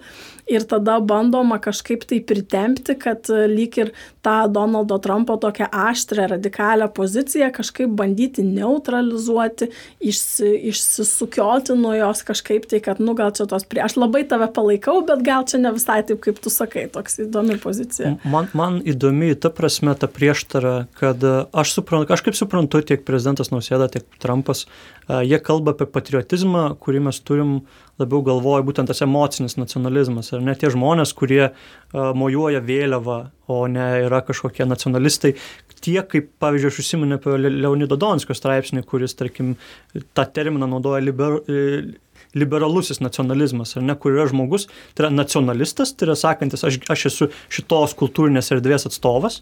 ir 0.46 0.64
tada 0.68 0.98
bandoma 1.02 1.58
kažkaip 1.62 2.04
tai 2.06 2.20
pritempti, 2.24 2.94
kad 2.98 3.26
e, 3.32 3.46
lyg 3.50 3.76
ir 3.80 3.92
tą 4.24 4.36
Donaldo 4.52 4.98
Trumpo 5.02 5.36
tokią 5.42 5.68
aštrę, 5.70 6.28
radikalią 6.34 6.88
poziciją 6.94 7.50
kažkaip 7.54 7.90
bandyti 7.98 8.44
neutralizuoti, 8.46 9.70
išsi, 10.00 10.52
išsisukioti 10.70 11.76
nuo 11.78 11.94
jos 11.98 12.22
kažkaip 12.26 12.68
tai, 12.70 12.80
kad, 12.84 13.02
nu, 13.02 13.16
gal 13.18 13.34
čia 13.34 13.48
tos 13.50 13.66
prie... 13.66 13.82
Aš 13.86 13.98
labai 13.98 14.22
tave 14.28 14.48
palaikau, 14.54 15.00
bet 15.06 15.24
gal 15.26 15.46
čia 15.48 15.60
ne 15.62 15.74
visai 15.74 16.02
taip, 16.06 16.22
kaip 16.24 16.38
tu 16.42 16.52
sakai, 16.52 16.86
toks 16.92 17.20
įdomi 17.26 17.58
pozicija. 17.62 18.16
Man, 18.24 18.50
man 18.56 18.80
įdomi 18.86 19.34
ta 19.40 19.50
prasme 19.54 19.94
ta 19.98 20.10
prieštara, 20.10 20.76
kad 21.00 21.26
e, 21.26 21.38
aš 21.50 21.78
suprantu, 21.80 22.10
kažkaip 22.14 22.38
suprantu 22.38 22.84
tiek 22.86 23.02
prezidentas 23.06 23.50
Nausėda, 23.50 23.90
tiek 23.90 24.06
Trumpas, 24.22 24.66
uh, 24.66 24.96
jie 25.08 25.38
kalba 25.42 25.74
apie 25.74 25.86
patriotizmą, 25.90 26.68
kurį 26.82 27.06
mes 27.06 27.20
turim 27.22 27.58
labiau 28.00 28.22
galvoju 28.26 28.66
būtent 28.68 28.90
tas 28.90 29.02
emocinis 29.04 29.56
nacionalizmas, 29.56 30.32
ar 30.36 30.44
ne 30.44 30.54
tie 30.58 30.70
žmonės, 30.72 31.14
kurie 31.16 31.50
mojuoja 31.92 32.60
vėliavą, 32.64 33.18
o 33.52 33.60
ne 33.70 33.86
yra 34.04 34.20
kažkokie 34.26 34.66
nacionalistai, 34.68 35.36
tie, 35.86 36.00
kaip, 36.02 36.32
pavyzdžiui, 36.42 36.72
aš 36.72 36.80
užsimenu 36.82 37.18
apie 37.18 37.36
Leonido 37.46 37.98
Donskio 38.00 38.34
straipsnį, 38.36 38.82
kuris, 38.88 39.14
tarkim, 39.18 39.54
tą 40.16 40.26
terminą 40.34 40.68
naudoja 40.70 41.04
liber, 41.04 41.38
liberalusis 42.36 43.00
nacionalizmas, 43.00 43.76
ar 43.76 43.84
ne, 43.86 43.96
kur 44.00 44.16
yra 44.16 44.26
žmogus, 44.30 44.66
tai 44.94 45.06
yra 45.06 45.12
nacionalistas, 45.14 45.94
tai 45.94 46.08
yra 46.08 46.16
sakantis, 46.18 46.64
aš, 46.66 46.80
aš 46.92 47.06
esu 47.12 47.30
šitos 47.52 47.96
kultūrinės 47.98 48.52
erdvės 48.56 48.88
atstovas, 48.90 49.40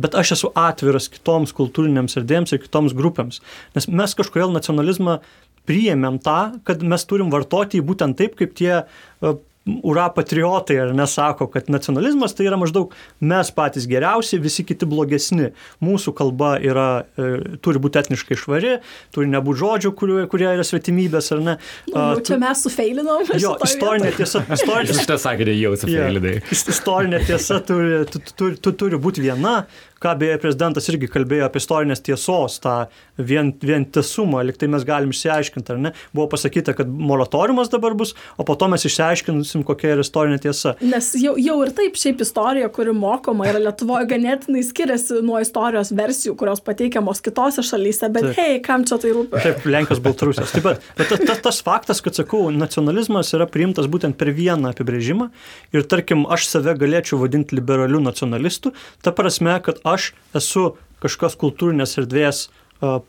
bet 0.00 0.16
aš 0.18 0.34
esu 0.38 0.52
atviras 0.58 1.10
kitoms 1.12 1.54
kultūrinėms 1.58 2.18
erdvėms 2.22 2.54
ir 2.54 2.62
kitoms 2.64 2.96
grupėms. 2.98 3.42
Nes 3.76 3.88
mes 3.90 4.18
kažkodėl 4.18 4.54
nacionalizmą 4.54 5.20
priėmėm 5.68 6.18
tą, 6.22 6.40
kad 6.66 6.82
mes 6.82 7.06
turim 7.08 7.32
vartoti 7.32 7.80
jį 7.80 7.86
būtent 7.92 8.18
taip, 8.18 8.36
kaip 8.38 8.54
tie 8.58 8.74
e, 8.82 9.34
ura 9.82 10.08
patriotai, 10.10 10.76
ar 10.82 10.92
nesako, 10.96 11.46
kad 11.52 11.68
nacionalizmas 11.70 12.34
tai 12.34 12.48
yra 12.48 12.58
maždaug 12.58 12.94
mes 13.22 13.50
patys 13.54 13.86
geriausi, 13.90 14.40
visi 14.42 14.64
kiti 14.66 14.88
blogesni. 14.90 15.52
Mūsų 15.84 16.14
kalba 16.18 16.56
yra, 16.62 17.04
e, 17.14 17.58
turi 17.62 17.82
būti 17.82 18.00
etniškai 18.02 18.38
švari, 18.38 18.74
turi 19.14 19.30
nebūti 19.30 19.62
žodžių, 19.62 19.92
kurie, 19.98 20.18
kurie 20.32 20.48
yra 20.50 20.66
svetimybės, 20.66 21.30
ar 21.36 21.44
ne. 21.46 21.56
Nu, 21.92 22.08
čia 22.18 22.34
tu, 22.34 22.40
mes 22.42 22.64
sufeilinom. 22.66 23.30
Jo, 23.38 23.54
istorinė 23.62 24.10
tiesa. 24.18 24.42
Istorinė, 24.58 24.98
Šitą 24.98 25.20
sakėte 25.22 25.54
jau 25.54 25.76
sufeilinai. 25.78 26.36
Yeah, 26.40 26.66
istorinė 26.74 27.22
tiesa 27.28 27.62
turi, 27.66 28.02
tu, 28.10 28.22
tu, 28.34 28.52
tu, 28.58 28.74
turi 28.82 28.98
būti 29.02 29.22
viena, 29.22 29.60
ką 30.02 30.14
beje 30.20 30.38
prezidentas 30.42 30.88
irgi 30.90 31.08
kalbėjo 31.10 31.46
apie 31.46 31.60
istorinės 31.62 32.02
tiesos, 32.04 32.58
tą 32.62 32.74
vien, 33.18 33.52
vientisumą, 33.62 34.42
liktai 34.48 34.68
mes 34.72 34.84
galim 34.88 35.12
išsiaiškinti, 35.14 35.74
ar 35.74 35.80
ne. 35.86 35.92
Buvo 36.16 36.28
pasakyta, 36.32 36.74
kad 36.78 36.90
moratoriumas 36.90 37.70
dabar 37.72 37.96
bus, 37.98 38.14
o 38.36 38.46
po 38.48 38.56
to 38.58 38.68
mes 38.72 38.86
išsiaiškinsim, 38.88 39.64
kokia 39.68 39.94
yra 39.96 40.06
istorinė 40.06 40.40
tiesa. 40.42 40.74
Nes 40.82 41.12
jau, 41.20 41.34
jau 41.40 41.58
ir 41.64 41.72
taip 41.76 41.98
šiaip 42.00 42.22
istorija, 42.24 42.70
kuri 42.74 42.94
mokoma 42.96 43.48
yra 43.50 43.62
Lietuvoje, 43.62 44.08
ganėtinai 44.12 44.64
skiriasi 44.66 45.22
nuo 45.24 45.40
istorijos 45.42 45.92
versijų, 45.96 46.34
kurios 46.40 46.62
pateikiamos 46.64 47.22
kitose 47.24 47.64
šalyse, 47.66 48.10
bet 48.12 48.30
taip. 48.30 48.40
hei, 48.40 48.58
kam 48.64 48.86
čia 48.88 48.98
tai 49.02 49.14
rūpi? 49.14 49.42
Taip, 49.44 49.66
Lenkijos, 49.68 50.02
Baltarusijos. 50.04 50.54
Taip 50.56 50.66
pat, 50.66 50.82
bet 50.98 51.12
tas, 51.12 51.22
tas, 51.28 51.42
tas 51.46 51.62
faktas, 51.64 52.02
kad 52.04 52.18
sakau, 52.18 52.48
nacionalizmas 52.54 53.32
yra 53.36 53.46
priimtas 53.50 53.88
būtent 53.92 54.18
per 54.18 54.32
vieną 54.34 54.72
apibrėžimą 54.72 55.28
ir 55.76 55.86
tarkim, 55.88 56.24
aš 56.32 56.48
save 56.50 56.74
galėčiau 56.80 57.20
vadinti 57.22 57.56
liberaliu 57.58 58.00
nacionalistu, 58.02 58.72
ta 59.04 59.12
prasme, 59.14 59.54
kad 59.64 59.80
aš 59.88 59.91
esu 60.38 60.72
kažkokios 61.02 61.38
kultūrinės 61.40 61.98
erdvės 61.98 62.46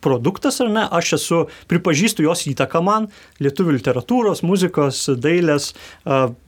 produktas 0.01 0.59
ar 0.61 0.69
ne, 0.69 0.83
aš 0.93 1.15
esu, 1.17 1.39
pripažįstu 1.71 2.25
jos 2.27 2.45
įtaką 2.51 2.81
man, 2.85 3.07
lietuvių 3.41 3.79
literatūros, 3.79 4.43
muzikos, 4.45 5.07
dailės, 5.17 5.71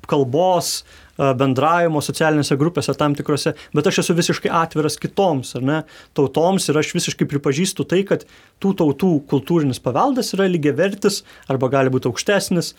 kalbos, 0.05 0.83
bendravimo 1.15 2.01
socialinėse 2.03 2.57
grupėse 2.59 2.93
tam 2.99 3.15
tikrose, 3.15 3.55
bet 3.73 3.87
aš 3.87 4.01
esu 4.03 4.15
visiškai 4.17 4.51
atviras 4.51 4.99
kitoms, 5.01 5.53
ar 5.57 5.63
ne, 5.65 5.77
tautoms 6.17 6.67
ir 6.69 6.79
aš 6.81 6.91
visiškai 6.97 7.27
pripažįstu 7.31 7.85
tai, 7.87 8.03
kad 8.07 8.27
tų 8.61 8.73
tautų 8.81 9.13
kultūrinis 9.31 9.79
paveldas 9.83 10.33
yra 10.35 10.49
lygiavertis 10.51 11.23
arba 11.51 11.71
gali 11.71 11.93
būti 11.93 12.11
aukštesnis. 12.11 12.73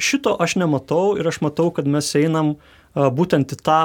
Šito 0.00 0.34
aš 0.42 0.56
nematau 0.62 1.12
ir 1.20 1.28
aš 1.28 1.42
matau, 1.44 1.68
kad 1.76 1.86
mes 1.86 2.08
einam 2.18 2.56
būtent 2.96 3.52
į 3.52 3.60
tą 3.62 3.80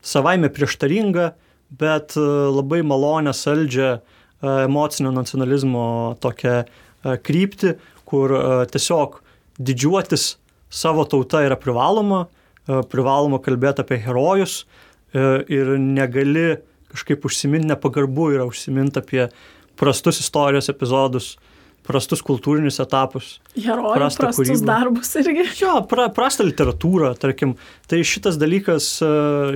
savaime 0.00 0.48
prieštaringą 0.48 1.30
bet 1.70 2.16
e, 2.16 2.20
labai 2.50 2.82
malonę, 2.82 3.32
saldžią 3.34 3.88
e, 3.94 4.00
emocinio 4.64 5.12
nacionalizmo 5.14 6.16
tokią 6.22 6.56
e, 6.62 7.16
kryptį, 7.26 7.76
kur 8.10 8.32
tiesiog 8.72 9.20
didžiuotis 9.62 10.34
savo 10.70 11.04
tauta 11.06 11.44
yra 11.46 11.54
privaloma, 11.54 12.24
privaloma 12.90 13.38
kalbėti 13.42 13.84
apie 13.84 14.00
herojus 14.02 14.64
ir 15.14 15.70
negali 15.78 16.56
kažkaip 16.90 17.22
užsiminti, 17.28 17.68
nepagarbu 17.70 18.26
yra 18.34 18.48
užsiminti 18.50 18.98
apie 18.98 19.28
prastus 19.78 20.18
istorijos 20.24 20.66
epizodus, 20.72 21.36
prastus 21.86 22.22
kultūrinius 22.24 22.80
etapus. 22.82 23.32
Herojų 23.56 23.94
prastus 23.96 24.38
kūrybą. 24.38 24.66
darbus 24.68 25.12
irgi. 25.20 25.46
Jo, 25.62 25.80
pra, 25.90 26.08
prastą 26.14 26.46
literatūrą, 26.48 27.14
tarkim. 27.20 27.56
Tai 27.90 28.02
šitas 28.06 28.38
dalykas, 28.40 28.92
e, 29.04 29.10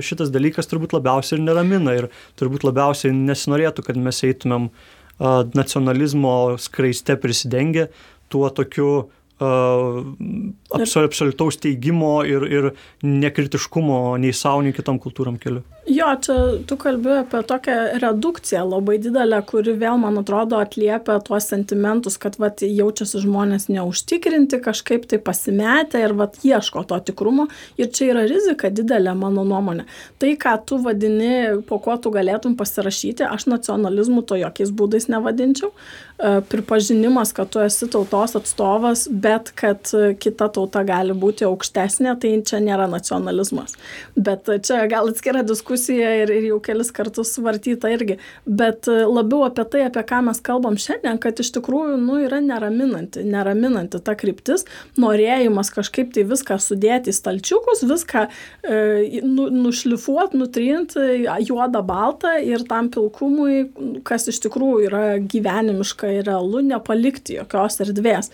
šitas 0.05 0.33
dalykas 0.33 0.69
turbūt 0.71 0.95
labiausiai 0.97 1.39
ir 1.39 1.45
neramina 1.45 1.95
ir 1.97 2.09
turbūt 2.39 2.67
labiausiai 2.67 3.13
nesinorėtų, 3.15 3.85
kad 3.87 3.99
mes 4.01 4.23
eitumėm 4.25 4.69
uh, 4.69 5.43
nacionalizmo 5.55 6.57
skraiste 6.59 7.15
prisidengę 7.21 7.87
tuo 8.29 8.49
tokiu 8.49 9.09
absoliutaus 9.39 11.57
teigimo 11.59 12.23
ir, 12.23 12.45
ir 12.47 12.69
nekritiškumo 13.03 14.15
nei 14.21 14.33
savo, 14.33 14.63
nei 14.63 14.75
kitom 14.75 14.99
kultūram 15.03 15.39
keliu. 15.41 15.63
Jo, 15.85 16.07
čia 16.17 16.35
tu 16.65 16.79
kalbi 16.81 17.11
apie 17.19 17.43
tokią 17.45 17.73
redukciją 18.01 18.63
labai 18.65 18.95
didelę, 19.03 19.37
kuri 19.45 19.75
vėl, 19.77 19.99
man 20.01 20.17
atrodo, 20.17 20.57
atliepia 20.57 21.19
tuos 21.21 21.45
sentimentus, 21.51 22.15
kad 22.17 22.39
vat, 22.41 22.63
jaučiasi 22.65 23.21
žmonės 23.21 23.67
neužtikrinti, 23.69 24.57
kažkaip 24.65 25.05
tai 25.11 25.19
pasimetę 25.21 26.01
ir 26.01 26.15
vat, 26.17 26.39
ieško 26.41 26.87
to 26.89 26.97
tikrumo. 27.11 27.45
Ir 27.77 27.91
čia 27.93 28.07
yra 28.15 28.23
rizika 28.25 28.71
didelė, 28.73 29.13
mano 29.19 29.43
nuomonė. 29.45 29.85
Tai, 30.17 30.31
ką 30.41 30.55
tu 30.65 30.79
vadini, 30.81 31.61
po 31.69 31.77
ko 31.83 31.99
tu 32.01 32.09
galėtum 32.15 32.57
pasirašyti, 32.57 33.27
aš 33.29 33.45
nacionalizmu 33.51 34.25
to 34.25 34.41
jokiais 34.41 34.73
būdais 34.73 35.05
nevadinčiau. 35.13 35.69
E, 36.17 36.39
pripažinimas, 36.49 37.35
kad 37.35 37.53
tu 37.53 37.61
esi 37.61 37.85
tautos 37.93 38.33
atstovas, 38.39 39.05
bet 39.25 39.51
kad 39.59 39.89
kita 40.21 40.47
tauta 40.55 40.83
gali 40.87 41.15
būti 41.17 41.47
aukštesnė, 41.47 42.13
tai 42.21 42.31
čia 42.47 42.61
nėra 42.63 42.85
nacionalizmas. 42.91 43.75
Bet 44.15 44.47
čia 44.65 44.85
gal 44.91 45.09
atskira 45.11 45.43
diskusija 45.47 46.11
ir, 46.21 46.31
ir 46.31 46.47
jau 46.51 46.59
kelis 46.63 46.91
kartus 46.95 47.33
svartyta 47.35 47.91
irgi. 47.93 48.19
Bet 48.45 48.87
labiau 48.87 49.43
apie 49.47 49.65
tai, 49.71 49.83
apie 49.89 50.05
ką 50.07 50.21
mes 50.29 50.41
kalbam 50.45 50.77
šiandien, 50.79 51.19
kad 51.21 51.41
iš 51.41 51.51
tikrųjų 51.57 51.97
nu, 52.01 52.19
yra 52.27 52.39
neraminanti, 52.43 53.25
neraminanti 53.25 54.01
ta 54.05 54.15
kryptis, 54.19 54.67
norėjimas 55.01 55.73
kažkaip 55.75 56.13
tai 56.15 56.25
viską 56.29 56.59
sudėti 56.61 57.11
į 57.11 57.17
stalčiukus, 57.17 57.83
viską 57.89 58.27
e, 58.29 59.21
nu, 59.25 59.49
nušlifuoti, 59.65 60.39
nutrinti 60.39 61.25
juodą 61.49 61.81
baltą 61.85 62.37
ir 62.45 62.63
tam 62.69 62.91
pilkumui, 62.93 63.65
kas 64.07 64.29
iš 64.31 64.43
tikrųjų 64.45 64.85
yra 64.89 65.03
gyvenimiška 65.19 65.95
visiškai 65.95 66.23
realu 66.25 66.61
nepalikti 66.61 67.39
jokios 67.39 67.79
erdvės. 67.81 68.31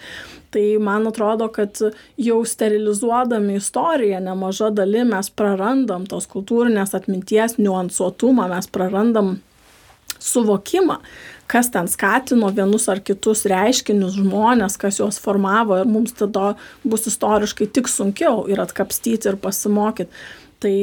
Tai 0.52 0.64
man 0.84 1.07
atrodo, 1.07 1.48
kad 1.48 1.80
jau 2.19 2.41
sterilizuodami 2.45 3.56
istoriją 3.56 4.19
nemaža 4.19 4.68
dalim 4.76 5.14
mes 5.15 5.30
prarandam 5.32 6.03
tos 6.11 6.28
kultūrinės 6.32 6.91
atminties 6.98 7.56
niuansuotumą, 7.61 8.49
mes 8.52 8.68
prarandam 8.68 9.38
suvokimą, 10.22 10.98
kas 11.48 11.72
ten 11.72 11.88
skatino 11.88 12.52
vienus 12.56 12.88
ar 12.91 13.02
kitus 13.03 13.45
reiškinius 13.49 14.19
žmonės, 14.19 14.78
kas 14.82 14.99
juos 15.02 15.19
formavo 15.23 15.80
ir 15.82 15.90
mums 15.90 16.14
tada 16.19 16.53
bus 16.84 17.07
istoriškai 17.10 17.72
tik 17.76 17.90
sunkiau 17.91 18.45
ir 18.52 18.61
atkapstyti 18.61 19.32
ir 19.32 19.40
pasimokyti. 19.41 20.11
Tai 20.61 20.76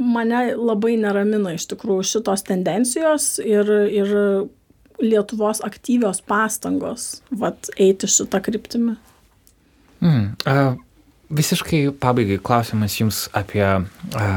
mane 0.00 0.46
labai 0.56 0.94
neramina 0.96 1.52
iš 1.58 1.66
tikrųjų 1.74 2.06
šitos 2.14 2.46
tendencijos 2.48 3.34
ir, 3.44 3.68
ir 3.92 4.14
Lietuvos 5.02 5.60
aktyvios 5.66 6.20
pastangos 6.22 7.22
vat, 7.34 7.70
eiti 7.80 8.08
šitą 8.10 8.40
kryptimį? 8.44 8.96
Mm, 10.04 10.26
uh, 10.46 10.74
visiškai 11.34 11.86
pabaigai 12.00 12.38
klausimas 12.44 12.98
jums 13.00 13.24
apie 13.34 13.64
uh, 13.64 14.34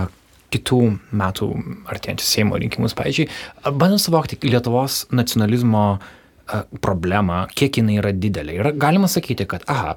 kitų 0.53 0.81
metų 1.19 1.49
artėjančius 1.91 2.29
Seimo 2.37 2.57
rinkimus. 2.57 2.95
Pavyzdžiui, 2.97 3.27
bandant 3.67 4.01
suvokti 4.01 4.39
Lietuvos 4.47 5.03
nacionalizmo 5.11 5.83
uh, 5.97 6.13
problemą, 6.83 7.43
kiek 7.57 7.79
jinai 7.81 7.97
yra 8.01 8.13
didelė. 8.15 8.57
Ir 8.57 8.71
galima 8.79 9.09
sakyti, 9.11 9.47
kad, 9.49 9.65
aha, 9.71 9.95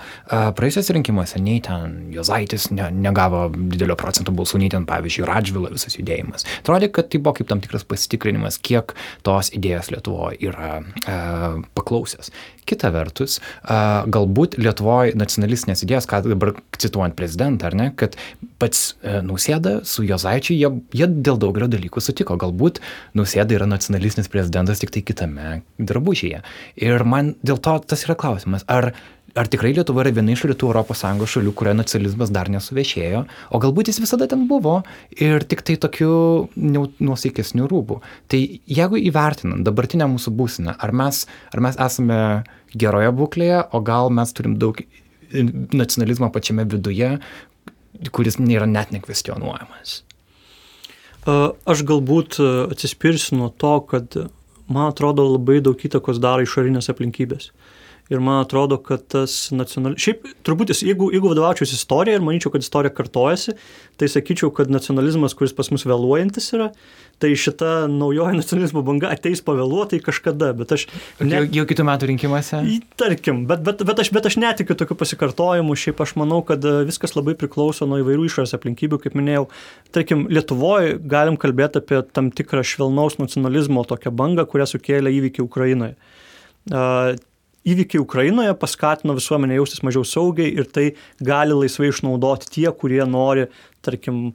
praėjusios 0.56 0.90
rinkimuose 0.96 1.40
nei 1.42 1.62
ten 1.64 2.10
Jozaitis 2.14 2.70
ne, 2.74 2.88
negavo 2.94 3.46
didelio 3.54 3.96
procento 4.00 4.34
balsų, 4.36 4.62
nei 4.62 4.72
ten, 4.72 4.86
pavyzdžiui, 4.88 5.26
Radžvilo 5.30 5.72
visas 5.72 5.98
judėjimas. 5.98 6.46
Atrodė, 6.62 6.90
kad 6.94 7.10
tai 7.12 7.22
buvo 7.22 7.38
kaip 7.38 7.50
tam 7.50 7.62
tikras 7.64 7.86
pasitikrinimas, 7.88 8.60
kiek 8.62 8.94
tos 9.26 9.52
idėjos 9.56 9.92
Lietuvoje 9.94 10.40
yra 10.50 10.80
e, 10.80 11.18
paklausęs. 11.78 12.32
Kita 12.70 12.92
vertus, 12.94 13.38
galbūt 13.66 14.56
Lietuvoje 14.60 15.16
nacionalistinės 15.18 15.84
idėjos, 15.86 16.08
ką 16.10 16.22
dabar 16.28 16.54
cituojant 16.78 17.16
prezidentą, 17.18 17.70
ar 17.70 17.76
ne, 17.78 17.88
kad 17.98 18.16
pats 18.60 18.94
e, 19.02 19.18
Nausėda 19.24 19.80
su 19.88 20.04
Jozaičiu, 20.06 20.54
jie, 20.56 20.70
jie 20.96 21.08
dėl 21.10 21.40
daugelio 21.40 21.68
dalykų 21.72 22.02
sutiko. 22.04 22.36
Galbūt 22.40 22.80
Nausėda 23.18 23.56
yra 23.56 23.68
nacionalistinis 23.70 24.30
prezidentas 24.32 24.82
tik 24.82 24.92
tai 24.94 25.02
kitame 25.06 25.60
drabužyje. 25.78 26.42
Ir 26.80 27.06
man 27.08 27.34
dėl 27.46 27.60
to 27.62 27.78
tas 27.90 28.06
yra 28.06 28.18
klausimas, 28.20 28.66
ar, 28.70 28.92
ar 29.34 29.48
tikrai 29.50 29.72
Lietuva 29.74 30.04
yra 30.04 30.12
viena 30.14 30.34
iš 30.34 30.44
rytų 30.50 30.70
ES 30.80 31.02
šalių, 31.34 31.52
kurioje 31.56 31.78
nacionalizmas 31.78 32.32
dar 32.34 32.50
nesuvešėjo, 32.52 33.24
o 33.50 33.60
galbūt 33.62 33.90
jis 33.90 34.00
visada 34.02 34.26
ten 34.30 34.46
buvo 34.50 34.80
ir 35.16 35.44
tik 35.44 35.62
tai 35.66 35.76
tokiu 35.80 36.48
nuosaikesniu 36.56 37.68
rūbu. 37.70 38.00
Tai 38.30 38.40
jeigu 38.66 39.00
įvertinant 39.00 39.64
dabartinę 39.66 40.08
mūsų 40.10 40.34
būsinę, 40.34 40.76
ar 40.78 40.92
mes, 40.92 41.26
ar 41.54 41.64
mes 41.66 41.78
esame 41.78 42.20
geroje 42.74 43.12
būklėje, 43.14 43.62
o 43.74 43.82
gal 43.84 44.10
mes 44.14 44.34
turim 44.34 44.58
daug 44.58 44.80
nacionalizmo 45.30 46.30
pačiame 46.34 46.66
viduje, 46.66 47.16
kuris 48.10 48.38
nėra 48.40 48.66
net 48.66 48.94
nekvestionuojamas. 48.94 50.00
Aš 51.28 51.82
galbūt 51.86 52.40
atsispirsiu 52.40 53.36
nuo 53.38 53.50
to, 53.52 53.74
kad 53.90 54.16
man 54.70 54.88
atrodo 54.88 55.26
labai 55.28 55.60
daug 55.62 55.78
įtakos 55.78 56.18
daro 56.22 56.46
išorinės 56.46 56.90
aplinkybės. 56.92 57.50
Ir 58.10 58.18
man 58.18 58.40
atrodo, 58.42 58.74
kad 58.82 59.04
tas 59.06 59.34
nacionalizmas. 59.54 60.02
Šiaip, 60.02 60.24
turbūt, 60.42 60.72
jeigu, 60.74 61.12
jeigu 61.14 61.30
vadovaučiausi 61.30 61.76
istorija 61.76 62.18
ir 62.18 62.24
manyčiau, 62.26 62.50
kad 62.50 62.64
istorija 62.64 62.90
kartojasi, 62.90 63.54
tai 64.02 64.08
sakyčiau, 64.10 64.50
kad 64.54 64.72
nacionalizmas, 64.72 65.36
kuris 65.38 65.54
pas 65.54 65.70
mus 65.70 65.86
vėluojantis 65.86 66.50
yra, 66.56 66.72
tai 67.22 67.30
šita 67.38 67.86
naujoji 67.92 68.40
nacionalizmo 68.40 68.82
banga 68.82 69.12
ateis 69.14 69.44
pavėluotai 69.46 70.00
kažkada, 70.02 70.50
bet 70.58 70.74
aš... 70.74 70.88
Ne... 71.20 71.36
Jau, 71.36 71.44
jau 71.60 71.66
kitų 71.70 71.86
metų 71.86 72.10
rinkimuose? 72.10 72.64
Tarkim, 72.98 73.44
bet, 73.46 73.62
bet, 73.68 73.86
bet, 73.86 74.02
aš, 74.02 74.10
bet 74.18 74.26
aš 74.26 74.40
netikiu 74.42 74.74
tokių 74.82 74.98
pasikartojimų, 75.04 75.78
šiaip 75.78 76.02
aš 76.02 76.16
manau, 76.18 76.40
kad 76.50 76.66
e, 76.66 76.74
viskas 76.90 77.14
labai 77.14 77.36
priklauso 77.38 77.86
nuo 77.86 78.00
įvairių 78.02 78.26
išorės 78.26 78.56
aplinkybių, 78.58 79.04
kaip 79.04 79.18
minėjau. 79.20 79.46
Tarkim, 79.94 80.26
Lietuvoje 80.34 80.98
galim 80.98 81.38
kalbėti 81.38 81.84
apie 81.84 82.02
tam 82.10 82.34
tikrą 82.34 82.66
švelnaus 82.66 83.20
nacionalizmo 83.22 83.86
tokią 83.86 84.10
bangą, 84.10 84.50
kurią 84.50 84.72
sukėlė 84.74 85.14
įvykiai 85.20 85.46
Ukrainoje 85.46 85.94
įvykiai 87.68 88.00
Ukrainoje 88.00 88.54
paskatino 88.60 89.16
visuomenę 89.16 89.58
jaustis 89.58 89.82
mažiau 89.84 90.04
saugiai 90.06 90.52
ir 90.54 90.68
tai 90.70 90.92
gali 91.20 91.56
laisvai 91.56 91.90
išnaudoti 91.90 92.48
tie, 92.56 92.68
kurie 92.72 93.02
nori, 93.08 93.48
tarkim, 93.84 94.30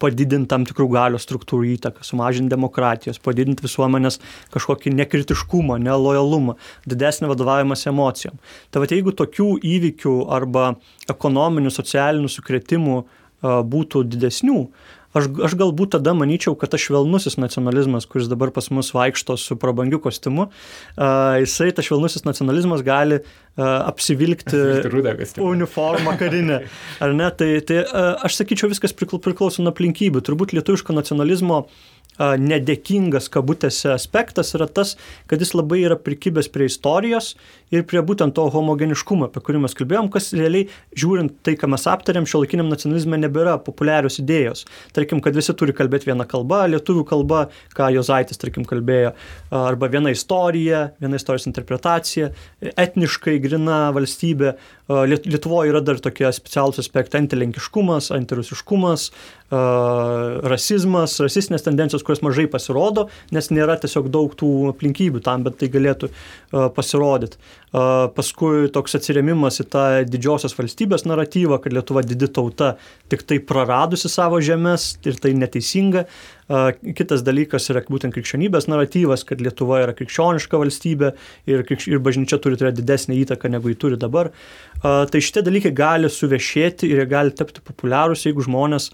padidinti 0.00 0.48
tam 0.48 0.64
tikrų 0.66 0.86
galios 0.94 1.26
struktūrų 1.26 1.74
įtaką, 1.74 2.04
sumažinti 2.06 2.52
demokratijos, 2.54 3.20
padidinti 3.22 3.66
visuomenės 3.66 4.20
kažkokį 4.54 4.94
nekritiškumą, 4.96 5.76
nelojalumą, 5.82 6.56
didesnį 6.88 7.30
vadovavimas 7.32 7.84
emocijom. 7.90 8.38
Tai 8.70 8.82
va, 8.82 8.90
jeigu 8.90 9.12
tokių 9.16 9.50
įvykių 9.74 10.16
arba 10.32 10.74
ekonominių, 11.12 11.74
socialinių 11.74 12.32
sukretimų 12.32 13.02
būtų 13.44 14.06
didesnių, 14.08 14.60
aš, 15.16 15.28
aš 15.48 15.56
galbūt 15.58 15.94
tada 15.96 16.14
manyčiau, 16.16 16.54
kad 16.58 16.72
tas 16.74 16.82
švelnusis 16.84 17.38
nacionalizmas, 17.40 18.06
kuris 18.10 18.30
dabar 18.30 18.52
pas 18.54 18.68
mus 18.74 18.92
vaikšto 18.96 19.38
su 19.40 19.56
prabangiu 19.60 20.00
kostiumu, 20.04 20.48
uh, 20.50 21.08
jisai, 21.42 21.72
tas 21.76 21.88
švelnusis 21.88 22.26
nacionalizmas 22.28 22.84
gali 22.86 23.20
uh, 23.22 23.64
apsivilkti 23.88 24.62
uniformą 25.52 26.16
karinę. 26.20 26.62
Ar 27.02 27.16
ne? 27.16 27.32
Tai, 27.34 27.50
tai 27.66 27.82
uh, 27.84 28.14
aš 28.26 28.40
sakyčiau, 28.42 28.70
viskas 28.72 28.96
priklauso 28.96 29.64
nuo 29.64 29.74
aplinkybių. 29.74 30.24
Turbūt 30.26 30.56
lietuviško 30.56 30.96
nacionalizmo 30.96 31.64
uh, 31.64 31.95
nedėkingas 32.18 33.28
kabutėse 33.32 33.90
aspektas 33.92 34.54
yra 34.56 34.68
tas, 34.68 34.94
kad 35.30 35.42
jis 35.42 35.54
labai 35.56 35.82
yra 35.84 35.98
prikibęs 36.00 36.48
prie 36.52 36.68
istorijos 36.70 37.34
ir 37.74 37.82
prie 37.88 38.00
būtent 38.06 38.34
to 38.36 38.46
homogeniškumo, 38.52 39.28
apie 39.28 39.42
kurį 39.44 39.62
mes 39.64 39.74
kalbėjom, 39.76 40.08
kas 40.12 40.30
realiai, 40.36 40.68
žiūrint 40.96 41.34
tai, 41.46 41.56
ką 41.58 41.70
mes 41.72 41.86
aptarėm, 41.90 42.28
šio 42.28 42.44
laikiniam 42.44 42.70
nacionalizme 42.70 43.18
nebėra 43.20 43.56
populiarios 43.66 44.20
idėjos. 44.22 44.64
Tarkim, 44.96 45.20
kad 45.24 45.36
visi 45.36 45.54
turi 45.58 45.74
kalbėti 45.76 46.10
vieną 46.10 46.28
kalbą, 46.30 46.62
lietuvių 46.72 47.04
kalba, 47.08 47.46
ką 47.76 47.90
Jozaitis, 47.96 48.40
tarkim, 48.40 48.66
kalbėjo, 48.68 49.12
arba 49.50 49.90
viena 49.92 50.14
istorija, 50.14 50.92
viena 51.02 51.18
istorijos 51.18 51.48
interpretacija, 51.50 52.30
etniškai 52.76 53.38
grina 53.42 53.86
valstybė. 53.96 54.56
Lietuvoje 54.86 55.72
yra 55.72 55.80
dar 55.82 55.98
tokie 55.98 56.28
specialūs 56.30 56.78
aspektai- 56.78 57.18
antilenkiškumas, 57.24 58.12
antirusiškumas, 58.14 59.08
rasizmas, 60.46 61.16
rasistinės 61.22 61.66
tendencijos, 61.66 62.04
kurios 62.06 62.22
mažai 62.22 62.46
pasirodo, 62.46 63.08
nes 63.34 63.50
nėra 63.50 63.74
tiesiog 63.82 64.10
daug 64.14 64.34
tų 64.38 64.70
aplinkybių 64.70 65.22
tam, 65.22 65.42
bet 65.42 65.58
tai 65.58 65.68
galėtų 65.68 66.10
pasirodyti. 66.74 67.36
Paskui 68.14 68.70
toks 68.70 68.94
atsiremimas 68.94 69.58
į 69.60 69.66
tą 69.74 70.04
didžiosios 70.06 70.54
valstybės 70.54 71.02
naratyvą, 71.04 71.60
kad 71.62 71.72
Lietuva 71.72 72.06
didi 72.06 72.28
tauta 72.28 72.76
tik 73.10 73.26
tai 73.26 73.38
praradusi 73.38 74.08
savo 74.08 74.38
žemės 74.38 74.96
ir 75.04 75.18
tai 75.18 75.34
neteisinga. 75.34 76.06
Kitas 76.46 77.24
dalykas 77.26 77.66
yra 77.72 77.82
būtent 77.88 78.14
krikščionybės 78.14 78.68
naratyvas, 78.70 79.24
kad 79.26 79.42
Lietuva 79.42 79.80
yra 79.82 79.96
krikščioniška 79.98 80.60
valstybė 80.62 81.10
ir, 81.50 81.64
krikš... 81.66 81.88
ir 81.90 82.02
bažnyčia 82.04 82.38
turi 82.42 82.58
turėti 82.60 82.84
didesnį 82.84 83.18
įtaką 83.24 83.50
negu 83.50 83.72
jį 83.72 83.78
turi 83.82 83.98
dabar. 83.98 84.30
Tai 84.82 85.22
šitie 85.22 85.42
dalykai 85.46 85.74
gali 85.74 86.10
suvešėti 86.12 86.86
ir 86.92 87.02
jie 87.02 87.10
gali 87.10 87.34
tapti 87.34 87.64
populiarūs, 87.66 88.28
jeigu 88.28 88.46
žmonės 88.46 88.92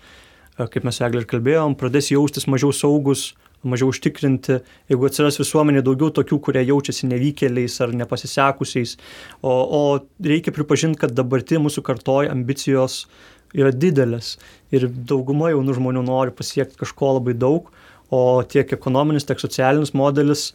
kaip 0.57 0.85
mes 0.85 1.01
eglė 1.01 1.23
ir 1.23 1.29
kalbėjom, 1.31 1.77
pradės 1.81 2.11
jaustis 2.13 2.45
mažiau 2.51 2.73
saugus, 2.77 3.33
mažiau 3.67 3.93
užtikrinti, 3.93 4.59
jeigu 4.91 5.07
atsiras 5.09 5.39
visuomenė 5.41 5.85
daugiau 5.87 6.11
tokių, 6.15 6.39
kurie 6.45 6.65
jaučiasi 6.67 7.09
nevykėliais 7.11 7.79
ar 7.85 7.95
nepasisekusiais. 7.97 8.97
O, 9.41 9.53
o 9.53 9.83
reikia 10.25 10.55
pripažinti, 10.55 11.01
kad 11.05 11.15
dabartį 11.17 11.63
mūsų 11.63 11.85
kartoj 11.87 12.31
ambicijos 12.33 13.05
yra 13.57 13.73
didelės 13.73 14.37
ir 14.73 14.89
dauguma 14.89 15.53
jaunų 15.53 15.77
žmonių 15.79 16.05
nori 16.07 16.35
pasiekti 16.35 16.81
kažko 16.81 17.17
labai 17.19 17.35
daug, 17.39 17.69
o 18.13 18.43
tiek 18.45 18.73
ekonominis, 18.77 19.27
tiek 19.29 19.41
socialinis 19.41 19.95
modelis 19.97 20.51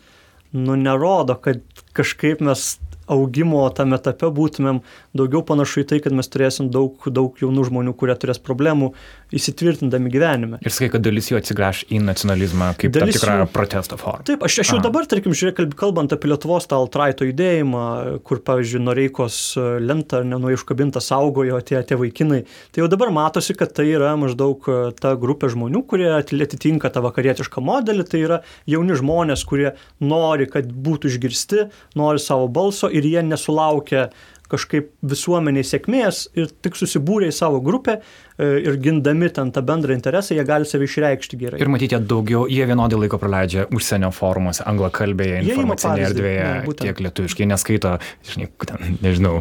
nu, 0.53 0.75
nerodo, 0.79 1.35
kad 1.41 1.61
kažkaip 1.97 2.41
mes 2.45 2.75
augimo 3.07 3.63
tame 3.75 3.97
etape 3.97 4.29
būtumėm 4.33 4.81
daugiau 5.17 5.43
panašu 5.47 5.83
į 5.83 5.87
tai, 5.91 6.01
kad 6.03 6.15
mes 6.15 6.29
turėsim 6.31 6.71
daug, 6.73 6.99
daug 7.13 7.37
jaunų 7.41 7.67
žmonių, 7.69 7.95
kurie 7.97 8.15
turės 8.19 8.39
problemų 8.43 8.91
įsitvirtindami 9.35 10.11
gyvenime. 10.11 10.59
Ir 10.63 10.73
sakai, 10.73 10.91
kad 10.93 11.03
dalis 11.03 11.31
jų 11.31 11.39
atsigręš 11.41 11.83
į 11.91 12.01
nacionalizmą 12.05 12.71
kaip 12.79 12.93
dalis 12.95 13.17
tam 13.17 13.21
tikrą 13.21 13.37
jų... 13.41 13.47
protesto 13.55 13.99
formą. 13.99 14.27
Taip, 14.27 14.45
aš, 14.47 14.59
aš 14.63 14.73
jau 14.75 14.81
dabar, 14.83 15.07
tarkim, 15.09 15.35
žiūrėk, 15.35 15.75
kalbant 15.79 16.13
apie 16.15 16.31
Lietuvos 16.31 16.67
tą 16.69 16.79
altraito 16.79 17.27
judėjimą, 17.27 17.83
kur, 18.27 18.41
pavyzdžiui, 18.47 18.83
Noreikos 18.87 19.39
lentą 19.83 20.21
nenuo 20.27 20.53
iškabintą 20.55 21.03
saugojo 21.03 21.59
tie, 21.65 21.81
tie 21.87 21.99
vaikinai, 21.99 22.43
tai 22.71 22.83
jau 22.83 22.89
dabar 22.91 23.11
matosi, 23.15 23.55
kad 23.57 23.73
tai 23.75 23.89
yra 23.91 24.13
maždaug 24.19 24.67
e, 24.67 24.77
ta 24.97 25.13
grupė 25.19 25.51
žmonių, 25.53 25.83
kurie 25.89 26.09
atitinka 26.17 26.91
tą 26.93 27.03
vakarietišką 27.05 27.63
modelį, 27.63 28.07
tai 28.07 28.23
yra 28.23 28.39
jauni 28.69 28.95
žmonės, 28.97 29.43
kurie 29.47 29.73
nori, 30.03 30.47
kad 30.51 30.69
būtų 30.71 31.11
išgirsti, 31.11 31.67
nori 31.99 32.23
savo 32.23 32.47
balso 32.51 32.89
ir 32.97 33.07
jie 33.11 33.23
nesulaukia 33.23 34.07
kažkaip 34.51 34.89
visuomeniai 35.07 35.65
sėkmės 35.67 36.27
ir 36.37 36.51
tik 36.63 36.77
susibūrė 36.79 37.29
į 37.31 37.35
savo 37.35 37.59
grupę 37.63 37.97
e, 37.99 38.47
ir 38.63 38.77
gindami 38.81 39.29
ten 39.33 39.51
tą 39.55 39.63
bendrą 39.65 39.95
interesą, 39.95 40.35
jie 40.37 40.45
gali 40.47 40.67
save 40.69 40.87
išreikšti 40.87 41.39
gerai. 41.41 41.59
Ir 41.63 41.71
matyti, 41.71 41.99
daugiau, 41.99 42.45
jie 42.51 42.67
vienodai 42.69 42.99
laiko 43.01 43.19
praleidžia 43.21 43.67
užsienio 43.75 44.11
forumuose, 44.15 44.63
anglakalbėje, 44.69 45.41
informacinėje 45.43 46.07
erdvėje, 46.11 46.45
ne, 46.63 46.75
tiek 46.81 47.03
lietuviškai, 47.07 47.49
neskaito, 47.51 47.93
žinai, 48.31 48.49
ten, 48.63 48.97
nežinau, 49.03 49.33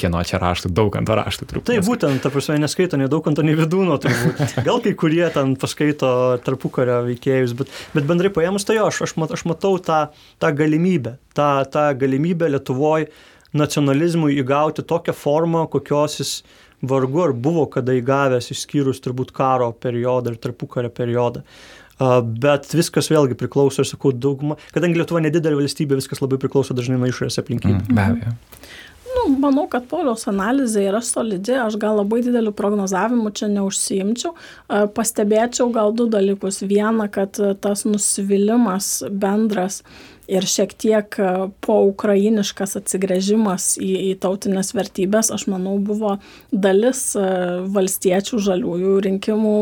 kieno 0.00 0.24
čia 0.28 0.42
raštų, 0.42 0.72
daug 0.76 1.00
ant 1.00 1.14
raštų 1.20 1.50
turbūt. 1.50 1.68
Tai 1.70 1.80
būtent, 1.86 2.22
ta 2.24 2.32
prasme, 2.32 2.58
neskaito 2.60 3.00
nei 3.00 3.08
daug 3.10 3.26
ant, 3.30 3.42
nei 3.46 3.56
vidūno 3.58 3.96
turbūt. 4.02 4.44
Gal 4.68 4.84
kai 4.84 4.94
kurie 4.98 5.24
ten 5.34 5.56
paskaito 5.60 6.12
tarpukario 6.44 7.00
veikėjus, 7.08 7.56
bet, 7.58 7.72
bet 7.96 8.08
bendrai 8.08 8.32
paėmus 8.34 8.68
tai 8.68 8.78
jo, 8.78 8.90
aš, 8.92 9.02
aš, 9.08 9.16
mat, 9.20 9.32
aš 9.36 9.46
matau 9.48 9.76
tą, 9.82 10.04
tą 10.42 10.52
galimybę, 10.56 11.16
tą, 11.36 11.50
tą 11.72 11.90
galimybę 11.98 12.50
Lietuvoje 12.52 13.08
nacionalizmui 13.56 14.38
įgauti 14.40 14.84
tokią 14.86 15.14
formą, 15.16 15.66
kokios 15.70 16.18
jis 16.20 16.32
vargu 16.82 17.24
ar 17.26 17.34
buvo 17.36 17.66
kada 17.70 17.94
įgavęs, 17.98 18.50
išskyrus 18.54 19.02
turbūt 19.04 19.34
karo 19.36 19.72
periodą 19.72 20.34
ir 20.34 20.40
tarpukario 20.40 20.92
periodą. 20.94 21.44
Bet 22.00 22.70
viskas 22.72 23.10
vėlgi 23.12 23.36
priklauso, 23.36 23.82
aš 23.84 23.92
sakau, 23.92 24.14
dauguma, 24.16 24.56
kadangi 24.72 24.96
Lietuva 25.02 25.20
nedidelė 25.20 25.58
valstybė, 25.58 25.98
viskas 26.00 26.22
labai 26.22 26.38
priklauso 26.40 26.76
dažnai 26.76 26.96
nuo 26.96 27.10
išorės 27.10 27.36
aplinkybių. 27.42 27.82
Mm, 27.82 27.98
be 27.98 28.06
abejo. 28.06 28.38
Nu, 29.10 29.24
manau, 29.42 29.64
kad 29.68 29.84
Pauliaus 29.90 30.22
analizė 30.30 30.84
yra 30.86 31.00
solidi, 31.04 31.52
aš 31.58 31.74
gal 31.82 31.98
labai 31.98 32.20
dideliu 32.24 32.52
prognozavimu 32.56 33.32
čia 33.36 33.50
neužsiimčiau. 33.50 34.32
Pastebėčiau 34.94 35.68
gal 35.74 35.92
du 35.98 36.06
dalykus. 36.08 36.62
Viena, 36.62 37.08
kad 37.12 37.36
tas 37.60 37.82
nusivylimas 37.88 39.00
bendras 39.10 39.80
ir 40.30 40.46
šiek 40.48 40.74
tiek 40.78 41.18
e, 41.18 41.30
poukrainiškas 41.66 42.78
atsigręžimas 42.80 43.74
į, 43.82 43.90
į 44.10 44.14
tautinės 44.22 44.74
vertybės, 44.76 45.32
aš 45.34 45.48
manau, 45.52 45.76
buvo 45.82 46.16
dalis 46.52 47.10
e, 47.18 47.26
valstiečių 47.74 48.42
žaliųjų 48.48 48.96
rinkimų 49.08 49.56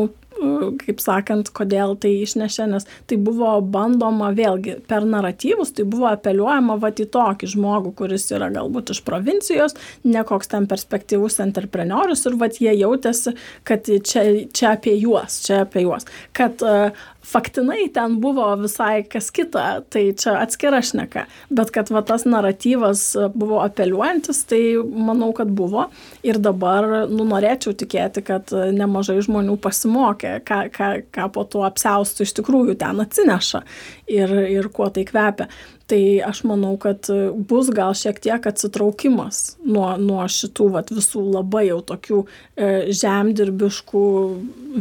kaip 0.79 1.01
sakant, 1.03 1.49
kodėl 1.55 1.95
tai 1.99 2.11
išnešė, 2.23 2.67
nes 2.71 2.87
tai 3.09 3.17
buvo 3.21 3.51
bandoma 3.61 4.31
vėlgi 4.35 4.77
per 4.89 5.05
naratyvus, 5.07 5.73
tai 5.75 5.85
buvo 5.89 6.09
apeliuojama 6.11 6.77
va 6.81 6.91
į 6.93 7.07
tokį 7.13 7.51
žmogų, 7.53 7.93
kuris 7.99 8.29
yra 8.35 8.49
galbūt 8.53 8.93
iš 8.95 9.01
provincijos, 9.07 9.75
ne 10.07 10.23
koks 10.27 10.51
ten 10.53 10.67
perspektyvus 10.69 11.39
entreprenorius 11.43 12.25
ir 12.29 12.37
va 12.39 12.49
jie 12.53 12.73
jautėsi, 12.79 13.35
kad 13.67 13.87
čia, 13.87 14.25
čia 14.55 14.73
apie 14.75 14.95
juos, 14.99 15.41
čia 15.45 15.63
apie 15.65 15.85
juos. 15.85 16.07
Kad 16.35 16.63
uh, 16.65 17.09
faktinai 17.25 17.89
ten 17.93 18.17
buvo 18.21 18.45
visai 18.61 19.03
kas 19.03 19.29
kita, 19.31 19.65
tai 19.91 20.09
čia 20.17 20.37
atskira 20.39 20.81
šneka, 20.85 21.25
bet 21.53 21.71
kad 21.75 21.91
va 21.93 22.01
tas 22.05 22.25
naratyvas 22.25 23.03
buvo 23.35 23.59
apeliuojantis, 23.63 24.43
tai 24.49 24.61
manau, 24.79 25.31
kad 25.35 25.51
buvo 25.51 25.89
ir 26.25 26.39
dabar, 26.41 26.87
nu, 27.11 27.25
norėčiau 27.29 27.75
tikėti, 27.77 28.23
kad 28.25 28.53
nemažai 28.75 29.19
žmonių 29.25 29.57
pasimokė, 29.61 30.37
ką, 30.47 30.61
ką, 30.75 30.91
ką 31.15 31.27
po 31.35 31.45
tuo 31.49 31.65
apsiaustų 31.67 32.27
iš 32.27 32.37
tikrųjų 32.39 32.79
ten 32.79 33.03
atsineša 33.03 33.65
ir, 34.07 34.33
ir 34.59 34.71
kuo 34.73 34.89
tai 34.93 35.05
kvepia. 35.09 35.49
Tai 35.89 36.01
aš 36.21 36.43
manau, 36.45 36.75
kad 36.77 37.07
bus 37.49 37.71
gal 37.73 37.95
šiek 37.97 38.19
tiek 38.21 38.43
atsitraukimas 38.45 39.55
nuo, 39.65 39.87
nuo 39.97 40.21
šitų 40.29 40.67
vat, 40.75 40.91
visų 40.93 41.23
labai 41.33 41.63
jau 41.71 41.79
tokių 41.89 42.19
e, 42.21 42.67
žemdirbiškų 42.93 44.03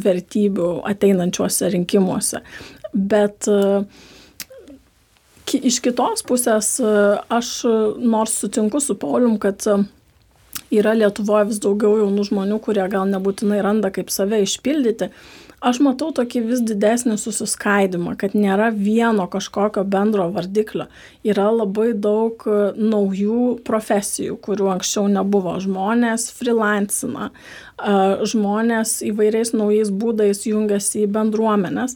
vertybių 0.04 0.68
ateinančiuose 0.92 1.70
rinkimuose. 1.72 2.42
Bet 2.92 3.48
e, 3.48 3.80
iš 5.56 5.80
kitos 5.86 6.26
pusės 6.28 6.74
e, 6.84 6.92
aš 7.32 7.54
nors 8.04 8.36
sutinku 8.42 8.84
su 8.84 8.98
Paulium, 9.00 9.40
kad 9.40 9.64
yra 10.68 10.92
Lietuvoje 10.92 11.48
vis 11.54 11.64
daugiau 11.64 12.02
jaunų 12.02 12.28
žmonių, 12.28 12.60
kurie 12.68 12.84
gal 12.92 13.08
nebūtinai 13.08 13.62
randa 13.64 13.88
kaip 13.94 14.12
save 14.12 14.42
išpildyti, 14.44 15.08
aš 15.60 15.80
matau 15.84 16.10
tokį 16.14 16.42
vis 16.46 16.62
didesnį 16.66 17.16
susiskaidimą, 17.20 18.14
kad 18.20 18.36
nėra 18.38 18.70
vieno 18.74 19.26
kažkokio 19.30 19.84
bendro 19.88 20.28
vardiklio. 20.34 20.88
Yra 21.26 21.48
labai 21.54 21.92
daug 21.94 22.44
e, 22.46 22.58
naujų 22.78 23.58
profesijų, 23.66 24.38
kurių 24.44 24.72
anksčiau 24.76 25.08
nebuvo. 25.12 25.56
Žmonės 25.62 26.30
freelancina, 26.38 27.32
žmonės 27.78 28.98
įvairiais 29.06 29.52
naujais 29.54 29.90
būdais 29.94 30.42
jungiasi 30.48 31.04
į 31.04 31.12
bendruomenės. 31.14 31.94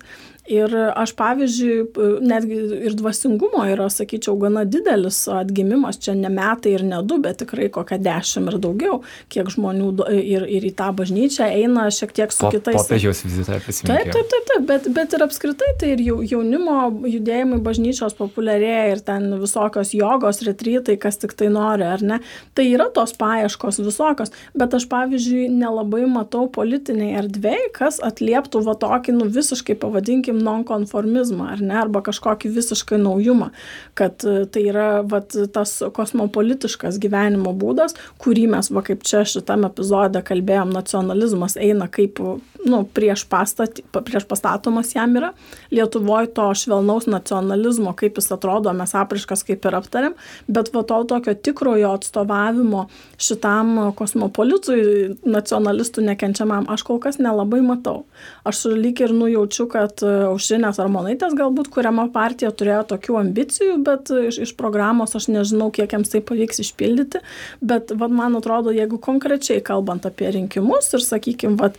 Ir 0.50 0.72
aš, 0.74 1.12
pavyzdžiui, 1.14 2.18
netgi 2.26 2.56
ir 2.88 2.96
dvasingumo 2.98 3.62
yra, 3.70 3.86
sakyčiau, 3.92 4.34
gana 4.42 4.64
didelis 4.66 5.20
atgimimas, 5.30 6.00
čia 6.02 6.16
ne 6.18 6.26
metai 6.34 6.72
ir 6.74 6.82
ne 6.82 6.98
du, 7.06 7.20
bet 7.22 7.38
tikrai 7.44 7.68
kokia 7.70 8.00
dešimt 8.02 8.50
ir 8.50 8.56
daugiau, 8.64 8.96
kiek 9.30 9.52
žmonių 9.54 9.92
ir, 10.18 10.46
ir 10.50 10.66
į 10.66 10.72
tą 10.80 10.88
bažnyčią 10.98 11.46
eina 11.46 11.84
šiek 11.94 12.14
tiek 12.16 12.34
su 12.34 12.42
po, 12.42 12.50
kitais. 12.56 12.74
Popiežiaus 12.74 13.22
vizitą 13.22 13.60
prisimenu. 13.62 13.94
Taip, 13.94 14.10
taip, 14.16 14.32
taip, 14.32 14.48
taip 14.50 14.66
bet, 14.72 14.88
bet 14.96 15.14
ir 15.14 15.24
apskritai 15.28 15.68
tai 15.78 15.92
ir 15.94 16.02
jaunimo 16.32 16.76
judėjimai 17.06 17.60
bažnyčios 17.62 18.18
populiarėja 18.18 18.82
ir 18.96 19.04
ten 19.06 19.30
visokios 19.38 19.94
jogos, 19.94 20.42
retrytai, 20.42 20.98
kas 20.98 21.22
tik 21.22 21.36
tai 21.38 21.52
nori, 21.54 21.86
ar 21.86 22.02
ne. 22.02 22.18
Tai 22.58 22.66
yra 22.66 22.88
tos 22.90 23.14
paieškos 23.14 23.78
visokios, 23.86 24.34
bet 24.58 24.74
aš, 24.74 24.90
pavyzdžiui, 24.90 25.46
nelabai 25.54 26.02
matau 26.10 26.48
politiniai 26.50 27.14
erdvėjai, 27.22 27.70
kas 27.78 28.02
atlieptų 28.02 28.66
va 28.66 28.74
tokį, 28.82 29.16
nu 29.22 29.30
visiškai 29.30 29.78
pavadinkime, 29.78 30.31
sakykim, 30.32 30.42
nonkonformizmą, 30.44 31.52
ar 31.52 31.60
ne, 31.60 31.76
arba 31.82 32.02
kažkokį 32.02 32.52
visiškai 32.54 32.98
naujumą, 32.98 33.50
kad 33.94 34.24
e, 34.24 34.46
tai 34.46 34.66
yra 34.70 35.02
vat, 35.02 35.32
tas 35.52 35.82
kosmopolitiškas 35.94 36.98
gyvenimo 36.98 37.52
būdas, 37.52 37.94
kurį 38.18 38.48
mes, 38.48 38.70
va 38.70 38.82
kaip 38.82 39.02
čia 39.04 39.24
šitame 39.24 39.68
epizode 39.68 40.22
kalbėjom, 40.22 40.72
nacionalizmas 40.72 41.56
eina 41.56 41.88
kaip 41.88 42.20
nu, 42.64 42.84
prieš, 42.84 43.24
pastaty, 43.28 43.82
prieš 44.04 44.26
pastatomas 44.28 44.94
jam 44.94 45.16
yra. 45.16 45.32
Lietuvoje 45.70 46.30
to 46.34 46.46
švelnaus 46.54 47.08
nacionalizmo, 47.10 47.92
kaip 47.98 48.18
jis 48.18 48.30
atrodo, 48.32 48.72
mes 48.76 48.94
apriškas 48.94 49.42
kaip 49.46 49.64
ir 49.66 49.76
aptarėm, 49.78 50.14
bet 50.46 50.70
va 50.74 50.84
to 50.86 51.00
tokio 51.10 51.34
tikrojo 51.34 51.94
atstovavimo 51.96 52.86
šitam 53.18 53.92
kosmopolitui, 53.98 55.18
nacionalistų 55.26 56.06
nekenčiamam, 56.06 56.68
aš 56.70 56.86
kol 56.86 57.00
kas 57.02 57.18
nelabai 57.22 57.62
matau. 57.66 58.04
Aš 58.46 58.64
lyg 58.70 59.02
ir 59.02 59.14
nujaučiu, 59.16 59.66
kad 59.72 60.02
Aušrinės 60.28 60.80
Armonaitės 60.82 61.34
galbūt 61.38 61.70
kuriama 61.72 62.08
partija 62.14 62.52
turėjo 62.54 62.82
tokių 62.94 63.18
ambicijų, 63.22 63.78
bet 63.86 64.12
iš, 64.12 64.42
iš 64.48 64.52
programos 64.58 65.16
aš 65.18 65.30
nežinau, 65.32 65.70
kiek 65.74 65.92
jiems 65.92 66.12
tai 66.12 66.22
pavyks 66.24 66.62
išpildyti, 66.64 67.22
bet 67.64 67.94
vad 67.98 68.14
man 68.14 68.38
atrodo, 68.38 68.74
jeigu 68.74 69.00
konkrečiai 69.02 69.64
kalbant 69.64 70.06
apie 70.08 70.30
rinkimus 70.36 70.92
ir 70.96 71.04
sakykime, 71.04 71.58
vad 71.60 71.78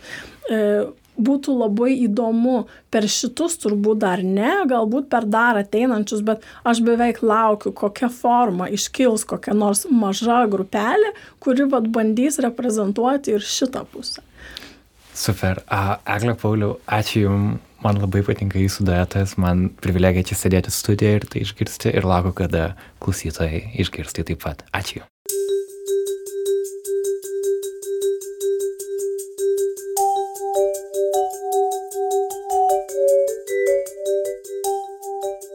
e, 0.50 0.60
būtų 1.16 1.54
labai 1.60 1.92
įdomu 2.04 2.64
per 2.90 3.06
šitus 3.10 3.56
turbūt 3.62 4.00
dar 4.02 4.22
ne, 4.26 4.64
galbūt 4.70 5.08
per 5.12 5.26
dar 5.30 5.58
ateinančius, 5.60 6.24
bet 6.26 6.44
aš 6.66 6.82
beveik 6.84 7.22
laukiu, 7.22 7.72
kokia 7.72 8.10
forma 8.10 8.68
iškils 8.72 9.26
kokia 9.28 9.54
nors 9.54 9.84
maža 9.90 10.44
grupelė, 10.50 11.14
kuri 11.38 11.68
vad 11.70 11.88
bandys 11.94 12.40
reprezentuoti 12.42 13.36
ir 13.36 13.44
šitą 13.46 13.84
pusę. 13.92 14.24
Super. 15.14 15.62
A, 15.70 16.00
Egle 16.10 16.34
Pauliu, 16.34 16.74
ačiū 16.90 17.28
Jums 17.28 17.60
man 17.84 18.00
labai 18.00 18.22
patinka 18.24 18.60
jūsų 18.60 18.86
duetas, 18.88 19.36
man 19.40 19.68
privilegija 19.84 20.30
čia 20.30 20.38
sėdėti 20.40 20.72
studijoje 20.72 21.20
ir 21.20 21.26
tai 21.30 21.42
išgirsti 21.44 21.92
ir 21.92 22.08
laukiu, 22.08 22.32
kada 22.36 22.70
klausytojai 23.04 23.66
išgirsti 23.84 24.24
taip 24.30 24.40
pat. 24.44 24.64
Ačiū. 24.74 25.04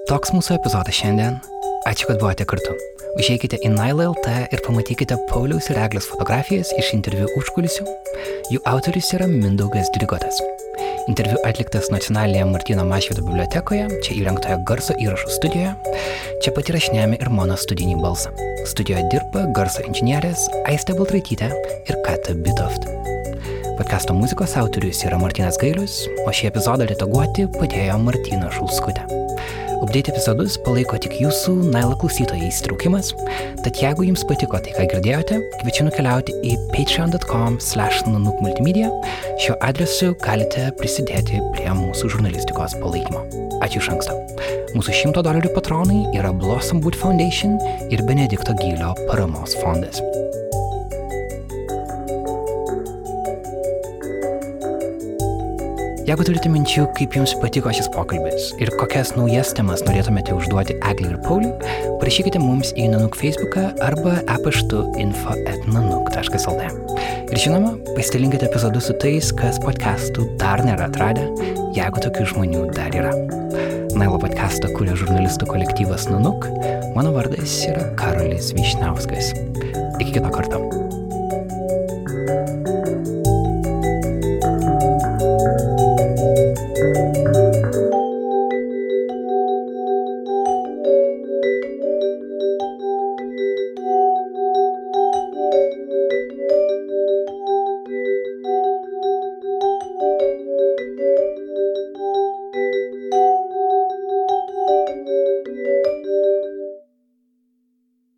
Toks 0.09 0.31
mūsų 0.33 0.55
epizodas 0.57 0.97
šiandien. 0.97 1.35
Ačiū, 1.89 2.07
kad 2.09 2.17
buvote 2.21 2.45
kartu. 2.49 2.73
Užeikite 3.21 3.59
į 3.65 3.69
Nail.lt 3.75 4.31
ir 4.53 4.63
pamatykite 4.65 5.17
Pauliaus 5.29 5.69
ir 5.69 5.81
Eglės 5.81 6.09
fotografijas 6.09 6.73
iš 6.81 6.93
interviu 6.97 7.29
užkulisių. 7.37 7.85
Jų 8.53 8.63
autorius 8.69 9.13
yra 9.17 9.29
Mindaugas 9.29 9.93
Drigotas. 9.97 10.41
Interviu 11.09 11.39
atliktas 11.47 11.87
nacionalinėje 11.89 12.45
Martino 12.51 12.83
Mašvido 12.85 13.23
bibliotekoje, 13.25 13.87
čia 14.05 14.17
įrengtoje 14.19 14.59
garso 14.69 14.93
įrašų 15.01 15.31
studijoje. 15.33 15.71
Čia 16.45 16.53
pat 16.53 16.69
įrašinėjame 16.69 17.17
ir 17.17 17.31
mano 17.33 17.57
studinį 17.57 17.97
balsą. 18.03 18.29
Studijoje 18.69 19.07
dirba 19.09 19.47
garso 19.57 19.81
inžinierės 19.87 20.45
Aistė 20.69 20.93
Baltraitytė 20.99 21.49
ir 21.89 21.97
Kata 22.05 22.37
Bitoft. 22.45 22.85
Podkasto 23.79 24.13
muzikos 24.13 24.53
autorius 24.59 25.01
yra 25.07 25.17
Martinas 25.17 25.57
Gailius, 25.57 26.03
o 26.27 26.35
šį 26.35 26.51
epizodą 26.51 26.85
redaguoti 26.91 27.49
padėjo 27.57 27.97
Martina 28.05 28.53
Šulskutė. 28.53 29.28
Update 29.79 30.11
epizodus 30.11 30.57
palaiko 30.65 30.97
tik 30.99 31.13
jūsų 31.21 31.53
Nailo 31.71 31.95
klausytojai 32.01 32.49
įsitraukimas, 32.49 33.13
tad 33.63 33.79
jeigu 33.79 34.03
jums 34.09 34.25
patiko 34.27 34.59
tai, 34.59 34.73
ką 34.75 34.87
girdėjote, 34.91 35.39
kviečiu 35.61 35.85
nukeliauti 35.87 36.35
į 36.43 36.57
patreon.com 36.73 37.59
slash 37.63 38.03
nanukmultimedia. 38.09 38.91
Šiuo 39.39 39.55
adresu 39.63 40.11
galite 40.25 40.67
prisidėti 40.81 41.39
prie 41.55 41.71
mūsų 41.79 42.11
žurnalistikos 42.15 42.75
palaikymo. 42.83 43.23
Ačiū 43.63 43.79
iš 43.79 43.91
anksto. 43.95 44.17
Mūsų 44.75 44.97
100 45.05 45.23
dolerių 45.25 45.53
patronai 45.55 46.03
yra 46.11 46.35
Blossom 46.35 46.83
Wood 46.83 46.99
Foundation 46.99 47.55
ir 47.87 48.03
Benedikto 48.07 48.57
Gylio 48.59 48.91
paramos 49.07 49.55
fondas. 49.63 50.03
Jeigu 56.09 56.25
turite 56.25 56.49
minčių, 56.49 56.87
kaip 56.97 57.13
jums 57.13 57.35
patiko 57.37 57.69
šis 57.69 57.85
pokalbis 57.93 58.47
ir 58.57 58.71
kokias 58.79 59.11
naujas 59.13 59.51
temas 59.53 59.83
norėtumėte 59.85 60.33
užduoti 60.33 60.73
Eglį 60.89 61.11
ir 61.11 61.19
Pauliui, 61.21 61.51
parašykite 62.01 62.41
mums 62.41 62.71
į 62.73 62.87
Nanuk 62.95 63.13
Facebooką 63.19 63.67
arba 63.85 64.15
e-paštu 64.23 64.79
info.nanuk.lt. 65.03 66.71
Ir 67.29 67.37
žinoma, 67.43 67.75
pasidalinkite 67.91 68.49
epizodus 68.49 68.89
su 68.89 68.97
tais, 69.03 69.29
kas 69.37 69.61
podcastų 69.61 70.25
dar 70.41 70.65
nėra 70.65 70.89
atradę, 70.89 71.27
jeigu 71.77 72.01
tokių 72.07 72.25
žmonių 72.33 72.65
dar 72.73 72.97
yra. 73.03 73.13
Nailo 73.93 74.17
podcastą 74.17 74.73
kuria 74.73 74.97
žurnalistų 74.97 75.45
kolektyvas 75.51 76.09
Nanuk, 76.09 76.49
mano 76.97 77.13
vardas 77.13 77.61
yra 77.69 77.85
Karolis 78.01 78.49
Vyšniauskas. 78.57 79.35
Iki 79.99 80.17
kito 80.17 80.33
karto. 80.33 80.68